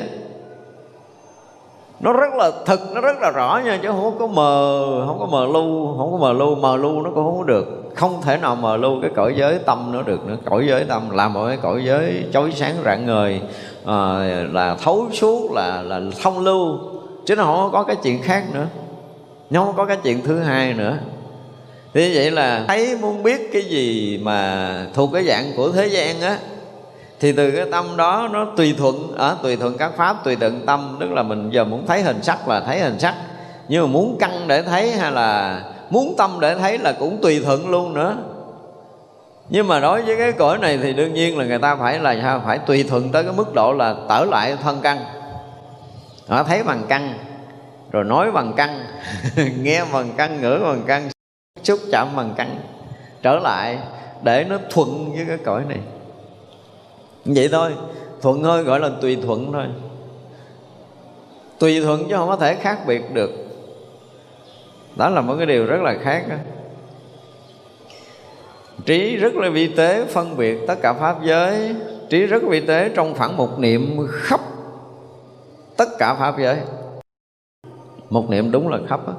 Nó 1.99 2.13
rất 2.13 2.33
là 2.33 2.51
thực 2.65 2.79
nó 2.93 3.01
rất 3.01 3.17
là 3.21 3.31
rõ 3.31 3.61
nha 3.65 3.79
chứ 3.83 3.87
không 3.87 4.19
có 4.19 4.27
mờ 4.27 4.85
không 5.07 5.19
có 5.19 5.25
mờ 5.25 5.45
lu 5.45 5.97
không 5.97 6.11
có 6.11 6.17
mờ 6.17 6.33
lu 6.33 6.55
mờ 6.55 6.77
lu 6.77 7.01
nó 7.01 7.09
cũng 7.15 7.25
không 7.25 7.37
có 7.37 7.43
được 7.43 7.78
không 7.95 8.21
thể 8.21 8.37
nào 8.37 8.55
mờ 8.55 8.77
lưu 8.77 9.01
cái 9.01 9.11
cõi 9.15 9.33
giới 9.37 9.59
tâm 9.65 9.91
nữa 9.91 10.03
được 10.05 10.25
nữa. 10.27 10.37
Cõi 10.45 10.65
giới 10.67 10.83
tâm 10.83 11.09
là 11.09 11.27
một 11.27 11.47
cái 11.47 11.57
cõi 11.57 11.83
giới 11.85 12.25
chói 12.33 12.51
sáng 12.55 12.75
rạng 12.85 13.05
ngời 13.05 13.41
à, 13.85 13.95
là 14.51 14.75
thấu 14.83 15.07
suốt 15.13 15.51
là 15.51 15.81
là 15.81 16.01
thông 16.23 16.39
lưu. 16.39 16.79
Chứ 17.25 17.35
nó 17.35 17.43
không 17.43 17.71
có 17.71 17.83
cái 17.83 17.95
chuyện 17.95 18.21
khác 18.21 18.43
nữa. 18.53 18.67
Nó 19.49 19.65
không 19.65 19.75
có 19.75 19.85
cái 19.85 19.97
chuyện 20.03 20.21
thứ 20.21 20.39
hai 20.39 20.73
nữa. 20.73 20.97
Thì 21.93 22.15
vậy 22.15 22.31
là 22.31 22.65
thấy 22.67 22.97
muốn 23.01 23.23
biết 23.23 23.49
cái 23.53 23.61
gì 23.61 24.19
mà 24.23 24.71
thuộc 24.93 25.09
cái 25.13 25.23
dạng 25.23 25.53
của 25.55 25.71
thế 25.71 25.87
gian 25.87 26.21
á 26.21 26.37
thì 27.19 27.31
từ 27.31 27.51
cái 27.51 27.65
tâm 27.71 27.97
đó 27.97 28.29
nó 28.31 28.47
tùy 28.57 28.75
thuận 28.77 29.15
ở 29.17 29.29
à, 29.29 29.35
tùy 29.43 29.55
thuận 29.55 29.77
các 29.77 29.91
pháp 29.97 30.23
tùy 30.23 30.35
thuận 30.35 30.65
tâm. 30.65 30.97
Tức 30.99 31.11
là 31.11 31.23
mình 31.23 31.49
giờ 31.49 31.63
muốn 31.63 31.87
thấy 31.87 32.01
hình 32.01 32.23
sắc 32.23 32.47
là 32.47 32.59
thấy 32.59 32.79
hình 32.79 32.99
sắc. 32.99 33.15
Nhưng 33.67 33.81
mà 33.81 33.87
muốn 33.87 34.17
căn 34.19 34.47
để 34.47 34.61
thấy 34.61 34.91
hay 34.91 35.11
là 35.11 35.61
muốn 35.89 36.15
tâm 36.17 36.37
để 36.39 36.55
thấy 36.55 36.77
là 36.77 36.91
cũng 36.99 37.21
tùy 37.21 37.41
thuận 37.45 37.69
luôn 37.69 37.93
nữa. 37.93 38.17
Nhưng 39.49 39.67
mà 39.67 39.79
đối 39.79 40.01
với 40.01 40.17
cái 40.17 40.31
cõi 40.31 40.57
này 40.57 40.77
thì 40.77 40.93
đương 40.93 41.13
nhiên 41.13 41.37
là 41.37 41.45
người 41.45 41.59
ta 41.59 41.75
phải 41.75 41.99
là 41.99 42.15
sao? 42.21 42.41
Phải 42.45 42.57
tùy 42.57 42.83
thuận 42.83 43.11
tới 43.11 43.23
cái 43.23 43.33
mức 43.33 43.53
độ 43.53 43.73
là 43.73 43.95
tở 44.09 44.25
lại 44.25 44.57
thân 44.63 44.79
căn 44.81 44.97
họ 46.27 46.43
thấy 46.43 46.63
bằng 46.63 46.83
căn 46.89 47.13
rồi 47.91 48.03
nói 48.03 48.31
bằng 48.31 48.53
căn 48.57 48.85
nghe 49.61 49.85
bằng 49.93 50.09
căn 50.17 50.41
ngửi 50.41 50.59
bằng 50.59 50.83
căn 50.87 51.09
xúc 51.63 51.79
chạm 51.91 52.07
bằng 52.15 52.33
căn 52.37 52.59
trở 53.21 53.39
lại 53.39 53.77
để 54.23 54.45
nó 54.49 54.57
thuận 54.69 55.11
với 55.15 55.25
cái 55.27 55.37
cõi 55.37 55.63
này. 55.69 55.79
Vậy 57.25 57.49
thôi, 57.51 57.71
thuận 58.21 58.43
thôi 58.43 58.63
gọi 58.63 58.79
là 58.79 58.89
tùy 59.01 59.17
thuận 59.23 59.51
thôi. 59.51 59.65
Tùy 61.59 61.81
thuận 61.81 62.09
chứ 62.09 62.15
không 62.15 62.29
có 62.29 62.35
thể 62.35 62.55
khác 62.55 62.79
biệt 62.87 63.01
được 63.13 63.31
đó 64.95 65.09
là 65.09 65.21
một 65.21 65.35
cái 65.37 65.45
điều 65.45 65.65
rất 65.65 65.81
là 65.81 65.95
khác 66.01 66.25
đó. 66.29 66.35
trí 68.85 69.15
rất 69.15 69.35
là 69.35 69.49
vi 69.49 69.67
tế 69.67 70.05
phân 70.05 70.37
biệt 70.37 70.59
tất 70.67 70.75
cả 70.81 70.93
pháp 70.93 71.17
giới. 71.23 71.75
Trí 72.09 72.25
rất 72.25 72.43
vi 72.43 72.61
tế 72.61 72.89
trong 72.95 73.13
khoảng 73.15 73.37
một 73.37 73.59
niệm 73.59 74.07
khắp 74.11 74.39
tất 75.77 75.89
cả 75.99 76.13
pháp 76.13 76.39
giới. 76.39 76.57
Một 78.09 78.29
niệm 78.29 78.51
đúng 78.51 78.67
là 78.67 78.77
khắp 78.87 78.99
đó. 79.07 79.13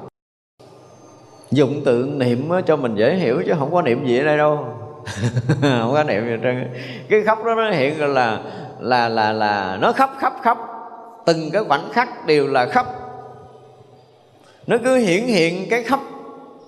dụng 1.51 1.81
tự 1.85 2.09
niệm 2.15 2.49
cho 2.65 2.75
mình 2.75 2.95
dễ 2.95 3.15
hiểu 3.15 3.43
chứ 3.45 3.53
không 3.59 3.73
có 3.73 3.81
niệm 3.81 4.05
gì 4.05 4.19
ở 4.19 4.25
đây 4.25 4.37
đâu. 4.37 4.65
Không 5.61 5.93
có 5.93 6.03
niệm 6.03 6.25
gì 6.25 6.35
trơn 6.43 6.73
cái 7.09 7.23
khắp 7.23 7.43
đó 7.43 7.55
nó 7.55 7.71
hiện 7.71 8.13
là 8.13 8.39
là 8.79 9.09
là 9.09 9.33
là 9.33 9.77
nó 9.81 9.91
khắp 9.91 10.09
khắp 10.19 10.33
khắp. 10.41 10.57
Từng 11.25 11.49
cái 11.53 11.63
khoảnh 11.63 11.89
khắc 11.91 12.25
đều 12.25 12.47
là 12.47 12.65
khắp 12.65 12.85
nó 14.67 14.77
cứ 14.83 14.95
hiển 14.95 15.23
hiện 15.23 15.69
cái 15.69 15.83
khắp, 15.83 15.99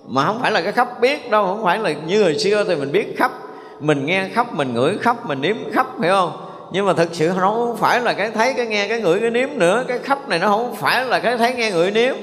mà 0.06 0.24
không 0.24 0.40
phải 0.40 0.52
là 0.52 0.60
cái 0.60 0.72
khắp 0.72 1.00
biết 1.00 1.30
đâu, 1.30 1.46
không 1.46 1.64
phải 1.64 1.78
là 1.78 1.92
như 2.06 2.22
hồi 2.22 2.38
xưa 2.38 2.64
thì 2.64 2.76
mình 2.76 2.92
biết 2.92 3.14
khắp, 3.16 3.32
mình 3.80 4.06
nghe 4.06 4.28
khắp, 4.28 4.54
mình 4.54 4.74
ngửi 4.74 4.98
khắp, 4.98 5.26
mình 5.26 5.40
nếm 5.40 5.56
khắp, 5.72 5.86
hiểu 6.02 6.12
không? 6.12 6.32
Nhưng 6.72 6.86
mà 6.86 6.92
thực 6.92 7.08
sự 7.12 7.32
nó 7.36 7.50
không 7.50 7.76
phải 7.76 8.00
là 8.00 8.12
cái 8.12 8.30
thấy, 8.30 8.54
cái 8.54 8.66
nghe, 8.66 8.88
cái 8.88 9.00
ngửi, 9.00 9.20
cái 9.20 9.30
nếm 9.30 9.48
nữa. 9.54 9.84
Cái 9.88 9.98
khắp 9.98 10.28
này 10.28 10.38
nó 10.38 10.48
không 10.48 10.74
phải 10.74 11.04
là 11.04 11.18
cái 11.18 11.38
thấy, 11.38 11.54
nghe, 11.54 11.70
ngửi, 11.70 11.90
nếm. 11.90 12.14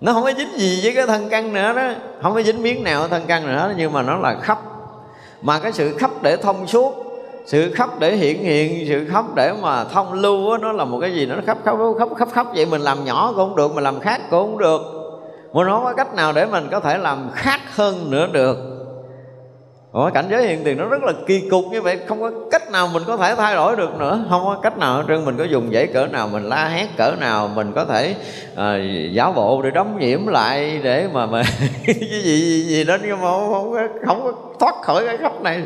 Nó 0.00 0.12
không 0.12 0.22
có 0.22 0.32
dính 0.38 0.58
gì 0.58 0.80
với 0.82 0.94
cái 0.94 1.06
thân 1.06 1.28
căn 1.28 1.52
nữa 1.52 1.72
đó. 1.76 1.88
Không 2.22 2.34
có 2.34 2.42
dính 2.42 2.62
miếng 2.62 2.84
nào 2.84 3.02
ở 3.02 3.08
thân 3.08 3.22
căn 3.26 3.46
nữa 3.46 3.74
nhưng 3.76 3.92
mà 3.92 4.02
nó 4.02 4.16
là 4.16 4.36
khắp. 4.42 4.58
Mà 5.42 5.58
cái 5.58 5.72
sự 5.72 5.94
khắp 5.98 6.10
để 6.22 6.36
thông 6.36 6.66
suốt 6.66 7.09
sự 7.46 7.72
khóc 7.74 8.00
để 8.00 8.16
hiện 8.16 8.42
hiện 8.42 8.84
sự 8.88 9.06
khóc 9.12 9.34
để 9.34 9.52
mà 9.62 9.84
thông 9.84 10.12
lưu 10.12 10.50
đó, 10.50 10.58
nó 10.58 10.72
là 10.72 10.84
một 10.84 10.98
cái 11.00 11.14
gì 11.14 11.26
nó 11.26 11.36
khóc 11.46 11.58
khóc 11.64 11.78
khóc 11.98 12.10
khóc 12.16 12.28
khóc 12.32 12.52
vậy 12.54 12.66
mình 12.66 12.80
làm 12.80 13.04
nhỏ 13.04 13.26
cũng 13.26 13.36
không 13.36 13.56
được 13.56 13.74
mình 13.74 13.84
làm 13.84 14.00
khác 14.00 14.20
cũng 14.30 14.50
không 14.50 14.58
được. 14.58 14.80
Mà 15.52 15.64
nó 15.64 15.80
có 15.84 15.94
cách 15.96 16.14
nào 16.14 16.32
để 16.32 16.46
mình 16.46 16.68
có 16.70 16.80
thể 16.80 16.98
làm 16.98 17.30
khác 17.34 17.60
hơn 17.76 18.10
nữa 18.10 18.28
được. 18.32 18.56
Ủa, 19.92 20.10
cảnh 20.10 20.26
giới 20.30 20.46
hiện 20.46 20.64
tiền 20.64 20.78
nó 20.78 20.84
rất 20.84 21.02
là 21.02 21.12
kỳ 21.26 21.48
cục 21.50 21.64
như 21.70 21.82
vậy 21.82 21.98
không 22.06 22.20
có 22.20 22.30
cách 22.50 22.70
nào 22.70 22.88
mình 22.92 23.02
có 23.06 23.16
thể 23.16 23.34
thay 23.34 23.54
đổi 23.54 23.76
được 23.76 23.98
nữa. 23.98 24.24
Không 24.30 24.42
có 24.44 24.58
cách 24.62 24.78
nào 24.78 25.02
trơn 25.08 25.24
mình 25.24 25.36
có 25.38 25.44
dùng 25.44 25.70
dãy 25.72 25.86
cỡ 25.86 26.06
nào 26.06 26.28
mình 26.28 26.48
la 26.48 26.68
hét 26.68 26.86
cỡ 26.96 27.12
nào 27.20 27.48
mình 27.54 27.72
có 27.74 27.84
thể 27.84 28.14
ờ, 28.54 28.74
à, 28.74 28.78
giáo 29.12 29.32
bộ 29.32 29.62
để 29.62 29.70
đóng 29.70 29.98
nhiễm 29.98 30.26
lại 30.26 30.80
để 30.82 31.08
mà 31.12 31.26
mà 31.26 31.42
cái 31.86 31.94
gì, 31.94 32.22
gì 32.22 32.62
gì 32.62 32.84
đó 32.84 32.96
nhưng 33.02 33.20
mà 33.20 33.28
không, 33.30 33.52
không, 33.52 33.88
không 34.06 34.22
có 34.22 34.32
thoát 34.60 34.74
khỏi 34.82 35.06
cái 35.06 35.16
khóc 35.16 35.42
này 35.42 35.62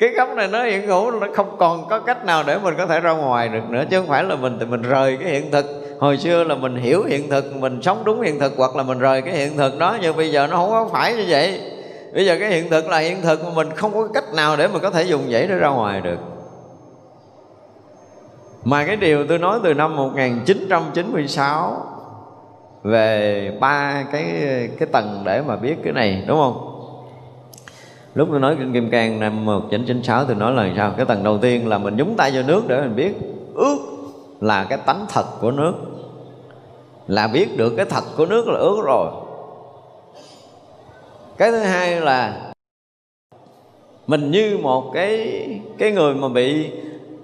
cái 0.00 0.10
khắp 0.16 0.28
này 0.36 0.48
nó 0.48 0.64
hiện 0.64 0.86
hữu, 0.86 1.10
nó 1.10 1.26
không 1.34 1.56
còn 1.58 1.88
có 1.88 2.00
cách 2.00 2.24
nào 2.24 2.42
để 2.46 2.58
mình 2.58 2.74
có 2.78 2.86
thể 2.86 3.00
ra 3.00 3.12
ngoài 3.12 3.48
được 3.48 3.70
nữa, 3.70 3.84
chứ 3.90 4.00
không 4.00 4.08
phải 4.08 4.24
là 4.24 4.36
mình 4.36 4.56
thì 4.60 4.66
mình 4.66 4.82
rời 4.82 5.16
cái 5.16 5.32
hiện 5.32 5.50
thực. 5.50 5.66
Hồi 5.98 6.18
xưa 6.18 6.44
là 6.44 6.54
mình 6.54 6.76
hiểu 6.76 7.04
hiện 7.04 7.30
thực, 7.30 7.56
mình 7.56 7.82
sống 7.82 8.02
đúng 8.04 8.20
hiện 8.20 8.38
thực, 8.38 8.52
hoặc 8.56 8.76
là 8.76 8.82
mình 8.82 8.98
rời 8.98 9.22
cái 9.22 9.34
hiện 9.34 9.56
thực 9.56 9.78
đó, 9.78 9.96
nhưng 10.00 10.16
bây 10.16 10.30
giờ 10.30 10.46
nó 10.46 10.56
không 10.56 10.70
có 10.70 10.88
phải 10.92 11.14
như 11.14 11.24
vậy. 11.28 11.60
Bây 12.14 12.26
giờ 12.26 12.36
cái 12.40 12.50
hiện 12.50 12.70
thực 12.70 12.88
là 12.88 12.98
hiện 12.98 13.22
thực, 13.22 13.44
mà 13.44 13.50
mình 13.54 13.70
không 13.70 13.94
có 13.94 14.08
cách 14.14 14.34
nào 14.34 14.56
để 14.56 14.68
mình 14.68 14.82
có 14.82 14.90
thể 14.90 15.02
dùng 15.02 15.22
dãy 15.30 15.46
để 15.46 15.54
ra 15.54 15.68
ngoài 15.68 16.00
được. 16.00 16.18
Mà 18.64 18.84
cái 18.84 18.96
điều 18.96 19.26
tôi 19.26 19.38
nói 19.38 19.60
từ 19.62 19.74
năm 19.74 19.96
1996 19.96 21.76
về 22.82 23.52
ba 23.60 24.04
cái 24.12 24.24
cái 24.78 24.88
tầng 24.92 25.22
để 25.24 25.42
mà 25.46 25.56
biết 25.56 25.76
cái 25.84 25.92
này, 25.92 26.24
đúng 26.26 26.38
không? 26.38 26.69
Lúc 28.14 28.28
tôi 28.30 28.40
nói 28.40 28.56
kinh 28.58 28.72
Kim 28.72 28.90
Cang 28.90 29.20
năm 29.20 29.44
1996 29.44 30.24
tôi 30.24 30.36
nói 30.36 30.52
là 30.52 30.74
sao? 30.76 30.94
Cái 30.96 31.06
tầng 31.06 31.24
đầu 31.24 31.38
tiên 31.38 31.68
là 31.68 31.78
mình 31.78 31.96
nhúng 31.96 32.16
tay 32.16 32.30
vô 32.34 32.42
nước 32.42 32.62
để 32.68 32.80
mình 32.80 32.96
biết 32.96 33.14
ướt 33.54 33.78
là 34.40 34.64
cái 34.64 34.78
tánh 34.86 35.06
thật 35.08 35.24
của 35.40 35.50
nước. 35.50 35.72
Là 37.06 37.28
biết 37.28 37.56
được 37.56 37.72
cái 37.76 37.86
thật 37.86 38.04
của 38.16 38.26
nước 38.26 38.48
là 38.48 38.58
ướt 38.58 38.82
rồi. 38.84 39.10
Cái 41.36 41.50
thứ 41.50 41.58
hai 41.58 42.00
là 42.00 42.52
mình 44.06 44.30
như 44.30 44.58
một 44.62 44.90
cái 44.94 45.42
cái 45.78 45.92
người 45.92 46.14
mà 46.14 46.28
bị 46.28 46.70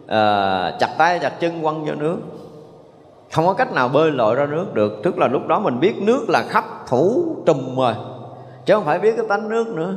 uh, 0.04 0.78
chặt 0.80 0.94
tay 0.98 1.18
chặt 1.18 1.40
chân 1.40 1.62
quăng 1.62 1.84
vô 1.84 1.94
nước. 1.94 2.18
Không 3.32 3.46
có 3.46 3.52
cách 3.52 3.72
nào 3.72 3.88
bơi 3.88 4.10
lội 4.10 4.34
ra 4.34 4.46
nước 4.46 4.74
được. 4.74 5.00
Tức 5.02 5.18
là 5.18 5.28
lúc 5.28 5.46
đó 5.46 5.60
mình 5.60 5.80
biết 5.80 6.02
nước 6.02 6.28
là 6.28 6.42
khắp 6.48 6.64
thủ 6.86 7.36
trùm 7.46 7.76
rồi 7.76 7.94
chứ 8.64 8.74
không 8.74 8.84
phải 8.84 8.98
biết 8.98 9.14
cái 9.16 9.26
tánh 9.28 9.48
nước 9.48 9.68
nữa 9.68 9.94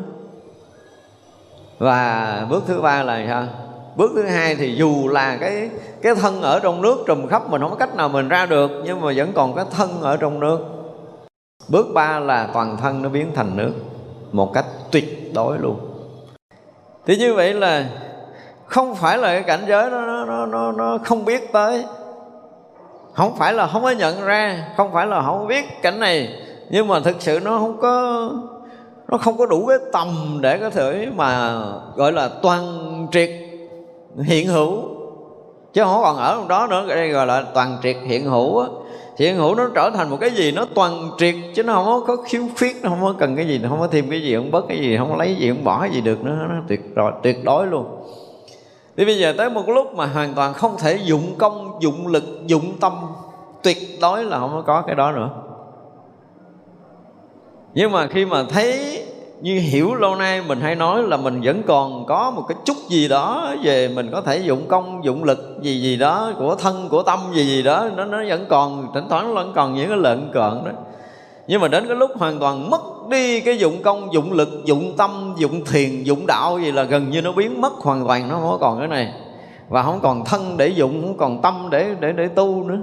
và 1.80 2.46
bước 2.50 2.64
thứ 2.68 2.82
ba 2.82 3.04
là 3.04 3.26
sao? 3.28 3.44
Bước 3.96 4.12
thứ 4.16 4.24
hai 4.24 4.56
thì 4.56 4.76
dù 4.76 5.08
là 5.08 5.38
cái 5.38 5.70
cái 6.02 6.16
thân 6.16 6.42
ở 6.42 6.60
trong 6.60 6.82
nước 6.82 7.04
trùm 7.08 7.28
khắp 7.28 7.50
mình, 7.50 7.62
không 7.62 7.70
có 7.70 7.76
cách 7.76 7.96
nào 7.96 8.10
mình 8.10 8.28
ra 8.28 8.46
được, 8.46 8.72
nhưng 8.86 9.02
mà 9.02 9.12
vẫn 9.16 9.32
còn 9.34 9.56
cái 9.56 9.66
thân 9.78 10.02
ở 10.02 10.18
trong 10.18 10.40
nước. 10.40 10.60
Bước 11.70 11.88
ba 11.94 12.20
là 12.20 12.48
toàn 12.54 12.78
thân 12.78 13.02
nó 13.02 13.10
biến 13.10 13.32
thành 13.36 13.58
nước 13.58 13.74
một 14.32 14.54
cách 14.54 14.66
tuyệt 14.92 15.34
đối 15.34 15.60
luôn. 15.60 15.80
Thì 17.06 17.18
như 17.18 17.34
vậy 17.34 17.54
là 17.54 17.86
không 18.66 18.96
phải 18.96 19.18
là 19.18 19.28
cái 19.28 19.44
cảnh 19.44 19.66
giới 19.68 19.90
nó 19.90 20.26
nó 20.26 20.46
nó 20.46 20.72
nó 20.72 20.98
không 21.04 21.26
biết 21.26 21.54
tới. 21.54 21.86
Không 23.14 23.36
phải 23.38 23.54
là 23.54 23.68
không 23.68 23.84
có 23.84 23.92
nhận 23.92 24.26
ra, 24.26 24.66
không 24.78 24.94
phải 24.94 25.08
là 25.08 25.22
không 25.22 25.48
biết 25.48 25.66
cảnh 25.82 26.00
này, 26.00 26.30
nhưng 26.70 26.88
mà 26.88 27.00
thực 27.00 27.16
sự 27.20 27.40
nó 27.44 27.58
không 27.58 27.78
có 27.82 28.30
nó 29.12 29.18
không 29.18 29.38
có 29.38 29.46
đủ 29.46 29.66
cái 29.68 29.78
tầm 29.94 30.38
để 30.42 30.58
có 30.58 30.70
thể 30.70 31.08
mà, 31.16 31.62
gọi 31.96 32.12
là 32.12 32.30
toàn 32.42 33.08
triệt, 33.12 33.30
hiện 34.24 34.48
hữu. 34.48 34.82
Chứ 35.74 35.84
không 35.84 36.02
còn 36.04 36.18
ở 36.18 36.36
trong 36.36 36.48
đó 36.48 36.68
nữa 36.68 36.86
đây 36.88 37.10
gọi 37.10 37.28
là 37.28 37.42
toàn 37.54 37.78
triệt 37.84 37.96
hiện 38.06 38.26
hữu 38.26 38.60
á. 38.60 38.68
Hiện 39.18 39.36
hữu 39.36 39.56
nó 39.56 39.70
trở 39.76 39.90
thành 39.90 40.10
một 40.10 40.18
cái 40.22 40.30
gì, 40.30 40.52
nó 40.52 40.66
toàn 40.76 41.12
triệt, 41.18 41.36
chứ 41.56 41.64
nó 41.64 41.74
không 41.74 42.04
có 42.08 42.16
khiếu 42.16 42.44
khuyết, 42.58 42.76
nó 42.84 42.90
không 42.90 43.02
có 43.02 43.14
cần 43.20 43.36
cái 43.36 43.48
gì, 43.48 43.58
nó 43.58 43.70
không 43.70 43.80
có 43.80 43.88
thêm 43.88 44.10
cái 44.10 44.22
gì, 44.22 44.36
không 44.36 44.52
bớt 44.52 44.66
cái 44.68 44.78
gì, 44.78 44.98
không 44.98 45.10
có 45.12 45.18
lấy 45.18 45.36
gì, 45.36 45.50
không 45.50 45.64
bỏ 45.64 45.82
cái 45.82 45.90
gì 45.92 46.02
được 46.02 46.24
nữa, 46.24 46.36
nó 46.50 46.56
tuyệt 46.68 46.82
rồi, 46.96 47.12
tuyệt 47.24 47.44
đối 47.44 47.68
luôn. 47.68 47.86
Thì 48.98 49.06
bây 49.06 49.18
giờ 49.18 49.34
tới 49.38 49.50
một 49.50 49.70
lúc 49.70 49.96
mà 49.96 50.06
hoàn 50.06 50.34
toàn 50.34 50.54
không 50.54 50.76
thể 50.80 51.00
dụng 51.04 51.36
công, 51.38 51.78
dụng 51.82 52.08
lực, 52.08 52.24
dụng 52.46 52.72
tâm, 52.80 52.94
tuyệt 53.64 53.78
đối 54.02 54.24
là 54.24 54.40
không 54.40 54.64
có 54.66 54.82
cái 54.82 54.96
đó 54.96 55.12
nữa 55.12 55.30
nhưng 57.74 57.92
mà 57.92 58.08
khi 58.08 58.26
mà 58.26 58.44
thấy 58.44 59.00
như 59.42 59.60
hiểu 59.60 59.96
lâu 59.96 60.16
nay, 60.16 60.42
mình 60.48 60.62
hay 60.62 60.76
nói 60.76 61.04
là 61.04 61.18
mình 61.18 61.42
vẫn 61.44 61.64
còn 61.68 62.06
có 62.06 62.32
một 62.32 62.44
cái 62.48 62.58
chút 62.66 62.78
gì 62.90 63.08
đó 63.08 63.56
về 63.64 63.88
mình 63.88 64.10
có 64.12 64.22
thể 64.22 64.38
dụng 64.38 64.68
công, 64.68 65.04
dụng 65.04 65.24
lực 65.24 65.58
gì 65.62 65.82
gì 65.82 65.98
đó, 65.98 66.32
của 66.40 66.56
thân, 66.56 66.88
của 66.90 67.04
tâm 67.04 67.20
gì 67.34 67.46
gì 67.46 67.64
đó, 67.64 67.90
nó 67.96 68.06
nó 68.06 68.24
vẫn 68.28 68.46
còn, 68.50 68.88
thỉnh 68.94 69.04
thoảng 69.10 69.34
vẫn 69.34 69.52
còn 69.56 69.76
những 69.76 69.90
cái 69.90 69.98
lợn 69.98 70.30
cợn 70.34 70.64
đó. 70.66 70.72
Nhưng 71.48 71.62
mà 71.62 71.68
đến 71.68 71.88
cái 71.88 71.96
lúc 71.96 72.12
hoàn 72.16 72.40
toàn 72.40 72.70
mất 72.70 72.82
đi 73.10 73.42
cái 73.42 73.58
dụng 73.58 73.84
công, 73.84 74.14
dụng 74.14 74.34
lực, 74.34 74.50
dụng 74.66 74.94
tâm, 74.98 75.34
dụng 75.38 75.66
thiền, 75.66 76.04
dụng 76.04 76.28
đạo 76.28 76.60
gì 76.60 76.72
là 76.72 76.84
gần 76.84 77.10
như 77.10 77.22
nó 77.22 77.32
biến 77.32 77.62
mất, 77.62 77.74
hoàn 77.74 78.08
toàn 78.08 78.30
nó 78.30 78.36
không 78.36 78.58
còn 78.60 78.80
cái 78.80 78.88
này. 78.88 79.14
Và 79.70 79.84
không 79.84 80.00
còn 80.02 80.26
thân 80.26 80.58
để 80.58 80.68
dụng, 80.68 81.02
không 81.02 81.18
còn 81.18 81.42
tâm 81.42 81.68
để 81.72 81.96
để 82.00 82.12
để 82.12 82.28
tu 82.28 82.64
nữa 82.64 82.78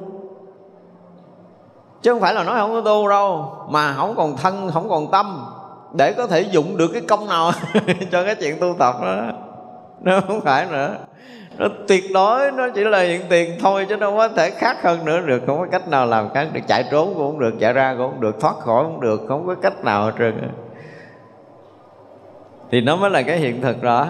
chứ 2.03 2.12
không 2.12 2.20
phải 2.20 2.34
là 2.34 2.44
nói 2.44 2.59
không 2.59 2.72
có 2.72 2.80
tu 2.80 3.09
đâu, 3.09 3.55
mà 3.70 3.94
không 3.94 4.14
còn 4.16 4.36
thân, 4.36 4.70
không 4.74 4.88
còn 4.88 5.11
tâm 5.11 5.47
để 5.92 6.12
có 6.12 6.26
thể 6.26 6.40
dụng 6.40 6.76
được 6.76 6.88
cái 6.92 7.03
công 7.09 7.28
nào 7.28 7.53
cho 8.12 8.24
cái 8.24 8.34
chuyện 8.34 8.61
tu 8.61 8.74
tập 8.78 8.94
đó. 9.03 9.22
Nó 10.01 10.20
không 10.20 10.40
phải 10.40 10.66
nữa. 10.70 10.97
Nó 11.59 11.66
tuyệt 11.88 12.05
đối, 12.14 12.53
nó 12.53 12.68
chỉ 12.74 12.84
là 12.84 13.01
hiện 13.01 13.20
tiền 13.28 13.59
thôi 13.61 13.86
chứ 13.88 13.97
đâu 13.97 14.16
có 14.16 14.28
thể 14.28 14.51
khác 14.51 14.82
hơn 14.82 15.05
nữa 15.05 15.20
được. 15.20 15.42
Không 15.47 15.59
có 15.59 15.66
cách 15.72 15.88
nào 15.88 16.07
làm 16.07 16.28
cái 16.34 16.47
được. 16.53 16.61
Chạy 16.68 16.84
trốn 16.90 17.14
cũng 17.14 17.30
không 17.30 17.40
được, 17.40 17.55
chạy 17.61 17.72
ra 17.72 17.94
cũng 17.99 18.11
không 18.11 18.20
được, 18.20 18.40
thoát 18.40 18.55
khỏi 18.59 18.84
cũng 18.84 18.92
không 18.92 19.01
được. 19.01 19.20
Không 19.28 19.47
có 19.47 19.55
cách 19.55 19.84
nào 19.84 20.05
hết 20.05 20.12
trơn 20.18 20.51
thì 22.70 22.80
nó 22.80 22.97
mới 22.97 23.11
là 23.11 23.22
cái 23.22 23.38
hiện 23.38 23.61
thực 23.61 23.82
đó. 23.82 24.09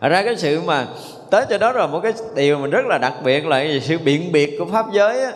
Ở 0.00 0.08
ra 0.08 0.22
cái 0.22 0.36
sự 0.36 0.60
mà 0.66 0.86
tới 1.30 1.44
cho 1.50 1.58
đó 1.58 1.72
rồi, 1.72 1.88
một 1.88 2.00
cái 2.00 2.12
điều 2.34 2.58
mình 2.58 2.70
rất 2.70 2.86
là 2.86 2.98
đặc 2.98 3.12
biệt 3.24 3.46
là 3.46 3.58
cái 3.58 3.68
gì? 3.68 3.80
sự 3.80 3.98
biện 4.04 4.32
biệt 4.32 4.56
của 4.58 4.64
pháp 4.64 4.86
giới 4.92 5.20
á 5.24 5.32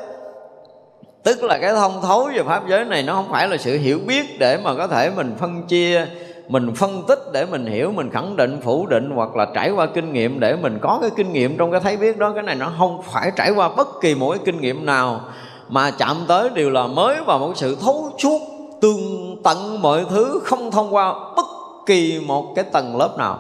tức 1.23 1.43
là 1.43 1.59
cái 1.59 1.73
thông 1.73 2.03
thấu 2.03 2.31
về 2.35 2.43
pháp 2.43 2.69
giới 2.69 2.85
này 2.85 3.03
nó 3.03 3.15
không 3.15 3.29
phải 3.31 3.49
là 3.49 3.57
sự 3.57 3.79
hiểu 3.79 3.99
biết 4.07 4.39
để 4.39 4.59
mà 4.65 4.75
có 4.75 4.87
thể 4.87 5.11
mình 5.17 5.37
phân 5.41 5.63
chia, 5.63 6.07
mình 6.49 6.75
phân 6.75 7.03
tích 7.09 7.19
để 7.33 7.47
mình 7.47 7.67
hiểu, 7.67 7.93
mình 7.93 8.11
khẳng 8.11 8.37
định, 8.37 8.61
phủ 8.65 8.87
định 8.87 9.11
hoặc 9.15 9.37
là 9.37 9.47
trải 9.55 9.71
qua 9.71 9.87
kinh 9.87 10.13
nghiệm 10.13 10.41
để 10.41 10.57
mình 10.57 10.79
có 10.83 10.99
cái 11.01 11.11
kinh 11.17 11.33
nghiệm 11.33 11.57
trong 11.57 11.71
cái 11.71 11.81
thấy 11.81 11.97
biết 11.97 12.19
đó. 12.19 12.33
Cái 12.35 12.43
này 12.43 12.55
nó 12.55 12.73
không 12.79 13.03
phải 13.13 13.33
trải 13.37 13.51
qua 13.51 13.69
bất 13.69 13.89
kỳ 14.01 14.15
một 14.15 14.31
cái 14.31 14.41
kinh 14.45 14.61
nghiệm 14.61 14.87
nào 14.87 15.21
mà 15.69 15.91
chạm 15.91 16.17
tới 16.29 16.49
đều 16.49 16.71
là 16.71 16.87
mới 16.87 17.17
và 17.27 17.39
một 17.39 17.53
sự 17.57 17.77
thấu 17.81 18.11
suốt 18.19 18.41
tương 18.81 19.37
tận 19.45 19.83
mọi 19.83 20.05
thứ, 20.11 20.41
không 20.45 20.71
thông 20.71 20.95
qua 20.95 21.15
bất 21.37 21.47
kỳ 21.87 22.21
một 22.27 22.53
cái 22.57 22.65
tầng 22.65 22.97
lớp 22.97 23.19
nào. 23.19 23.39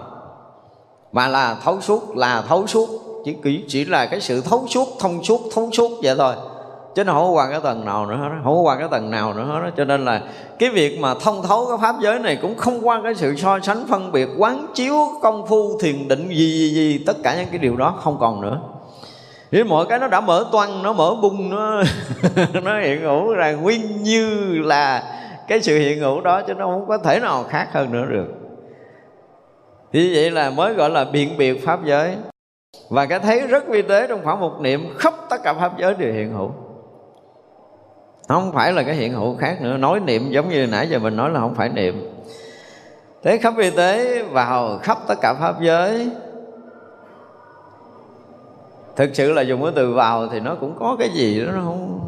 Mà 1.12 1.28
là 1.28 1.56
thấu 1.64 1.80
suốt, 1.80 2.16
là 2.16 2.42
thấu 2.48 2.66
suốt 2.66 2.88
chỉ 3.24 3.64
chỉ 3.68 3.84
là 3.84 4.06
cái 4.06 4.20
sự 4.20 4.40
thấu 4.40 4.66
suốt, 4.68 4.88
thông 4.98 5.24
suốt, 5.24 5.40
thấu 5.54 5.70
suốt 5.72 5.90
vậy 6.02 6.14
thôi 6.18 6.34
chứ 6.94 7.04
nó 7.04 7.12
không 7.12 7.22
có 7.22 7.30
qua 7.30 7.50
cái 7.50 7.60
tầng 7.62 7.84
nào 7.84 8.06
nữa 8.06 8.16
hết 8.16 8.28
không 8.44 8.54
có 8.54 8.60
qua 8.60 8.76
cái 8.76 8.88
tầng 8.90 9.10
nào 9.10 9.34
nữa 9.34 9.44
hết 9.44 9.70
cho 9.76 9.84
nên 9.84 10.04
là 10.04 10.22
cái 10.58 10.70
việc 10.70 10.98
mà 11.00 11.14
thông 11.14 11.42
thấu 11.42 11.66
cái 11.68 11.78
pháp 11.80 12.00
giới 12.00 12.18
này 12.18 12.38
cũng 12.42 12.56
không 12.56 12.88
qua 12.88 13.00
cái 13.04 13.14
sự 13.14 13.36
so 13.36 13.60
sánh, 13.60 13.86
phân 13.88 14.12
biệt, 14.12 14.28
quán 14.38 14.66
chiếu 14.74 14.94
công 15.22 15.46
phu, 15.46 15.78
thiền 15.78 16.08
định, 16.08 16.28
gì 16.28 16.34
gì 16.34 16.74
gì, 16.74 17.04
tất 17.06 17.16
cả 17.22 17.36
những 17.36 17.48
cái 17.50 17.58
điều 17.58 17.76
đó 17.76 17.94
không 18.02 18.16
còn 18.20 18.40
nữa. 18.40 18.60
Vì 19.50 19.62
mọi 19.62 19.86
cái 19.88 19.98
nó 19.98 20.08
đã 20.08 20.20
mở 20.20 20.46
toan 20.52 20.82
nó 20.82 20.92
mở 20.92 21.14
bung, 21.22 21.50
nó 21.50 21.82
nó 22.62 22.80
hiện 22.80 23.02
hữu 23.02 23.34
ra. 23.34 23.52
Nguyên 23.52 24.02
như 24.02 24.58
là 24.64 25.02
cái 25.48 25.60
sự 25.60 25.78
hiện 25.78 26.00
hữu 26.00 26.20
đó, 26.20 26.42
chứ 26.46 26.54
nó 26.54 26.66
không 26.66 26.86
có 26.88 26.98
thể 26.98 27.20
nào 27.20 27.44
khác 27.48 27.68
hơn 27.72 27.92
nữa 27.92 28.04
được. 28.10 28.26
Thì 29.92 30.14
vậy 30.14 30.30
là 30.30 30.50
mới 30.50 30.74
gọi 30.74 30.90
là 30.90 31.04
biện 31.04 31.36
biệt 31.36 31.66
pháp 31.66 31.84
giới. 31.84 32.16
Và 32.90 33.06
cái 33.06 33.18
thấy 33.18 33.40
rất 33.40 33.68
vi 33.68 33.82
tế 33.82 34.06
trong 34.06 34.20
khoảng 34.24 34.40
một 34.40 34.60
niệm, 34.60 34.94
khắp 34.98 35.14
tất 35.30 35.42
cả 35.42 35.54
pháp 35.54 35.78
giới 35.78 35.94
đều 35.94 36.12
hiện 36.12 36.32
hữu 36.32 36.50
không 38.28 38.52
phải 38.52 38.72
là 38.72 38.82
cái 38.82 38.94
hiện 38.94 39.12
hữu 39.12 39.36
khác 39.36 39.62
nữa. 39.62 39.76
Nói 39.76 40.00
niệm 40.00 40.30
giống 40.30 40.48
như 40.48 40.66
nãy 40.66 40.88
giờ 40.88 40.98
mình 40.98 41.16
nói 41.16 41.30
là 41.30 41.40
không 41.40 41.54
phải 41.54 41.68
niệm. 41.68 42.12
Thế 43.22 43.38
khắp 43.38 43.54
y 43.58 43.70
tế 43.70 44.22
vào 44.22 44.78
khắp 44.82 44.98
tất 45.08 45.14
cả 45.22 45.34
pháp 45.34 45.60
giới. 45.60 46.10
Thực 48.96 49.10
sự 49.16 49.32
là 49.32 49.42
dùng 49.42 49.62
cái 49.62 49.72
từ 49.74 49.92
vào 49.92 50.28
thì 50.28 50.40
nó 50.40 50.54
cũng 50.54 50.76
có 50.78 50.96
cái 50.98 51.08
gì 51.08 51.44
đó 51.44 51.52
nó 51.52 51.60
không 51.60 52.00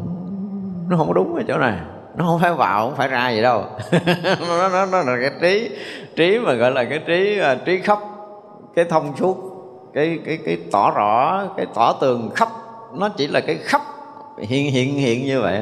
nó 0.89 0.97
không 0.97 1.13
đúng 1.13 1.35
ở 1.35 1.43
chỗ 1.47 1.57
này. 1.57 1.79
Nó 2.15 2.25
không 2.25 2.39
phải 2.39 2.53
vào 2.53 2.87
không 2.87 2.95
phải 2.97 3.07
ra 3.07 3.29
gì 3.29 3.41
đâu. 3.41 3.63
Nó, 4.47 4.69
nó, 4.69 4.85
nó 4.85 5.01
là 5.01 5.17
cái 5.21 5.31
trí 5.41 5.69
trí 6.15 6.39
mà 6.39 6.53
gọi 6.53 6.71
là 6.71 6.83
cái 6.83 6.99
trí 7.07 7.39
à, 7.39 7.55
trí 7.65 7.79
khắp 7.79 7.99
cái 8.75 8.85
thông 8.85 9.17
suốt 9.17 9.37
cái 9.93 10.19
cái 10.25 10.39
cái 10.45 10.57
tỏ 10.71 10.91
rõ 10.91 11.43
cái 11.57 11.65
tỏ 11.73 11.93
tường 12.01 12.29
khắp. 12.35 12.49
Nó 12.93 13.09
chỉ 13.09 13.27
là 13.27 13.39
cái 13.39 13.55
khắp 13.55 13.81
hiện 14.37 14.71
hiện 14.71 14.95
hiện 14.95 15.25
như 15.25 15.41
vậy 15.41 15.61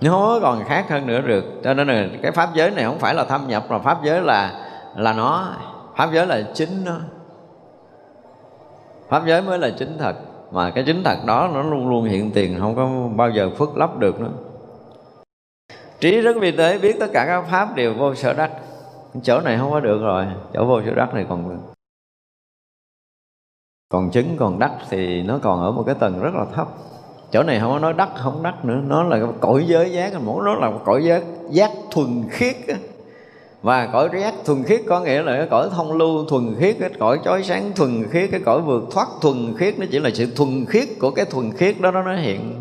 nó 0.00 0.38
còn 0.42 0.64
khác 0.64 0.86
hơn 0.88 1.06
nữa 1.06 1.20
được. 1.20 1.44
Cho 1.64 1.74
nên 1.74 1.88
là 1.88 2.08
cái 2.22 2.32
pháp 2.32 2.54
giới 2.54 2.70
này 2.70 2.84
không 2.84 2.98
phải 2.98 3.14
là 3.14 3.24
thâm 3.24 3.48
nhập, 3.48 3.64
mà 3.68 3.78
pháp 3.78 4.04
giới 4.04 4.20
là 4.20 4.66
là 4.96 5.12
nó, 5.12 5.56
pháp 5.96 6.10
giới 6.12 6.26
là 6.26 6.42
chính 6.54 6.84
nó. 6.84 6.96
Pháp 9.08 9.22
giới 9.26 9.42
mới 9.42 9.58
là 9.58 9.70
chính 9.78 9.98
thật. 9.98 10.16
Mà 10.50 10.70
cái 10.70 10.84
chính 10.86 11.04
thật 11.04 11.16
đó 11.26 11.50
nó 11.54 11.62
luôn 11.62 11.88
luôn 11.88 12.04
hiện 12.04 12.30
tiền, 12.30 12.60
không 12.60 12.76
có 12.76 12.88
bao 13.16 13.30
giờ 13.30 13.50
phước 13.58 13.76
lấp 13.76 13.98
được 13.98 14.20
nữa. 14.20 14.30
Trí 16.00 16.20
rất 16.20 16.36
vi 16.40 16.52
tế, 16.52 16.78
biết 16.78 16.96
tất 17.00 17.06
cả 17.12 17.24
các 17.26 17.44
pháp 17.50 17.74
đều 17.74 17.94
vô 17.94 18.14
sở 18.14 18.32
đắc. 18.32 18.50
Chỗ 19.22 19.40
này 19.40 19.58
không 19.58 19.70
có 19.70 19.80
được 19.80 19.98
rồi, 20.02 20.26
chỗ 20.54 20.64
vô 20.64 20.82
sở 20.82 20.94
đắc 20.94 21.14
này 21.14 21.26
còn 21.28 21.60
còn 23.88 24.10
chứng, 24.10 24.36
còn 24.38 24.58
đắc 24.58 24.72
thì 24.88 25.22
nó 25.22 25.38
còn 25.42 25.60
ở 25.60 25.72
một 25.72 25.82
cái 25.86 25.94
tầng 25.94 26.20
rất 26.22 26.34
là 26.34 26.44
thấp 26.54 26.68
chỗ 27.32 27.42
này 27.42 27.60
không 27.60 27.72
có 27.72 27.78
nói 27.78 27.92
đắc, 27.92 28.08
không 28.16 28.42
đắc 28.42 28.64
nữa. 28.64 28.80
Nó 28.84 29.02
là 29.02 29.18
cõi 29.40 29.64
giới 29.66 29.92
giác. 29.92 30.12
Nó 30.24 30.54
là 30.54 30.70
cõi 30.84 31.04
giới 31.04 31.22
giác 31.50 31.70
thuần 31.90 32.24
khiết 32.30 32.56
và 33.62 33.86
cõi 33.92 34.08
giác 34.20 34.34
thuần 34.44 34.62
khiết 34.62 34.80
có 34.86 35.00
nghĩa 35.00 35.22
là 35.22 35.36
cái 35.36 35.46
cõi 35.50 35.68
thông 35.72 35.92
lưu 35.92 36.24
thuần 36.28 36.54
khiết 36.58 36.76
cái 36.80 36.90
cõi 36.98 37.20
chói 37.24 37.42
sáng 37.42 37.72
thuần 37.76 38.04
khiết 38.10 38.30
cái 38.30 38.40
cõi 38.44 38.60
vượt 38.60 38.84
thoát 38.90 39.08
thuần 39.20 39.54
khiết. 39.58 39.78
Nó 39.78 39.86
chỉ 39.90 39.98
là 39.98 40.10
sự 40.14 40.26
thuần 40.36 40.66
khiết 40.68 40.88
của 41.00 41.10
cái 41.10 41.24
thuần 41.24 41.52
khiết 41.52 41.80
đó 41.80 41.90
nó 41.90 42.16
hiện. 42.16 42.60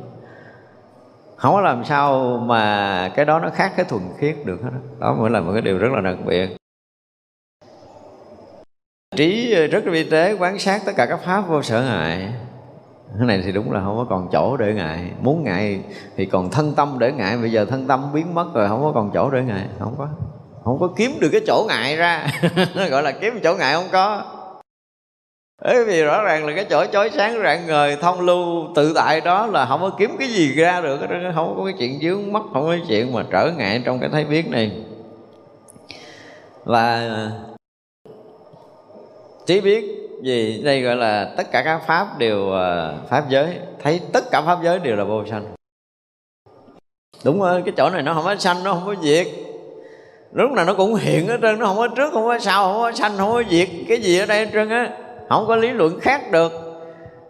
Không 1.35 1.53
có 1.53 1.61
làm 1.61 1.85
sao 1.85 2.37
mà 2.45 3.11
cái 3.15 3.25
đó 3.25 3.39
nó 3.39 3.49
khác 3.49 3.73
cái 3.75 3.85
thuần 3.89 4.01
khiết 4.17 4.35
được 4.45 4.59
hết 4.63 4.69
đó 4.99 5.15
mới 5.19 5.29
là 5.29 5.39
một 5.39 5.51
cái 5.53 5.61
điều 5.61 5.77
rất 5.77 5.91
là 5.91 6.01
đặc 6.01 6.17
biệt. 6.25 6.55
Trí 9.15 9.55
rất 9.67 9.85
là 9.85 9.91
vi 9.91 10.09
tế, 10.09 10.35
quán 10.39 10.59
sát 10.59 10.81
tất 10.85 10.91
cả 10.97 11.05
các 11.05 11.19
pháp 11.25 11.41
vô 11.47 11.61
sở 11.61 11.81
ngại 11.81 12.33
cái 13.17 13.27
này 13.27 13.41
thì 13.45 13.51
đúng 13.51 13.71
là 13.71 13.81
không 13.83 13.97
có 13.97 14.05
còn 14.09 14.29
chỗ 14.31 14.57
để 14.57 14.73
ngại. 14.73 15.11
Muốn 15.21 15.43
ngại 15.43 15.79
thì 16.17 16.25
còn 16.25 16.51
thân 16.51 16.73
tâm 16.75 16.99
để 16.99 17.11
ngại. 17.11 17.37
Bây 17.37 17.51
giờ 17.51 17.65
thân 17.65 17.87
tâm 17.87 18.13
biến 18.13 18.35
mất 18.35 18.53
rồi, 18.53 18.67
không 18.67 18.83
có 18.83 18.91
còn 18.91 19.11
chỗ 19.13 19.29
để 19.29 19.41
ngại. 19.41 19.67
Không 19.79 19.95
có. 19.97 20.07
Không 20.63 20.79
có 20.79 20.89
kiếm 20.95 21.11
được 21.19 21.29
cái 21.31 21.41
chỗ 21.47 21.65
ngại 21.67 21.95
ra. 21.95 22.27
Gọi 22.89 23.03
là 23.03 23.11
kiếm 23.11 23.39
chỗ 23.43 23.55
ngại 23.55 23.73
không 23.73 23.87
có. 23.91 24.23
Bởi 25.61 25.85
vì 25.85 26.03
rõ 26.03 26.23
ràng 26.23 26.45
là 26.45 26.55
cái 26.55 26.65
chỗ 26.65 26.85
chói 26.85 27.09
sáng 27.09 27.41
rạng 27.43 27.67
ngời, 27.67 27.97
thông 28.01 28.21
lưu, 28.21 28.67
tự 28.75 28.93
tại 28.95 29.21
đó 29.21 29.45
là 29.45 29.65
không 29.65 29.81
có 29.81 29.89
kiếm 29.97 30.15
cái 30.19 30.27
gì 30.27 30.55
ra 30.55 30.81
được 30.81 30.99
không 31.35 31.55
có 31.57 31.65
cái 31.65 31.73
chuyện 31.79 31.99
dướng 32.01 32.33
mất 32.33 32.41
không 32.53 32.63
có 32.63 32.71
cái 32.71 32.81
chuyện 32.87 33.13
mà 33.13 33.25
trở 33.31 33.51
ngại 33.57 33.81
trong 33.85 33.99
cái 33.99 34.09
thấy 34.09 34.25
biết 34.25 34.49
này. 34.49 34.71
Và 36.63 36.95
à, 36.95 37.31
trí 39.45 39.61
biết 39.61 40.08
vì 40.23 40.61
đây 40.63 40.81
gọi 40.81 40.95
là 40.95 41.33
tất 41.37 41.51
cả 41.51 41.61
các 41.61 41.81
pháp 41.87 42.17
đều 42.17 42.51
pháp 43.09 43.29
giới 43.29 43.55
thấy 43.79 44.01
tất 44.13 44.31
cả 44.31 44.41
pháp 44.41 44.59
giới 44.63 44.79
đều 44.79 44.95
là 44.95 45.03
vô 45.03 45.23
sanh 45.25 45.45
đúng 47.23 47.39
rồi 47.39 47.61
cái 47.65 47.73
chỗ 47.77 47.89
này 47.89 48.01
nó 48.01 48.13
không 48.13 48.23
có 48.23 48.35
sanh 48.35 48.63
nó 48.63 48.73
không 48.73 48.83
có 48.85 48.95
diệt 49.03 49.27
lúc 50.33 50.51
nào 50.51 50.65
nó 50.65 50.73
cũng 50.73 50.95
hiện 50.95 51.27
ở 51.27 51.37
trên 51.37 51.59
nó 51.59 51.65
không 51.65 51.77
có 51.77 51.87
trước 51.87 52.13
không 52.13 52.25
có 52.25 52.39
sau 52.39 52.73
không 52.73 52.81
có 52.81 52.91
sanh 52.91 53.17
không 53.17 53.31
có 53.31 53.43
diệt 53.49 53.67
cái 53.87 54.01
gì 54.01 54.19
ở 54.19 54.25
đây 54.25 54.45
hết 54.45 54.51
trơn 54.53 54.69
á 54.69 54.89
không 55.29 55.45
có 55.47 55.55
lý 55.55 55.69
luận 55.69 55.99
khác 55.99 56.31
được 56.31 56.51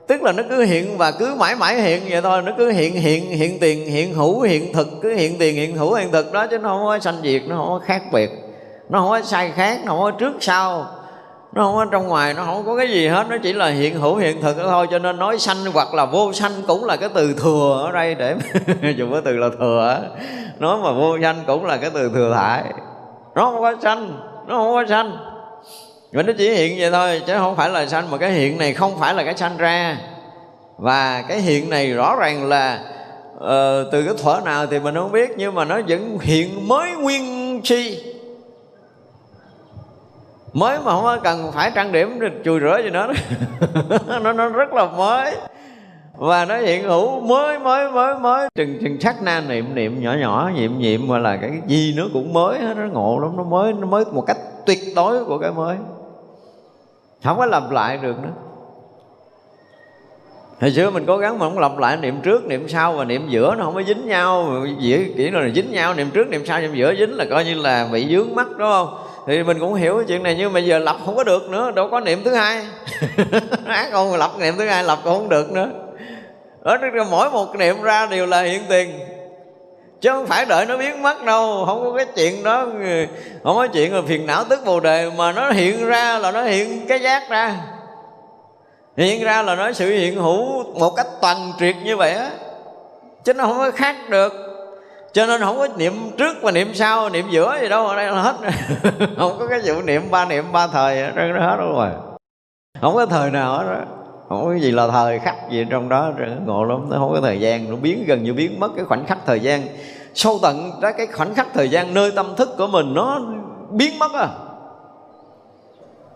tức 0.08 0.24
là 0.24 0.32
nó 0.32 0.44
cứ 0.50 0.64
hiện 0.64 0.98
và 0.98 1.12
cứ 1.12 1.36
mãi 1.36 1.56
mãi 1.56 1.82
hiện 1.82 2.02
vậy 2.10 2.22
thôi 2.22 2.42
nó 2.42 2.52
cứ 2.58 2.72
hiện 2.72 2.94
hiện 2.94 3.30
hiện 3.30 3.60
tiền 3.60 3.86
hiện 3.86 4.14
hữu 4.14 4.42
hiện 4.42 4.74
thực 4.74 4.88
cứ 5.02 5.14
hiện 5.14 5.38
tiền 5.40 5.56
hiện 5.56 5.76
hữu 5.76 5.94
hiện 5.94 6.12
thực 6.12 6.34
đó 6.34 6.48
chứ 6.48 6.58
nó 6.58 6.70
không 6.70 6.86
có 6.86 7.00
sanh 7.00 7.22
diệt 7.24 7.42
nó 7.48 7.56
không 7.56 7.68
có 7.68 7.80
khác 7.86 8.04
biệt 8.12 8.30
nó 8.90 9.00
không 9.00 9.10
có 9.10 9.22
sai 9.22 9.52
khác 9.56 9.80
nó 9.86 9.92
không 9.92 10.02
có 10.02 10.12
trước 10.12 10.34
sau 10.40 10.99
nó 11.52 11.64
không 11.64 11.76
có 11.76 11.86
trong 11.92 12.08
ngoài 12.08 12.34
nó 12.34 12.46
không 12.46 12.66
có 12.66 12.76
cái 12.76 12.90
gì 12.90 13.08
hết 13.08 13.26
nó 13.30 13.38
chỉ 13.44 13.54
là 13.54 13.68
hiện 13.68 14.00
hữu 14.00 14.16
hiện 14.16 14.42
thực 14.42 14.58
thôi 14.58 14.88
cho 14.92 15.00
nên 15.00 15.20
nói 15.20 15.40
sanh 15.40 15.58
hoặc 15.74 15.94
là 15.94 16.06
vô 16.06 16.34
sanh 16.34 16.52
cũng 16.68 16.86
là 16.86 16.96
cái 16.96 17.10
từ 17.14 17.34
thừa 17.34 17.84
ở 17.86 17.92
đây 17.92 18.16
để 18.16 18.36
dùng 18.98 19.12
cái 19.12 19.22
từ 19.26 19.38
là 19.38 19.50
thừa 19.60 20.02
nói 20.60 20.78
mà 20.84 20.92
vô 20.92 21.18
sanh 21.22 21.44
cũng 21.48 21.66
là 21.66 21.78
cái 21.78 21.90
từ 21.94 22.12
thừa 22.14 22.34
thải. 22.36 22.64
Nó 23.36 23.52
không 23.52 23.62
có 23.62 23.76
sanh 23.82 24.20
nó 24.48 24.58
không 24.58 24.74
có 24.74 24.86
sanh. 24.90 25.18
Mà 26.12 26.24
nó 26.24 26.34
chỉ 26.38 26.50
hiện 26.50 26.76
vậy 26.80 26.92
thôi 26.92 27.22
chứ 27.28 27.34
không 27.38 27.56
phải 27.56 27.70
là 27.70 27.86
sanh 27.86 28.12
mà 28.12 28.18
cái 28.18 28.32
hiện 28.32 28.58
này 28.58 28.74
không 28.74 29.00
phải 29.00 29.14
là 29.14 29.24
cái 29.24 29.38
sanh 29.38 29.58
ra. 29.58 29.98
Và 30.78 31.22
cái 31.28 31.40
hiện 31.40 31.70
này 31.70 31.94
rõ 31.94 32.16
ràng 32.16 32.50
là 32.50 32.80
uh, 33.36 33.92
từ 33.92 34.04
cái 34.06 34.14
thuở 34.24 34.40
nào 34.46 34.66
thì 34.68 34.80
mình 34.80 34.96
không 34.96 35.12
biết 35.12 35.30
nhưng 35.38 35.56
mà 35.56 35.66
nó 35.66 35.82
vẫn 35.88 36.18
hiện 36.22 36.68
mới 36.68 36.92
nguyên 36.92 37.62
si 37.64 38.00
mới 40.54 40.80
mà 40.80 40.92
không 40.92 41.20
cần 41.24 41.52
phải 41.52 41.72
trang 41.76 41.92
điểm 41.92 42.20
chùi 42.46 42.60
rửa 42.60 42.80
gì 42.84 42.90
nữa. 42.90 43.08
Nó 44.24 44.34
nó 44.34 44.50
rất 44.50 44.74
là 44.74 44.86
mới. 44.86 45.36
Và 46.18 46.46
nó 46.46 46.58
hiện 46.58 46.84
hữu 46.84 47.20
mới 47.20 47.60
mới 47.60 47.92
mới 47.92 48.20
mới. 48.20 48.50
Chừng 48.56 48.78
chừng 48.82 49.02
sắc 49.02 49.22
na 49.22 49.44
niệm 49.48 49.76
niệm 49.76 50.02
nhỏ 50.02 50.14
nhỏ 50.14 50.52
nhiệm 50.56 50.78
nhiệm 50.78 51.08
mà 51.08 51.18
là 51.18 51.38
cái 51.38 51.52
gì 51.68 51.94
nó 51.98 52.04
cũng 52.14 52.34
mới 52.34 52.60
nó 52.60 52.86
ngộ 52.92 53.20
lắm, 53.20 53.38
nó 53.38 53.44
mới 53.44 53.74
nó 53.74 53.88
mới 53.88 54.06
một 54.12 54.22
cách 54.28 54.38
tuyệt 54.66 54.80
đối 54.96 55.26
của 55.26 55.38
cái 55.38 55.52
mới. 55.52 55.78
Không 57.24 57.38
có 57.38 57.46
lặp 57.46 57.72
lại 57.72 57.98
được 57.98 58.20
nữa. 58.24 58.30
Hồi 60.62 60.72
xưa 60.72 60.90
mình 60.90 61.06
cố 61.08 61.18
gắng 61.18 61.40
mà 61.40 61.50
không 61.50 61.60
lặp 61.60 61.78
lại, 61.78 61.98
niệm 61.98 62.22
trước, 62.22 62.46
niệm 62.46 62.68
sau 62.68 62.94
và 62.94 63.04
niệm 63.04 63.30
giữa 63.30 63.56
nó 63.56 63.66
không 63.66 63.74
có 63.74 63.84
dính 63.88 64.08
nhau. 64.08 64.64
Chỉ 64.82 65.14
kỹ 65.18 65.32
là 65.32 65.50
dính 65.56 65.72
nhau, 65.72 65.94
niệm 65.94 66.10
trước, 66.14 66.30
niệm 66.30 66.46
sau, 66.46 66.62
niệm 66.62 66.76
giữa 66.76 66.96
dính 66.96 67.14
là 67.14 67.26
coi 67.30 67.46
như 67.46 67.54
là 67.54 67.90
bị 67.92 68.08
dướng 68.10 68.36
mắt 68.36 68.48
đúng 68.50 68.70
không? 68.72 69.09
Thì 69.28 69.44
mình 69.44 69.60
cũng 69.60 69.74
hiểu 69.74 70.04
chuyện 70.08 70.24
này, 70.24 70.36
nhưng 70.38 70.54
mà 70.54 70.60
giờ 70.60 70.80
lập 70.80 70.98
không 71.06 71.16
có 71.16 71.24
được 71.24 71.50
nữa, 71.50 71.72
đâu 71.72 71.88
có 71.92 72.00
niệm 72.00 72.24
thứ 72.24 72.34
hai. 72.34 72.66
Ác 73.66 73.90
không 73.92 74.16
lập 74.16 74.32
niệm 74.40 74.58
thứ 74.58 74.68
hai, 74.68 74.84
lập 74.84 75.00
cũng 75.04 75.14
không 75.14 75.30
được 75.30 75.52
nữa. 75.52 75.70
Ở 76.64 76.78
mỗi 77.10 77.32
một 77.32 77.56
niệm 77.56 77.82
ra 77.82 78.06
đều 78.06 78.26
là 78.26 78.42
hiện 78.42 78.62
tiền. 78.70 79.00
Chứ 80.02 80.10
không 80.10 80.26
phải 80.26 80.46
đợi 80.46 80.66
nó 80.66 80.78
biến 80.78 81.02
mất 81.02 81.24
đâu, 81.24 81.64
không 81.66 81.84
có 81.84 81.98
cái 81.98 82.06
chuyện 82.16 82.44
đó, 82.44 82.68
không 83.44 83.56
có 83.56 83.68
chuyện 83.68 83.96
là 83.96 84.02
phiền 84.08 84.26
não 84.26 84.44
tức 84.44 84.60
bồ 84.66 84.80
đề, 84.80 85.10
mà 85.18 85.32
nó 85.32 85.52
hiện 85.52 85.86
ra 85.86 86.18
là 86.18 86.32
nó 86.32 86.44
hiện 86.44 86.88
cái 86.88 87.00
giác 87.00 87.30
ra. 87.30 87.56
Hiện 88.98 89.24
ra 89.24 89.42
là 89.42 89.56
nó 89.56 89.72
sự 89.72 89.90
hiện 89.90 90.16
hữu 90.16 90.64
một 90.74 90.90
cách 90.96 91.08
toàn 91.22 91.54
triệt 91.60 91.76
như 91.84 91.98
vậy 91.98 92.12
á. 92.12 92.32
Chứ 93.24 93.34
nó 93.34 93.44
không 93.44 93.58
có 93.58 93.72
khác 93.72 93.96
được 94.10 94.49
cho 95.14 95.26
nên 95.26 95.42
không 95.42 95.58
có 95.58 95.68
niệm 95.78 95.94
trước 96.18 96.38
và 96.42 96.52
niệm 96.52 96.74
sau, 96.74 97.10
niệm 97.10 97.26
giữa 97.30 97.58
gì 97.62 97.70
đâu, 97.70 97.88
ở 97.88 97.96
đây 97.96 98.06
là 98.06 98.22
hết. 98.22 98.36
Không 99.18 99.36
có 99.40 99.48
cái 99.50 99.60
vụ 99.66 99.82
niệm 99.82 100.02
ba 100.12 100.26
niệm 100.26 100.52
ba 100.52 100.68
thời 100.68 101.02
ở 101.02 101.12
đây 101.12 101.30
nó 101.30 101.40
hết 101.40 101.56
rồi. 101.58 101.90
Không 102.82 102.96
có 102.96 103.06
thời 103.06 103.32
nào 103.32 103.58
hết 103.58 103.64
đó. 103.64 103.82
Không 104.30 104.46
có 104.46 104.54
gì 104.54 104.72
là 104.72 104.88
thời 104.88 105.20
khắc 105.20 105.36
gì 105.52 105.66
trong 105.70 105.90
đó 105.90 106.12
ngộ 106.46 106.64
lắm. 106.64 106.90
Nó 106.90 106.98
không 106.98 107.14
có 107.14 107.22
thời 107.22 107.40
gian, 107.40 107.70
nó 107.70 107.76
biến 107.76 108.04
gần 108.08 108.24
như 108.24 108.34
biến 108.34 108.60
mất 108.60 108.72
cái 108.76 108.86
khoảnh 108.86 109.06
khắc 109.06 109.18
thời 109.26 109.40
gian. 109.40 109.62
Sâu 110.14 110.40
tận 110.42 110.72
ra 110.82 110.92
cái 110.92 111.08
khoảnh 111.08 111.36
khắc 111.36 111.48
thời 111.54 111.70
gian, 111.70 111.94
nơi 111.94 112.12
tâm 112.16 112.36
thức 112.38 112.50
của 112.58 112.68
mình 112.68 112.94
nó 112.94 113.22
biến 113.70 114.00
mất 114.00 114.14
à. 114.14 114.28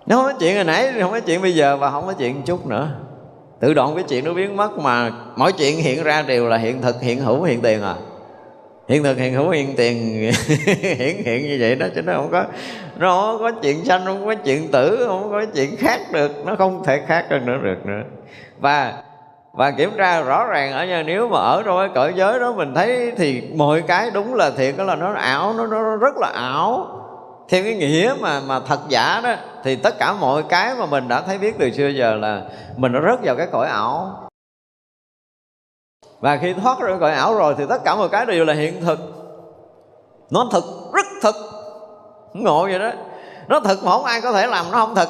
Nó 0.06 0.16
không 0.16 0.26
có 0.26 0.34
chuyện 0.40 0.56
hồi 0.56 0.64
nãy, 0.64 0.94
không 1.02 1.12
có 1.12 1.20
chuyện 1.20 1.42
bây 1.42 1.56
giờ 1.56 1.78
và 1.78 1.92
không 1.92 2.06
có 2.06 2.14
chuyện 2.14 2.42
chút 2.44 2.68
nữa. 2.68 2.90
Tự 3.60 3.74
động 3.74 3.96
cái 3.96 4.04
chuyện 4.04 4.26
nó 4.26 4.34
biến 4.34 4.58
mất 4.58 4.78
mà 4.80 5.12
mỗi 5.36 5.52
chuyện 5.52 5.78
hiện 5.78 6.04
ra 6.04 6.22
đều 6.22 6.48
là 6.48 6.58
hiện 6.58 6.82
thực, 6.82 7.02
hiện 7.02 7.20
hữu, 7.20 7.44
hiện 7.44 7.62
tiền 7.62 7.82
à 7.82 7.96
hiện 8.88 9.04
thực 9.04 9.18
hiện 9.18 9.34
hữu 9.34 9.50
hiện 9.50 9.76
tiền. 9.76 9.98
Hiện 10.82 11.24
hiện 11.24 11.48
như 11.48 11.58
vậy 11.60 11.76
đó 11.76 11.86
chứ 11.96 12.02
nó 12.02 12.14
không 12.14 12.32
có 12.32 12.46
nó 12.98 13.22
không 13.22 13.40
có 13.40 13.52
chuyện 13.62 13.86
sanh 13.86 14.06
không 14.06 14.26
có 14.26 14.36
chuyện 14.36 14.72
tử 14.72 15.04
không 15.08 15.32
có 15.32 15.46
chuyện 15.56 15.78
khác 15.78 16.02
được 16.12 16.46
nó 16.46 16.56
không 16.56 16.84
thể 16.84 17.02
khác 17.08 17.26
hơn 17.30 17.46
nữa 17.46 17.58
được 17.64 17.86
nữa. 17.86 18.02
Và 18.60 18.94
và 19.54 19.72
kiểm 19.72 19.90
tra 19.98 20.22
rõ 20.22 20.46
ràng 20.46 20.72
ở 20.72 20.86
nhà 20.86 21.04
nếu 21.04 21.28
mà 21.28 21.38
ở 21.38 21.64
trong 21.66 21.78
cái 21.78 21.90
cõi 21.96 22.14
giới 22.16 22.40
đó 22.40 22.54
mình 22.54 22.76
thấy 22.76 23.12
thì 23.18 23.44
mọi 23.56 23.82
cái 23.82 24.12
đúng 24.14 24.34
là 24.34 24.52
thiệt 24.52 24.78
đó 24.78 24.84
là 24.84 24.96
nó 24.96 25.14
ảo 25.14 25.54
nó, 25.54 25.68
nó 25.68 25.96
rất 25.96 26.18
là 26.18 26.32
ảo. 26.34 26.88
Theo 27.50 27.64
cái 27.64 27.76
nghĩa 27.76 28.14
mà 28.20 28.40
mà 28.48 28.60
thật 28.68 28.80
giả 28.90 29.22
đó 29.24 29.36
thì 29.64 29.76
tất 29.76 30.00
cả 30.00 30.14
mọi 30.14 30.44
cái 30.50 30.76
mà 30.80 30.86
mình 30.86 31.08
đã 31.08 31.22
thấy 31.22 31.38
biết 31.38 31.56
từ 31.60 31.72
xưa 31.72 31.88
giờ 31.88 32.16
là 32.16 32.42
mình 32.78 32.92
nó 32.92 33.00
rớt 33.02 33.20
vào 33.24 33.36
cái 33.36 33.48
cõi 33.52 33.68
ảo 33.68 34.20
và 36.24 36.38
khi 36.38 36.54
thoát 36.54 36.80
ra 36.80 36.98
cõi 37.00 37.12
ảo 37.12 37.36
rồi 37.36 37.56
thì 37.58 37.64
tất 37.70 37.84
cả 37.86 37.96
mọi 37.96 38.10
cái 38.10 38.26
đều 38.26 38.46
là 38.46 38.54
hiện 38.54 38.82
thực. 38.82 39.00
Nó 40.30 40.50
thực 40.52 40.64
rất 40.94 41.06
thực. 41.22 41.36
Ngộ 42.34 42.64
vậy 42.64 42.80
đó. 42.80 42.92
Nó 43.48 43.60
thực 43.60 43.84
mà 43.84 43.92
không 43.92 44.04
ai 44.04 44.22
có 44.22 44.32
thể 44.32 44.48
làm 44.48 44.66
nó 44.72 44.78
không 44.78 44.96
thực. 44.96 45.10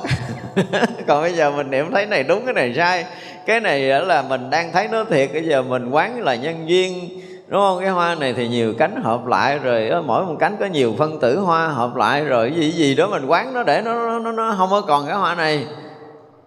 Còn 1.07 1.21
bây 1.21 1.33
giờ 1.33 1.51
mình 1.51 1.71
niệm 1.71 1.91
thấy 1.91 2.05
này 2.05 2.23
đúng 2.23 2.45
cái 2.45 2.53
này 2.53 2.73
sai. 2.77 3.05
Cái 3.45 3.59
này 3.59 3.79
là 3.81 4.21
mình 4.21 4.49
đang 4.49 4.71
thấy 4.71 4.87
nó 4.87 5.03
thiệt. 5.03 5.29
Bây 5.33 5.43
giờ 5.43 5.61
mình 5.61 5.89
quán 5.89 6.21
là 6.21 6.35
nhân 6.35 6.69
duyên 6.69 7.09
đúng 7.47 7.61
không? 7.61 7.79
Cái 7.79 7.89
hoa 7.89 8.15
này 8.15 8.33
thì 8.33 8.47
nhiều 8.47 8.73
cánh 8.79 9.01
hợp 9.03 9.25
lại 9.25 9.59
rồi 9.59 9.91
mỗi 10.05 10.25
một 10.25 10.35
cánh 10.39 10.57
có 10.59 10.65
nhiều 10.65 10.95
phân 10.97 11.19
tử 11.19 11.39
hoa 11.39 11.67
hợp 11.67 11.95
lại 11.95 12.23
rồi 12.23 12.49
cái 12.49 12.59
gì 12.59 12.71
gì 12.71 12.95
đó 12.95 13.07
mình 13.07 13.25
quán 13.25 13.53
nó 13.53 13.63
để 13.63 13.81
nó 13.85 14.19
nó, 14.19 14.31
nó 14.31 14.55
không 14.57 14.69
có 14.69 14.81
còn 14.81 15.05
cái 15.07 15.15
hoa 15.15 15.35
này 15.35 15.67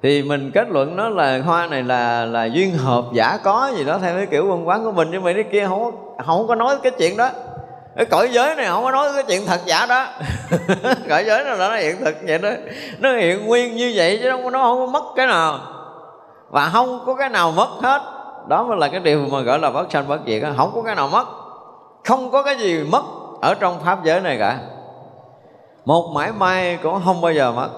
thì 0.06 0.22
mình 0.22 0.50
kết 0.54 0.68
luận 0.68 0.96
nó 0.96 1.08
là 1.08 1.38
hoa 1.38 1.66
này 1.66 1.82
là 1.82 2.24
là 2.24 2.44
duyên 2.44 2.78
hợp, 2.78 3.04
giả 3.12 3.38
có 3.42 3.72
gì 3.76 3.84
đó, 3.84 3.98
theo 3.98 4.16
cái 4.16 4.26
kiểu 4.26 4.46
văn 4.48 4.68
quán 4.68 4.84
của 4.84 4.92
mình, 4.92 5.08
nhưng 5.12 5.24
mà 5.24 5.32
cái 5.32 5.44
kia 5.52 5.66
không 5.68 6.14
không 6.26 6.46
có 6.46 6.54
nói 6.54 6.76
cái 6.82 6.92
chuyện 6.98 7.16
đó. 7.16 7.30
Cái 7.96 8.04
cõi 8.04 8.28
giới 8.32 8.54
này 8.54 8.66
không 8.66 8.84
có 8.84 8.90
nói 8.90 9.08
cái 9.14 9.22
chuyện 9.28 9.46
thật 9.46 9.60
giả 9.64 9.86
đó. 9.86 10.06
Cõi 11.08 11.24
giới 11.26 11.44
này 11.44 11.56
nó 11.58 11.76
hiện 11.76 11.96
thực 12.04 12.16
vậy 12.26 12.38
đó. 12.38 12.50
Nó 12.98 13.12
hiện 13.12 13.46
nguyên 13.46 13.76
như 13.76 13.92
vậy 13.94 14.20
chứ 14.22 14.50
nó 14.52 14.62
không 14.62 14.78
có 14.78 14.86
mất 14.86 15.04
cái 15.16 15.26
nào. 15.26 15.58
Và 16.50 16.70
không 16.72 17.00
có 17.06 17.14
cái 17.14 17.28
nào 17.28 17.52
mất 17.52 17.68
hết. 17.82 18.02
Đó 18.48 18.62
mới 18.62 18.76
là 18.76 18.88
cái 18.88 19.00
điều 19.00 19.26
mà 19.32 19.40
gọi 19.40 19.58
là 19.58 19.70
bất 19.70 19.92
sanh 19.92 20.08
bất 20.08 20.20
diệt 20.26 20.42
không 20.56 20.70
có 20.74 20.82
cái 20.82 20.94
nào 20.94 21.08
mất. 21.08 21.26
Không 22.04 22.30
có 22.30 22.42
cái 22.42 22.56
gì 22.56 22.84
mất 22.92 23.02
ở 23.40 23.54
trong 23.54 23.80
pháp 23.84 24.04
giới 24.04 24.20
này 24.20 24.36
cả. 24.38 24.58
Một 25.84 26.12
mãi 26.14 26.32
may 26.38 26.78
cũng 26.82 27.00
không 27.04 27.20
bao 27.20 27.32
giờ 27.32 27.52
mất 27.52 27.68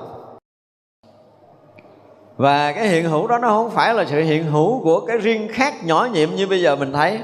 và 2.39 2.73
cái 2.73 2.89
hiện 2.89 3.05
hữu 3.05 3.27
đó 3.27 3.39
nó 3.39 3.49
không 3.49 3.71
phải 3.71 3.95
là 3.95 4.05
sự 4.05 4.21
hiện 4.21 4.45
hữu 4.45 4.81
của 4.83 5.01
cái 5.01 5.19
riêng 5.19 5.49
khác 5.53 5.75
nhỏ 5.85 6.09
nhiệm 6.13 6.31
như 6.31 6.47
bây 6.47 6.63
giờ 6.63 6.77
mình 6.77 6.93
thấy. 6.93 7.21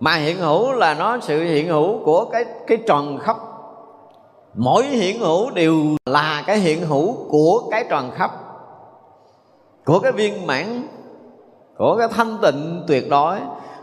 Mà 0.00 0.14
hiện 0.14 0.36
hữu 0.36 0.72
là 0.72 0.94
nó 0.94 1.18
sự 1.20 1.44
hiện 1.44 1.68
hữu 1.68 2.04
của 2.04 2.24
cái 2.24 2.44
cái 2.66 2.78
tròn 2.86 3.18
khắp. 3.18 3.36
Mỗi 4.54 4.84
hiện 4.84 5.20
hữu 5.20 5.50
đều 5.50 5.74
là 6.06 6.42
cái 6.46 6.58
hiện 6.58 6.86
hữu 6.86 7.14
của 7.30 7.68
cái 7.70 7.84
tròn 7.90 8.10
khắp. 8.14 8.30
Của 9.84 9.98
cái 9.98 10.12
viên 10.12 10.46
mãn, 10.46 10.82
của 11.76 11.96
cái 11.98 12.08
thanh 12.08 12.38
tịnh 12.42 12.84
tuyệt 12.88 13.08
đối, 13.10 13.36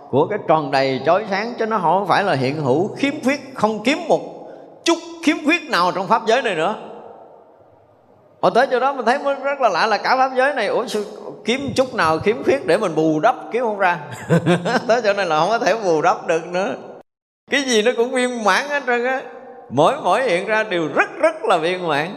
của 0.09 0.27
cái 0.27 0.39
tròn 0.47 0.71
đầy 0.71 1.01
chói 1.05 1.25
sáng. 1.29 1.53
Chứ 1.59 1.65
nó 1.65 1.79
không 1.79 2.07
phải 2.07 2.23
là 2.23 2.33
hiện 2.33 2.55
hữu 2.55 2.87
khiếm 2.95 3.13
khuyết, 3.23 3.39
không 3.53 3.83
kiếm 3.83 3.97
một 4.07 4.21
chút 4.83 4.97
khiếm 5.23 5.37
khuyết 5.45 5.61
nào 5.69 5.91
trong 5.91 6.07
pháp 6.07 6.21
giới 6.27 6.41
này 6.41 6.55
nữa. 6.55 6.75
Hồi 8.45 8.51
tới 8.55 8.67
chỗ 8.71 8.79
đó 8.79 8.93
mình 8.93 9.05
thấy 9.05 9.17
rất 9.43 9.61
là 9.61 9.69
lạ 9.69 9.87
là 9.87 9.97
cả 9.97 10.17
pháp 10.17 10.31
giới 10.35 10.53
này 10.53 10.67
Ủa 10.67 10.87
sao 10.87 11.01
kiếm 11.45 11.73
chút 11.75 11.93
nào 11.93 12.19
khiếm 12.19 12.43
khuyết 12.43 12.65
để 12.65 12.77
mình 12.77 12.95
bù 12.95 13.19
đắp 13.19 13.35
kiếm 13.51 13.63
không 13.63 13.77
ra? 13.77 13.99
Tới 14.87 15.01
chỗ 15.01 15.13
này 15.13 15.25
là 15.25 15.39
không 15.39 15.49
có 15.49 15.59
thể 15.59 15.75
bù 15.83 16.01
đắp 16.01 16.27
được 16.27 16.47
nữa. 16.47 16.75
Cái 17.51 17.61
gì 17.61 17.81
nó 17.81 17.91
cũng 17.97 18.11
viên 18.11 18.43
mãn 18.43 18.65
hết 18.69 18.83
trơn 18.87 19.05
á. 19.05 19.21
Mỗi 19.69 19.95
mỗi 20.03 20.23
hiện 20.23 20.47
ra 20.47 20.63
đều 20.63 20.87
rất 20.95 21.09
rất 21.21 21.35
là 21.43 21.57
viên 21.57 21.87
mãn. 21.87 22.07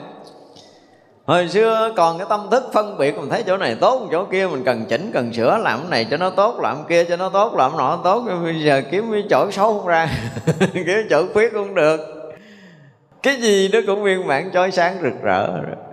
Hồi 1.26 1.48
xưa 1.48 1.92
còn 1.96 2.18
cái 2.18 2.26
tâm 2.30 2.48
thức 2.50 2.64
phân 2.72 2.98
biệt 2.98 3.16
Mình 3.16 3.30
thấy 3.30 3.42
chỗ 3.42 3.56
này 3.56 3.76
tốt, 3.80 4.08
chỗ 4.12 4.24
kia 4.24 4.46
mình 4.46 4.64
cần 4.64 4.84
chỉnh, 4.88 5.10
cần 5.14 5.32
sửa 5.32 5.58
Làm 5.58 5.78
cái 5.80 5.90
này 5.90 6.06
cho 6.10 6.16
nó 6.16 6.30
tốt, 6.30 6.60
làm 6.60 6.76
kia 6.88 7.04
cho 7.04 7.16
nó 7.16 7.28
tốt 7.28 7.54
Làm 7.56 7.76
nọ 7.76 8.00
tốt, 8.04 8.24
bây 8.42 8.62
giờ 8.62 8.82
kiếm 8.90 9.12
cái 9.12 9.24
chỗ 9.30 9.50
xấu 9.50 9.78
không 9.78 9.86
ra 9.86 10.08
Kiếm 10.72 11.06
chỗ 11.10 11.22
khuyết 11.32 11.52
cũng 11.52 11.74
được. 11.74 12.00
Cái 13.22 13.36
gì 13.36 13.70
nó 13.72 13.78
cũng 13.86 14.02
viên 14.02 14.26
mãn 14.26 14.50
chói 14.52 14.70
sáng 14.70 14.98
rực 15.02 15.22
rỡ 15.22 15.46
rồi 15.46 15.87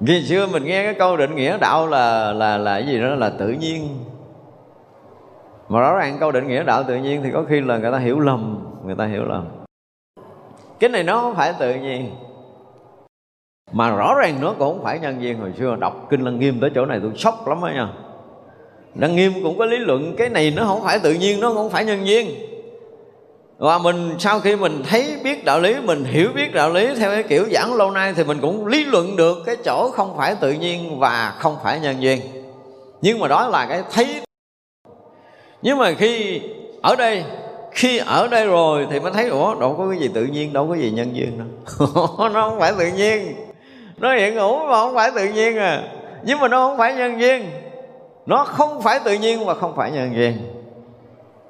vì 0.00 0.22
xưa 0.22 0.46
mình 0.46 0.64
nghe 0.64 0.84
cái 0.84 0.94
câu 0.94 1.16
định 1.16 1.34
nghĩa 1.34 1.58
đạo 1.58 1.86
là 1.86 2.32
là 2.32 2.58
là 2.58 2.80
cái 2.80 2.86
gì 2.86 3.00
đó 3.00 3.08
là 3.08 3.30
tự 3.30 3.48
nhiên. 3.48 4.04
Mà 5.68 5.80
rõ 5.80 5.96
ràng 5.96 6.16
câu 6.20 6.32
định 6.32 6.48
nghĩa 6.48 6.64
đạo 6.64 6.82
tự 6.82 6.96
nhiên 6.96 7.20
thì 7.22 7.30
có 7.32 7.44
khi 7.48 7.60
là 7.60 7.78
người 7.78 7.92
ta 7.92 7.98
hiểu 7.98 8.20
lầm, 8.20 8.58
người 8.84 8.94
ta 8.94 9.06
hiểu 9.06 9.24
lầm. 9.24 9.48
Cái 10.78 10.90
này 10.90 11.02
nó 11.02 11.20
không 11.20 11.34
phải 11.34 11.52
tự 11.58 11.74
nhiên. 11.74 12.10
Mà 13.72 13.90
rõ 13.90 14.14
ràng 14.20 14.38
nó 14.40 14.54
cũng 14.58 14.74
không 14.74 14.84
phải 14.84 14.98
nhân 14.98 15.22
duyên. 15.22 15.38
Hồi 15.38 15.52
xưa 15.58 15.76
đọc 15.76 16.06
kinh 16.10 16.20
lăng 16.20 16.38
nghiêm 16.38 16.60
tới 16.60 16.70
chỗ 16.74 16.86
này 16.86 17.00
tôi 17.02 17.12
sốc 17.16 17.48
lắm 17.48 17.60
đó 17.60 17.70
nha. 17.74 17.88
Lăng 18.94 19.16
nghiêm 19.16 19.32
cũng 19.42 19.58
có 19.58 19.64
lý 19.64 19.76
luận, 19.76 20.14
cái 20.18 20.28
này 20.28 20.52
nó 20.56 20.64
không 20.64 20.82
phải 20.82 20.98
tự 20.98 21.12
nhiên, 21.12 21.40
nó 21.40 21.52
không 21.54 21.70
phải 21.70 21.84
nhân 21.84 22.06
duyên 22.06 22.26
và 23.58 23.78
mình, 23.78 24.14
sau 24.18 24.40
khi 24.40 24.56
mình 24.56 24.82
thấy 24.90 25.16
biết 25.24 25.44
đạo 25.44 25.60
lý, 25.60 25.74
mình 25.84 26.04
hiểu 26.04 26.28
biết 26.34 26.54
đạo 26.54 26.70
lý 26.70 26.94
theo 26.94 27.10
cái 27.10 27.22
kiểu 27.22 27.44
giảng 27.52 27.74
lâu 27.74 27.90
nay 27.90 28.12
thì 28.16 28.24
mình 28.24 28.38
cũng 28.40 28.66
lý 28.66 28.84
luận 28.84 29.16
được 29.16 29.38
cái 29.46 29.56
chỗ 29.64 29.90
không 29.90 30.16
phải 30.16 30.34
tự 30.40 30.52
nhiên 30.52 30.98
và 30.98 31.34
không 31.38 31.56
phải 31.62 31.80
nhân 31.80 32.02
duyên. 32.02 32.20
Nhưng 33.02 33.18
mà 33.18 33.28
đó 33.28 33.48
là 33.48 33.66
cái 33.66 33.82
thấy. 33.92 34.20
Nhưng 35.62 35.78
mà 35.78 35.92
khi 35.98 36.40
ở 36.82 36.96
đây, 36.96 37.24
khi 37.72 37.98
ở 37.98 38.28
đây 38.28 38.46
rồi 38.46 38.86
thì 38.90 39.00
mới 39.00 39.12
thấy, 39.12 39.28
ủa, 39.28 39.54
đâu 39.54 39.74
có 39.78 39.88
cái 39.90 39.98
gì 39.98 40.10
tự 40.14 40.24
nhiên, 40.24 40.52
đâu 40.52 40.66
có 40.68 40.74
gì 40.74 40.90
nhân 40.90 41.16
duyên 41.16 41.38
đâu. 41.38 41.48
Nó 42.32 42.48
không 42.50 42.60
phải 42.60 42.72
tự 42.78 42.86
nhiên. 42.86 43.36
Nó 43.96 44.14
hiện 44.14 44.34
hữu 44.34 44.66
mà 44.66 44.74
không 44.74 44.94
phải 44.94 45.10
tự 45.14 45.24
nhiên 45.24 45.56
à. 45.56 45.82
Nhưng 46.24 46.38
mà 46.38 46.48
nó 46.48 46.68
không 46.68 46.78
phải 46.78 46.94
nhân 46.94 47.20
duyên. 47.20 47.50
Nó 48.26 48.44
không 48.44 48.82
phải 48.82 49.00
tự 49.04 49.14
nhiên 49.14 49.44
và 49.44 49.54
không 49.54 49.76
phải 49.76 49.90
nhân 49.90 50.14
duyên 50.14 50.55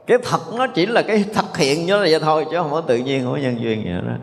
cái 0.06 0.18
thật 0.22 0.40
nó 0.56 0.66
chỉ 0.66 0.86
là 0.86 1.02
cái 1.02 1.24
thực 1.34 1.56
hiện 1.56 1.86
như 1.86 1.94
là 1.94 2.06
vậy 2.10 2.20
thôi, 2.20 2.46
chứ 2.50 2.56
không 2.56 2.70
có 2.70 2.80
tự 2.80 2.96
nhiên, 2.96 3.24
không 3.24 3.32
có 3.32 3.38
nhân 3.38 3.60
duyên 3.60 3.82
vậy 3.84 3.92
đó 3.92 4.16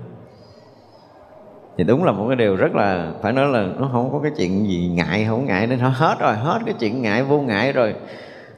thì 1.77 1.83
đúng 1.83 2.03
là 2.03 2.11
một 2.11 2.25
cái 2.27 2.35
điều 2.35 2.55
rất 2.55 2.75
là, 2.75 3.11
phải 3.21 3.33
nói 3.33 3.47
là 3.47 3.65
nó 3.79 3.89
không 3.91 4.11
có 4.11 4.19
cái 4.23 4.31
chuyện 4.37 4.67
gì 4.67 4.91
ngại, 4.93 5.25
không 5.29 5.45
ngại 5.45 5.67
nên 5.67 5.79
nó 5.79 5.89
hết 5.89 6.15
rồi, 6.19 6.35
hết 6.35 6.59
cái 6.65 6.75
chuyện 6.79 7.01
ngại, 7.01 7.23
vô 7.23 7.39
ngại 7.39 7.71
rồi. 7.71 7.95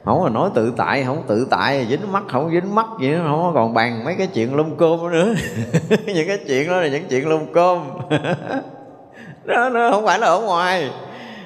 Không 0.04 0.24
là 0.24 0.30
nói 0.30 0.50
tự 0.54 0.72
tại, 0.76 1.04
không 1.04 1.22
tự 1.26 1.46
tại, 1.50 1.86
dính 1.90 2.12
mắt, 2.12 2.22
không 2.28 2.50
dính 2.50 2.74
mắt 2.74 2.86
gì 3.00 3.08
nữa 3.08 3.22
không 3.26 3.50
còn 3.54 3.74
bàn 3.74 4.04
mấy 4.04 4.14
cái 4.14 4.26
chuyện 4.26 4.56
lông 4.56 4.76
cơm 4.76 5.10
nữa. 5.10 5.34
Những 6.06 6.28
cái 6.28 6.38
chuyện 6.46 6.68
đó 6.68 6.80
là 6.80 6.88
những 6.88 7.04
chuyện 7.10 7.28
lông 7.28 7.52
cơm. 7.52 7.90
Đó, 9.44 9.68
nó 9.68 9.90
không 9.90 10.06
phải 10.06 10.18
là 10.18 10.26
ở 10.26 10.40
ngoài. 10.40 10.90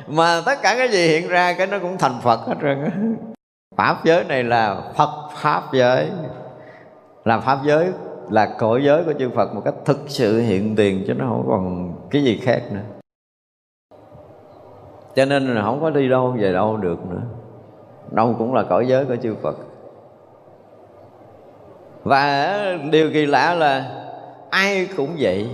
Mà 0.07 0.41
tất 0.47 0.63
cả 0.63 0.75
cái 0.79 0.89
gì 0.89 1.09
hiện 1.09 1.29
ra, 1.29 1.53
cái 1.53 1.67
nó 1.67 1.79
cũng 1.79 1.99
thành 1.99 2.21
phật 2.23 2.41
hết 2.47 2.55
trơn 2.63 3.30
pháp 3.77 4.05
giới 4.05 4.25
này 4.25 4.45
là 4.45 4.81
phật 4.97 5.29
pháp 5.33 5.63
giới. 5.73 6.11
Là 7.25 7.41
pháp 7.41 7.59
giới, 7.65 7.93
là 8.31 8.55
cõi 8.59 8.83
giới 8.85 9.05
của 9.05 9.13
chư 9.19 9.31
Phật 9.31 9.55
một 9.55 9.63
cách 9.65 9.75
thực 9.85 9.99
sự 10.07 10.41
hiện 10.41 10.77
tiền 10.77 11.05
chứ 11.07 11.15
nó 11.15 11.25
không 11.29 11.47
còn 11.49 11.93
cái 12.11 12.25
gì 12.25 12.41
khác 12.43 12.63
nữa. 12.71 12.81
Cho 15.15 15.25
nên 15.25 15.55
là 15.55 15.63
không 15.63 15.81
có 15.81 15.91
đi 15.91 16.09
đâu, 16.09 16.37
về 16.39 16.53
đâu 16.53 16.77
được 16.77 17.07
nữa. 17.07 17.23
Đâu 18.11 18.35
cũng 18.39 18.55
là 18.55 18.63
cõi 18.63 18.87
giới 18.87 19.05
của 19.05 19.17
chư 19.17 19.35
Phật. 19.43 19.57
Và 22.03 22.55
điều 22.91 23.11
kỳ 23.13 23.27
lạ 23.27 23.55
là 23.55 24.05
ai 24.51 24.89
cũng 24.97 25.17
vậy. 25.19 25.51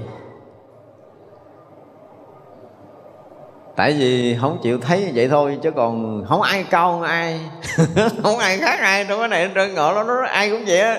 Tại 3.76 3.92
vì 3.92 4.36
không 4.40 4.58
chịu 4.62 4.78
thấy 4.80 5.12
vậy 5.14 5.28
thôi, 5.28 5.58
chứ 5.62 5.70
còn 5.70 6.24
không 6.28 6.42
ai 6.42 6.64
cao 6.70 6.92
hơn 6.92 7.02
ai. 7.02 7.40
Không 8.22 8.38
ai 8.38 8.58
khác 8.58 8.80
ai 8.80 9.04
trong 9.08 9.18
cái 9.18 9.28
này 9.28 9.50
trơn, 9.54 9.74
ngộ 9.74 9.92
nó 9.94 10.02
nó 10.02 10.26
ai 10.26 10.50
cũng 10.50 10.64
vậy 10.66 10.80
á. 10.80 10.98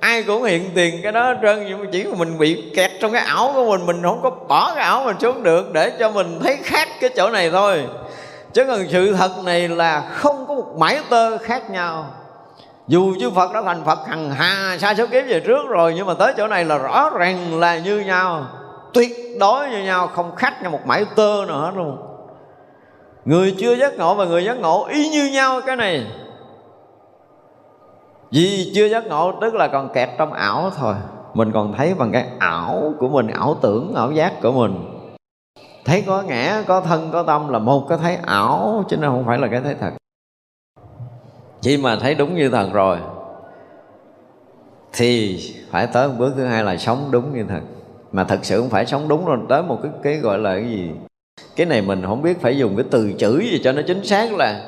Ai 0.00 0.22
cũng 0.22 0.42
hiện 0.42 0.70
tiền 0.74 1.00
cái 1.02 1.12
đó 1.12 1.34
trơn, 1.42 1.66
nhưng 1.66 1.78
mà 1.78 1.86
chỉ 1.92 2.04
mình 2.16 2.38
bị 2.38 2.70
kẹt 2.76 2.90
trong 3.00 3.12
cái 3.12 3.22
ảo 3.22 3.50
của 3.54 3.70
mình 3.70 3.86
mình 3.86 4.02
không 4.02 4.20
có 4.22 4.30
bỏ 4.30 4.72
cái 4.74 4.84
ảo 4.84 5.04
mình 5.04 5.16
xuống 5.20 5.42
được, 5.42 5.72
để 5.72 5.90
cho 5.98 6.10
mình 6.10 6.40
thấy 6.42 6.56
khác 6.62 6.88
cái 7.00 7.10
chỗ 7.16 7.30
này 7.30 7.50
thôi. 7.50 7.84
Chứ 8.52 8.64
còn 8.64 8.86
sự 8.88 9.14
thật 9.14 9.30
này 9.44 9.68
là 9.68 10.00
không 10.00 10.44
có 10.48 10.54
một 10.54 10.76
mảy 10.78 10.98
tơ 11.10 11.38
khác 11.38 11.70
nhau. 11.70 12.06
Dù 12.88 13.14
chư 13.20 13.30
Phật 13.30 13.52
đã 13.52 13.62
thành 13.62 13.84
Phật 13.84 13.98
hằng 14.08 14.30
hà 14.30 14.78
xa 14.78 14.94
số 14.94 15.06
kiếp 15.06 15.24
về 15.26 15.40
trước 15.40 15.68
rồi, 15.68 15.94
nhưng 15.96 16.06
mà 16.06 16.14
tới 16.14 16.32
chỗ 16.36 16.46
này 16.46 16.64
là 16.64 16.78
rõ 16.78 17.10
ràng 17.10 17.60
là 17.60 17.78
như 17.78 18.00
nhau, 18.00 18.46
tuyệt 18.92 19.12
đối 19.40 19.68
như 19.68 19.82
nhau, 19.82 20.06
không 20.06 20.36
khác 20.36 20.62
nhau 20.62 20.70
một 20.70 20.86
mảy 20.86 21.04
tơ 21.16 21.44
nào 21.48 21.58
hết 21.60 21.72
luôn 21.76 22.07
người 23.24 23.54
chưa 23.58 23.76
giác 23.76 23.98
ngộ 23.98 24.14
và 24.14 24.24
người 24.24 24.44
giác 24.44 24.58
ngộ 24.58 24.86
y 24.86 25.08
như 25.08 25.30
nhau 25.32 25.60
cái 25.66 25.76
này. 25.76 26.06
Vì 28.30 28.72
chưa 28.74 28.88
giác 28.88 29.06
ngộ 29.06 29.32
tức 29.40 29.54
là 29.54 29.68
còn 29.68 29.92
kẹt 29.92 30.08
trong 30.18 30.32
ảo 30.32 30.70
thôi. 30.76 30.94
Mình 31.34 31.52
còn 31.52 31.72
thấy 31.76 31.94
bằng 31.94 32.12
cái 32.12 32.26
ảo 32.38 32.94
của 32.98 33.08
mình, 33.08 33.26
ảo 33.26 33.56
tưởng, 33.62 33.92
ảo 33.94 34.12
giác 34.12 34.32
của 34.42 34.52
mình. 34.52 34.84
Thấy 35.84 36.04
có 36.06 36.22
ngã, 36.22 36.62
có 36.66 36.80
thân, 36.80 37.10
có 37.12 37.22
tâm 37.22 37.48
là 37.48 37.58
một 37.58 37.86
cái 37.88 37.98
thấy 37.98 38.16
ảo, 38.26 38.84
chứ 38.88 38.96
nó 38.96 39.08
không 39.08 39.24
phải 39.26 39.38
là 39.38 39.48
cái 39.48 39.60
thấy 39.60 39.74
thật. 39.80 39.90
Chỉ 41.60 41.76
mà 41.76 41.96
thấy 41.96 42.14
đúng 42.14 42.34
như 42.34 42.50
thật 42.50 42.68
rồi, 42.72 42.98
thì 44.92 45.40
phải 45.70 45.86
tới 45.86 46.08
một 46.08 46.14
bước 46.18 46.32
thứ 46.36 46.44
hai 46.44 46.64
là 46.64 46.76
sống 46.76 47.08
đúng 47.10 47.34
như 47.34 47.44
thật. 47.48 47.60
Mà 48.12 48.24
thật 48.24 48.38
sự 48.42 48.60
không 48.60 48.70
phải 48.70 48.86
sống 48.86 49.08
đúng 49.08 49.24
rồi, 49.24 49.38
tới 49.48 49.62
một 49.62 49.78
cái 49.82 49.92
cái 50.02 50.16
gọi 50.16 50.38
là 50.38 50.54
cái 50.54 50.68
gì? 50.68 50.90
Cái 51.56 51.66
này 51.66 51.82
mình 51.82 52.02
không 52.06 52.22
biết 52.22 52.40
phải 52.40 52.58
dùng 52.58 52.76
cái 52.76 52.84
từ 52.90 53.12
chữ 53.18 53.40
gì 53.40 53.60
cho 53.64 53.72
nó 53.72 53.82
chính 53.86 54.04
xác 54.04 54.34
là 54.34 54.60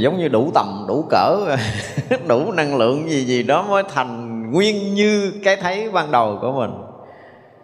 giống 0.00 0.18
như 0.18 0.28
đủ 0.28 0.50
tầm, 0.54 0.84
đủ 0.88 1.04
cỡ, 1.10 1.36
đủ 2.28 2.52
năng 2.52 2.76
lượng 2.76 3.10
gì 3.10 3.24
gì 3.24 3.42
đó 3.42 3.62
mới 3.62 3.82
thành 3.94 4.42
nguyên 4.52 4.94
như 4.94 5.32
cái 5.44 5.56
thấy 5.56 5.90
ban 5.90 6.10
đầu 6.10 6.38
của 6.40 6.52
mình. 6.52 6.70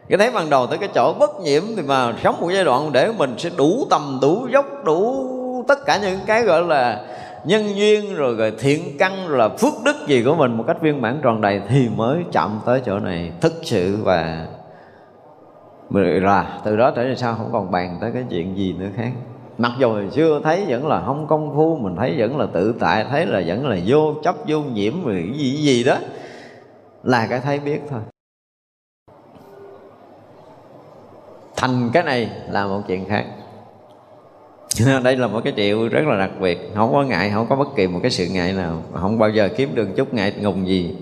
Cái 0.09 0.19
thấy 0.19 0.31
ban 0.31 0.51
đầu 0.51 0.67
tới 0.67 0.79
cái 0.79 0.89
chỗ 0.95 1.13
bất 1.13 1.31
nhiễm 1.41 1.63
thì 1.77 1.83
mà 1.83 2.15
sống 2.23 2.41
một 2.41 2.51
giai 2.55 2.65
đoạn 2.65 2.93
để 2.93 3.13
mình 3.19 3.35
sẽ 3.39 3.51
đủ 3.57 3.87
tầm, 3.91 4.19
đủ 4.23 4.49
dốc, 4.53 4.85
đủ 4.85 5.27
tất 5.69 5.79
cả 5.87 5.99
những 6.03 6.19
cái 6.27 6.43
gọi 6.43 6.63
là 6.63 7.01
nhân 7.45 7.77
duyên, 7.77 8.15
rồi 8.15 8.35
rồi 8.35 8.53
thiện 8.59 8.99
căn 8.99 9.29
rồi 9.29 9.39
là 9.39 9.49
phước 9.49 9.73
đức 9.85 9.97
gì 10.07 10.23
của 10.23 10.35
mình 10.35 10.57
một 10.57 10.65
cách 10.67 10.83
viên 10.83 11.03
mãn 11.03 11.21
tròn 11.23 11.41
đầy 11.41 11.61
thì 11.69 11.89
mới 11.97 12.19
chậm 12.33 12.61
tới 12.67 12.81
chỗ 12.87 12.99
này 12.99 13.33
thực 13.41 13.53
sự 13.63 13.99
và 14.03 14.47
là 16.01 16.61
từ 16.65 16.77
đó 16.77 16.93
trở 16.97 17.05
về 17.05 17.17
sau 17.17 17.35
không 17.35 17.49
còn 17.53 17.71
bàn 17.71 17.99
tới 18.01 18.11
cái 18.15 18.25
chuyện 18.31 18.57
gì 18.57 18.73
nữa 18.73 18.89
khác. 18.97 19.13
Mặc 19.59 19.73
dù 19.79 19.93
hồi 19.93 20.09
xưa 20.11 20.41
thấy 20.45 20.65
vẫn 20.69 20.87
là 20.87 21.03
không 21.07 21.27
công 21.27 21.55
phu, 21.55 21.77
mình 21.77 21.97
thấy 21.97 22.15
vẫn 22.19 22.39
là 22.39 22.47
tự 22.53 22.75
tại, 22.81 23.07
thấy 23.11 23.27
là 23.27 23.43
vẫn 23.47 23.67
là 23.67 23.77
vô 23.87 24.15
chấp, 24.23 24.37
vô 24.47 24.61
nhiễm, 24.61 25.05
rồi 25.05 25.31
gì 25.35 25.57
gì 25.57 25.85
đó, 25.85 25.97
là 27.03 27.27
cái 27.27 27.41
thấy 27.41 27.59
biết 27.59 27.81
thôi. 27.91 28.01
Thành 31.57 31.91
cái 31.93 32.03
này 32.03 32.31
là 32.51 32.67
một 32.67 32.81
chuyện 32.89 33.05
khác. 33.05 33.27
Đây 35.05 35.17
là 35.17 35.27
một 35.27 35.41
cái 35.45 35.53
triệu 35.57 35.89
rất 35.89 36.05
là 36.07 36.19
đặc 36.19 36.31
biệt, 36.41 36.71
không 36.75 36.93
có 36.93 37.03
ngại, 37.03 37.31
không 37.35 37.47
có 37.49 37.57
bất 37.57 37.69
kỳ 37.77 37.87
một 37.87 37.99
cái 38.03 38.11
sự 38.11 38.27
ngại 38.27 38.53
nào, 38.53 38.83
không 38.93 39.19
bao 39.19 39.31
giờ 39.31 39.49
kiếm 39.57 39.75
được 39.75 39.89
chút 39.97 40.15
ngại 40.15 40.33
ngùng 40.41 40.67
gì 40.67 40.97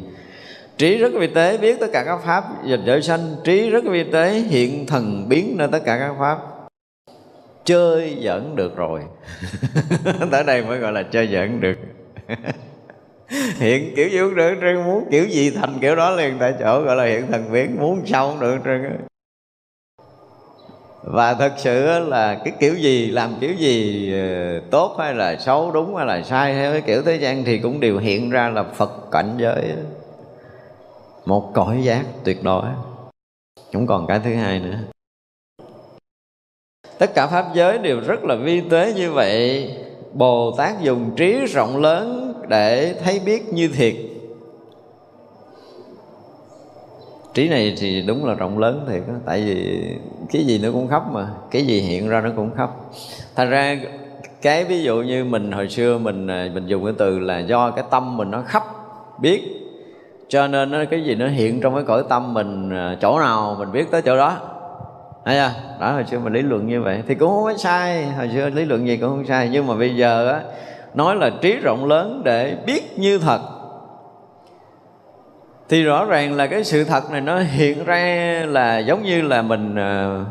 trí 0.81 0.99
rất 0.99 1.13
vi 1.15 1.27
tế 1.27 1.59
biết 1.59 1.81
tất 1.81 1.87
cả 1.93 2.05
các 2.05 2.19
pháp. 2.25 2.45
Dịch 2.65 2.81
giới 2.85 3.03
sanh, 3.03 3.37
trí 3.45 3.71
rất 3.71 3.85
vi 3.85 4.05
tế, 4.05 4.31
hiện 4.31 4.87
thần 4.87 5.29
biến 5.29 5.55
nên 5.59 5.71
tất 5.71 5.79
cả 5.85 5.99
các 5.99 6.15
pháp. 6.19 6.39
Chơi 7.65 8.17
giỡn 8.25 8.57
được 8.57 8.77
rồi. 8.77 9.01
Tới 10.31 10.45
đây 10.45 10.65
mới 10.65 10.79
gọi 10.79 10.93
là 10.93 11.03
chơi 11.03 11.29
giỡn 11.33 11.61
được. 11.61 11.77
Hiện 13.59 13.93
kiểu 13.97 14.09
gì 14.09 14.19
cũng 14.19 14.35
được 14.35 14.55
trơn, 14.61 14.85
muốn 14.85 15.09
kiểu 15.11 15.25
gì 15.25 15.51
thành 15.51 15.79
kiểu 15.81 15.97
đó 15.97 16.11
liền. 16.11 16.37
Tại 16.41 16.55
chỗ 16.61 16.83
gọi 16.83 16.97
là 16.97 17.05
hiện 17.05 17.27
thần 17.33 17.53
biến, 17.53 17.77
muốn 17.81 18.03
sao 18.07 18.31
cũng 18.31 18.41
được 18.41 18.59
trơn 18.65 18.97
và 21.03 21.35
thật 21.35 21.53
sự 21.57 21.99
là 22.09 22.41
cái 22.45 22.55
kiểu 22.61 22.75
gì, 22.75 23.11
làm 23.11 23.35
kiểu 23.41 23.53
gì 23.53 24.13
ờ, 24.13 24.61
tốt 24.71 24.97
hay 24.99 25.15
là 25.15 25.37
xấu, 25.37 25.71
đúng 25.71 25.97
hay 25.97 26.07
là 26.07 26.23
sai, 26.23 26.55
theo 26.55 26.73
cái 26.73 26.81
kiểu 26.81 27.03
thế 27.03 27.17
gian 27.17 27.45
thì 27.45 27.59
cũng 27.59 27.81
đều 27.81 27.99
hiện 27.99 28.31
ra 28.31 28.49
là 28.49 28.63
phật 28.63 28.93
cảnh 29.11 29.35
giới 29.39 29.75
một 31.31 31.51
cõi 31.55 31.81
giác 31.83 32.05
tuyệt 32.25 32.43
đối. 32.43 32.65
Không 33.73 33.87
còn 33.87 34.07
cái 34.07 34.21
thứ 34.25 34.35
hai 34.35 34.61
nữa. 34.61 34.79
Tất 36.99 37.15
cả 37.15 37.27
pháp 37.27 37.47
giới 37.55 37.79
đều 37.79 38.01
rất 38.01 38.25
là 38.25 38.35
vi 38.35 38.61
tế 38.61 38.93
như 38.97 39.13
vậy. 39.13 39.71
Bồ 40.13 40.55
tát 40.57 40.81
dùng 40.81 41.11
trí 41.17 41.47
rộng 41.47 41.77
lớn 41.77 42.33
để 42.49 42.95
thấy 43.05 43.21
biết 43.25 43.53
như 43.53 43.69
thiệt. 43.69 43.95
Trí 47.35 47.49
này 47.49 47.75
thì 47.79 48.03
đúng 48.03 48.25
là 48.25 48.35
rộng 48.35 48.59
lớn 48.59 48.87
thiệt 48.89 49.03
đó. 49.09 49.15
tại 49.27 49.43
vì 49.45 49.89
cái 50.33 50.45
gì 50.45 50.59
nó 50.59 50.73
cũng 50.73 50.89
khắp 50.89 51.03
mà. 51.13 51.29
Cái 51.51 51.67
gì 51.67 51.81
hiện 51.81 52.09
ra 52.09 52.21
nó 52.21 52.31
cũng 52.37 52.51
khắp. 52.57 52.71
Thành 53.37 53.51
ra, 53.51 53.81
cái 54.43 54.65
ví 54.65 54.83
dụ 54.83 55.03
như 55.03 55.25
mình 55.25 55.53
hồi 55.53 55.69
xưa 55.69 55.99
mình 55.99 56.27
à, 56.27 56.51
mình 56.55 56.67
dùng 56.67 56.85
cái 56.85 56.95
từ 56.99 57.19
là 57.19 57.39
do 57.39 57.71
cái 57.71 57.85
tâm 57.91 58.17
mình 58.17 58.31
nó 58.31 58.43
khắp, 58.43 58.63
biết 59.21 59.60
cho 60.31 60.47
nên 60.47 60.71
nó, 60.71 60.79
cái 60.91 61.05
gì 61.05 61.15
nó 61.15 61.29
hiện 61.29 61.61
trong 61.61 61.75
cái 61.75 61.85
cõi 61.85 62.03
tâm 62.09 62.35
mình 62.35 62.71
à, 62.71 62.97
chỗ 63.01 63.21
nào 63.21 63.57
mình 63.59 63.73
biết 63.73 63.91
tới 63.91 64.03
chỗ 64.03 64.17
đó. 64.17 64.37
Thấy 65.25 65.35
chưa? 65.35 65.51
Đó 65.81 65.93
hồi 65.93 66.05
xưa 66.05 66.19
mình 66.19 66.33
lý 66.33 66.43
luận 66.43 66.67
như 66.67 66.83
vậy. 66.83 67.03
Thì 67.09 67.15
cũng 67.15 67.29
không 67.29 67.45
có 67.45 67.55
sai. 67.57 68.07
Hồi 68.07 68.31
xưa 68.35 68.51
lý 68.51 68.65
luận 68.65 68.87
gì 68.87 68.97
cũng 68.97 69.09
không 69.09 69.27
sai. 69.27 69.49
Nhưng 69.53 69.67
mà 69.67 69.75
bây 69.75 69.97
giờ 69.97 70.29
á 70.29 70.41
Nói 70.95 71.17
là 71.17 71.31
trí 71.41 71.57
rộng 71.57 71.85
lớn 71.85 72.23
để 72.25 72.57
biết 72.67 72.99
như 72.99 73.19
thật. 73.19 73.41
Thì 75.69 75.83
rõ 75.83 76.05
ràng 76.05 76.37
là 76.37 76.47
cái 76.47 76.65
sự 76.65 76.85
thật 76.85 77.11
này 77.11 77.21
nó 77.21 77.39
hiện 77.39 77.85
ra 77.85 78.43
là 78.49 78.79
giống 78.79 79.03
như 79.03 79.23
là 79.23 79.43
mình 79.43 79.75
à, 79.75 80.25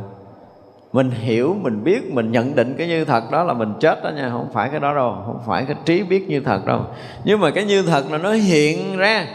mình 0.93 1.11
hiểu, 1.11 1.55
mình 1.61 1.83
biết, 1.83 2.13
mình 2.13 2.31
nhận 2.31 2.55
định 2.55 2.75
cái 2.77 2.87
như 2.87 3.05
thật 3.05 3.23
đó 3.31 3.43
là 3.43 3.53
mình 3.53 3.73
chết 3.79 4.03
đó 4.03 4.09
nha. 4.09 4.29
Không 4.29 4.49
phải 4.53 4.69
cái 4.69 4.79
đó 4.79 4.95
đâu, 4.95 5.15
không 5.25 5.39
phải 5.45 5.65
cái 5.65 5.75
trí 5.85 6.03
biết 6.03 6.27
như 6.27 6.39
thật 6.39 6.65
đâu. 6.65 6.81
Nhưng 7.23 7.39
mà 7.39 7.51
cái 7.51 7.63
như 7.65 7.83
thật 7.83 8.11
là 8.11 8.17
nó 8.17 8.31
hiện 8.31 8.97
ra. 8.97 9.25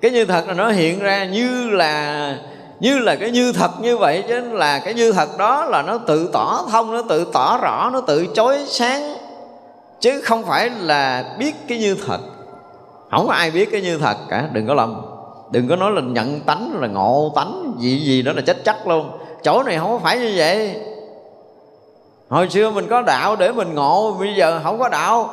Cái 0.00 0.10
như 0.10 0.24
thật 0.24 0.48
là 0.48 0.54
nó 0.54 0.70
hiện 0.70 0.98
ra 0.98 1.24
như 1.24 1.70
là 1.70 2.34
như 2.80 2.98
là 2.98 3.16
cái 3.16 3.30
như 3.30 3.52
thật 3.52 3.70
như 3.80 3.96
vậy, 3.96 4.24
chứ 4.28 4.40
là 4.40 4.78
cái 4.78 4.94
như 4.94 5.12
thật 5.12 5.38
đó 5.38 5.64
là 5.64 5.82
nó 5.82 5.98
tự 5.98 6.30
tỏ 6.32 6.64
thông, 6.70 6.92
nó 6.92 7.02
tự 7.08 7.24
tỏ 7.32 7.58
rõ, 7.62 7.90
nó 7.92 8.00
tự 8.00 8.26
chói 8.34 8.58
sáng. 8.66 9.16
Chứ 10.00 10.20
không 10.20 10.44
phải 10.44 10.70
là 10.70 11.24
biết 11.38 11.54
cái 11.68 11.78
như 11.78 11.96
thật. 12.06 12.18
Không 13.10 13.26
có 13.26 13.32
ai 13.32 13.50
biết 13.50 13.68
cái 13.72 13.80
như 13.80 13.98
thật 13.98 14.16
cả, 14.28 14.48
đừng 14.52 14.66
có 14.66 14.74
lầm. 14.74 15.02
Đừng 15.50 15.68
có 15.68 15.76
nói 15.76 15.92
là 15.92 16.00
nhận 16.00 16.40
tánh 16.40 16.76
là 16.80 16.88
ngộ 16.88 17.32
tánh, 17.36 17.74
gì 17.78 17.98
gì 17.98 18.22
đó 18.22 18.32
là 18.32 18.42
chết 18.46 18.64
chắc 18.64 18.86
luôn. 18.86 19.10
Chỗ 19.42 19.62
này 19.62 19.78
không 19.78 20.00
phải 20.00 20.18
như 20.18 20.34
vậy. 20.36 20.76
Hồi 22.28 22.48
xưa 22.48 22.70
mình 22.70 22.86
có 22.90 23.02
đạo 23.02 23.36
để 23.36 23.52
mình 23.52 23.74
ngộ, 23.74 24.16
bây 24.18 24.34
giờ 24.34 24.60
không 24.64 24.78
có 24.78 24.88
đạo. 24.88 25.30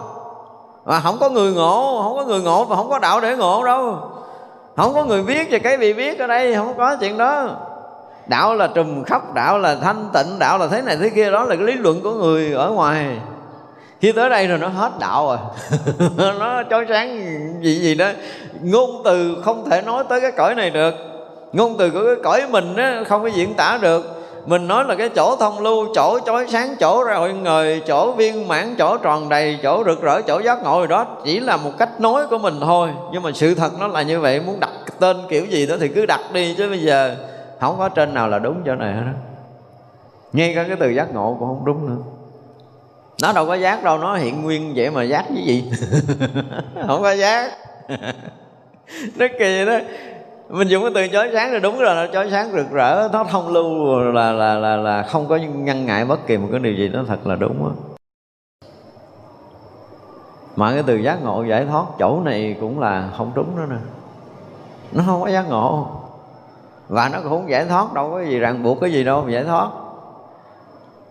Mà 0.86 1.00
không 1.00 1.18
có 1.20 1.30
người 1.30 1.54
ngộ, 1.54 2.02
không 2.04 2.16
có 2.18 2.24
người 2.26 2.42
ngộ 2.42 2.64
và 2.64 2.76
không 2.76 2.90
có 2.90 3.00
đạo 3.00 3.22
để 3.22 3.36
ngộ 3.36 3.64
đâu 3.64 3.98
không 4.76 4.94
có 4.94 5.04
người 5.06 5.22
viết 5.22 5.52
về 5.52 5.60
cái 5.60 5.78
bị 5.78 5.94
viết 5.94 6.20
ở 6.20 6.28
đây, 6.28 6.56
không 6.56 6.74
có 6.78 6.96
chuyện 7.00 7.18
đó. 7.18 7.58
Đạo 8.28 8.56
là 8.56 8.68
trùm 8.68 9.04
khóc 9.04 9.34
đạo 9.34 9.58
là 9.60 9.76
thanh 9.76 10.10
tịnh, 10.14 10.40
đạo 10.40 10.58
là 10.58 10.68
thế 10.68 10.82
này 10.82 10.98
thế 10.98 11.10
kia, 11.10 11.32
đó 11.32 11.44
là 11.44 11.56
cái 11.56 11.66
lý 11.66 11.74
luận 11.74 12.02
của 12.02 12.12
người 12.12 12.54
ở 12.54 12.70
ngoài. 12.70 13.18
Khi 14.02 14.12
tới 14.12 14.30
đây 14.30 14.48
rồi 14.48 14.58
nó 14.58 14.68
hết 14.68 14.92
đạo 15.00 15.26
rồi. 15.28 15.38
Nó 16.40 16.64
chói 16.70 16.86
sáng 16.90 17.18
gì 17.62 17.80
gì 17.80 17.96
đó. 17.96 18.10
Ngôn 18.62 19.02
từ 19.06 19.38
không 19.46 19.70
thể 19.70 19.82
nói 19.82 20.04
tới 20.10 20.22
cái 20.22 20.32
cõi 20.32 20.56
này 20.56 20.70
được. 20.70 20.94
Ngôn 21.54 21.78
từ 21.78 21.90
của 21.90 22.04
cái 22.06 22.16
cõi 22.24 22.42
mình 22.50 22.76
á, 22.76 23.04
không 23.08 23.22
có 23.22 23.28
diễn 23.28 23.54
tả 23.54 23.78
được 23.82 24.25
mình 24.46 24.68
nói 24.68 24.86
là 24.86 24.96
cái 24.96 25.10
chỗ 25.10 25.36
thông 25.36 25.60
lưu, 25.60 25.88
chỗ 25.96 26.20
chói 26.26 26.48
sáng, 26.48 26.76
chỗ 26.80 27.04
ra 27.04 27.16
hội 27.16 27.34
ngời 27.34 27.82
chỗ 27.88 28.12
viên 28.12 28.48
mãn, 28.48 28.76
chỗ 28.78 28.98
tròn 28.98 29.30
đầy, 29.30 29.60
chỗ 29.64 29.84
rực 29.86 30.02
rỡ, 30.02 30.22
chỗ 30.22 30.40
giác 30.40 30.64
ngộ 30.64 30.78
rồi 30.78 30.88
đó, 30.88 31.06
chỉ 31.26 31.40
là 31.40 31.58
một 31.58 31.72
cách 31.78 32.02
nói 32.02 32.28
của 32.28 32.38
mình 32.38 32.60
thôi. 32.62 32.90
Nhưng 33.12 33.24
mà 33.24 33.32
sự 33.34 33.56
thật 33.56 33.72
nó 33.80 33.88
là 33.88 34.02
như 34.02 34.20
vậy, 34.20 34.42
muốn 34.42 34.60
đặt 34.60 34.72
tên 35.00 35.18
kiểu 35.30 35.46
gì 35.46 35.66
đó 35.66 35.76
thì 35.80 35.88
cứ 35.88 36.06
đặt 36.06 36.22
đi 36.34 36.56
chứ 36.58 36.70
bây 36.70 36.82
giờ 36.82 37.16
không 37.60 37.76
có 37.78 37.90
trên 37.90 38.14
nào 38.14 38.28
là 38.28 38.40
đúng 38.40 38.62
chỗ 38.66 38.76
này 38.76 38.94
hết 38.94 39.02
đó 39.06 39.12
ngay 40.36 40.54
cả 40.56 40.64
cái 40.64 40.78
từ 40.80 40.90
giác 40.90 41.14
ngộ 41.14 41.38
cũng 41.40 41.48
không 41.48 41.66
đúng 41.66 41.90
nữa. 41.90 42.02
Nó 43.22 43.34
đâu 43.34 43.46
có 43.46 43.54
giác 43.54 43.84
đâu, 43.84 43.98
nó 43.98 44.16
hiện 44.16 44.42
nguyên 44.42 44.74
vậy 44.76 44.92
mà 44.92 45.04
giác 45.04 45.26
cái 45.36 45.44
gì? 45.46 45.72
Không 46.88 47.02
có 47.02 47.12
giác. 47.12 47.52
Nó 49.16 49.26
kỳ 49.40 49.66
đó 49.66 49.80
mình 50.50 50.68
dùng 50.68 50.84
cái 50.84 50.92
từ 50.96 51.08
chói 51.14 51.30
sáng 51.34 51.54
là 51.54 51.60
đúng 51.60 51.80
rồi 51.80 51.96
nó 51.96 52.14
chói 52.14 52.32
sáng 52.32 52.52
rực 52.52 52.72
rỡ 52.72 53.10
nó 53.14 53.24
thông 53.24 53.54
lưu 53.54 54.00
là 54.00 54.32
là 54.32 54.56
là 54.56 54.76
là 54.76 55.04
không 55.04 55.28
có 55.28 55.36
ngăn 55.36 55.86
ngại 55.86 56.06
bất 56.06 56.28
kỳ 56.28 56.38
một 56.38 56.48
cái 56.52 56.60
điều 56.60 56.74
gì 56.74 56.90
nó 56.90 57.04
thật 57.08 57.28
là 57.28 57.36
đúng 57.36 57.66
á. 57.66 57.72
Mà 60.56 60.74
cái 60.74 60.84
từ 60.88 60.96
giác 60.96 61.24
ngộ 61.24 61.44
giải 61.44 61.66
thoát 61.66 61.86
chỗ 62.00 62.20
này 62.24 62.56
cũng 62.62 62.80
là 62.80 63.10
không 63.18 63.32
đúng 63.36 63.56
nữa 63.56 63.66
nè. 63.70 63.76
Nó 64.92 65.04
không 65.06 65.22
có 65.22 65.28
giác 65.28 65.50
ngộ. 65.50 65.88
Và 66.88 67.10
nó 67.14 67.20
cũng 67.20 67.30
không 67.30 67.50
giải 67.50 67.66
thoát 67.66 67.94
đâu 67.94 68.12
có 68.12 68.22
gì 68.22 68.40
ràng 68.40 68.64
buộc 68.64 68.82
cái 68.82 68.92
gì 68.92 69.04
đâu 69.04 69.22
mà 69.22 69.32
giải 69.32 69.44
thoát. 69.44 69.70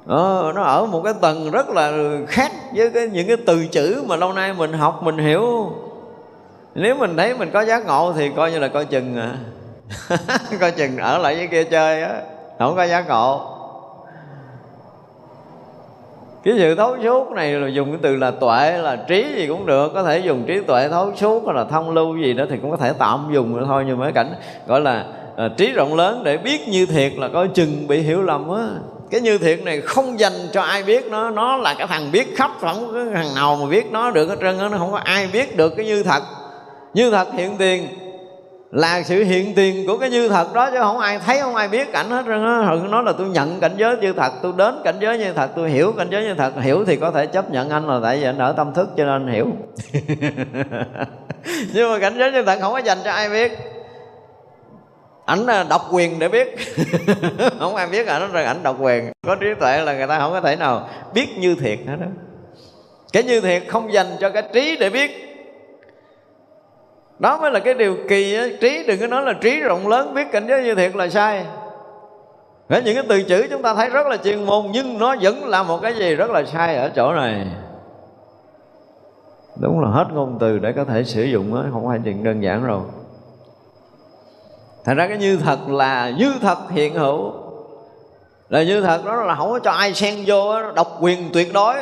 Ờ, 0.06 0.52
nó 0.54 0.62
ở 0.62 0.86
một 0.86 1.02
cái 1.04 1.14
tầng 1.20 1.50
rất 1.50 1.68
là 1.68 1.92
khác 2.28 2.52
với 2.74 2.90
cái, 2.90 3.08
những 3.08 3.26
cái 3.28 3.36
từ 3.46 3.66
chữ 3.66 4.04
mà 4.06 4.16
lâu 4.16 4.32
nay 4.32 4.52
mình 4.52 4.72
học 4.72 5.02
mình 5.02 5.18
hiểu 5.18 5.72
nếu 6.74 6.94
mình 6.94 7.16
thấy 7.16 7.34
mình 7.34 7.50
có 7.52 7.60
giác 7.60 7.86
ngộ 7.86 8.12
thì 8.16 8.30
coi 8.36 8.52
như 8.52 8.58
là 8.58 8.68
coi 8.68 8.84
chừng 8.84 9.16
à. 9.16 9.34
Coi 10.60 10.70
chừng 10.70 10.96
ở 10.96 11.18
lại 11.18 11.34
với 11.34 11.46
kia 11.46 11.64
chơi 11.64 12.02
á 12.02 12.20
không 12.58 12.76
có 12.76 12.84
giác 12.84 13.08
ngộ. 13.08 13.50
Cái 16.44 16.54
sự 16.58 16.74
thấu 16.74 16.96
suốt 17.02 17.30
này 17.30 17.52
là 17.52 17.68
dùng 17.68 17.90
cái 17.90 17.98
từ 18.02 18.16
là 18.16 18.30
tuệ 18.30 18.78
là 18.78 18.96
trí 18.96 19.34
gì 19.36 19.46
cũng 19.46 19.66
được 19.66 19.92
có 19.94 20.02
thể 20.02 20.18
dùng 20.18 20.44
trí 20.46 20.60
tuệ 20.60 20.88
thấu 20.88 21.12
suốt 21.16 21.46
hay 21.46 21.54
là 21.54 21.64
thông 21.64 21.90
lưu 21.90 22.16
gì 22.16 22.32
đó 22.32 22.44
thì 22.50 22.56
cũng 22.62 22.70
có 22.70 22.76
thể 22.76 22.92
tạm 22.98 23.30
dùng 23.32 23.56
nữa 23.56 23.64
thôi. 23.66 23.84
Nhưng 23.86 23.98
mà 23.98 24.04
cái 24.04 24.12
cảnh 24.12 24.34
gọi 24.66 24.80
là 24.80 25.04
à, 25.36 25.48
trí 25.56 25.72
rộng 25.72 25.94
lớn 25.94 26.22
để 26.24 26.36
biết 26.36 26.68
như 26.68 26.86
thiệt 26.86 27.12
là 27.16 27.28
coi 27.28 27.48
chừng 27.48 27.88
bị 27.88 28.00
hiểu 28.00 28.22
lầm 28.22 28.50
á. 28.50 28.68
Cái 29.10 29.20
như 29.20 29.38
thiệt 29.38 29.62
này 29.62 29.80
không 29.80 30.20
dành 30.20 30.32
cho 30.52 30.62
ai 30.62 30.82
biết 30.82 31.06
nó 31.10 31.30
nó 31.30 31.56
là 31.56 31.74
cái 31.78 31.86
thằng 31.86 32.12
biết 32.12 32.36
khắp 32.36 32.50
không 32.60 32.92
có 32.92 33.04
thằng 33.14 33.34
nào 33.34 33.56
mà 33.56 33.66
biết 33.66 33.92
nó 33.92 34.10
được 34.10 34.28
hết 34.28 34.36
trơn 34.40 34.58
nó 34.58 34.78
không 34.78 34.92
có 34.92 34.98
ai 34.98 35.28
biết 35.32 35.56
được 35.56 35.72
cái 35.76 35.86
như 35.86 36.02
thật 36.02 36.22
như 36.94 37.10
thật 37.10 37.28
hiện 37.32 37.56
tiền 37.58 37.88
là 38.70 39.02
sự 39.02 39.24
hiện 39.24 39.54
tiền 39.54 39.86
của 39.86 39.98
cái 39.98 40.10
như 40.10 40.28
thật 40.28 40.54
đó, 40.54 40.70
chứ 40.70 40.76
không 40.80 40.98
ai 40.98 41.18
thấy, 41.18 41.40
không 41.40 41.54
ai 41.54 41.68
biết 41.68 41.92
cảnh 41.92 42.10
hết 42.10 42.22
trơn 42.26 42.44
á. 42.44 42.62
Nó 42.82 42.88
nói 42.88 43.02
là 43.04 43.12
tôi 43.18 43.28
nhận 43.28 43.60
cảnh 43.60 43.74
giới 43.76 43.96
như 43.96 44.12
thật, 44.12 44.32
tôi 44.42 44.52
đến 44.56 44.80
cảnh 44.84 44.96
giới 45.00 45.18
như 45.18 45.32
thật, 45.32 45.50
tôi 45.56 45.70
hiểu 45.70 45.92
cảnh 45.92 46.08
giới 46.10 46.22
như 46.22 46.34
thật. 46.34 46.52
Hiểu 46.60 46.84
thì 46.84 46.96
có 46.96 47.10
thể 47.10 47.26
chấp 47.26 47.50
nhận 47.50 47.70
anh 47.70 47.88
là 47.88 48.00
tại 48.02 48.16
vì 48.16 48.24
anh 48.24 48.38
ở 48.38 48.52
tâm 48.52 48.74
thức 48.74 48.88
cho 48.96 49.04
nên 49.04 49.12
anh 49.12 49.32
hiểu. 49.32 49.46
Nhưng 51.74 51.92
mà 51.92 51.98
cảnh 51.98 52.14
giới 52.18 52.32
như 52.32 52.42
thật 52.42 52.58
không 52.60 52.72
có 52.72 52.78
dành 52.78 52.98
cho 53.04 53.10
ai 53.10 53.30
biết. 53.30 53.52
Ảnh 55.26 55.46
à, 55.46 55.64
độc 55.68 55.88
quyền 55.92 56.18
để 56.18 56.28
biết. 56.28 56.56
Không 57.58 57.76
ai 57.76 57.86
biết 57.86 58.06
ảnh 58.06 58.32
rằng 58.32 58.46
ảnh 58.46 58.62
độc 58.62 58.76
quyền. 58.80 59.12
Có 59.26 59.34
trí 59.34 59.46
tuệ 59.60 59.80
là 59.80 59.92
người 59.94 60.06
ta 60.06 60.18
không 60.18 60.32
có 60.32 60.40
thể 60.40 60.56
nào 60.56 60.88
biết 61.14 61.38
như 61.38 61.54
thiệt 61.54 61.78
hết 61.88 61.96
đó 62.00 62.06
cái 63.12 63.22
như 63.22 63.40
thiệt 63.40 63.62
không 63.68 63.92
dành 63.92 64.06
cho 64.20 64.30
cái 64.30 64.42
trí 64.52 64.76
để 64.76 64.90
biết 64.90 65.33
đó 67.18 67.38
mới 67.40 67.50
là 67.50 67.60
cái 67.60 67.74
điều 67.74 67.96
kỳ 68.08 68.34
á. 68.34 68.46
trí 68.60 68.84
đừng 68.86 69.00
có 69.00 69.06
nói 69.06 69.22
là 69.22 69.32
trí 69.32 69.60
rộng 69.60 69.88
lớn, 69.88 70.14
biết 70.14 70.32
cảnh 70.32 70.46
giới 70.48 70.62
như 70.62 70.74
thiệt 70.74 70.96
là 70.96 71.08
sai. 71.08 71.46
Với 72.68 72.82
những 72.82 72.94
cái 72.94 73.04
từ 73.08 73.22
chữ 73.22 73.46
chúng 73.50 73.62
ta 73.62 73.74
thấy 73.74 73.88
rất 73.88 74.06
là 74.06 74.16
chuyên 74.16 74.44
môn, 74.44 74.66
nhưng 74.70 74.98
nó 74.98 75.16
vẫn 75.20 75.44
là 75.44 75.62
một 75.62 75.78
cái 75.82 75.94
gì 75.94 76.14
rất 76.14 76.30
là 76.30 76.44
sai 76.44 76.76
ở 76.76 76.90
chỗ 76.96 77.12
này. 77.12 77.46
Đúng 79.60 79.80
là 79.80 79.88
hết 79.88 80.06
ngôn 80.12 80.36
từ 80.40 80.58
để 80.58 80.72
có 80.72 80.84
thể 80.84 81.04
sử 81.04 81.22
dụng 81.22 81.54
á, 81.54 81.62
không 81.72 81.86
phải 81.86 82.00
chuyện 82.04 82.24
đơn 82.24 82.42
giản 82.42 82.64
rồi. 82.64 82.80
Thành 84.84 84.96
ra 84.96 85.08
cái 85.08 85.18
như 85.18 85.36
thật 85.36 85.58
là, 85.68 86.10
như 86.18 86.32
thật 86.40 86.58
hiện 86.70 86.94
hữu. 86.94 87.32
Là 88.48 88.62
như 88.62 88.80
thật 88.80 89.04
đó 89.04 89.14
là 89.14 89.34
không 89.34 89.50
có 89.50 89.58
cho 89.58 89.70
ai 89.70 89.94
xen 89.94 90.14
vô 90.26 90.72
độc 90.72 90.98
quyền 91.00 91.30
tuyệt 91.32 91.52
đối. 91.52 91.74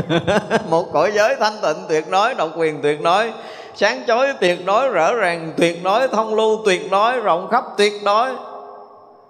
Một 0.70 0.92
cõi 0.92 1.12
giới 1.14 1.36
thanh 1.36 1.52
tịnh 1.62 1.84
tuyệt 1.88 2.10
đối, 2.10 2.34
độc 2.34 2.50
quyền 2.56 2.82
tuyệt 2.82 3.02
đối 3.02 3.32
sáng 3.74 4.02
chói 4.06 4.32
tuyệt 4.40 4.66
đối 4.66 4.88
rõ 4.88 5.14
ràng 5.14 5.52
tuyệt 5.56 5.84
đối, 5.84 6.08
thông 6.08 6.34
lưu 6.34 6.62
tuyệt 6.64 6.90
đối, 6.90 7.20
rộng 7.20 7.48
khắp 7.50 7.64
tuyệt 7.78 7.92
đối. 8.04 8.30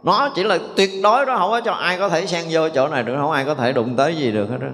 Nó 0.02 0.28
chỉ 0.34 0.44
là 0.44 0.58
tuyệt 0.76 0.90
đối 1.02 1.26
đó, 1.26 1.36
không 1.38 1.50
có 1.50 1.60
cho 1.60 1.72
ai 1.72 1.98
có 1.98 2.08
thể 2.08 2.26
xen 2.26 2.44
vô 2.50 2.68
chỗ 2.68 2.88
này 2.88 3.02
được, 3.02 3.14
không 3.20 3.30
ai 3.30 3.44
có 3.44 3.54
thể 3.54 3.72
đụng 3.72 3.96
tới 3.96 4.16
gì 4.16 4.30
được 4.32 4.46
hết 4.50 4.56
đó 4.60 4.68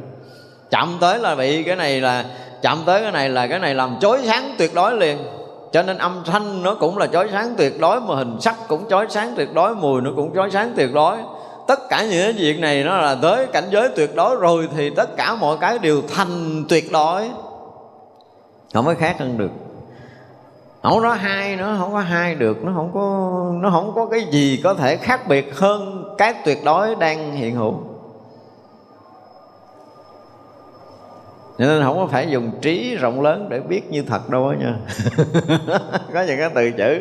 chậm 0.70 0.98
tới 1.01 1.18
là 1.18 1.34
bị 1.34 1.62
cái 1.62 1.76
này 1.76 2.01
là 2.01 2.24
chậm 2.62 2.82
tới 2.86 3.02
cái 3.02 3.12
này 3.12 3.28
là 3.28 3.47
cái 3.47 3.59
này 3.59 3.74
làm 3.74 3.97
chói 4.01 4.18
sáng 4.24 4.55
tuyệt 4.59 4.74
đối 4.74 4.94
liền. 4.94 5.18
Cho 5.72 5.82
nên 5.82 5.98
âm 5.98 6.22
thanh 6.24 6.62
nó 6.62 6.74
cũng 6.74 6.98
là 6.98 7.06
chói 7.06 7.28
sáng 7.32 7.55
tuyệt 7.59 7.80
đối, 7.80 8.01
mà 8.01 8.14
hình 8.14 8.40
sắc 8.40 8.56
cũng 8.68 8.88
chói 8.88 9.06
sáng 9.09 9.32
tuyệt 9.36 9.55
đối, 9.55 9.74
mùi 9.74 10.01
nó 10.01 10.10
cũng 10.16 10.34
chói 10.34 10.51
sáng 10.51 10.72
tuyệt 10.76 10.94
đối. 10.94 11.16
Tất 11.66 11.88
cả 11.88 12.02
những 12.02 12.22
cái 12.22 12.32
việc 12.32 12.60
này 12.60 12.84
nó 12.84 12.97
là 12.97 13.16
tới 13.22 13.47
cảnh 13.47 13.64
giới 13.70 13.88
tuyệt 13.97 14.14
đối 14.14 14.36
rồi 14.36 14.68
thì 14.76 14.90
tất 14.90 15.16
cả 15.16 15.34
mọi 15.34 15.56
cái 15.60 15.78
đều 15.78 16.02
thành 16.14 16.64
tuyệt 16.68 16.92
đối. 16.92 17.30
Không 18.74 18.86
có 18.86 18.94
khác 18.98 19.16
hơn 19.18 19.38
được 19.38 19.51
không 20.82 21.01
có 21.02 21.12
hai 21.12 21.57
nữa, 21.57 21.77
không 21.78 21.93
có 21.93 22.01
hai 22.01 22.35
được. 22.35 22.65
Nó 22.65 22.73
không 22.74 22.90
có, 22.94 23.43
nó 23.61 23.70
không 23.70 23.93
có 23.94 24.07
cái 24.07 24.23
gì 24.31 24.61
có 24.65 24.74
thể 24.74 24.97
khác 24.97 25.28
biệt 25.28 25.57
hơn 25.57 26.05
cái 26.19 26.35
tuyệt 26.44 26.59
đối 26.65 26.94
đang 26.94 27.32
hiện 27.32 27.55
hữu. 27.55 27.74
Nên 31.59 31.82
không 31.82 31.97
có 31.97 32.07
phải 32.07 32.31
dùng 32.31 32.51
trí 32.61 32.97
rộng 32.97 33.20
lớn 33.20 33.47
để 33.48 33.61
biết 33.61 33.90
như 33.90 34.02
thật 34.02 34.31
đâu 34.31 34.48
á 34.48 34.57
nha. 34.57 34.74
Có 36.15 36.23
những 36.23 36.39
cái 36.39 36.51
từ 36.55 36.70
chữ, 36.70 37.01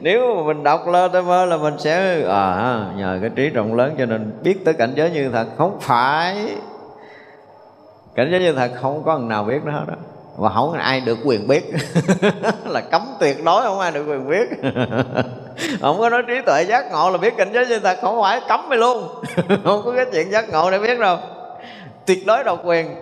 nếu 0.00 0.36
mà 0.36 0.42
mình 0.42 0.62
đọc 0.62 0.88
lên 0.88 1.12
tới 1.12 1.22
mơ 1.22 1.44
là 1.44 1.56
mình 1.56 1.74
sẽ 1.78 2.22
à 2.28 2.86
nhờ 2.96 3.18
cái 3.20 3.30
trí 3.36 3.48
rộng 3.48 3.74
lớn 3.74 3.94
cho 3.98 4.06
nên 4.06 4.32
biết 4.42 4.64
tới 4.64 4.74
cảnh 4.74 4.92
giới 4.94 5.10
như 5.10 5.30
thật. 5.30 5.46
Không 5.56 5.78
phải. 5.80 6.48
Cảnh 8.14 8.28
giới 8.30 8.40
như 8.40 8.52
thật 8.52 8.70
không 8.80 9.02
có 9.04 9.18
người 9.18 9.28
nào 9.28 9.44
biết 9.44 9.64
nó 9.64 9.72
hết 9.72 9.84
đó 9.88 9.94
và 10.38 10.50
không 10.50 10.72
ai 10.72 11.00
được 11.00 11.18
quyền 11.24 11.48
biết. 11.48 11.64
Là 12.64 12.80
cấm 12.80 13.02
tuyệt 13.20 13.44
đối, 13.44 13.62
không 13.62 13.80
ai 13.80 13.90
được 13.90 14.04
quyền 14.08 14.28
biết. 14.28 14.48
Không 15.80 15.98
có 15.98 16.10
nói 16.10 16.22
trí 16.28 16.34
tuệ 16.46 16.62
giác 16.62 16.92
ngộ 16.92 17.10
là 17.10 17.18
biết 17.18 17.36
cảnh 17.36 17.50
giới 17.52 17.66
như 17.66 17.78
thật, 17.78 17.98
không 18.00 18.22
phải 18.22 18.40
cấm 18.48 18.68
mày 18.68 18.78
luôn. 18.78 19.08
Không 19.64 19.82
có 19.84 19.92
cái 19.96 20.06
chuyện 20.12 20.30
giác 20.30 20.48
ngộ 20.48 20.70
để 20.70 20.78
biết 20.78 20.98
đâu. 20.98 21.18
Tuyệt 22.06 22.26
đối 22.26 22.44
độc 22.44 22.60
quyền. 22.64 22.94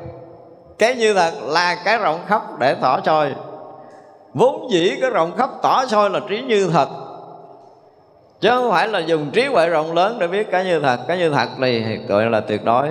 Cái 0.79 0.95
như 0.95 1.15
thật 1.15 1.33
là 1.47 1.77
cái 1.85 1.99
rộng 1.99 2.21
khắp 2.27 2.43
để 2.59 2.75
tỏ 2.75 3.01
soi. 3.05 3.35
Vốn 4.35 4.71
dĩ 4.71 4.97
cái 5.01 5.11
rộng 5.11 5.37
khắp 5.37 5.51
tỏ 5.63 5.87
soi 5.87 6.11
là 6.11 6.21
trí 6.29 6.43
như 6.43 6.71
thật. 6.73 6.89
Chứ 8.41 8.51
không 8.51 8.71
phải 8.71 8.89
là 8.89 8.99
dùng 8.99 9.31
trí 9.31 9.47
huệ 9.47 9.69
rộng 9.69 9.95
lớn 9.95 10.17
để 10.21 10.27
biết 10.27 10.51
cái 10.51 10.65
như 10.65 10.81
thật. 10.81 10.99
Cái 11.09 11.19
như 11.19 11.31
thật 11.31 11.49
thì 11.61 11.97
gọi 12.09 12.31
là 12.31 12.41
tuyệt 12.41 12.65
đối 12.65 12.89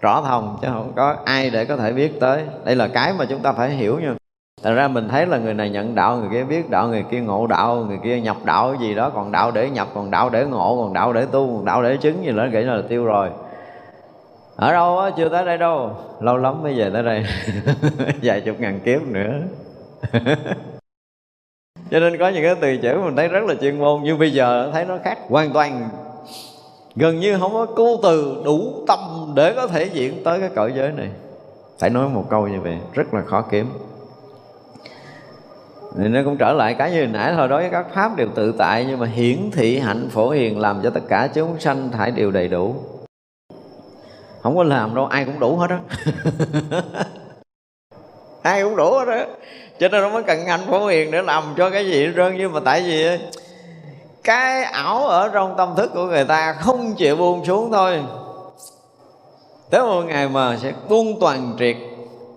rõ 0.00 0.22
thông 0.22 0.58
chứ 0.62 0.68
không 0.72 0.92
có 0.96 1.16
ai 1.24 1.50
để 1.50 1.64
có 1.64 1.76
thể 1.76 1.92
biết 1.92 2.20
tới. 2.20 2.44
Đây 2.64 2.76
là 2.76 2.88
cái 2.88 3.12
mà 3.12 3.24
chúng 3.24 3.42
ta 3.42 3.52
phải 3.52 3.70
hiểu 3.70 4.00
nha. 4.00 4.14
Thật 4.62 4.74
ra 4.74 4.88
mình 4.88 5.08
thấy 5.08 5.26
là 5.26 5.38
người 5.38 5.54
này 5.54 5.70
nhận 5.70 5.94
đạo, 5.94 6.16
người 6.16 6.28
kia 6.32 6.44
biết 6.44 6.70
đạo, 6.70 6.88
người 6.88 7.04
kia 7.10 7.20
ngộ 7.20 7.46
đạo, 7.46 7.84
người 7.88 7.98
kia 8.04 8.20
nhập 8.20 8.36
đạo 8.44 8.74
gì 8.80 8.94
đó 8.94 9.10
Còn 9.14 9.32
đạo 9.32 9.50
để 9.50 9.70
nhập, 9.70 9.88
còn 9.94 10.10
đạo 10.10 10.30
để 10.30 10.44
ngộ, 10.44 10.82
còn 10.82 10.94
đạo 10.94 11.12
để 11.12 11.26
tu, 11.32 11.56
còn 11.56 11.64
đạo 11.64 11.82
để 11.82 11.96
chứng 11.96 12.24
gì 12.24 12.32
đó 12.32 12.46
Nghĩ 12.52 12.60
là 12.60 12.82
tiêu 12.88 13.04
rồi. 13.04 13.30
Ở 14.56 14.72
đâu 14.72 14.98
á, 14.98 15.10
chưa 15.16 15.28
tới 15.28 15.44
đây 15.44 15.58
đâu. 15.58 15.96
Lâu 16.20 16.36
lắm 16.36 16.62
mới 16.62 16.74
về 16.74 16.90
tới 16.90 17.02
đây. 17.02 17.24
Vài 18.22 18.40
chục 18.40 18.60
ngàn 18.60 18.80
kiếp 18.80 19.02
nữa. 19.02 19.32
Cho 21.90 22.00
nên 22.00 22.18
có 22.18 22.28
những 22.28 22.42
cái 22.42 22.54
từ 22.60 22.76
chữ 22.76 23.00
mình 23.04 23.16
thấy 23.16 23.28
rất 23.28 23.44
là 23.44 23.54
chuyên 23.54 23.78
môn 23.78 24.00
Nhưng 24.02 24.18
bây 24.18 24.32
giờ 24.32 24.70
thấy 24.72 24.84
nó 24.84 24.98
khác 25.04 25.18
hoàn 25.28 25.52
toàn 25.52 25.88
gần 27.00 27.20
như 27.20 27.38
không 27.38 27.52
có 27.52 27.66
câu 27.76 28.00
từ 28.02 28.42
đủ 28.44 28.84
tâm 28.86 28.98
để 29.34 29.52
có 29.56 29.66
thể 29.66 29.84
diễn 29.84 30.24
tới 30.24 30.40
cái 30.40 30.50
cõi 30.54 30.72
giới 30.76 30.92
này. 30.92 31.08
Phải 31.78 31.90
nói 31.90 32.08
một 32.08 32.24
câu 32.30 32.48
như 32.48 32.60
vậy, 32.60 32.78
rất 32.92 33.14
là 33.14 33.22
khó 33.22 33.44
kiếm. 33.50 33.66
Thì 35.98 36.08
nó 36.08 36.20
cũng 36.24 36.36
trở 36.36 36.52
lại 36.52 36.74
cái 36.74 36.90
như 36.90 37.06
nãy 37.06 37.32
thôi, 37.36 37.48
đối 37.48 37.60
với 37.60 37.70
các 37.70 37.86
pháp 37.94 38.16
đều 38.16 38.28
tự 38.34 38.54
tại, 38.58 38.86
nhưng 38.88 38.98
mà 38.98 39.06
hiển 39.06 39.50
thị 39.52 39.78
hạnh 39.78 40.08
phổ 40.10 40.30
hiền 40.30 40.58
làm 40.58 40.80
cho 40.82 40.90
tất 40.90 41.00
cả 41.08 41.28
chúng 41.34 41.60
sanh 41.60 41.90
thải 41.90 42.10
đều 42.10 42.30
đầy 42.30 42.48
đủ. 42.48 42.74
Không 44.42 44.56
có 44.56 44.62
làm 44.62 44.94
đâu, 44.94 45.06
ai 45.06 45.24
cũng 45.24 45.40
đủ 45.40 45.56
hết 45.56 45.70
á. 45.70 45.80
Ai 48.42 48.62
cũng 48.62 48.76
đủ 48.76 48.92
hết 48.92 49.08
á. 49.08 49.26
Cho 49.78 49.88
nên 49.88 50.02
nó 50.02 50.08
mới 50.08 50.22
cần 50.22 50.46
anh 50.46 50.60
phổ 50.66 50.86
hiền 50.86 51.10
để 51.10 51.22
làm 51.22 51.44
cho 51.56 51.70
cái 51.70 51.86
gì 51.86 52.06
hết 52.06 52.12
trơn, 52.16 52.36
nhưng 52.38 52.52
mà 52.52 52.60
tại 52.64 52.82
vì 52.82 53.18
cái 54.30 54.62
ảo 54.62 55.06
ở 55.06 55.28
trong 55.28 55.54
tâm 55.56 55.74
thức 55.76 55.90
của 55.94 56.04
người 56.04 56.24
ta 56.24 56.52
không 56.52 56.94
chịu 56.94 57.16
buông 57.16 57.44
xuống 57.44 57.72
thôi. 57.72 58.04
Tới 59.70 59.82
một 59.82 60.02
ngày 60.06 60.28
mà 60.28 60.56
sẽ 60.62 60.72
buông 60.88 61.20
toàn 61.20 61.56
triệt 61.58 61.76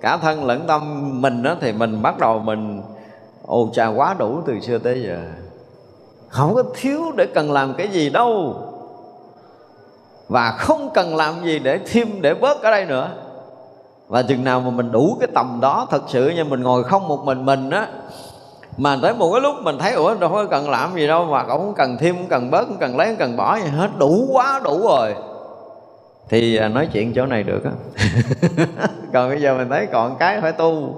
cả 0.02 0.18
thân 0.18 0.46
lẫn 0.46 0.68
tâm 0.68 1.12
mình 1.22 1.44
đó, 1.44 1.56
thì 1.62 1.72
mình 1.72 2.02
bắt 2.02 2.18
đầu 2.20 2.40
mình, 2.40 2.82
ồ 3.46 3.70
trà 3.74 3.88
quá 3.88 4.16
đủ 4.18 4.42
từ 4.46 4.60
xưa 4.60 4.78
tới 4.78 5.04
giờ. 5.08 5.18
Không 6.30 6.56
có 6.56 6.64
thiếu 6.76 7.12
để 7.16 7.26
cần 7.34 7.52
làm 7.52 7.74
cái 7.74 7.88
gì 7.88 8.10
đâu. 8.10 8.56
Và 10.28 10.52
không 10.52 10.90
cần 10.94 11.16
làm 11.16 11.44
gì 11.44 11.60
để 11.60 11.80
thêm, 11.92 12.22
để 12.22 12.34
bớt 12.34 12.62
ở 12.62 12.72
đây 12.72 12.86
nữa. 12.86 13.10
Và 14.08 14.22
chừng 14.22 14.44
nào 14.44 14.60
mà 14.60 14.70
mình 14.70 14.92
đủ 14.92 15.18
cái 15.20 15.28
tầm 15.36 15.60
đó 15.62 15.88
thật 15.90 16.02
sự, 16.08 16.30
như 16.30 16.44
mình 16.44 16.64
ngồi 16.64 16.84
không 16.84 17.08
một 17.08 17.20
mình 17.24 17.46
mình 17.46 17.70
á 17.70 17.88
mà 18.78 18.98
tới 19.02 19.14
một 19.14 19.32
cái 19.32 19.42
lúc 19.42 19.56
mình 19.62 19.78
thấy, 19.80 19.94
ủa, 19.94 20.16
đâu 20.16 20.30
có 20.30 20.46
cần 20.46 20.70
làm 20.70 20.96
gì 20.96 21.08
đâu, 21.08 21.26
mà 21.26 21.44
cũng 21.44 21.58
không 21.58 21.74
cần 21.74 21.98
thêm 21.98 22.16
không 22.16 22.28
cần 22.30 22.52
bớt 22.52 22.68
không 22.68 22.78
cần 22.80 22.98
lấy 22.98 23.08
không 23.08 23.18
cần 23.20 23.38
bỏ 23.38 23.56
gì 23.56 23.70
hết, 23.70 23.90
đủ 23.98 24.28
quá, 24.32 24.62
đủ 24.64 24.88
rồi. 24.88 25.16
Thì 26.30 26.56
à, 26.58 26.68
nói 26.68 26.88
chuyện 26.94 27.14
chỗ 27.14 27.26
này 27.26 27.44
được 27.44 27.64
á. 27.64 27.72
Còn 29.14 29.30
bây 29.30 29.42
giờ 29.42 29.58
mình 29.58 29.70
thấy 29.70 29.86
còn 29.86 30.16
cái 30.20 30.42
phải 30.42 30.52
tu. 30.52 30.96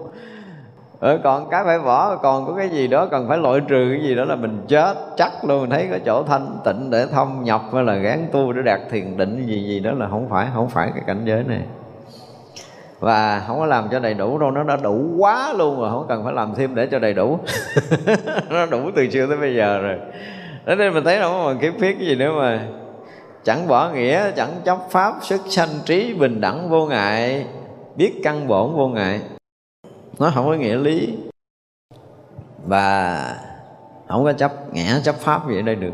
Ở 1.00 1.20
còn 1.24 1.50
cái 1.50 1.64
phải 1.66 1.80
bỏ, 1.80 2.16
còn 2.16 2.46
có 2.46 2.54
cái 2.54 2.70
gì 2.70 2.88
đó 2.88 3.06
cần 3.12 3.28
phải 3.28 3.38
loại 3.38 3.60
trừ 3.68 3.88
cái 3.92 4.08
gì 4.08 4.16
đó 4.16 4.26
là 4.26 4.36
mình 4.36 4.66
chết. 4.68 4.98
Chắc 5.18 5.46
luôn 5.46 5.62
mình 5.62 5.70
thấy 5.70 5.88
có 5.92 5.98
chỗ 6.06 6.24
thanh 6.24 6.58
tịnh 6.66 6.90
để 6.90 7.06
thông 7.12 7.44
nhập, 7.44 7.62
hay 7.74 7.84
là 7.84 7.96
gán 7.96 8.28
tu 8.32 8.54
để 8.54 8.62
đạt 8.62 8.80
thiền 8.92 9.18
định 9.18 9.46
gì 9.48 9.64
gì 9.68 9.80
đó 9.80 9.92
là 9.92 10.08
không 10.10 10.30
phải 10.30 10.48
không 10.54 10.70
phải 10.70 10.92
cái 10.96 11.04
cảnh 11.08 11.22
giới 11.26 11.44
này 11.44 11.62
và 13.00 13.44
không 13.48 13.60
có 13.60 13.66
làm 13.66 13.88
cho 13.92 14.00
đầy 14.00 14.14
đủ 14.14 14.38
đâu, 14.38 14.52
nó 14.52 14.64
đã 14.64 14.76
đủ 14.76 15.16
quá 15.18 15.54
luôn 15.54 15.80
rồi, 15.80 15.90
không 15.90 16.06
cần 16.10 16.24
phải 16.24 16.34
làm 16.34 16.54
thêm 16.56 16.76
để 16.76 16.88
cho 16.92 17.00
đầy 17.00 17.14
đủ. 17.14 17.40
Nó 18.50 18.66
đủ 18.66 18.92
từ 18.96 19.10
xưa 19.10 19.28
tới 19.28 19.38
bây 19.38 19.56
giờ 19.56 19.80
rồi. 19.80 19.98
Thế 20.66 20.76
nên 20.76 20.94
mình 20.94 21.04
thấy 21.04 21.20
đâu 21.20 21.44
mà 21.46 21.60
kiếm 21.62 21.74
phiết 21.80 21.96
cái 22.00 22.08
gì 22.08 22.16
nữa 22.16 22.32
mà. 22.38 22.68
Chẳng 23.44 23.68
bỏ 23.68 23.90
nghĩa, 23.90 24.32
chẳng 24.32 24.52
chấp 24.66 24.78
pháp 24.90 25.16
xuất 25.22 25.42
sanh 25.50 25.70
trí 25.86 26.14
bình 26.14 26.42
đẳng 26.42 26.70
vô 26.70 26.86
ngại, 26.86 27.46
biết 27.96 28.14
căn 28.24 28.48
bổn 28.48 28.76
vô 28.76 28.88
ngại. 28.88 29.22
Nó 30.20 30.32
không 30.36 30.46
có 30.46 30.54
nghĩa 30.54 30.76
lý. 30.76 31.18
Và 32.68 33.36
không 34.08 34.24
có 34.24 34.34
chấp 34.34 34.74
ngã 34.74 35.00
chấp 35.04 35.16
pháp 35.16 35.50
gì 35.50 35.60
ở 35.60 35.62
đây 35.62 35.76
được 35.76 35.92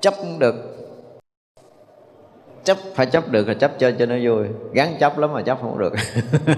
chấp 0.00 0.14
được 0.38 0.54
chấp, 2.64 2.76
phải 2.94 3.06
chấp 3.06 3.28
được 3.28 3.48
là 3.48 3.54
chấp 3.54 3.70
chơi 3.78 3.94
cho 3.98 4.06
nó 4.06 4.14
vui. 4.22 4.46
Gắn 4.72 4.96
chấp 5.00 5.18
lắm 5.18 5.32
mà 5.32 5.42
chấp 5.42 5.58
không 5.62 5.78
được. 5.78 5.92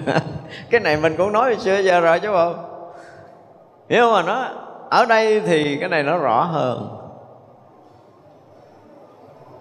Cái 0.70 0.80
này 0.80 0.96
mình 0.96 1.14
cũng 1.16 1.32
nói 1.32 1.56
xưa 1.56 1.78
giờ 1.78 2.00
rồi 2.00 2.20
chứ 2.20 2.28
không 2.32 2.70
nhưng 3.88 4.12
mà 4.12 4.22
nó, 4.22 4.48
ở 4.90 5.06
đây 5.06 5.40
thì 5.40 5.76
cái 5.76 5.88
này 5.88 6.02
nó 6.02 6.18
rõ 6.18 6.42
hơn. 6.42 6.88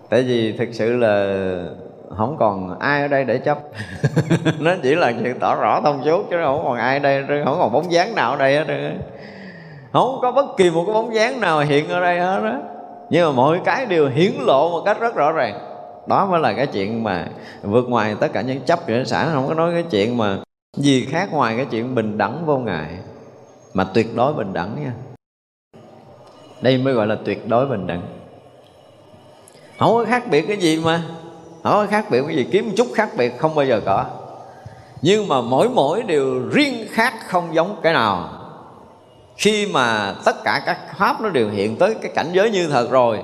Tại 0.10 0.22
vì 0.22 0.58
thực 0.58 0.70
sự 0.72 0.98
là 0.98 1.36
không 2.18 2.38
còn 2.40 2.80
ai 2.80 3.02
ở 3.02 3.08
đây 3.08 3.24
để 3.24 3.38
chấp. 3.38 3.58
Nó 4.60 4.72
chỉ 4.84 4.96
là 4.96 5.12
chuyện 5.12 5.40
tỏ 5.40 5.56
rõ 5.56 5.82
thông 5.82 6.04
suốt 6.06 6.26
chứ 6.30 6.38
không 6.44 6.64
còn 6.64 6.78
ai 6.78 6.98
ở 6.98 7.00
đây, 7.00 7.42
không 7.46 7.58
còn 7.60 7.72
bóng 7.72 7.92
dáng 7.92 8.16
nào 8.16 8.32
ở 8.32 8.38
đây 8.38 8.56
hết 8.58 8.94
không 9.94 10.20
có 10.22 10.32
bất 10.32 10.46
kỳ 10.58 10.70
một 10.70 10.84
cái 10.86 10.94
bóng 10.94 11.16
dáng 11.16 11.40
nào 11.40 11.60
hiện 11.60 11.90
ở 11.90 12.02
đây 12.02 12.20
hết 12.20 12.42
đó 12.44 12.54
nhưng 13.10 13.26
mà 13.26 13.32
mọi 13.32 13.62
cái 13.66 13.86
đều 13.86 14.10
hiển 14.10 14.32
lộ 14.40 14.70
một 14.70 14.82
cách 14.86 15.00
rất 15.00 15.16
rõ 15.16 15.32
ràng 15.32 15.73
đó 16.08 16.26
mới 16.26 16.40
là 16.40 16.54
cái 16.54 16.68
chuyện 16.68 17.04
mà 17.04 17.28
vượt 17.64 17.90
ngoài 17.90 18.16
tất 18.20 18.34
cả 18.34 18.42
những 18.42 18.62
chấp 18.62 18.88
của 18.88 18.94
xã. 19.06 19.30
Không 19.34 19.48
có 19.48 19.54
nói 19.54 19.72
cái 19.74 19.84
chuyện 19.92 20.18
mà 20.18 20.38
gì 20.78 21.06
khác 21.06 21.30
ngoài 21.32 21.58
cái 21.58 21.66
chuyện 21.66 21.96
bình 21.96 22.18
đẳng 22.18 22.46
vô 22.46 22.58
ngại, 22.58 22.98
mà 23.74 23.84
tuyệt 23.84 24.16
đối 24.16 24.34
bình 24.34 24.54
đẳng 24.54 24.84
nha. 24.84 24.94
Đây 26.62 26.78
mới 26.78 26.94
gọi 26.94 27.08
là 27.08 27.18
tuyệt 27.26 27.48
đối 27.48 27.68
bình 27.68 27.88
đẳng. 27.88 28.02
Không 29.80 29.94
có 29.94 30.06
khác 30.06 30.24
biệt 30.30 30.42
cái 30.48 30.58
gì 30.58 30.82
mà, 30.86 31.04
không 31.64 31.74
có 31.74 31.88
khác 31.90 32.06
biệt 32.10 32.24
cái 32.28 32.36
gì. 32.36 32.48
Kiếm 32.52 32.66
một 32.66 32.74
chút 32.78 32.88
khác 32.96 33.10
biệt 33.18 33.38
không 33.38 33.56
bao 33.56 33.66
giờ 33.66 33.82
có. 33.86 34.06
Nhưng 35.02 35.28
mà 35.28 35.42
mỗi 35.42 35.70
mỗi 35.70 36.04
đều 36.04 36.50
riêng 36.50 36.88
khác 36.90 37.14
không 37.28 37.56
giống 37.56 37.80
cái 37.84 37.94
nào. 37.94 38.30
Khi 39.38 39.68
mà 39.74 40.16
tất 40.26 40.44
cả 40.44 40.62
các 40.66 40.78
pháp 40.98 41.22
nó 41.22 41.30
đều 41.30 41.50
hiện 41.50 41.78
tới 41.78 41.96
cái 42.02 42.12
cảnh 42.16 42.30
giới 42.34 42.52
như 42.52 42.68
thật 42.68 42.92
rồi 42.92 43.20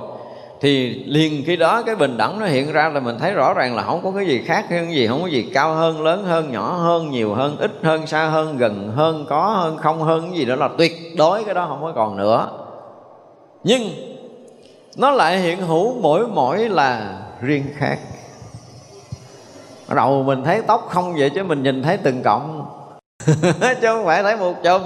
thì 0.62 1.04
liền 1.06 1.44
khi 1.46 1.56
đó 1.56 1.82
cái 1.82 1.96
bình 1.96 2.18
đẳng 2.18 2.40
nó 2.40 2.46
hiện 2.46 2.72
ra 2.72 2.90
là 2.90 3.00
mình 3.00 3.18
thấy 3.20 3.34
rõ 3.34 3.54
ràng 3.54 3.76
là 3.76 3.84
không 3.84 4.02
có 4.04 4.12
cái 4.16 4.26
gì 4.26 4.42
khác 4.46 4.66
hơn 4.70 4.94
gì 4.94 5.08
không 5.08 5.22
có 5.22 5.28
gì 5.28 5.52
cao 5.54 5.74
hơn, 5.74 6.02
lớn 6.02 6.24
hơn, 6.24 6.52
nhỏ 6.52 6.72
hơn, 6.72 7.12
nhiều 7.12 7.34
hơn, 7.34 7.58
ít 7.60 7.72
hơn, 7.84 8.08
xa 8.08 8.26
hơn, 8.26 8.58
gần 8.58 8.92
hơn, 8.96 9.26
có 9.30 9.42
hơn, 9.42 9.78
không 9.78 10.04
hơn, 10.04 10.22
cái 10.30 10.40
gì 10.40 10.46
đó 10.46 10.56
là 10.56 10.70
tuyệt 10.78 10.92
đối 11.18 11.44
cái 11.44 11.54
đó 11.54 11.66
không 11.70 11.82
có 11.82 11.92
còn 11.96 12.18
nữa. 12.18 12.50
Nhưng 13.64 13.90
nó 14.98 15.12
lại 15.12 15.40
hiện 15.40 15.62
hữu 15.62 16.02
mỗi 16.02 16.28
mỗi 16.28 16.70
là 16.70 17.18
riêng 17.42 17.66
khác. 17.78 18.00
Đầu 19.96 20.24
mình 20.24 20.44
thấy 20.44 20.62
tóc 20.62 20.88
không 20.90 21.16
vậy 21.18 21.30
chứ 21.30 21.44
mình 21.44 21.64
nhìn 21.64 21.84
thấy 21.84 21.98
từng 21.98 22.24
cộng 22.24 22.66
chứ 23.62 23.88
không 23.88 24.06
phải 24.06 24.24
thấy 24.24 24.38
một 24.38 24.54
chùm. 24.64 24.82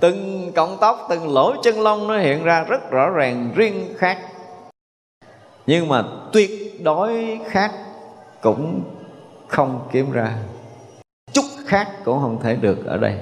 Từng 0.00 0.52
cọng 0.52 0.76
tóc, 0.80 1.06
từng 1.10 1.34
lỗ 1.34 1.62
chân 1.62 1.80
lông 1.80 2.08
nó 2.08 2.18
hiện 2.18 2.44
ra 2.44 2.64
rất 2.68 2.90
rõ 2.90 3.10
ràng, 3.10 3.52
riêng 3.54 3.94
khác 3.98 4.18
nhưng 5.68 5.88
mà 5.88 6.04
tuyệt 6.32 6.84
đối 6.84 7.40
khác 7.50 7.72
cũng 8.42 8.82
không 9.48 9.88
kiếm 9.92 10.12
ra. 10.12 10.34
Chút 11.32 11.44
khác 11.66 11.88
cũng 12.04 12.20
không 12.20 12.40
thể 12.42 12.56
được 12.56 12.86
ở 12.86 12.96
đây. 12.96 13.18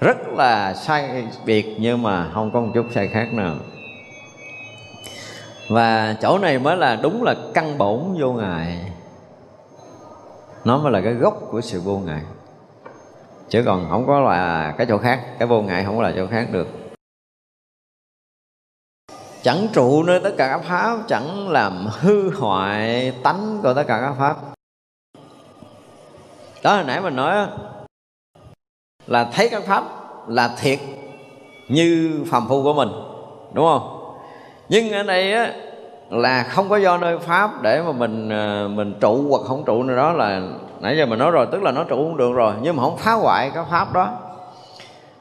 Rất 0.00 0.16
là 0.28 0.74
sai 0.74 1.28
biệt 1.44 1.76
nhưng 1.80 2.02
mà 2.02 2.30
không 2.34 2.50
có 2.50 2.60
một 2.60 2.70
chút 2.74 2.86
sai 2.94 3.08
khác 3.08 3.28
nào. 3.32 3.54
Và 5.68 6.16
chỗ 6.20 6.38
này 6.38 6.58
mới 6.58 6.76
là 6.76 6.96
đúng 6.96 7.22
là 7.22 7.34
căn 7.54 7.78
bổn 7.78 8.00
vô 8.20 8.32
ngại. 8.32 8.92
Nó 10.64 10.78
mới 10.78 10.92
là 10.92 11.00
cái 11.00 11.12
gốc 11.12 11.42
của 11.50 11.60
sự 11.60 11.80
vô 11.80 11.98
ngại. 11.98 12.22
Chứ 13.48 13.62
còn 13.66 13.86
không 13.90 14.06
có 14.06 14.20
là 14.20 14.74
cái 14.78 14.86
chỗ 14.86 14.98
khác, 14.98 15.20
cái 15.38 15.48
vô 15.48 15.62
ngại 15.62 15.84
không 15.84 15.96
có 15.96 16.02
là 16.02 16.12
chỗ 16.16 16.26
khác 16.26 16.48
được 16.52 16.85
chẳng 19.46 19.68
trụ 19.72 20.02
nơi 20.02 20.20
tất 20.20 20.30
cả 20.36 20.48
các 20.48 20.60
pháp, 20.68 20.98
chẳng 21.08 21.48
làm 21.48 21.86
hư 22.00 22.30
hoại, 22.30 23.12
tánh 23.22 23.58
của 23.62 23.74
tất 23.74 23.84
cả 23.86 24.00
các 24.00 24.14
pháp. 24.18 24.36
Đó 26.62 26.74
hồi 26.74 26.84
nãy 26.84 27.00
mình 27.00 27.16
nói 27.16 27.46
là 29.06 29.28
thấy 29.32 29.48
các 29.48 29.62
pháp 29.66 29.84
là 30.28 30.50
thiệt 30.58 30.78
như 31.68 32.20
phàm 32.30 32.48
phu 32.48 32.62
của 32.62 32.74
mình, 32.74 32.88
đúng 33.52 33.66
không? 33.66 34.14
Nhưng 34.68 34.92
ở 34.92 35.02
đây 35.02 35.32
á, 35.32 35.52
là 36.10 36.42
không 36.42 36.68
có 36.68 36.76
do 36.76 36.98
nơi 36.98 37.18
pháp 37.18 37.62
để 37.62 37.82
mà 37.82 37.92
mình 37.92 38.28
ờ, 38.28 38.68
mình 38.68 38.94
trụ 39.00 39.26
hoặc 39.30 39.42
không 39.48 39.64
trụ 39.64 39.82
nơi 39.82 39.96
đó 39.96 40.12
là, 40.12 40.42
nãy 40.80 40.96
giờ 40.98 41.06
mình 41.06 41.18
nói 41.18 41.30
rồi, 41.30 41.46
tức 41.52 41.62
là 41.62 41.72
nó 41.72 41.84
trụ 41.84 41.96
không 41.96 42.16
được 42.16 42.32
rồi, 42.34 42.54
nhưng 42.62 42.76
mà 42.76 42.82
không 42.82 42.96
phá 42.96 43.12
hoại 43.12 43.50
các 43.54 43.66
pháp 43.70 43.92
đó 43.92 44.12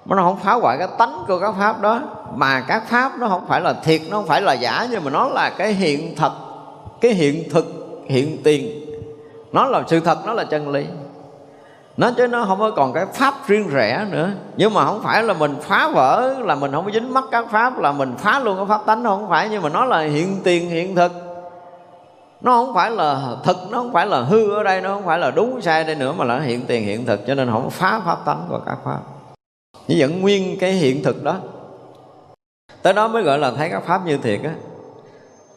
nó 0.05 0.23
không 0.23 0.37
phá 0.37 0.53
hoại 0.53 0.77
cái 0.77 0.87
tánh 0.97 1.23
của 1.27 1.39
các 1.39 1.53
pháp 1.59 1.81
đó. 1.81 1.99
Mà 2.35 2.61
các 2.67 2.83
pháp 2.87 3.11
nó 3.19 3.27
không 3.27 3.45
phải 3.47 3.61
là 3.61 3.73
thiệt, 3.73 4.01
nó 4.09 4.17
không 4.17 4.27
phải 4.27 4.41
là 4.41 4.53
giả, 4.53 4.87
nhưng 4.91 5.03
mà 5.03 5.11
nó 5.11 5.27
là 5.27 5.49
cái 5.49 5.73
hiện 5.73 6.15
thật, 6.15 6.31
cái 7.01 7.11
hiện 7.11 7.49
thực, 7.51 7.65
hiện 8.05 8.43
tiền. 8.43 8.85
Nó 9.51 9.65
là 9.65 9.81
sự 9.87 9.99
thật, 9.99 10.17
nó 10.25 10.33
là 10.33 10.43
chân 10.43 10.69
lý. 10.69 10.85
Nó 11.97 12.11
chứ 12.17 12.27
nó 12.27 12.45
không 12.45 12.59
có 12.59 12.71
còn 12.71 12.93
cái 12.93 13.05
pháp 13.05 13.33
riêng 13.47 13.69
rẽ 13.69 14.05
nữa. 14.11 14.29
Nhưng 14.57 14.73
mà 14.73 14.85
không 14.85 15.01
phải 15.03 15.23
là 15.23 15.33
mình 15.33 15.55
phá 15.61 15.89
vỡ, 15.93 16.35
là 16.39 16.55
mình 16.55 16.71
không 16.71 16.85
có 16.85 16.91
dính 16.91 17.13
mắc 17.13 17.23
các 17.31 17.45
pháp, 17.51 17.79
là 17.79 17.91
mình 17.91 18.13
phá 18.17 18.39
luôn 18.39 18.57
cái 18.57 18.65
pháp 18.65 18.85
tánh 18.85 19.03
nó 19.03 19.09
không 19.09 19.29
phải. 19.29 19.49
Nhưng 19.51 19.61
mà 19.61 19.69
nó 19.69 19.85
là 19.85 19.99
hiện 19.99 20.37
tiền, 20.43 20.69
hiện 20.69 20.95
thực. 20.95 21.11
Nó 22.41 22.51
không 22.51 22.75
phải 22.75 22.91
là 22.91 23.21
thực, 23.43 23.57
nó 23.69 23.77
không 23.77 23.93
phải 23.93 24.05
là 24.05 24.21
hư 24.21 24.55
ở 24.55 24.63
đây, 24.63 24.81
nó 24.81 24.89
không 24.89 25.05
phải 25.05 25.19
là 25.19 25.31
đúng 25.31 25.61
sai 25.61 25.83
đây 25.83 25.95
nữa, 25.95 26.13
mà 26.17 26.25
là 26.25 26.39
hiện 26.39 26.65
tiền, 26.67 26.83
hiện 26.83 27.05
thực. 27.05 27.27
Cho 27.27 27.35
nên 27.35 27.51
không 27.51 27.69
phá 27.69 28.01
pháp 28.05 28.25
tánh 28.25 28.45
của 28.49 28.59
các 28.65 28.77
pháp 28.85 28.99
chỉ 29.87 30.01
vẫn 30.01 30.21
nguyên 30.21 30.59
cái 30.59 30.71
hiện 30.71 31.03
thực 31.03 31.23
đó. 31.23 31.39
Tới 32.81 32.93
đó 32.93 33.07
mới 33.07 33.23
gọi 33.23 33.39
là 33.39 33.51
thấy 33.51 33.69
các 33.69 33.83
pháp 33.85 34.05
như 34.05 34.17
thiệt 34.17 34.41
á. 34.43 34.55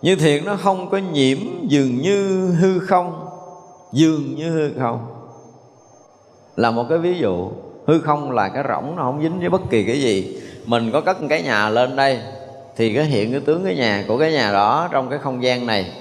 Như 0.03 0.17
thiệt 0.17 0.45
nó 0.45 0.57
không 0.57 0.91
có 0.91 0.99
nhiễm, 0.99 1.39
dường 1.63 1.97
như 1.97 2.49
hư 2.61 2.79
không, 2.79 3.29
dường 3.93 4.35
như 4.35 4.51
hư 4.51 4.81
không. 4.81 5.07
Là 6.57 6.71
một 6.71 6.87
cái 6.89 6.99
ví 6.99 7.19
dụ. 7.19 7.51
Hư 7.87 8.01
không 8.01 8.31
là 8.31 8.49
cái 8.49 8.65
rỗng, 8.69 8.97
nó 8.97 9.03
không 9.03 9.23
dính 9.23 9.41
với 9.41 9.49
bất 9.49 9.61
kỳ 9.71 9.85
cái 9.85 10.01
gì. 10.01 10.41
Mình 10.67 10.91
có 10.93 11.01
cất 11.01 11.21
một 11.21 11.27
cái 11.31 11.43
nhà 11.43 11.69
lên 11.69 11.97
đây, 11.97 12.21
thì 12.77 12.95
cái 12.95 13.05
hiện 13.05 13.33
cái 13.33 13.41
tướng 13.41 13.65
cái 13.65 13.77
nhà 13.77 14.05
của 14.09 14.19
cái 14.19 14.33
nhà 14.33 14.53
đó 14.53 14.89
trong 14.91 15.11
cái 15.11 15.19
không 15.19 15.43
gian 15.43 15.67
này. 15.67 15.93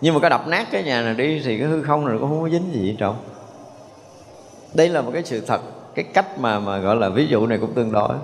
Nhưng 0.00 0.14
mà 0.14 0.20
cái 0.20 0.30
đập 0.30 0.48
nát 0.48 0.66
cái 0.72 0.82
nhà 0.82 1.02
này 1.02 1.14
đi, 1.14 1.42
thì 1.44 1.58
cái 1.58 1.66
hư 1.66 1.82
không 1.82 2.06
này 2.06 2.16
cũng 2.20 2.28
không 2.28 2.42
có 2.42 2.48
dính 2.48 2.72
gì 2.72 2.90
ở 2.90 2.94
trong 2.98 3.16
đây 4.74 4.88
là 4.88 5.02
một 5.02 5.10
cái 5.14 5.22
sự 5.24 5.40
thật 5.40 5.60
cái 5.96 6.04
cách 6.14 6.38
mà 6.38 6.58
mà 6.58 6.78
gọi 6.78 6.96
là 6.96 7.08
ví 7.08 7.26
dụ 7.26 7.46
này 7.46 7.58
cũng 7.58 7.74
tương 7.74 7.92
đối. 7.92 8.16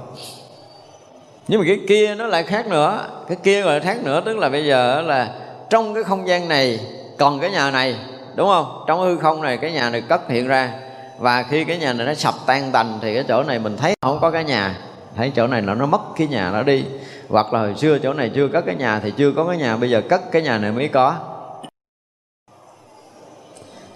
Nhưng 1.49 1.61
mà 1.61 1.67
cái 1.69 1.81
kia 1.89 2.15
nó 2.15 2.27
lại 2.27 2.43
khác 2.43 2.67
nữa. 2.67 3.09
Cái 3.29 3.37
kia 3.43 3.63
gọi 3.63 3.75
là 3.75 3.85
khác 3.85 3.97
nữa, 4.05 4.23
tức 4.25 4.39
là 4.39 4.49
bây 4.49 4.67
giờ 4.67 5.03
là 5.03 5.35
trong 5.71 5.95
cái 5.95 6.03
không 6.03 6.29
gian 6.29 6.49
này, 6.49 6.81
còn 7.19 7.41
cái 7.41 7.51
nhà 7.51 7.71
này, 7.71 7.97
đúng 8.35 8.49
không? 8.49 8.85
Trong 8.87 9.01
hư 9.01 9.17
không 9.17 9.43
này, 9.43 9.57
cái 9.57 9.73
nhà 9.73 9.91
này 9.91 10.01
cất 10.01 10.29
hiện 10.29 10.47
ra. 10.47 10.73
Và 11.19 11.43
khi 11.43 11.65
cái 11.65 11.79
nhà 11.79 11.93
này 11.93 12.07
nó 12.07 12.15
sập 12.15 12.35
tan 12.47 12.73
tành 12.73 12.99
thì 13.03 13.15
cái 13.15 13.25
chỗ 13.29 13.43
này 13.43 13.59
mình 13.59 13.77
thấy 13.77 13.95
không 14.03 14.19
có 14.21 14.31
cái 14.31 14.45
nhà. 14.45 14.79
Thấy 15.17 15.33
chỗ 15.37 15.47
này 15.47 15.63
là 15.63 15.75
nó 15.75 15.87
mất 15.87 16.01
cái 16.17 16.27
nhà 16.27 16.51
nó 16.51 16.63
đi. 16.63 16.85
Hoặc 17.29 17.53
là 17.53 17.61
hồi 17.61 17.75
xưa 17.77 17.99
chỗ 17.99 18.13
này 18.13 18.31
chưa 18.35 18.49
cất 18.49 18.67
cái 18.67 18.75
nhà 18.75 19.01
thì 19.01 19.13
chưa 19.17 19.33
có 19.37 19.45
cái 19.45 19.57
nhà. 19.57 19.77
Bây 19.77 19.91
giờ 19.91 20.03
cất 20.09 20.33
cái 20.33 20.43
nhà 20.43 20.59
này 20.59 20.73
mới 20.73 20.89
có. 20.89 21.17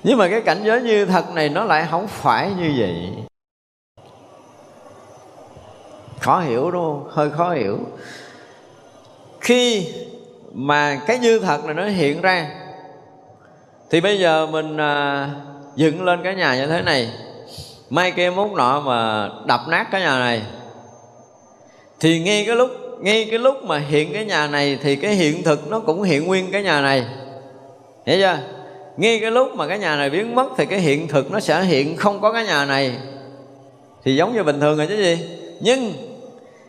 Nhưng 0.02 0.18
mà 0.18 0.28
cái 0.28 0.40
cảnh 0.40 0.60
giới 0.64 0.82
như 0.82 1.06
thật 1.06 1.34
này 1.34 1.48
nó 1.48 1.64
lại 1.64 1.86
không 1.90 2.06
phải 2.06 2.50
như 2.58 2.74
vậy 2.78 3.10
khó 6.20 6.40
hiểu 6.40 6.70
đúng 6.70 6.82
không? 6.82 7.08
Hơi 7.10 7.30
khó 7.30 7.50
hiểu. 7.50 7.78
Khi 9.40 9.86
mà 10.52 11.00
cái 11.06 11.18
như 11.18 11.38
thật 11.38 11.64
này 11.64 11.74
nó 11.74 11.84
hiện 11.84 12.20
ra 12.20 12.50
thì 13.90 14.00
bây 14.00 14.18
giờ 14.18 14.46
mình 14.46 14.76
à, 14.76 15.30
dựng 15.76 16.04
lên 16.04 16.20
cái 16.24 16.34
nhà 16.34 16.56
như 16.56 16.66
thế 16.66 16.82
này. 16.82 17.10
Mai 17.90 18.10
kia 18.10 18.30
mốt 18.30 18.50
nọ 18.52 18.80
mà 18.80 19.30
đập 19.46 19.60
nát 19.68 19.86
cái 19.90 20.00
nhà 20.00 20.18
này 20.18 20.42
thì 22.00 22.20
ngay 22.20 22.44
cái 22.46 22.56
lúc 22.56 22.70
ngay 23.00 23.26
cái 23.30 23.38
lúc 23.38 23.64
mà 23.64 23.78
hiện 23.78 24.12
cái 24.12 24.24
nhà 24.24 24.46
này 24.46 24.78
thì 24.82 24.96
cái 24.96 25.14
hiện 25.14 25.42
thực 25.42 25.70
nó 25.70 25.80
cũng 25.80 26.02
hiện 26.02 26.26
nguyên 26.26 26.50
cái 26.52 26.62
nhà 26.62 26.80
này. 26.80 27.04
Hiểu 28.06 28.18
chưa? 28.18 28.38
Ngay 28.96 29.18
cái 29.20 29.30
lúc 29.30 29.54
mà 29.54 29.66
cái 29.66 29.78
nhà 29.78 29.96
này 29.96 30.10
biến 30.10 30.34
mất 30.34 30.46
thì 30.56 30.66
cái 30.66 30.80
hiện 30.80 31.08
thực 31.08 31.32
nó 31.32 31.40
sẽ 31.40 31.62
hiện 31.62 31.96
không 31.96 32.20
có 32.20 32.32
cái 32.32 32.44
nhà 32.44 32.64
này. 32.64 32.96
Thì 34.04 34.16
giống 34.16 34.34
như 34.34 34.42
bình 34.42 34.60
thường 34.60 34.76
rồi 34.78 34.86
chứ 34.86 34.96
gì? 34.96 35.18
Nhưng 35.60 35.92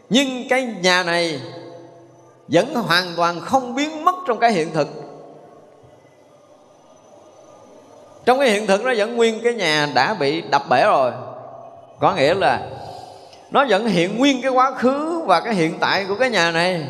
nhưng 0.09 0.49
cái 0.49 0.67
nhà 0.81 1.03
này 1.03 1.41
vẫn 2.47 2.75
hoàn 2.75 3.13
toàn 3.17 3.41
không 3.41 3.75
biến 3.75 4.05
mất 4.05 4.15
trong 4.27 4.39
cái 4.39 4.51
hiện 4.51 4.73
thực. 4.73 4.87
Trong 8.25 8.39
cái 8.39 8.49
hiện 8.49 8.67
thực 8.67 8.83
nó 8.83 8.93
vẫn 8.97 9.15
nguyên, 9.15 9.41
cái 9.43 9.53
nhà 9.53 9.89
đã 9.93 10.13
bị 10.13 10.41
đập 10.41 10.63
bể 10.69 10.83
rồi. 10.83 11.11
Có 11.99 12.13
nghĩa 12.13 12.33
là 12.33 12.61
nó 13.51 13.65
vẫn 13.69 13.87
hiện 13.87 14.17
nguyên 14.17 14.41
cái 14.41 14.51
quá 14.51 14.71
khứ 14.71 15.21
và 15.25 15.39
cái 15.39 15.55
hiện 15.55 15.77
tại 15.79 16.05
của 16.07 16.15
cái 16.15 16.29
nhà 16.29 16.51
này. 16.51 16.85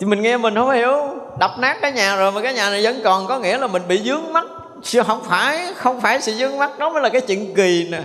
Thì 0.00 0.06
mình 0.06 0.22
nghe 0.22 0.36
mình 0.36 0.54
không 0.54 0.70
hiểu, 0.70 0.96
đập 1.38 1.50
nát 1.58 1.78
cái 1.80 1.92
nhà 1.92 2.16
rồi 2.16 2.32
mà 2.32 2.42
cái 2.42 2.54
nhà 2.54 2.70
này 2.70 2.82
vẫn 2.82 3.00
còn, 3.04 3.26
có 3.26 3.38
nghĩa 3.38 3.58
là 3.58 3.66
mình 3.66 3.82
bị 3.88 4.02
dướng 4.04 4.32
mắt 4.32 4.44
chứ 4.82 5.02
không 5.02 5.24
phải 5.24 5.72
không 5.76 6.00
phải 6.00 6.20
sự 6.20 6.32
dương 6.32 6.58
mắt, 6.58 6.78
đó 6.78 6.90
mới 6.92 7.02
là 7.02 7.08
cái 7.08 7.20
chuyện 7.20 7.54
kỳ 7.54 7.88
nè. 7.90 8.02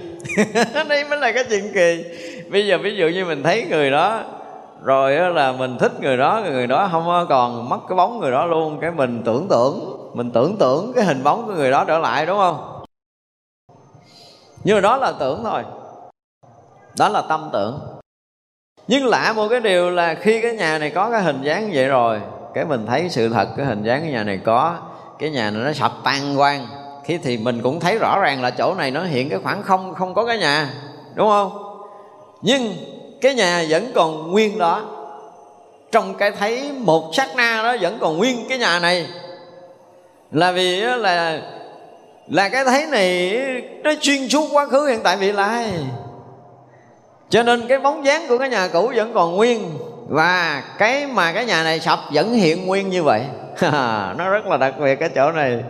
Đây 0.89 1.03
mới 1.09 1.19
là 1.19 1.31
cái 1.31 1.43
chuyện 1.49 1.71
kỳ. 1.73 2.03
Bây 2.51 2.67
giờ 2.67 2.77
ví 2.77 2.95
dụ 2.95 3.07
như 3.07 3.25
mình 3.25 3.43
thấy 3.43 3.65
người 3.69 3.91
đó, 3.91 4.23
rồi 4.83 5.33
là 5.33 5.51
mình 5.51 5.77
thích 5.77 5.91
người 6.01 6.17
đó 6.17 6.41
người 6.45 6.67
đó 6.67 6.89
không 6.91 7.25
còn 7.29 7.69
mất 7.69 7.79
cái 7.89 7.95
bóng 7.95 8.19
người 8.19 8.31
đó 8.31 8.45
luôn. 8.45 8.77
Cái 8.81 8.91
mình 8.91 9.21
tưởng 9.25 9.47
tượng, 9.49 9.97
mình 10.13 10.31
tưởng 10.31 10.57
tượng 10.57 10.93
cái 10.95 11.05
hình 11.05 11.23
bóng 11.23 11.45
của 11.45 11.53
người 11.53 11.71
đó 11.71 11.85
trở 11.87 11.99
lại, 11.99 12.25
đúng 12.25 12.37
không? 12.37 12.83
Nhưng 14.63 14.75
mà 14.75 14.81
đó 14.81 14.97
là 14.97 15.13
tưởng 15.19 15.43
thôi. 15.43 15.63
Đó 16.97 17.09
là 17.09 17.21
tâm 17.29 17.49
tưởng. 17.53 17.79
Nhưng 18.87 19.05
lạ 19.05 19.33
một 19.35 19.47
cái 19.49 19.59
điều 19.59 19.89
là 19.89 20.15
khi 20.15 20.41
cái 20.41 20.55
nhà 20.55 20.77
này 20.77 20.89
có 20.89 21.11
cái 21.11 21.21
hình 21.21 21.41
dáng 21.41 21.69
vậy 21.73 21.87
rồi, 21.87 22.21
cái 22.53 22.65
mình 22.65 22.85
thấy 22.85 23.09
sự 23.09 23.29
thật, 23.29 23.47
cái 23.57 23.65
hình 23.65 23.83
dáng 23.83 24.01
cái 24.01 24.11
nhà 24.11 24.23
này 24.23 24.39
có 24.45 24.77
cái 25.19 25.30
nhà 25.30 25.52
này 25.52 25.64
nó 25.64 25.73
sập 25.73 25.91
tan 26.03 26.38
quang 26.38 26.68
khi 27.06 27.18
thì 27.18 27.38
mình 27.38 27.61
cũng 27.61 27.80
thấy 27.80 27.98
rõ 27.98 28.19
ràng 28.19 28.41
là 28.41 28.49
chỗ 28.49 28.76
này 28.76 28.91
nó 28.91 29.03
hiện 29.03 29.30
cái 29.30 29.39
khoảng 29.44 29.64
không 29.64 29.94
không 29.94 30.14
có 30.14 30.26
cái 30.26 30.38
nhà, 30.38 30.73
đúng 31.15 31.30
không? 31.30 31.52
Nhưng 32.41 32.73
cái 33.22 33.34
nhà 33.34 33.65
vẫn 33.69 33.91
còn 33.95 34.31
nguyên 34.31 34.57
đó. 34.57 34.81
Trong 35.91 36.14
cái 36.14 36.31
thấy 36.31 36.72
một 36.72 37.10
sát 37.14 37.35
na 37.35 37.61
đó 37.64 37.76
vẫn 37.81 37.98
còn 38.02 38.18
nguyên 38.18 38.45
cái 38.49 38.57
nhà 38.57 38.80
này. 38.80 39.07
Là 40.31 40.52
vì 40.52 40.81
là 40.81 41.41
là 42.27 42.49
cái 42.49 42.65
thấy 42.65 42.85
này 42.85 43.39
nó 43.84 43.91
xuyên 44.02 44.30
suốt 44.30 44.49
quá 44.52 44.65
khứ, 44.65 44.88
hiện 44.88 44.99
tại 45.03 45.18
vị 45.18 45.31
lai. 45.31 45.72
Cho 47.30 47.44
nên 47.44 47.68
cái 47.68 47.80
bóng 47.80 48.06
dáng 48.06 48.26
của 48.30 48.38
cái 48.38 48.49
nhà 48.49 48.68
cũ 48.68 48.91
vẫn 48.95 49.11
còn 49.14 49.35
nguyên 49.35 49.69
và 50.09 50.63
cái 50.77 51.07
mà 51.07 51.31
cái 51.31 51.45
nhà 51.45 51.63
này 51.63 51.79
sập 51.79 51.99
vẫn 52.13 52.34
hiện 52.34 52.65
nguyên 52.65 52.89
như 52.89 53.03
vậy. 53.03 53.21
Nó 54.17 54.29
rất 54.29 54.45
là 54.45 54.57
đặc 54.57 54.73
biệt 54.79 54.95
cái 54.95 55.09
chỗ 55.09 55.31
này. 55.31 55.63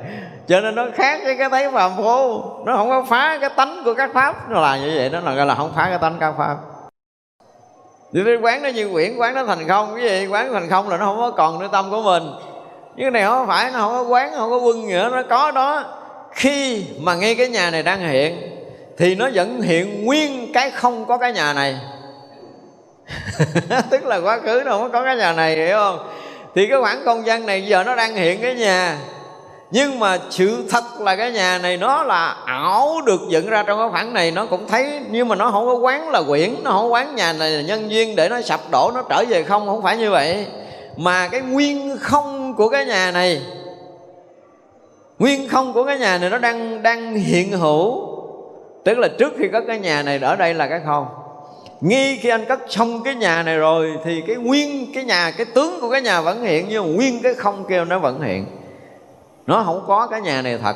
Cho 0.47 0.61
nên 0.61 0.75
nó 0.75 0.87
khác 0.95 1.19
với 1.23 1.37
cái 1.37 1.49
thấy 1.49 1.71
phàm 1.71 1.91
phu. 1.97 2.43
Nó 2.65 2.75
không 2.75 2.89
có 2.89 3.05
phá 3.09 3.37
cái 3.41 3.49
tánh 3.49 3.81
của 3.85 3.93
các 3.93 4.09
pháp. 4.13 4.49
Nó 4.49 4.61
là 4.61 4.77
như 4.77 4.93
vậy 4.95 5.09
đó 5.09 5.19
là, 5.19 5.33
gọi 5.33 5.45
là 5.45 5.55
không 5.55 5.71
phá 5.75 5.85
cái 5.89 5.99
tánh 5.99 6.17
các 6.19 6.33
pháp. 6.37 6.57
Thì 8.13 8.21
cái 8.25 8.35
quán 8.35 8.63
nó 8.63 8.69
như 8.69 8.89
quyển, 8.91 9.17
quán 9.17 9.35
nó 9.35 9.45
thành 9.45 9.67
không. 9.67 9.95
Cái 9.95 10.03
gì? 10.03 10.27
Quán 10.27 10.53
thành 10.53 10.69
không 10.69 10.89
là 10.89 10.97
nó 10.97 11.05
không 11.05 11.17
có 11.17 11.31
còn 11.31 11.59
nơi 11.59 11.69
tâm 11.71 11.89
của 11.89 12.01
mình. 12.01 12.23
Nhưng 12.95 13.03
cái 13.05 13.11
này 13.11 13.23
không 13.23 13.47
phải, 13.47 13.71
nó 13.71 13.79
không 13.79 13.91
có 13.91 14.03
quán 14.03 14.31
không 14.37 14.49
có 14.49 14.57
quân 14.57 14.87
nữa 14.89 15.09
nó 15.13 15.23
có 15.29 15.51
đó. 15.51 15.83
Khi 16.31 16.85
mà 17.01 17.15
ngay 17.15 17.35
cái 17.35 17.49
nhà 17.49 17.71
này 17.71 17.83
đang 17.83 17.99
hiện, 17.99 18.57
thì 18.97 19.15
nó 19.15 19.29
vẫn 19.33 19.61
hiện 19.61 20.05
nguyên 20.05 20.53
cái 20.53 20.71
không 20.71 21.05
có 21.05 21.17
cái 21.17 21.33
nhà 21.33 21.53
này. 21.53 21.79
tức 23.89 24.05
là 24.05 24.17
quá 24.17 24.39
khứ 24.43 24.63
nó 24.65 24.77
không 24.77 24.91
có 24.91 25.03
cái 25.03 25.15
nhà 25.15 25.33
này, 25.33 25.55
hiểu 25.55 25.77
không? 25.77 26.09
Thì 26.55 26.67
cái 26.67 26.77
khoảng 26.81 27.05
không 27.05 27.25
gian 27.25 27.45
này 27.45 27.65
giờ 27.65 27.83
nó 27.83 27.95
đang 27.95 28.15
hiện 28.15 28.41
cái 28.41 28.55
nhà. 28.55 28.97
Nhưng 29.71 29.99
mà 29.99 30.17
sự 30.29 30.65
thật 30.69 30.83
là 30.99 31.15
cái 31.15 31.31
nhà 31.31 31.57
này 31.57 31.77
nó 31.77 32.03
là 32.03 32.35
ảo 32.45 33.01
được 33.05 33.21
dựng 33.29 33.49
ra 33.49 33.63
trong 33.63 33.79
cái 33.79 33.87
khoảng 33.91 34.13
này, 34.13 34.31
nó 34.31 34.45
cũng 34.45 34.67
thấy, 34.67 34.99
nhưng 35.09 35.27
mà 35.27 35.35
nó 35.35 35.51
không 35.51 35.65
có 35.65 35.75
quán 35.75 36.09
là 36.09 36.21
quyển, 36.27 36.55
nó 36.63 36.71
không 36.71 36.91
quán 36.91 37.15
nhà 37.15 37.33
này 37.33 37.51
là 37.51 37.61
nhân 37.61 37.91
duyên 37.91 38.15
để 38.15 38.29
nó 38.29 38.41
sập 38.41 38.59
đổ, 38.71 38.91
nó 38.95 39.03
trở 39.09 39.23
về 39.29 39.43
không 39.43 39.67
không 39.67 39.83
phải 39.83 39.97
như 39.97 40.11
vậy. 40.11 40.45
Mà 40.97 41.27
cái 41.27 41.41
nguyên 41.41 41.97
không 41.99 42.53
của 42.57 42.69
cái 42.69 42.85
nhà 42.85 43.11
này, 43.11 43.41
nguyên 45.19 45.49
không 45.49 45.73
của 45.73 45.83
cái 45.83 45.99
nhà 45.99 46.17
này 46.17 46.29
nó 46.29 46.37
đang 46.37 46.83
đang 46.83 47.15
hiện 47.15 47.51
hữu. 47.51 48.07
Tức 48.83 48.97
là 48.97 49.07
trước 49.07 49.33
khi 49.37 49.47
có 49.53 49.61
cái 49.67 49.79
nhà 49.79 50.03
này, 50.03 50.19
ở 50.21 50.35
đây 50.35 50.53
là 50.53 50.67
cái 50.67 50.81
không 50.85 51.07
nghi 51.81 52.17
khi 52.17 52.29
anh 52.29 52.45
cất 52.45 52.59
xong 52.69 53.03
cái 53.03 53.15
nhà 53.15 53.43
này 53.43 53.57
rồi 53.57 53.97
thì 54.03 54.21
cái 54.27 54.35
nguyên 54.35 54.93
cái 54.93 55.03
nhà 55.03 55.31
cái 55.31 55.45
tướng 55.45 55.79
của 55.81 55.89
cái 55.89 56.01
nhà 56.01 56.21
vẫn 56.21 56.41
hiện 56.41 56.65
nhưng 56.69 56.83
mà 56.83 56.95
nguyên 56.95 57.21
cái 57.21 57.33
không 57.33 57.65
kêu 57.69 57.85
nó 57.85 57.99
vẫn 57.99 58.21
hiện. 58.21 58.45
Nó 59.47 59.63
không 59.65 59.83
có 59.87 60.07
cái 60.07 60.21
nhà 60.21 60.41
này 60.41 60.57
thật. 60.57 60.75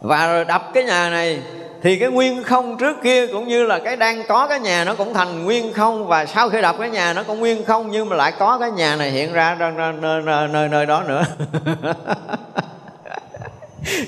Và 0.00 0.26
rồi 0.26 0.44
đập 0.44 0.70
cái 0.74 0.84
nhà 0.84 1.10
này 1.10 1.42
thì 1.82 1.98
cái 1.98 2.10
nguyên 2.10 2.42
không 2.42 2.76
trước 2.76 2.96
kia 3.02 3.26
cũng 3.26 3.48
như 3.48 3.66
là 3.66 3.78
cái 3.78 3.96
đang 3.96 4.22
có 4.28 4.46
cái 4.46 4.60
nhà 4.60 4.84
nó 4.84 4.94
cũng 4.94 5.14
thành 5.14 5.44
nguyên 5.44 5.72
không. 5.72 6.06
Và 6.06 6.26
sau 6.26 6.50
khi 6.50 6.62
đập 6.62 6.76
cái 6.78 6.90
nhà 6.90 7.12
nó 7.12 7.22
cũng 7.22 7.40
nguyên 7.40 7.64
không 7.64 7.90
nhưng 7.90 8.08
mà 8.08 8.16
lại 8.16 8.32
có 8.38 8.58
cái 8.58 8.70
nhà 8.70 8.96
này 8.96 9.10
hiện 9.10 9.32
ra 9.32 9.56
nơi 9.58 9.72
nơi, 10.00 10.48
nơi, 10.48 10.68
nơi, 10.68 10.86
đó 10.86 11.02
nữa. 11.08 11.24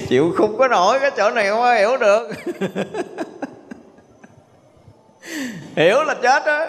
Chịu 0.08 0.32
không 0.36 0.58
có 0.58 0.68
nổi 0.68 1.00
cái 1.00 1.10
chỗ 1.16 1.30
này 1.30 1.48
không 1.50 1.62
ai 1.62 1.78
hiểu 1.78 1.96
được. 1.96 2.28
hiểu 5.76 6.02
là 6.02 6.14
chết 6.22 6.46
đó 6.46 6.66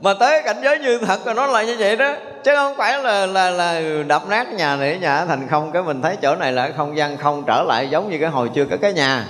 mà 0.00 0.14
tới 0.14 0.42
cảnh 0.42 0.60
giới 0.64 0.78
như 0.78 0.98
thật 0.98 1.26
là 1.26 1.34
nó 1.34 1.46
lại 1.46 1.66
như 1.66 1.76
vậy 1.78 1.96
đó. 1.96 2.12
Chứ 2.44 2.54
không 2.56 2.76
phải 2.76 2.98
là 2.98 3.26
là 3.26 3.50
là 3.50 3.80
đập 4.06 4.22
nát 4.28 4.52
nhà 4.52 4.76
này 4.76 4.98
nhà 4.98 5.24
thành 5.24 5.48
không. 5.48 5.72
Cái 5.72 5.82
mình 5.82 6.02
thấy 6.02 6.16
chỗ 6.22 6.34
này 6.34 6.52
là 6.52 6.70
không 6.76 6.96
gian 6.96 7.16
không 7.16 7.44
trở 7.46 7.62
lại 7.62 7.88
giống 7.90 8.10
như 8.10 8.18
cái 8.20 8.28
hồi 8.28 8.50
chưa 8.54 8.64
có 8.64 8.76
cái 8.82 8.92
nhà. 8.92 9.24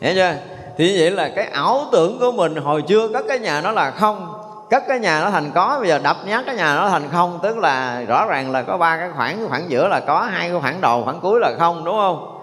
Hiểu 0.00 0.12
chưa? 0.14 0.32
Thì 0.78 1.00
vậy 1.00 1.10
là 1.10 1.30
cái 1.36 1.44
ảo 1.44 1.84
tưởng 1.92 2.18
của 2.20 2.32
mình 2.32 2.56
hồi 2.56 2.82
chưa 2.88 3.08
có 3.08 3.22
cái 3.28 3.38
nhà 3.38 3.60
nó 3.60 3.70
là 3.70 3.90
không. 3.90 4.40
Cất 4.70 4.82
cái 4.88 4.98
nhà 4.98 5.20
nó 5.24 5.30
thành 5.30 5.50
có, 5.54 5.76
bây 5.80 5.88
giờ 5.88 5.98
đập 5.98 6.16
nhát 6.26 6.46
cái 6.46 6.54
nhà 6.54 6.76
nó 6.76 6.88
thành 6.88 7.08
không. 7.12 7.38
Tức 7.42 7.58
là 7.58 8.02
rõ 8.08 8.26
ràng 8.26 8.52
là 8.52 8.62
có 8.62 8.76
ba 8.76 8.96
cái 8.96 9.08
khoảng 9.16 9.36
cái 9.36 9.46
khoảng 9.48 9.70
giữa 9.70 9.88
là 9.88 10.00
có, 10.00 10.20
hai 10.20 10.48
cái 10.48 10.58
khoảng 10.60 10.80
đầu, 10.80 11.02
khoảng 11.04 11.20
cuối 11.20 11.40
là 11.40 11.52
không, 11.58 11.84
đúng 11.84 11.96
không? 11.96 12.40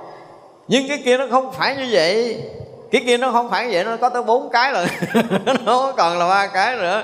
Nhưng 0.67 0.87
cái 0.87 1.01
kia 1.05 1.17
nó 1.17 1.25
không 1.31 1.51
phải 1.51 1.75
như 1.75 1.87
vậy 1.91 2.43
cái 2.91 3.01
kia 3.05 3.17
nó 3.17 3.31
không 3.31 3.49
phải 3.49 3.69
vậy, 3.71 3.83
nó 3.83 3.97
có 3.97 4.09
tới 4.09 4.23
bốn 4.23 4.49
cái 4.49 4.71
rồi. 4.71 4.85
Nó 5.65 5.93
còn 5.97 6.19
là 6.19 6.27
ba 6.27 6.47
cái 6.47 6.75
nữa. 6.75 7.03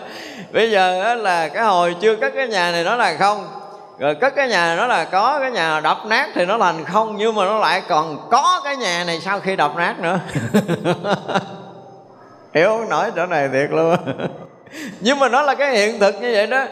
Bây 0.52 0.72
giờ 0.72 1.16
là 1.16 1.48
cái 1.48 1.64
hồi 1.64 1.96
chưa 2.02 2.16
cất 2.16 2.34
cái 2.36 2.48
nhà 2.48 2.72
này 2.72 2.84
nó 2.84 2.96
là 2.96 3.16
không. 3.20 3.48
Rồi 4.00 4.16
cất 4.16 4.36
cái 4.36 4.48
nhà 4.48 4.76
nó 4.76 4.88
là 4.88 5.04
có, 5.04 5.40
cái 5.40 5.52
nhà 5.52 5.80
đập 5.80 5.98
nát 6.06 6.30
thì 6.36 6.46
nó 6.46 6.58
thành 6.58 6.86
không, 6.86 7.16
nhưng 7.18 7.36
mà 7.36 7.46
nó 7.46 7.60
lại 7.60 7.82
còn 7.88 8.28
có 8.32 8.62
cái 8.64 8.78
nhà 8.78 9.04
này 9.04 9.20
sau 9.20 9.40
khi 9.40 9.56
đập 9.56 9.72
nát 9.76 9.96
nữa. 10.00 10.20
Hiểu 12.54 12.68
không? 12.68 12.90
Nổi 12.90 13.12
chỗ 13.16 13.26
này 13.26 13.50
thiệt 13.54 13.70
luôn. 13.72 13.96
Nhưng 15.00 15.20
mà 15.20 15.30
nó 15.30 15.42
là 15.42 15.56
cái 15.56 15.78
hiện 15.78 16.00
thực 16.00 16.22
như 16.22 16.32
vậy 16.34 16.48
đó 16.48 16.66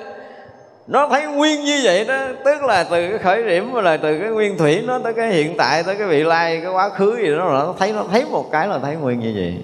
nó 0.87 1.07
thấy 1.07 1.25
nguyên 1.25 1.63
như 1.63 1.81
vậy 1.83 2.05
đó, 2.05 2.17
tức 2.45 2.63
là 2.63 2.83
từ 2.83 3.09
cái 3.09 3.19
khởi 3.19 3.43
điểm 3.43 3.73
là 3.73 3.97
từ 3.97 4.19
cái 4.19 4.29
nguyên 4.29 4.57
thủy 4.57 4.83
nó 4.87 4.99
tới 4.99 5.13
cái 5.13 5.29
hiện 5.29 5.57
tại, 5.57 5.83
tới 5.83 5.95
cái 5.95 6.07
vị 6.07 6.23
lai, 6.23 6.59
cái 6.63 6.71
quá 6.71 6.89
khứ 6.89 7.17
gì 7.17 7.31
đó 7.31 7.37
nó 7.37 7.73
thấy 7.79 7.93
nó 7.93 8.03
thấy 8.11 8.25
một 8.25 8.51
cái 8.51 8.67
là 8.67 8.79
thấy 8.79 8.95
nguyên 8.95 9.19
như 9.19 9.33
vậy. 9.35 9.57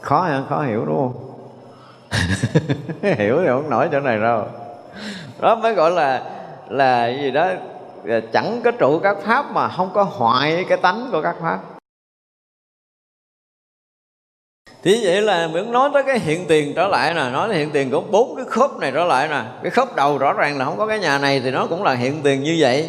Khó 0.00 0.20
hả? 0.20 0.42
Khó 0.48 0.62
hiểu 0.62 0.84
đúng 0.84 0.96
không? 0.96 1.26
Hiểu 3.18 3.38
thì 3.40 3.48
không 3.48 3.70
nổi 3.70 3.88
chỗ 3.92 4.00
này 4.00 4.18
đâu. 4.18 4.44
Đó 5.40 5.54
mới 5.54 5.74
gọi 5.74 5.90
là 5.90 6.22
là 6.68 7.08
gì 7.08 7.30
đó 7.30 7.48
chẳng 8.32 8.60
có 8.64 8.70
trụ 8.70 8.98
các 8.98 9.16
pháp 9.26 9.52
mà 9.52 9.68
không 9.68 9.90
có 9.94 10.02
hoại 10.02 10.64
cái 10.68 10.78
tánh 10.78 11.08
của 11.12 11.22
các 11.22 11.36
pháp. 11.42 11.58
Thì 14.84 15.00
vậy 15.04 15.22
là 15.22 15.46
muốn 15.46 15.72
nói 15.72 15.90
tới 15.94 16.02
cái 16.02 16.18
hiện 16.18 16.44
tiền 16.48 16.72
trở 16.74 16.88
lại 16.88 17.14
nè, 17.14 17.22
nói 17.32 17.48
tới 17.48 17.58
hiện 17.58 17.70
tiền 17.70 17.90
của 17.90 18.00
bốn 18.00 18.36
cái 18.36 18.44
khớp 18.48 18.78
này 18.78 18.92
trở 18.94 19.04
lại 19.04 19.28
nè. 19.28 19.42
Cái 19.62 19.70
khớp 19.70 19.96
đầu 19.96 20.18
rõ 20.18 20.32
ràng 20.32 20.58
là 20.58 20.64
không 20.64 20.78
có 20.78 20.86
cái 20.86 20.98
nhà 20.98 21.18
này 21.18 21.40
thì 21.44 21.50
nó 21.50 21.66
cũng 21.66 21.82
là 21.82 21.94
hiện 21.94 22.20
tiền 22.22 22.42
như 22.42 22.56
vậy. 22.58 22.88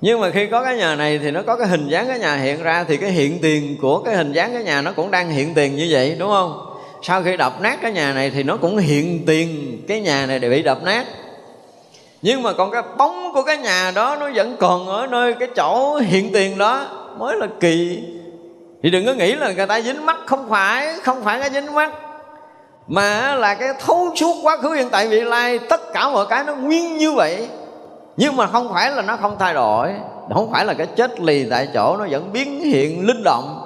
Nhưng 0.00 0.20
mà 0.20 0.30
khi 0.30 0.46
có 0.46 0.64
cái 0.64 0.76
nhà 0.76 0.94
này 0.94 1.18
thì 1.18 1.30
nó 1.30 1.42
có 1.42 1.56
cái 1.56 1.68
hình 1.68 1.88
dáng 1.88 2.08
cái 2.08 2.18
nhà 2.18 2.36
hiện 2.36 2.62
ra 2.62 2.84
thì 2.88 2.96
cái 2.96 3.10
hiện 3.10 3.38
tiền 3.42 3.76
của 3.82 3.98
cái 3.98 4.16
hình 4.16 4.32
dáng 4.32 4.52
cái 4.52 4.62
nhà 4.62 4.82
nó 4.82 4.92
cũng 4.92 5.10
đang 5.10 5.30
hiện 5.30 5.54
tiền 5.54 5.76
như 5.76 5.86
vậy, 5.90 6.16
đúng 6.18 6.28
không? 6.28 6.64
Sau 7.02 7.22
khi 7.22 7.36
đập 7.36 7.60
nát 7.60 7.78
cái 7.82 7.92
nhà 7.92 8.12
này 8.12 8.30
thì 8.30 8.42
nó 8.42 8.56
cũng 8.56 8.76
hiện 8.76 9.26
tiền 9.26 9.78
cái 9.88 10.00
nhà 10.00 10.26
này 10.26 10.38
để 10.38 10.50
bị 10.50 10.62
đập 10.62 10.78
nát. 10.84 11.06
Nhưng 12.22 12.42
mà 12.42 12.52
còn 12.52 12.70
cái 12.70 12.82
bóng 12.96 13.30
của 13.34 13.42
cái 13.42 13.56
nhà 13.58 13.92
đó 13.94 14.16
nó 14.20 14.30
vẫn 14.34 14.56
còn 14.58 14.88
ở 14.88 15.06
nơi 15.06 15.34
cái 15.40 15.48
chỗ 15.56 15.96
hiện 15.96 16.32
tiền 16.32 16.58
đó, 16.58 16.86
mới 17.18 17.36
là 17.36 17.46
kỳ 17.60 18.02
thì 18.82 18.90
đừng 18.90 19.06
có 19.06 19.12
nghĩ 19.12 19.34
là 19.34 19.52
người 19.52 19.66
ta 19.66 19.80
dính 19.80 20.06
mắt, 20.06 20.16
không 20.26 20.48
phải 20.50 20.94
không 21.04 21.24
phải 21.24 21.40
cái 21.40 21.50
dính 21.50 21.74
mắt. 21.74 21.92
Mà 22.86 23.34
là 23.34 23.54
cái 23.54 23.68
thấu 23.86 24.08
suốt 24.16 24.36
quá 24.42 24.56
khứ 24.56 24.70
hiện 24.70 24.88
tại, 24.90 25.08
vị 25.08 25.20
lai, 25.20 25.58
tất 25.58 25.92
cả 25.92 26.08
mọi 26.08 26.26
cái 26.26 26.44
nó 26.44 26.54
nguyên 26.54 26.96
như 26.96 27.12
vậy. 27.12 27.48
Nhưng 28.16 28.36
mà 28.36 28.46
không 28.46 28.72
phải 28.72 28.90
là 28.90 29.02
nó 29.02 29.16
không 29.16 29.36
thay 29.38 29.54
đổi. 29.54 29.92
Không 30.34 30.50
phải 30.52 30.64
là 30.64 30.74
cái 30.74 30.86
chết 30.86 31.20
lì 31.20 31.50
tại 31.50 31.68
chỗ, 31.74 31.96
nó 31.96 32.06
vẫn 32.10 32.32
biến 32.32 32.60
hiện 32.60 33.06
linh 33.06 33.22
động. 33.24 33.64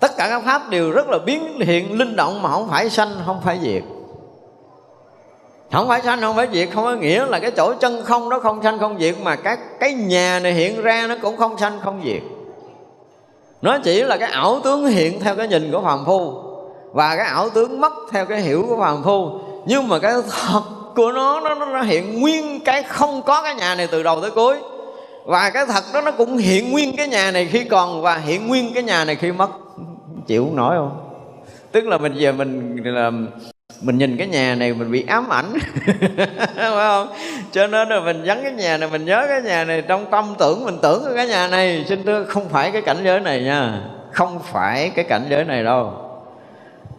Tất 0.00 0.16
cả 0.16 0.28
các 0.28 0.42
pháp 0.44 0.70
đều 0.70 0.90
rất 0.90 1.08
là 1.08 1.18
biến 1.18 1.60
hiện 1.60 1.98
linh 1.98 2.16
động 2.16 2.42
mà 2.42 2.50
không 2.50 2.68
phải 2.68 2.90
sanh, 2.90 3.10
không 3.26 3.40
phải 3.44 3.58
diệt. 3.62 3.82
Không 5.72 5.88
phải 5.88 6.02
sanh, 6.02 6.20
không 6.20 6.36
phải 6.36 6.48
diệt, 6.52 6.68
không 6.74 6.84
có 6.84 6.92
nghĩa 6.92 7.26
là 7.26 7.38
cái 7.38 7.50
chỗ 7.50 7.74
chân 7.74 8.04
không 8.04 8.28
nó 8.28 8.38
không 8.38 8.62
sanh, 8.62 8.78
không 8.78 8.98
diệt, 8.98 9.14
mà 9.22 9.36
các 9.36 9.58
cái 9.80 9.92
nhà 9.92 10.40
này 10.42 10.52
hiện 10.52 10.82
ra 10.82 11.06
nó 11.08 11.14
cũng 11.22 11.36
không 11.36 11.58
sanh, 11.58 11.80
không 11.82 12.00
diệt 12.04 12.22
nó 13.62 13.78
chỉ 13.78 14.02
là 14.02 14.16
cái 14.16 14.30
ảo 14.30 14.60
tướng 14.64 14.86
hiện 14.86 15.20
theo 15.20 15.36
cái 15.36 15.48
nhìn 15.48 15.72
của 15.72 15.80
phàm 15.80 16.04
phu 16.04 16.32
và 16.92 17.16
cái 17.16 17.26
ảo 17.26 17.50
tướng 17.50 17.80
mất 17.80 17.92
theo 18.10 18.26
cái 18.26 18.40
hiểu 18.40 18.64
của 18.68 18.76
phàm 18.80 19.02
phu. 19.02 19.30
Nhưng 19.66 19.88
mà 19.88 19.98
cái 19.98 20.12
thật 20.30 20.62
của 20.96 21.12
nó 21.12 21.40
nó, 21.40 21.54
nó 21.54 21.82
hiện 21.82 22.20
nguyên 22.20 22.60
cái 22.64 22.82
không 22.82 23.22
có 23.22 23.42
cái 23.42 23.54
nhà 23.54 23.74
này 23.74 23.86
từ 23.86 24.02
đầu 24.02 24.20
tới 24.20 24.30
cuối. 24.30 24.56
Và 25.24 25.50
cái 25.50 25.66
thật 25.66 25.84
đó 25.94 26.00
nó 26.00 26.10
cũng 26.10 26.36
hiện 26.36 26.72
nguyên 26.72 26.96
cái 26.96 27.08
nhà 27.08 27.30
này 27.30 27.46
khi 27.46 27.64
còn 27.64 28.02
và 28.02 28.16
hiện 28.16 28.46
nguyên 28.46 28.74
cái 28.74 28.82
nhà 28.82 29.04
này 29.04 29.16
khi 29.16 29.32
mất. 29.32 29.50
Chịu 30.26 30.44
không 30.44 30.56
nổi 30.56 30.76
không? 30.76 31.00
Tức 31.72 31.84
là 31.84 31.98
mình 31.98 32.14
về 32.18 32.32
mình 32.32 32.76
là 32.84 33.10
mình 33.80 33.98
nhìn 33.98 34.16
cái 34.16 34.26
nhà 34.26 34.54
này 34.54 34.74
mình 34.74 34.90
bị 34.90 35.04
ám 35.06 35.28
ảnh 35.28 35.58
phải 36.56 36.70
không 36.70 37.08
cho 37.52 37.66
nên 37.66 37.88
là 37.88 38.00
mình 38.00 38.22
vắng 38.26 38.42
cái 38.42 38.52
nhà 38.52 38.76
này 38.76 38.88
mình 38.92 39.04
nhớ 39.04 39.26
cái 39.28 39.42
nhà 39.42 39.64
này 39.64 39.82
trong 39.82 40.06
tâm 40.10 40.34
tưởng 40.38 40.64
mình 40.64 40.78
tưởng 40.82 41.04
cái 41.16 41.26
nhà 41.26 41.48
này 41.48 41.84
xin 41.88 42.04
thưa 42.04 42.24
không 42.24 42.48
phải 42.48 42.70
cái 42.70 42.82
cảnh 42.82 42.96
giới 43.04 43.20
này 43.20 43.42
nha 43.42 43.80
không 44.12 44.38
phải 44.52 44.90
cái 44.94 45.04
cảnh 45.04 45.26
giới 45.28 45.44
này 45.44 45.64
đâu 45.64 45.92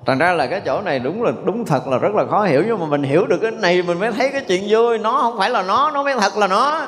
thành 0.06 0.18
ra 0.18 0.34
là 0.34 0.48
cái 0.48 0.62
chỗ 0.66 0.82
này 0.82 1.00
đúng 1.00 1.24
là 1.24 1.32
đúng 1.46 1.66
thật 1.66 1.88
là 1.88 1.98
rất 1.98 2.16
là 2.16 2.26
khó 2.26 2.44
hiểu 2.44 2.64
nhưng 2.68 2.80
mà 2.80 2.86
mình 2.86 3.04
hiểu 3.04 3.26
được 3.26 3.38
cái 3.42 3.52
này 3.52 3.82
mình 3.82 4.00
mới 4.00 4.12
thấy 4.12 4.30
cái 4.30 4.42
chuyện 4.48 4.64
vui 4.70 4.98
nó 4.98 5.12
không 5.22 5.38
phải 5.38 5.50
là 5.50 5.64
nó 5.64 5.92
nó 5.92 6.04
mới 6.04 6.14
thật 6.20 6.38
là 6.38 6.48
nó 6.48 6.88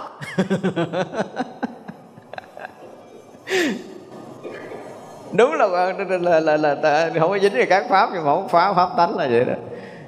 đúng 5.32 5.54
là 5.54 5.68
là, 5.68 5.94
là, 6.20 6.40
là, 6.40 6.58
là, 6.58 6.76
là 6.82 7.10
không 7.20 7.30
có 7.30 7.40
dính 7.40 7.54
về 7.54 7.66
các 7.66 7.86
pháp 7.90 8.10
nhưng 8.14 8.26
mà 8.26 8.32
không 8.32 8.50
phá 8.50 8.74
pháp 8.74 8.90
tánh 8.98 9.18
là 9.18 9.28
vậy 9.28 9.46
đó 9.46 9.54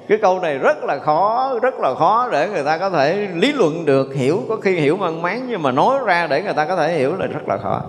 cái 0.08 0.18
câu 0.22 0.40
này 0.40 0.58
rất 0.58 0.84
là 0.84 0.98
khó, 0.98 1.52
rất 1.62 1.74
là 1.74 1.94
khó 1.94 2.28
để 2.32 2.48
người 2.48 2.64
ta 2.64 2.78
có 2.78 2.90
thể 2.90 3.28
lý 3.34 3.52
luận 3.52 3.84
được, 3.84 4.14
hiểu. 4.14 4.42
Có 4.48 4.56
khi 4.56 4.80
hiểu 4.80 4.96
mang 4.96 5.22
máng 5.22 5.46
nhưng 5.48 5.62
mà 5.62 5.72
nói 5.72 5.98
ra 6.04 6.26
để 6.26 6.42
người 6.42 6.54
ta 6.54 6.64
có 6.64 6.76
thể 6.76 6.92
hiểu 6.92 7.16
là 7.16 7.26
rất 7.26 7.48
là 7.48 7.58
khó. 7.62 7.82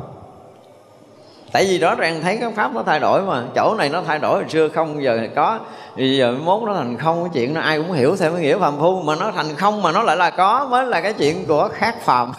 Tại 1.51 1.65
vì 1.65 1.79
rõ 1.79 1.95
ràng 1.95 2.21
thấy 2.21 2.37
cái 2.37 2.51
pháp 2.55 2.73
nó 2.73 2.83
thay 2.85 2.99
đổi 2.99 3.21
mà. 3.21 3.43
Chỗ 3.55 3.75
này 3.77 3.89
nó 3.89 4.01
thay 4.07 4.19
đổi 4.19 4.33
hồi 4.33 4.49
xưa 4.49 4.69
không, 4.69 5.03
giờ 5.03 5.27
có. 5.35 5.59
Thì 5.95 6.17
giờ 6.17 6.35
mốt 6.43 6.63
nó 6.63 6.73
thành 6.73 6.97
không 6.97 7.23
cái 7.23 7.29
chuyện 7.33 7.53
nó 7.53 7.61
ai 7.61 7.77
cũng 7.77 7.91
hiểu 7.91 8.15
theo 8.15 8.31
cái 8.31 8.41
nghĩa 8.41 8.57
phàm 8.57 8.79
phu 8.79 9.01
mà 9.01 9.15
nó 9.19 9.31
thành 9.31 9.55
không 9.57 9.81
mà 9.81 9.91
nó 9.91 10.03
lại 10.03 10.15
là 10.15 10.29
có, 10.29 10.67
mới 10.71 10.85
là 10.85 11.01
cái 11.01 11.13
chuyện 11.13 11.45
của 11.47 11.69
khác 11.73 11.95
phàm. 12.01 12.31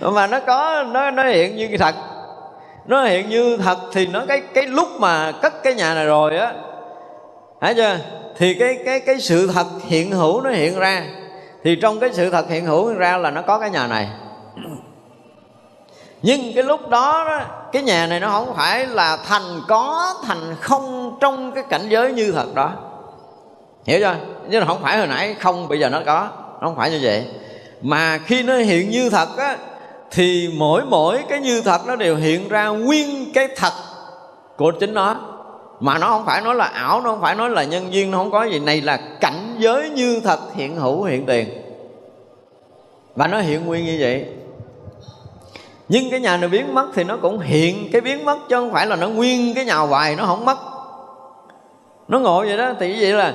Mà 0.00 0.26
nó 0.26 0.40
có, 0.40 0.84
nó 0.92 1.10
nó 1.10 1.22
hiện 1.22 1.56
như 1.56 1.76
thật 1.78 1.94
nó 2.86 3.04
hiện 3.04 3.28
như 3.28 3.56
thật 3.56 3.78
thì 3.92 4.06
nó 4.06 4.24
cái 4.28 4.42
cái 4.54 4.66
lúc 4.66 4.88
mà 4.98 5.32
cất 5.32 5.62
cái 5.62 5.74
nhà 5.74 5.94
này 5.94 6.06
rồi 6.06 6.36
á 6.36 6.52
thấy 7.60 7.74
chưa? 7.74 7.96
Thì 8.36 8.54
cái 8.54 8.78
cái 8.84 9.00
cái 9.00 9.20
sự 9.20 9.50
thật 9.54 9.66
hiện 9.86 10.10
hữu 10.10 10.40
nó 10.40 10.50
hiện 10.50 10.78
ra. 10.78 11.04
Thì 11.64 11.76
trong 11.76 12.00
cái 12.00 12.10
sự 12.12 12.30
thật 12.30 12.48
hiện 12.48 12.64
hữu 12.64 12.86
hiện 12.86 12.98
ra 12.98 13.16
là 13.18 13.30
nó 13.30 13.42
có 13.42 13.58
cái 13.58 13.70
nhà 13.70 13.86
này. 13.86 14.08
Nhưng 16.22 16.52
cái 16.54 16.64
lúc 16.64 16.88
đó, 16.88 17.24
đó 17.28 17.40
cái 17.72 17.82
nhà 17.82 18.06
này 18.06 18.20
nó 18.20 18.30
không 18.30 18.54
phải 18.56 18.86
là 18.86 19.18
thành 19.28 19.60
có 19.68 20.14
thành 20.26 20.56
không 20.60 21.16
trong 21.20 21.52
cái 21.52 21.64
cảnh 21.68 21.88
giới 21.88 22.12
như 22.12 22.32
thật 22.32 22.54
đó. 22.54 22.72
Hiểu 23.86 24.00
chưa? 24.00 24.16
Chứ 24.50 24.60
là 24.60 24.66
không 24.66 24.82
phải 24.82 24.98
hồi 24.98 25.06
nãy 25.06 25.36
không 25.40 25.68
bây 25.68 25.80
giờ 25.80 25.88
nó 25.88 26.00
có. 26.06 26.28
Nó 26.60 26.68
không 26.68 26.76
phải 26.76 26.90
như 26.90 26.98
vậy. 27.02 27.26
Mà 27.82 28.18
khi 28.18 28.42
nó 28.42 28.56
hiện 28.56 28.90
như 28.90 29.10
thật 29.10 29.28
á 29.36 29.56
thì 30.14 30.50
mỗi 30.56 30.84
mỗi 30.84 31.24
cái 31.28 31.40
như 31.40 31.62
thật 31.62 31.80
nó 31.86 31.96
đều 31.96 32.16
hiện 32.16 32.48
ra 32.48 32.68
nguyên 32.68 33.32
cái 33.32 33.48
thật 33.56 33.72
của 34.56 34.72
chính 34.80 34.94
nó. 34.94 35.16
Mà 35.80 35.98
nó 35.98 36.08
không 36.08 36.24
phải 36.24 36.40
nói 36.40 36.54
là 36.54 36.64
ảo, 36.64 37.00
nó 37.00 37.10
không 37.10 37.20
phải 37.20 37.34
nói 37.34 37.50
là 37.50 37.64
nhân 37.64 37.92
duyên, 37.92 38.10
nó 38.10 38.18
không 38.18 38.30
có 38.30 38.44
gì. 38.44 38.58
Này 38.58 38.80
là 38.80 39.00
cảnh 39.20 39.56
giới 39.58 39.90
như 39.90 40.20
thật 40.24 40.40
hiện 40.54 40.76
hữu, 40.76 41.02
hiện 41.02 41.26
tiền. 41.26 41.48
Và 43.16 43.26
nó 43.26 43.40
hiện 43.40 43.66
nguyên 43.66 43.84
như 43.84 43.96
vậy. 44.00 44.26
Nhưng 45.88 46.10
cái 46.10 46.20
nhà 46.20 46.36
này 46.36 46.48
biến 46.48 46.74
mất 46.74 46.86
thì 46.94 47.04
nó 47.04 47.16
cũng 47.16 47.38
hiện 47.38 47.88
cái 47.92 48.00
biến 48.00 48.24
mất, 48.24 48.38
chứ 48.48 48.56
không 48.56 48.72
phải 48.72 48.86
là 48.86 48.96
nó 48.96 49.08
nguyên 49.08 49.54
cái 49.54 49.64
nhà 49.64 49.76
hoài, 49.76 50.16
nó 50.16 50.24
không 50.24 50.44
mất. 50.44 50.58
Nó 52.08 52.18
ngộ 52.18 52.40
vậy 52.40 52.56
đó. 52.56 52.72
Thì 52.80 53.00
vậy 53.00 53.12
là 53.12 53.34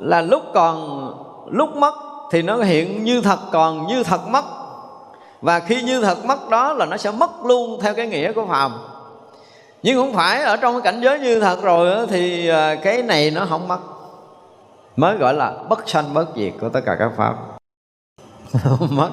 là 0.00 0.22
lúc 0.22 0.42
còn 0.54 1.06
lúc 1.50 1.76
mất 1.76 1.94
thì 2.30 2.42
nó 2.42 2.56
hiện 2.56 3.04
như 3.04 3.20
thật, 3.20 3.38
còn 3.52 3.86
như 3.86 4.02
thật 4.02 4.28
mất 4.28 4.44
và 5.46 5.60
khi 5.60 5.82
như 5.82 6.00
thật 6.00 6.24
mất 6.24 6.48
đó 6.48 6.72
là 6.72 6.86
nó 6.86 6.96
sẽ 6.96 7.10
mất 7.10 7.30
luôn 7.44 7.80
theo 7.82 7.94
cái 7.94 8.06
nghĩa 8.06 8.32
của 8.32 8.46
phàm 8.46 8.72
nhưng 9.82 9.96
không 9.96 10.12
phải 10.12 10.42
ở 10.42 10.56
trong 10.56 10.74
cái 10.74 10.92
cảnh 10.92 11.00
giới 11.02 11.20
như 11.20 11.40
thật 11.40 11.62
rồi 11.62 12.06
thì 12.06 12.48
à, 12.48 12.74
cái 12.74 13.02
này 13.02 13.30
nó 13.30 13.46
không 13.48 13.68
mất. 13.68 13.78
Mới 14.96 15.16
gọi 15.16 15.34
là 15.34 15.52
bất 15.68 15.88
sanh 15.88 16.14
bất 16.14 16.26
diệt 16.36 16.52
của 16.60 16.68
tất 16.68 16.80
cả 16.86 16.96
các 16.98 17.12
pháp. 17.16 17.34
Không 18.62 18.96
mất. 18.96 19.10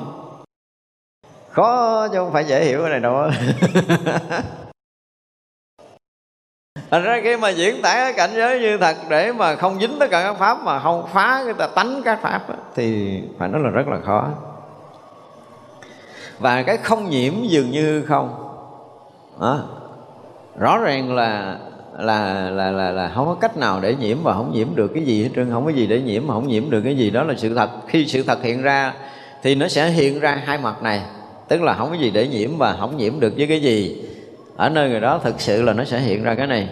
Khó 1.50 2.08
chứ 2.08 2.18
không 2.18 2.34
phải 2.34 2.46
dễ 2.46 2.66
hiểu 2.66 2.82
cái 2.82 2.90
này 2.90 3.00
đâu 3.00 3.16
Thành 6.92 7.04
ra 7.04 7.20
khi 7.24 7.38
mà 7.38 7.50
diễn 7.50 7.82
tả 7.82 7.94
cái 7.94 8.14
cảnh 8.14 8.32
giới 8.34 8.60
như 8.60 8.78
thật 8.78 8.96
để 9.10 9.32
mà 9.32 9.56
không 9.56 9.80
dính 9.80 10.00
tất 10.00 10.08
cả 10.12 10.24
các 10.24 10.34
pháp 10.34 10.64
mà 10.64 10.80
không 10.80 11.08
phá 11.14 11.42
cái 11.46 11.54
ta 11.54 11.68
tánh 11.68 12.02
các 12.06 12.20
pháp 12.22 12.42
thì 12.76 13.20
phải 13.40 13.50
nói 13.50 13.62
là 13.64 13.70
rất 13.70 13.88
là 13.88 14.00
khó. 14.06 14.30
Và 16.44 16.64
cái 16.64 16.78
không 16.78 17.10
nhiễm 17.10 17.34
dường 17.44 17.72
như 17.72 18.02
không. 18.02 18.50
Đó. 19.40 19.64
Rõ 20.60 20.78
ràng 20.78 21.16
là 21.16 21.60
là 22.00 22.50
là 22.50 22.72
là 22.72 22.92
là 22.92 23.12
không 23.16 23.26
có 23.26 23.36
cách 23.36 23.58
nào 23.58 23.80
để 23.82 23.96
nhiễm 23.96 24.18
và 24.24 24.34
không 24.34 24.52
nhiễm 24.52 24.76
được 24.76 24.92
cái 24.94 25.04
gì 25.04 25.24
hết 25.24 25.30
trơn. 25.36 25.52
Không 25.52 25.66
có 25.66 25.72
gì 25.72 25.88
để 25.88 26.02
nhiễm 26.02 26.28
mà 26.28 26.34
không 26.34 26.48
nhiễm 26.48 26.70
được 26.70 26.82
cái 26.82 26.98
gì. 26.98 27.10
Đó 27.10 27.24
là 27.24 27.34
sự 27.38 27.56
thật. 27.56 27.70
Khi 27.88 28.06
sự 28.06 28.24
thật 28.24 28.44
hiện 28.44 28.62
ra 28.62 28.94
thì 29.44 29.56
nó 29.56 29.68
sẽ 29.68 29.90
hiện 29.90 30.20
ra 30.20 30.42
hai 30.46 30.58
mặt 30.58 30.84
này. 30.84 31.02
Tức 31.48 31.62
là 31.62 31.74
không 31.74 31.90
có 31.90 31.96
gì 31.96 32.12
để 32.12 32.28
nhiễm 32.28 32.58
và 32.58 32.78
không 32.80 32.98
nhiễm 32.98 33.20
được 33.20 33.34
với 33.38 33.48
cái 33.48 33.62
gì. 33.62 34.04
Ở 34.56 34.70
nơi 34.70 34.90
người 34.90 35.02
đó 35.02 35.20
thực 35.24 35.42
sự 35.42 35.62
là 35.62 35.74
nó 35.74 35.84
sẽ 35.84 36.00
hiện 36.00 36.24
ra 36.24 36.36
cái 36.36 36.48
này. 36.48 36.68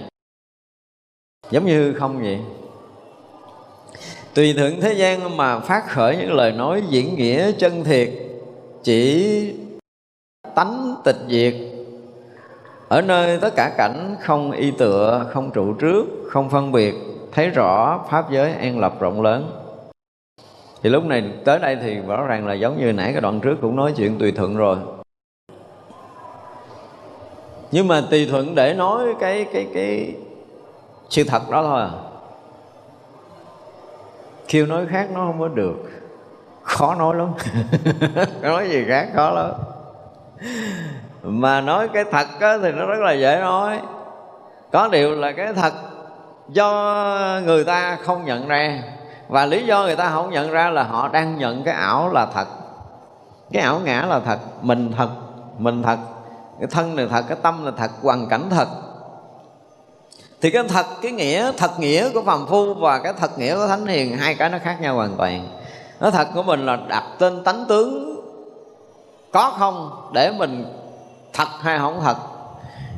Giống 1.52 1.66
như 1.66 1.94
không 1.94 2.22
vậy. 2.22 2.40
Tùy 4.34 4.54
thượng 4.54 4.82
thế 4.82 4.94
gian 4.94 5.38
mà 5.38 5.60
phát 5.60 5.88
khởi 5.88 6.18
những 6.18 6.34
lời 6.34 6.52
nói 6.52 6.84
diễn 6.90 7.16
nghĩa 7.16 7.52
chân 7.52 7.84
thiệt, 7.84 8.10
chỉ 8.84 9.54
tánh 10.56 10.96
tịch 11.04 11.18
diệt. 11.28 11.54
Ở 12.88 13.02
nơi 13.02 13.40
tất 13.42 13.54
cả 13.56 13.72
cảnh 13.78 14.16
không 14.22 14.52
y 14.52 14.72
tựa, 14.72 15.26
không 15.30 15.52
trụ 15.52 15.74
trước, 15.74 16.06
không 16.30 16.50
phân 16.50 16.72
biệt, 16.72 16.96
thấy 17.32 17.50
rõ 17.50 18.04
pháp 18.10 18.32
giới 18.32 18.54
an 18.54 18.80
lập 18.80 18.94
rộng 19.00 19.22
lớn. 19.22 19.52
Thì 20.84 20.90
lúc 20.90 21.06
này, 21.06 21.24
tới 21.46 21.60
đây 21.60 21.78
thì 21.82 21.96
rõ 21.96 22.26
ràng 22.26 22.48
là 22.48 22.54
giống 22.54 22.78
như 22.78 22.94
nãy 22.94 23.12
cái 23.12 23.22
đoạn 23.22 23.40
trước 23.40 23.56
cũng 23.62 23.76
nói 23.76 23.94
chuyện 23.98 24.20
tùy 24.20 24.32
thuận 24.32 24.58
rồi. 24.58 24.78
Nhưng 27.72 27.88
mà 27.88 28.02
tùy 28.10 28.28
thuận 28.32 28.56
để 28.56 28.74
nói 28.74 29.06
cái 29.20 29.46
cái 29.54 29.68
cái 29.74 30.16
sự 31.10 31.24
thật 31.24 31.50
đó 31.50 31.64
thôi 31.64 31.82
à. 31.82 31.90
Kêu 34.48 34.66
nói 34.66 34.86
khác 34.90 35.10
nó 35.14 35.20
không 35.20 35.40
có 35.40 35.48
được. 35.48 35.76
Khó 36.64 36.96
nói 36.96 37.16
lắm. 37.16 37.34
Nói 38.42 38.70
gì 38.70 38.84
khác, 38.88 39.10
khó 39.16 39.30
lắm 39.30 39.52
mà 41.24 41.62
nói 41.62 41.88
cái 41.94 42.04
thật 42.12 42.28
á, 42.40 42.58
thì 42.62 42.72
nó 42.72 42.86
rất 42.86 43.00
là 43.00 43.14
dễ 43.14 43.40
nói. 43.42 43.80
Có 44.72 44.88
điều 44.88 45.16
là 45.16 45.32
cái 45.32 45.54
thật 45.54 45.74
do 46.50 46.72
người 47.46 47.64
ta 47.64 47.98
không 48.04 48.26
nhận 48.26 48.48
ra. 48.48 48.84
Và 49.28 49.46
lý 49.46 49.66
do 49.66 49.84
người 49.84 49.96
ta 49.96 50.10
không 50.10 50.30
nhận 50.30 50.52
ra 50.52 50.70
là 50.70 50.84
họ 50.84 51.08
đang 51.08 51.38
nhận 51.38 51.64
cái 51.64 51.74
ảo 51.74 52.10
là 52.14 52.26
thật. 52.26 52.48
Cái 53.52 53.64
ảo 53.64 53.80
ngã 53.84 54.06
là 54.10 54.20
thật 54.20 54.40
mình 54.62 54.92
thật 54.98 55.10
mình 55.58 55.84
thật. 55.84 55.98
Cái 56.60 56.68
thân 56.72 56.96
này 56.96 57.08
thật 57.10 57.26
cái 57.28 57.38
tâm 57.42 57.66
là 57.66 57.72
thật 57.78 57.92
hoàn 58.02 58.28
cảnh 58.28 58.50
thật. 58.50 58.68
Thì 60.42 60.52
cái 60.52 60.64
thật 60.64 60.86
cái 61.02 61.12
nghĩa 61.12 61.52
thật 61.58 61.72
nghĩa 61.80 62.10
của 62.10 62.22
phàm 62.22 62.48
phu 62.48 62.74
và 62.74 63.00
cái 63.00 63.14
thật 63.20 63.40
nghĩa 63.40 63.56
của 63.56 63.68
thánh 63.68 63.86
hiền 63.86 64.18
hai 64.18 64.36
cái 64.36 64.50
nó 64.50 64.58
khác 64.64 64.78
nhau 64.82 64.96
hoàn 64.96 65.16
toàn. 65.18 65.48
Nó 66.00 66.12
thật 66.12 66.28
của 66.34 66.44
mình 66.44 66.66
là 66.66 66.78
đặt 66.88 67.04
tên 67.20 67.44
tánh 67.44 67.66
tướng 67.68 68.11
có 69.32 69.54
không? 69.60 69.92
Để 70.14 70.32
mình 70.32 70.66
thật 71.34 71.48
hay 71.62 71.80
không 71.80 72.02
thật? 72.04 72.16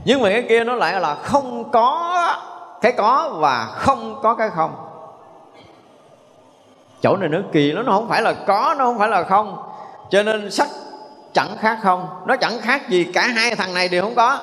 Nhưng 0.06 0.22
mà 0.22 0.30
cái 0.30 0.46
kia 0.50 0.64
nó 0.64 0.74
lại 0.74 1.00
là 1.00 1.16
không 1.16 1.72
có. 1.72 2.20
Cái 2.82 2.92
có 2.92 3.30
và 3.34 3.66
không 3.76 4.20
có 4.24 4.36
cái 4.36 4.50
không. 4.50 4.76
Chỗ 7.02 7.16
này 7.18 7.30
nó 7.30 7.38
kỳ 7.52 7.72
nó 7.72 7.84
không 7.86 8.10
phải 8.10 8.22
là 8.22 8.34
có 8.34 8.76
nó 8.78 8.86
không 8.86 9.00
phải 9.00 9.10
là 9.10 9.24
không. 9.24 9.58
Cho 10.10 10.24
nên 10.24 10.52
sắc 10.52 10.68
chẳng 11.34 11.58
khác 11.60 11.80
không. 11.84 12.08
Nó 12.26 12.36
chẳng 12.36 12.60
khác 12.62 12.90
gì 12.90 13.04
cả 13.04 13.22
hai 13.22 13.56
thằng 13.56 13.74
này 13.74 13.88
đều 13.88 14.02
không 14.02 14.16
có. 14.16 14.40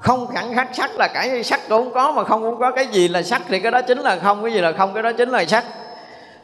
Không 0.00 0.26
chẳng 0.34 0.54
khác 0.54 0.68
sắc 0.72 0.90
là 0.94 1.08
cả 1.08 1.26
sắc 1.44 1.60
cũng 1.68 1.84
không 1.84 1.94
có 1.94 2.12
mà 2.12 2.24
không 2.24 2.42
cũng 2.42 2.60
có. 2.60 2.70
Cái 2.70 2.86
gì 2.86 3.08
là 3.08 3.22
sắc 3.22 3.42
thì 3.48 3.60
cái 3.60 3.72
đó 3.72 3.82
chính 3.82 3.98
là 3.98 4.18
không 4.22 4.42
cái 4.42 4.52
gì 4.52 4.60
là 4.60 4.72
không 4.72 4.94
cái 4.94 5.02
đó 5.02 5.12
chính 5.12 5.30
là 5.30 5.44
sắc 5.44 5.64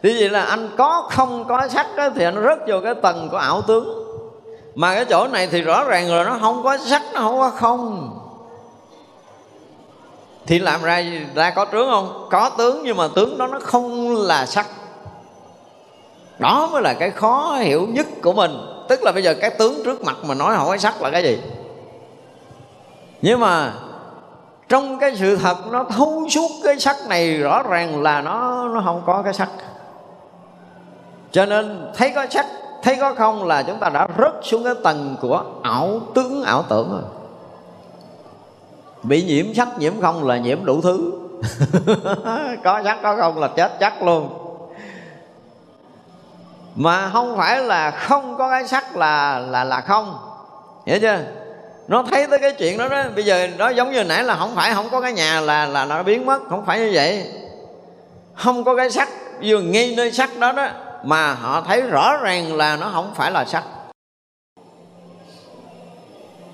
thì 0.03 0.21
vậy 0.21 0.29
là 0.29 0.43
anh 0.43 0.69
có 0.79 1.09
không 1.11 1.45
có 1.49 1.69
sắc 1.69 1.87
đó, 1.97 2.09
thì 2.15 2.25
anh 2.25 2.45
rớt 2.45 2.59
vô 2.69 2.81
cái 2.85 2.95
tầng 2.95 3.29
của 3.31 3.37
ảo 3.37 3.63
tướng 3.63 4.08
mà 4.74 4.95
cái 4.95 5.05
chỗ 5.05 5.27
này 5.27 5.47
thì 5.47 5.62
rõ 5.62 5.85
ràng 5.85 6.12
là 6.12 6.24
nó 6.24 6.39
không 6.40 6.62
có 6.62 6.78
sắc, 6.78 7.03
nó 7.12 7.20
không 7.20 7.39
có 7.39 7.51
không. 7.51 8.15
Thì 10.47 10.59
làm 10.59 10.82
ra 10.82 11.05
ra 11.35 11.51
có 11.51 11.65
tướng 11.65 11.90
không? 11.90 12.28
Có 12.31 12.51
tướng 12.51 12.82
nhưng 12.85 12.97
mà 12.97 13.09
tướng 13.15 13.39
đó 13.39 13.47
nó 13.47 13.59
không 13.61 14.16
là 14.16 14.47
sắc. 14.47 14.66
Đó 16.39 16.69
mới 16.73 16.82
là 16.82 16.95
cái 16.95 17.11
khó 17.11 17.57
hiểu 17.61 17.86
nhất 17.89 18.07
của 18.23 18.32
mình. 18.32 18.51
Tức 18.89 19.03
là 19.03 19.12
bây 19.12 19.23
giờ 19.23 19.35
cái 19.40 19.51
tướng 19.51 19.85
trước 19.85 20.05
mặt 20.05 20.16
mà 20.23 20.35
nói 20.35 20.57
không 20.57 20.69
có 20.69 20.77
sắc 20.77 21.03
là 21.03 21.11
cái 21.11 21.23
gì? 21.23 21.39
Nhưng 23.23 23.40
mà 23.40 23.73
trong 24.69 24.99
cái 24.99 25.16
sự 25.16 25.36
thật 25.36 25.57
nó 25.70 25.85
thấu 25.85 26.27
suốt 26.31 26.51
cái 26.65 26.78
sắc 26.78 26.97
này 27.09 27.39
rõ 27.39 27.62
ràng 27.62 28.03
là 28.03 28.20
nó 28.20 28.69
nó 28.69 28.82
không 28.85 29.03
có 29.07 29.23
cái 29.23 29.32
sắc. 29.32 29.49
Cho 31.32 31.47
nên 31.47 31.90
thấy 31.97 32.11
có 32.15 32.27
sắc 32.31 32.47
thấy 32.83 32.97
có 33.01 33.15
không 33.15 33.47
là 33.47 33.63
chúng 33.63 33.79
ta 33.79 33.89
đã 33.89 34.09
rớt 34.19 34.33
xuống 34.43 34.65
cái 34.65 34.75
tầng 34.85 35.17
của 35.21 35.45
ảo 35.63 36.01
tướng, 36.15 36.43
ảo 36.43 36.65
tưởng 36.69 36.91
rồi. 36.93 37.03
Bị 39.03 39.23
nhiễm 39.23 39.55
sắc 39.55 39.79
nhiễm 39.79 40.01
không 40.01 40.27
là 40.27 40.39
nhiễm 40.39 40.65
đủ 40.65 40.81
thứ. 40.81 41.13
Có 42.65 42.83
sắc 42.85 42.99
có 43.03 43.17
không 43.17 43.39
là 43.39 43.49
chết 43.49 43.73
chắc 43.81 44.03
luôn. 44.03 44.29
Mà 46.75 47.11
không 47.13 47.37
phải 47.37 47.63
là 47.63 47.91
không 47.91 48.37
có 48.39 48.51
cái 48.51 48.69
sắc 48.69 48.97
là 48.97 49.39
là 49.39 49.65
là 49.65 49.81
không. 49.81 50.19
Hiểu 50.87 50.99
chưa? 51.01 51.19
Nó 51.89 52.03
thấy 52.11 52.27
tới 52.27 52.39
cái 52.39 52.53
chuyện 52.59 52.79
đó 52.79 52.89
đó, 52.89 53.05
bây 53.15 53.25
giờ 53.25 53.49
nó 53.59 53.69
giống 53.69 53.93
như 53.93 54.05
nãy 54.05 54.25
là 54.25 54.37
không 54.37 54.55
phải 54.55 54.75
không 54.75 54.89
có 54.91 55.01
cái 55.01 55.13
nhà 55.13 55.41
là 55.41 55.67
là 55.67 55.85
nó 55.85 56.03
biến 56.03 56.27
mất, 56.27 56.39
không 56.51 56.67
phải 56.67 56.79
như 56.79 56.91
vậy. 56.95 57.33
Không 58.35 58.65
có 58.65 58.77
cái 58.77 58.91
sắc, 58.91 59.09
vừa 59.43 59.61
ngay 59.61 59.95
nơi 59.97 60.13
sắc 60.13 60.39
đó 60.39 60.53
đó 60.53 60.69
mà 61.05 61.35
họ 61.35 61.61
thấy 61.61 61.83
rõ 61.83 62.16
ràng 62.16 62.57
là 62.57 62.77
nó 62.77 62.91
không 62.93 63.12
phải 63.15 63.31
là 63.31 63.45
sắc. 63.45 63.65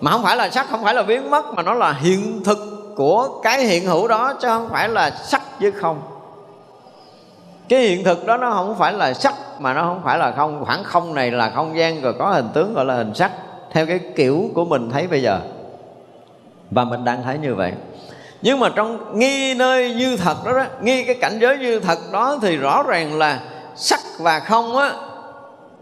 Mà 0.00 0.10
không 0.10 0.22
phải 0.22 0.36
là 0.36 0.50
sắc 0.50 0.66
không 0.70 0.84
phải 0.84 0.94
là 0.94 1.02
biến 1.02 1.30
mất 1.30 1.44
mà 1.54 1.62
nó 1.62 1.74
là 1.74 1.92
hiện 1.92 2.42
thực 2.44 2.58
của 2.96 3.40
cái 3.42 3.64
hiện 3.64 3.86
hữu 3.86 4.08
đó 4.08 4.34
chứ 4.40 4.48
không 4.48 4.68
phải 4.70 4.88
là 4.88 5.10
sắc 5.10 5.42
với 5.60 5.72
không. 5.72 6.02
Cái 7.68 7.80
hiện 7.80 8.04
thực 8.04 8.26
đó 8.26 8.36
nó 8.36 8.50
không 8.50 8.78
phải 8.78 8.92
là 8.92 9.14
sắc 9.14 9.34
mà 9.58 9.74
nó 9.74 9.82
không 9.82 10.00
phải 10.04 10.18
là 10.18 10.32
không. 10.32 10.64
Khoảng 10.64 10.84
không 10.84 11.14
này 11.14 11.30
là 11.30 11.50
không 11.50 11.76
gian 11.76 12.00
rồi 12.00 12.14
có 12.18 12.30
hình 12.30 12.48
tướng 12.54 12.74
gọi 12.74 12.84
là 12.84 12.94
hình 12.94 13.14
sắc 13.14 13.32
theo 13.72 13.86
cái 13.86 14.00
kiểu 14.16 14.50
của 14.54 14.64
mình 14.64 14.90
thấy 14.90 15.06
bây 15.06 15.22
giờ. 15.22 15.40
Và 16.70 16.84
mình 16.84 17.04
đang 17.04 17.22
thấy 17.22 17.38
như 17.38 17.54
vậy. 17.54 17.72
Nhưng 18.42 18.60
mà 18.60 18.68
trong 18.74 19.18
nghi 19.18 19.54
nơi 19.54 19.94
như 19.94 20.16
thật 20.16 20.36
đó, 20.44 20.52
đó 20.52 20.64
nghi 20.80 21.04
cái 21.04 21.14
cảnh 21.14 21.38
giới 21.40 21.58
như 21.58 21.80
thật 21.80 21.98
đó 22.12 22.38
thì 22.42 22.56
rõ 22.56 22.82
ràng 22.82 23.18
là 23.18 23.40
sắc 23.76 24.00
và 24.18 24.40
không 24.40 24.76
á, 24.76 24.92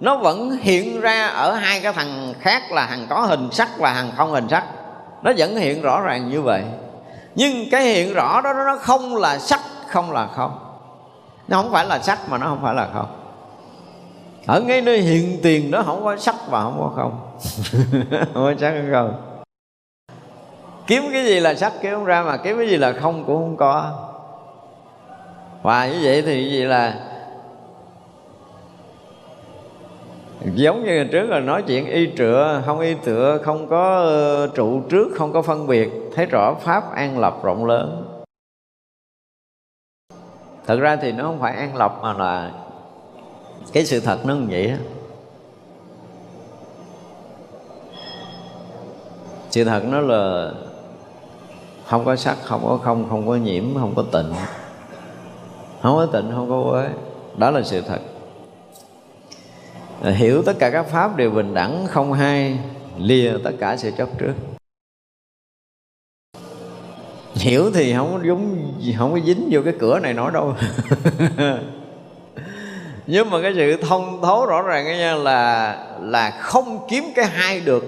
nó 0.01 0.17
vẫn 0.17 0.59
hiện 0.61 1.01
ra 1.01 1.27
ở 1.27 1.53
hai 1.55 1.81
cái 1.81 1.93
thằng 1.93 2.35
khác 2.41 2.73
là 2.73 2.87
thằng 2.87 3.07
có 3.11 3.21
hình 3.21 3.49
sắc 3.53 3.69
và 3.79 3.95
thằng 3.95 4.13
không 4.17 4.31
hình 4.31 4.49
sắc. 4.49 4.65
Nó 5.23 5.33
vẫn 5.37 5.57
hiện 5.57 5.83
rõ 5.83 6.01
ràng 6.01 6.31
như 6.31 6.43
vậy. 6.43 6.63
Nhưng 7.35 7.71
cái 7.71 7.83
hiện 7.83 8.15
rõ 8.15 8.41
đó, 8.41 8.53
nó 8.53 8.77
không 8.81 9.17
là 9.17 9.39
sắc, 9.39 9.61
không 9.89 10.13
là 10.13 10.27
không. 10.27 10.59
Nó 11.49 11.63
không 11.63 11.73
phải 11.73 11.87
là 11.87 11.99
sắc 11.99 12.19
mà 12.29 12.39
nó 12.39 12.47
không 12.47 12.63
phải 12.63 12.75
là 12.75 12.89
không. 12.93 13.07
Ở 14.47 14.61
ngay 14.61 14.81
nơi 14.81 15.01
hiện 15.01 15.41
tiền 15.43 15.71
đó 15.71 15.83
không 15.87 16.05
có 16.05 16.17
sắc 16.17 16.35
và 16.51 16.63
không 16.63 16.77
có 16.79 16.93
không. 16.97 17.19
Không 18.35 18.45
có 18.45 18.55
sắc, 18.61 18.75
không 18.93 19.15
kiếm 20.87 21.03
cái 21.13 21.25
gì 21.25 21.41
là 21.41 21.55
sắc 21.55 21.73
kiếm 21.83 21.95
không 21.95 22.05
ra 22.05 22.23
mà 22.23 22.37
kiếm 22.37 22.59
cái 22.59 22.69
gì 22.69 22.77
là 22.77 22.93
không 23.01 23.25
cũng 23.25 23.37
không 23.37 23.57
có. 23.57 23.93
Và 25.63 25.87
như 25.87 26.01
vậy 26.03 26.23
thì 26.23 26.51
gì 26.51 26.65
là 26.65 26.95
giống 30.55 30.85
như 30.85 31.05
trước 31.05 31.27
là 31.27 31.41
nói 31.41 31.63
chuyện 31.63 31.87
y 31.87 32.09
trựa, 32.17 32.63
không 32.67 32.81
y 32.81 32.95
tựa, 32.95 33.39
không 33.45 33.69
có 33.69 33.99
ờ, 33.99 34.47
trụ 34.47 34.81
trước, 34.89 35.09
không 35.15 35.33
có 35.33 35.43
phân 35.43 35.67
biệt. 35.67 35.91
Thấy 36.15 36.27
rõ 36.27 36.55
pháp 36.55 36.95
an 36.95 37.19
lập 37.19 37.37
rộng 37.43 37.65
lớn. 37.65 38.05
Thật 40.67 40.77
ra 40.81 40.97
thì 40.97 41.13
nó 41.13 41.25
không 41.25 41.41
phải 41.41 41.57
an 41.57 41.77
lập 41.77 41.99
mà 42.03 42.13
là 42.13 42.51
cái 43.73 43.85
sự 43.85 44.01
thật 44.01 44.27
nó 44.27 44.35
như 44.35 44.47
vậy 44.51 44.67
á. 44.67 44.79
Sự 49.51 49.65
thật 49.65 49.83
nó 49.85 50.01
là 50.01 50.53
không 51.87 52.05
có 52.05 52.17
sắc, 52.17 52.37
không 52.43 52.61
có 52.65 52.79
không 52.83 53.09
không 53.09 53.29
có 53.29 53.37
nhiễm, 53.37 53.65
không 53.75 53.95
có 53.97 54.05
tịnh. 54.13 54.33
Không 55.83 55.97
có 55.97 56.07
tịnh, 56.07 56.33
không 56.35 56.51
có 56.51 56.71
quế. 56.71 56.89
Đó 57.37 57.51
là 57.51 57.63
sự 57.63 57.81
thật. 57.81 57.99
Ờ, 60.03 60.11
hiểu 60.11 60.43
tất 60.43 60.59
cả 60.59 60.71
các 60.71 60.83
pháp 60.83 61.17
đều 61.17 61.31
bình 61.31 61.55
đẳng, 61.55 61.87
không 61.87 62.13
hai 62.13 62.59
lìa 62.99 63.33
tất 63.45 63.51
cả 63.61 63.77
sự 63.77 63.91
chấp 63.99 64.09
trước. 64.19 64.33
Hiểu 67.35 67.71
thì 67.75 67.95
không 67.95 68.13
có 68.13 68.19
giống 68.29 68.73
không 68.99 69.13
có 69.13 69.21
dính 69.27 69.49
vô 69.51 69.61
cái 69.65 69.75
cửa 69.79 69.99
này 69.99 70.15
nói 70.15 70.31
đâu. 70.33 70.55
Nhưng 73.07 73.31
mà 73.31 73.43
cái 73.43 73.53
sự 73.57 73.77
thông 73.77 74.23
thấu 74.23 74.47
rõ 74.47 74.63
ràng 74.63 74.87
nha, 74.87 75.15
là 75.15 75.77
là 76.01 76.31
không 76.31 76.87
kiếm 76.91 77.05
cái 77.15 77.25
hai 77.25 77.61
được. 77.61 77.85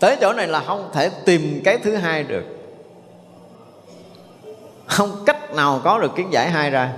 Tới 0.00 0.16
chỗ 0.20 0.32
này 0.32 0.48
là 0.48 0.60
không 0.60 0.90
thể 0.92 1.10
tìm 1.24 1.60
cái 1.64 1.78
thứ 1.78 1.96
hai 1.96 2.22
được. 2.22 2.44
Không 4.86 5.10
cách 5.26 5.54
nào 5.54 5.80
có 5.84 5.98
được 5.98 6.14
kiến 6.16 6.32
giải 6.32 6.50
hai 6.50 6.70
ra. 6.70 6.92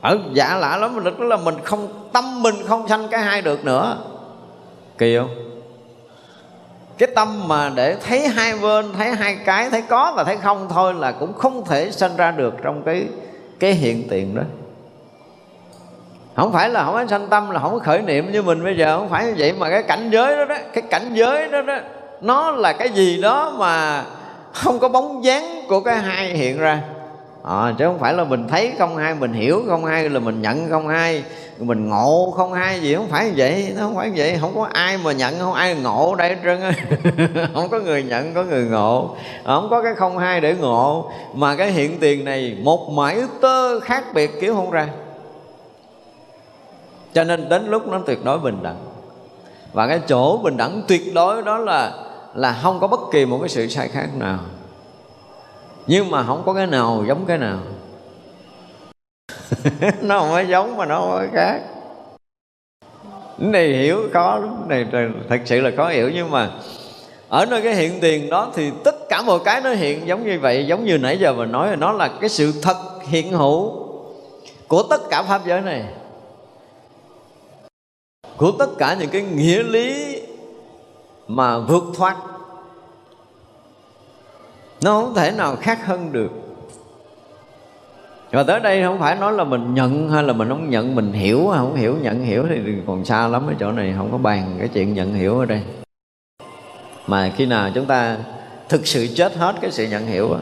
Ở 0.00 0.18
giả 0.32 0.56
lạ 0.56 0.76
lắm 0.76 0.94
mình 0.94 1.28
là 1.28 1.36
mình 1.36 1.54
không 1.64 2.01
tâm 2.12 2.42
mình 2.42 2.54
không 2.66 2.88
sanh 2.88 3.08
cái 3.08 3.20
hai 3.20 3.42
được 3.42 3.64
nữa. 3.64 3.98
Kỳ 4.98 5.16
không? 5.18 5.34
Cái 6.98 7.08
tâm 7.14 7.48
mà 7.48 7.70
để 7.74 7.96
thấy 8.06 8.28
hai 8.28 8.58
bên 8.58 8.92
thấy 8.92 9.10
hai 9.10 9.36
cái 9.44 9.70
thấy 9.70 9.82
có 9.82 10.12
và 10.16 10.24
thấy 10.24 10.36
không 10.36 10.68
thôi 10.70 10.94
là 10.94 11.12
cũng 11.12 11.32
không 11.32 11.64
thể 11.64 11.90
sanh 11.90 12.16
ra 12.16 12.30
được 12.30 12.54
trong 12.62 12.82
cái 12.82 13.06
cái 13.60 13.72
hiện 13.72 14.08
tiền 14.10 14.34
đó. 14.34 14.42
Không 16.36 16.52
phải 16.52 16.70
là 16.70 16.84
không 16.84 16.94
có 16.94 17.06
sanh 17.06 17.28
tâm 17.28 17.50
là 17.50 17.60
không 17.60 17.72
có 17.72 17.78
khởi 17.78 18.02
niệm 18.02 18.32
như 18.32 18.42
mình 18.42 18.64
bây 18.64 18.76
giờ 18.76 18.98
không 18.98 19.08
phải 19.08 19.26
như 19.26 19.34
vậy 19.38 19.52
mà 19.58 19.70
cái 19.70 19.82
cảnh 19.82 20.10
giới 20.12 20.36
đó 20.36 20.44
đó 20.44 20.56
cái 20.72 20.82
cảnh 20.90 21.10
giới 21.14 21.48
đó 21.48 21.62
đó 21.62 21.78
nó 22.20 22.50
là 22.50 22.72
cái 22.72 22.88
gì 22.88 23.20
đó 23.22 23.54
mà 23.58 24.04
không 24.52 24.78
có 24.78 24.88
bóng 24.88 25.24
dáng 25.24 25.62
của 25.68 25.80
cái 25.80 25.96
hai 25.96 26.28
hiện 26.28 26.58
ra 26.58 26.82
à, 27.42 27.74
chứ 27.78 27.84
không 27.86 27.98
phải 27.98 28.14
là 28.14 28.24
mình 28.24 28.48
thấy 28.48 28.72
không 28.78 28.96
hay 28.96 29.14
mình 29.14 29.32
hiểu 29.32 29.62
không 29.68 29.84
hay 29.84 30.08
là 30.08 30.20
mình 30.20 30.42
nhận 30.42 30.70
không 30.70 30.88
hay 30.88 31.24
mình 31.58 31.88
ngộ 31.88 32.32
không 32.36 32.52
hay 32.52 32.80
gì 32.80 32.94
không 32.94 33.08
phải 33.08 33.32
vậy 33.36 33.72
nó 33.76 33.82
không 33.82 33.96
phải 33.96 34.12
vậy. 34.16 34.38
Không 34.40 34.54
có 34.54 34.68
ai 34.72 34.98
mà 34.98 35.12
nhận 35.12 35.38
không 35.38 35.54
ai 35.54 35.74
ngộ 35.74 36.14
đây 36.14 36.28
hết 36.28 36.36
trơn 36.44 36.60
không 37.54 37.68
có 37.68 37.80
người 37.80 38.02
nhận 38.02 38.34
có 38.34 38.44
người 38.44 38.64
ngộ. 38.64 39.16
Không 39.44 39.68
có 39.70 39.82
cái 39.82 39.94
không 39.94 40.18
hai 40.18 40.40
để 40.40 40.54
ngộ. 40.54 41.10
Mà 41.34 41.56
cái 41.56 41.70
hiện 41.70 41.98
tiền 42.00 42.24
này 42.24 42.56
một 42.62 42.90
mãi 42.90 43.22
tơ 43.40 43.80
khác 43.80 44.04
biệt 44.14 44.30
kiểu 44.40 44.54
không 44.54 44.70
ra. 44.70 44.88
Cho 47.14 47.24
nên 47.24 47.48
đến 47.48 47.66
lúc 47.66 47.88
nó 47.88 47.98
tuyệt 48.06 48.24
đối 48.24 48.38
bình 48.38 48.58
đẳng. 48.62 48.84
Và 49.72 49.86
cái 49.86 50.00
chỗ 50.08 50.36
bình 50.36 50.56
đẳng 50.56 50.82
tuyệt 50.88 51.14
đối 51.14 51.42
đó 51.42 51.58
là 51.58 51.92
là 52.34 52.58
không 52.62 52.80
có 52.80 52.86
bất 52.86 53.00
kỳ 53.12 53.26
một 53.26 53.38
cái 53.40 53.48
sự 53.48 53.68
sai 53.68 53.88
khác 53.88 54.08
nào 54.16 54.38
nhưng 55.86 56.10
mà 56.10 56.22
không 56.22 56.42
có 56.46 56.54
cái 56.54 56.66
nào 56.66 57.04
giống 57.08 57.26
cái 57.26 57.38
nào. 57.38 57.58
Nó 60.02 60.20
không 60.20 60.30
phải 60.32 60.48
giống 60.48 60.76
mà 60.76 60.86
nó 60.86 61.00
không 61.00 61.18
phải 61.18 61.28
khác. 61.32 61.60
Cái 63.38 63.48
này 63.48 63.68
hiểu 63.68 64.08
khó 64.12 64.38
lắm 64.38 64.68
này 64.68 64.86
thật 65.28 65.40
sự 65.44 65.60
là 65.60 65.70
khó 65.76 65.88
hiểu. 65.88 66.10
Nhưng 66.14 66.30
mà 66.30 66.50
ở 67.28 67.46
nơi 67.46 67.62
cái 67.62 67.74
hiện 67.74 68.00
tiền 68.00 68.30
đó 68.30 68.52
thì 68.54 68.70
tất 68.84 69.08
cả 69.08 69.22
mọi 69.22 69.38
cái 69.44 69.60
nó 69.60 69.70
hiện 69.70 70.06
giống 70.06 70.26
như 70.26 70.38
vậy, 70.40 70.66
giống 70.66 70.84
như 70.84 70.98
nãy 70.98 71.18
giờ 71.18 71.32
mình 71.32 71.52
nói 71.52 71.70
là 71.70 71.76
nó 71.76 71.92
là 71.92 72.08
cái 72.20 72.28
sự 72.28 72.52
thật 72.62 72.76
hiện 73.02 73.32
hữu 73.32 73.88
của 74.68 74.82
tất 74.82 75.00
cả 75.10 75.22
pháp 75.22 75.46
giới 75.46 75.60
này. 75.60 75.84
Của 78.36 78.52
tất 78.58 78.68
cả 78.78 78.96
những 79.00 79.08
cái 79.08 79.22
nghĩa 79.22 79.62
lý 79.62 80.20
mà 81.26 81.58
vượt 81.58 81.84
thoát 81.94 82.16
nó 84.84 85.00
không 85.00 85.14
thể 85.14 85.30
nào 85.30 85.56
khác 85.56 85.86
hơn 85.86 86.12
được. 86.12 86.30
Và 88.30 88.42
tới 88.42 88.60
đây 88.60 88.82
không 88.82 88.98
phải 88.98 89.16
nói 89.16 89.32
là 89.32 89.44
mình 89.44 89.74
nhận 89.74 90.10
hay 90.10 90.22
là 90.22 90.32
mình 90.32 90.48
không 90.48 90.70
nhận, 90.70 90.94
mình 90.94 91.12
hiểu, 91.12 91.50
không 91.54 91.74
hiểu, 91.74 91.96
nhận 92.02 92.24
hiểu 92.24 92.46
thì 92.48 92.56
còn 92.86 93.04
xa 93.04 93.28
lắm 93.28 93.46
ở 93.46 93.54
chỗ 93.60 93.72
này, 93.72 93.94
không 93.96 94.12
có 94.12 94.18
bàn 94.18 94.56
cái 94.58 94.68
chuyện 94.68 94.94
nhận 94.94 95.14
hiểu 95.14 95.38
ở 95.38 95.46
đây. 95.46 95.62
Mà 97.06 97.32
khi 97.36 97.46
nào 97.46 97.70
chúng 97.74 97.86
ta 97.86 98.16
thực 98.68 98.86
sự 98.86 99.06
chết 99.14 99.36
hết 99.36 99.54
cái 99.60 99.70
sự 99.70 99.86
nhận 99.86 100.06
hiểu 100.06 100.28
đó. 100.30 100.38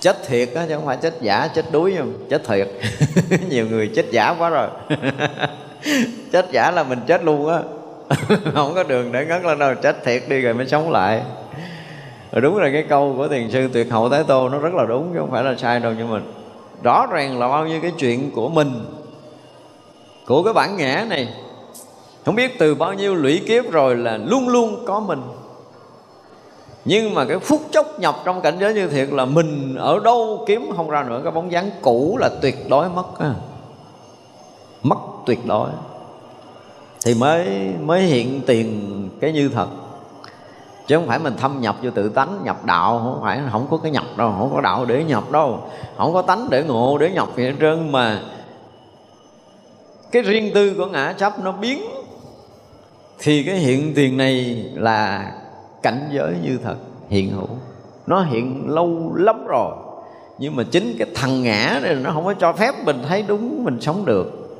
chết 0.00 0.16
thiệt 0.26 0.48
á, 0.54 0.64
chứ 0.68 0.74
không 0.74 0.86
phải 0.86 0.96
chết 1.02 1.14
giả, 1.20 1.48
chết 1.54 1.64
đuối 1.72 1.94
không? 1.98 2.12
Chết 2.30 2.42
thiệt. 2.46 2.68
Nhiều 3.48 3.66
người 3.66 3.90
chết 3.94 4.06
giả 4.10 4.34
quá 4.38 4.48
rồi. 4.48 4.68
Chết 6.32 6.46
giả 6.52 6.70
là 6.70 6.82
mình 6.82 6.98
chết 7.06 7.24
luôn 7.24 7.48
á. 7.48 7.58
Không 8.54 8.74
có 8.74 8.82
đường 8.82 9.12
để 9.12 9.24
ngất 9.24 9.44
lên 9.44 9.58
đâu, 9.58 9.74
chết 9.82 10.04
thiệt 10.04 10.22
đi 10.28 10.40
rồi 10.40 10.54
mới 10.54 10.66
sống 10.66 10.90
lại 10.90 11.22
rồi 12.32 12.42
đúng 12.42 12.56
là 12.56 12.70
cái 12.72 12.82
câu 12.82 13.14
của 13.16 13.28
thiền 13.28 13.50
sư, 13.50 13.68
tuyệt 13.72 13.90
hậu 13.90 14.08
thái 14.08 14.24
tô 14.24 14.48
nó 14.48 14.58
rất 14.58 14.74
là 14.74 14.84
đúng, 14.86 15.10
chứ 15.12 15.18
không 15.18 15.30
phải 15.30 15.44
là 15.44 15.54
sai 15.58 15.80
đâu, 15.80 15.92
nhưng 15.98 16.10
mà 16.10 16.20
rõ 16.82 17.06
ràng 17.06 17.38
là 17.38 17.48
bao 17.48 17.66
nhiêu 17.66 17.80
cái 17.82 17.92
chuyện 17.98 18.30
của 18.30 18.48
mình, 18.48 18.86
của 20.26 20.42
cái 20.42 20.54
bản 20.54 20.76
ngã 20.76 21.06
này. 21.08 21.28
Không 22.24 22.34
biết 22.34 22.58
từ 22.58 22.74
bao 22.74 22.94
nhiêu 22.94 23.14
lũy 23.14 23.42
kiếp 23.46 23.70
rồi 23.70 23.96
là 23.96 24.16
luôn 24.16 24.48
luôn 24.48 24.84
có 24.86 25.00
mình. 25.00 25.22
Nhưng 26.84 27.14
mà 27.14 27.24
cái 27.24 27.38
phút 27.38 27.60
chốc 27.72 28.00
nhập 28.00 28.16
trong 28.24 28.40
cảnh 28.40 28.56
giới 28.60 28.74
như 28.74 28.86
thiệt 28.86 29.08
là 29.10 29.24
mình 29.24 29.76
ở 29.78 29.98
đâu 30.04 30.44
kiếm 30.46 30.70
không 30.76 30.90
ra 30.90 31.02
nữa, 31.02 31.20
cái 31.24 31.32
bóng 31.32 31.52
dáng 31.52 31.70
cũ 31.82 32.16
là 32.20 32.30
tuyệt 32.42 32.56
đối 32.68 32.88
mất 32.88 33.18
á. 33.18 33.34
Mất 34.82 34.98
tuyệt 35.26 35.38
đối. 35.46 35.70
Thì 37.04 37.14
mới 37.14 37.46
mới 37.84 38.02
hiện 38.02 38.40
tiền 38.46 39.08
cái 39.20 39.32
như 39.32 39.48
thật 39.48 39.66
chứ 40.88 40.96
không 40.96 41.06
phải 41.06 41.18
mình 41.18 41.36
thâm 41.36 41.60
nhập 41.60 41.76
vô 41.82 41.90
tự 41.90 42.08
tánh, 42.08 42.40
nhập 42.44 42.64
đạo, 42.64 43.00
không 43.04 43.20
phải, 43.22 43.40
không 43.52 43.66
có 43.70 43.76
cái 43.76 43.92
nhập 43.92 44.04
đâu, 44.16 44.34
không 44.38 44.50
có 44.54 44.60
đạo 44.60 44.84
để 44.84 45.04
nhập 45.04 45.30
đâu. 45.30 45.60
Không 45.96 46.12
có 46.12 46.22
tánh 46.22 46.46
để 46.50 46.64
ngộ, 46.64 46.98
để 46.98 47.10
nhập 47.10 47.28
gì 47.36 47.44
hết 47.44 47.52
trơn 47.60 47.92
mà. 47.92 48.20
Cái 50.12 50.22
riêng 50.22 50.50
tư 50.54 50.74
của 50.76 50.86
ngã 50.86 51.12
chấp 51.12 51.44
nó 51.44 51.52
biến, 51.52 51.80
thì 53.18 53.42
cái 53.42 53.56
hiện 53.56 53.92
tiền 53.94 54.16
này 54.16 54.64
là 54.74 55.32
cảnh 55.82 56.08
giới 56.12 56.34
như 56.42 56.58
thật, 56.64 56.76
hiện 57.08 57.30
hữu. 57.30 57.48
Nó 58.06 58.22
hiện 58.22 58.64
lâu 58.68 59.12
lắm 59.14 59.46
rồi, 59.46 59.72
nhưng 60.38 60.56
mà 60.56 60.64
chính 60.70 60.94
cái 60.98 61.08
thằng 61.14 61.42
ngã 61.42 61.80
này 61.82 61.94
nó 61.94 62.10
không 62.10 62.24
có 62.24 62.34
cho 62.34 62.52
phép 62.52 62.74
mình 62.84 63.02
thấy 63.08 63.24
đúng, 63.28 63.64
mình 63.64 63.80
sống 63.80 64.04
được. 64.04 64.58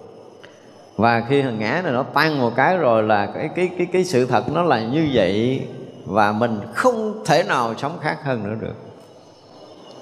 Và 0.96 1.22
khi 1.28 1.42
thằng 1.42 1.58
ngã 1.58 1.80
này 1.84 1.92
nó 1.92 2.02
tan 2.02 2.38
một 2.38 2.52
cái 2.56 2.76
rồi 2.76 3.02
là 3.02 3.26
cái 3.26 3.48
cái 3.56 3.70
cái 3.78 3.86
cái 3.92 4.04
sự 4.04 4.26
thật 4.26 4.52
nó 4.52 4.62
là 4.62 4.80
như 4.80 5.08
vậy 5.12 5.62
và 6.08 6.32
mình 6.32 6.60
không 6.74 7.22
thể 7.24 7.42
nào 7.42 7.74
sống 7.78 7.98
khác 8.00 8.18
hơn 8.24 8.44
nữa 8.44 8.56
được. 8.60 8.74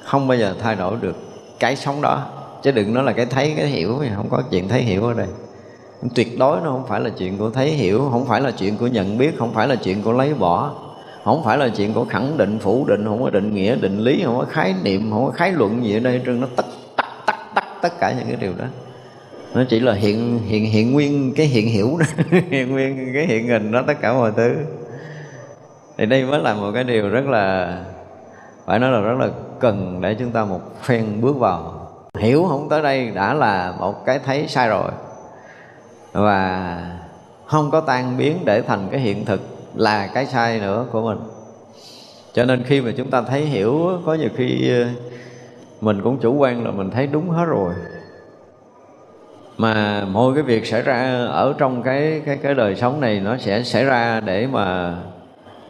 Không 0.04 0.28
bao 0.28 0.38
giờ 0.38 0.54
thay 0.60 0.76
đổi 0.76 0.96
được 1.00 1.16
cái 1.58 1.76
sống 1.76 2.02
đó. 2.02 2.26
Chứ 2.62 2.70
đừng 2.70 2.94
nói 2.94 3.04
là 3.04 3.12
cái 3.12 3.26
thấy, 3.26 3.54
cái 3.56 3.66
hiểu, 3.66 4.02
không 4.16 4.28
có 4.30 4.42
chuyện 4.50 4.68
thấy 4.68 4.82
hiểu 4.82 5.04
ở 5.04 5.14
đây. 5.14 5.26
Tuyệt 6.14 6.38
đối 6.38 6.60
nó 6.60 6.70
không 6.70 6.86
phải 6.88 7.00
là 7.00 7.10
chuyện 7.18 7.38
của 7.38 7.50
thấy 7.50 7.70
hiểu, 7.70 8.08
không 8.10 8.26
phải 8.26 8.40
là 8.40 8.50
chuyện 8.50 8.76
của 8.76 8.86
nhận 8.86 9.18
biết, 9.18 9.38
không 9.38 9.52
phải 9.54 9.68
là 9.68 9.76
chuyện 9.76 10.02
của 10.02 10.12
lấy 10.12 10.34
bỏ. 10.34 10.74
Không 11.24 11.44
phải 11.44 11.58
là 11.58 11.68
chuyện 11.68 11.92
của 11.92 12.04
khẳng 12.04 12.36
định, 12.38 12.58
phủ 12.58 12.84
định, 12.88 13.04
không 13.04 13.22
có 13.24 13.30
định 13.30 13.54
nghĩa, 13.54 13.76
định 13.76 13.98
lý, 13.98 14.22
không 14.24 14.38
có 14.38 14.44
khái 14.44 14.74
niệm, 14.82 15.10
không 15.10 15.26
có 15.26 15.30
khái 15.30 15.52
luận 15.52 15.84
gì 15.84 15.96
ở 15.96 16.00
đây. 16.00 16.22
Trơn 16.26 16.40
nó 16.40 16.46
tất 16.56 16.66
tất 16.96 17.04
tất 17.26 17.34
tất 17.54 17.64
tất 17.82 18.00
cả 18.00 18.14
những 18.18 18.26
cái 18.28 18.36
điều 18.40 18.52
đó. 18.58 18.64
Nó 19.54 19.64
chỉ 19.68 19.80
là 19.80 19.92
hiện 19.92 20.38
hiện 20.46 20.64
hiện 20.64 20.92
nguyên, 20.92 21.32
cái 21.36 21.46
hiện 21.46 21.68
hiểu 21.68 21.96
đó. 21.98 22.06
Hiện 22.50 22.72
nguyên, 22.72 23.10
cái 23.14 23.26
hiện 23.26 23.48
hình 23.48 23.72
đó, 23.72 23.82
tất 23.86 23.94
cả 24.00 24.12
mọi 24.12 24.32
thứ 24.36 24.54
thì 25.96 26.06
đây 26.06 26.24
mới 26.24 26.40
là 26.40 26.54
một 26.54 26.70
cái 26.74 26.84
điều 26.84 27.08
rất 27.08 27.26
là, 27.26 27.76
phải 28.66 28.78
nói 28.78 28.90
là 28.90 29.00
rất 29.00 29.18
là 29.18 29.28
cần 29.60 30.00
để 30.00 30.14
chúng 30.14 30.30
ta 30.30 30.44
một 30.44 30.60
phen 30.82 31.20
bước 31.20 31.36
vào. 31.36 31.88
Hiểu 32.18 32.46
không? 32.48 32.68
Tới 32.68 32.82
đây 32.82 33.10
đã 33.14 33.34
là 33.34 33.74
một 33.78 34.04
cái 34.06 34.18
thấy 34.18 34.46
sai 34.48 34.68
rồi. 34.68 34.90
Và 36.12 36.78
không 37.46 37.70
có 37.70 37.80
tan 37.80 38.16
biến 38.16 38.38
để 38.44 38.62
thành 38.62 38.88
cái 38.90 39.00
hiện 39.00 39.24
thực 39.24 39.40
là 39.74 40.06
cái 40.06 40.26
sai 40.26 40.60
nữa 40.60 40.86
của 40.92 41.02
mình. 41.02 41.18
Cho 42.32 42.44
nên 42.44 42.62
khi 42.62 42.80
mà 42.80 42.90
chúng 42.96 43.10
ta 43.10 43.22
thấy 43.22 43.40
hiểu, 43.40 44.00
có 44.06 44.14
nhiều 44.14 44.28
khi 44.36 44.70
ờ, 44.70 44.86
mình 45.80 46.02
cũng 46.02 46.18
chủ 46.18 46.34
quan 46.34 46.64
là 46.64 46.70
mình 46.70 46.90
thấy 46.90 47.06
đúng 47.06 47.30
hết 47.30 47.44
rồi. 47.44 47.74
Mà 49.56 50.04
mỗi 50.10 50.34
cái 50.34 50.42
việc 50.42 50.66
xảy 50.66 50.82
ra 50.82 51.26
ở 51.30 51.54
trong 51.58 51.82
cái 51.82 52.22
cái 52.26 52.36
cái 52.36 52.54
đời 52.54 52.76
sống 52.76 53.00
này 53.00 53.20
nó 53.20 53.36
sẽ 53.36 53.62
xảy 53.62 53.84
ra 53.84 54.20
để 54.20 54.46
mà 54.46 54.94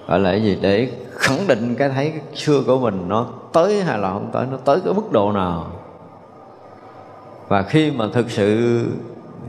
gọi 0.06 0.20
là 0.20 0.30
cái 0.30 0.42
gì? 0.42 0.58
Để 0.60 0.90
khẳng 1.12 1.46
định 1.46 1.74
cái 1.78 1.88
thấy 1.88 2.10
cái 2.10 2.20
xưa 2.34 2.62
của 2.66 2.78
mình 2.78 3.08
nó 3.08 3.26
tới 3.52 3.82
hay 3.82 3.98
là 3.98 4.12
không 4.12 4.30
tới, 4.32 4.46
nó 4.50 4.56
tới 4.56 4.80
cái 4.84 4.94
mức 4.94 5.12
độ 5.12 5.32
nào. 5.32 5.66
Và 7.48 7.62
khi 7.62 7.90
mà 7.90 8.08
thực 8.12 8.30
sự 8.30 8.84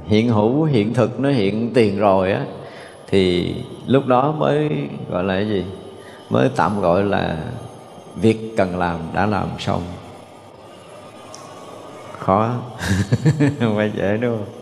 hiện 0.06 0.30
hữu, 0.30 0.64
hiện 0.64 0.94
thực 0.94 1.20
nó 1.20 1.30
hiện 1.30 1.74
tiền 1.74 2.00
rồi 2.00 2.32
á, 2.32 2.46
thì 3.08 3.56
lúc 3.88 4.08
đó 4.08 4.32
mới 4.32 4.70
gọi 5.10 5.24
là 5.24 5.34
cái 5.34 5.48
gì? 5.48 5.66
Mới 6.30 6.50
tạm 6.56 6.82
gọi 6.82 7.04
là 7.04 7.38
việc 8.16 8.54
cần 8.58 8.78
làm 8.80 9.00
đã 9.14 9.26
làm 9.26 9.48
xong. 9.60 9.82
Khó 12.20 12.50
không 13.60 13.76
phải 13.76 13.92
dễ 13.96 14.18
đúng 14.18 14.38
không 14.38 14.58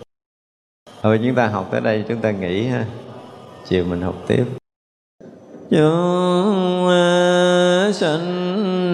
thôi 1.05 1.19
chúng 1.23 1.35
ta 1.35 1.47
học 1.47 1.67
tới 1.71 1.81
đây, 1.81 2.03
chúng 2.07 2.21
ta 2.21 2.31
nghỉ 2.31 2.67
ha. 2.67 2.85
Chiều 3.65 3.85
mình 3.85 4.01
học 4.01 4.15
tiếp 4.27 4.45
chúng 5.69 6.89
sanh 7.93 8.93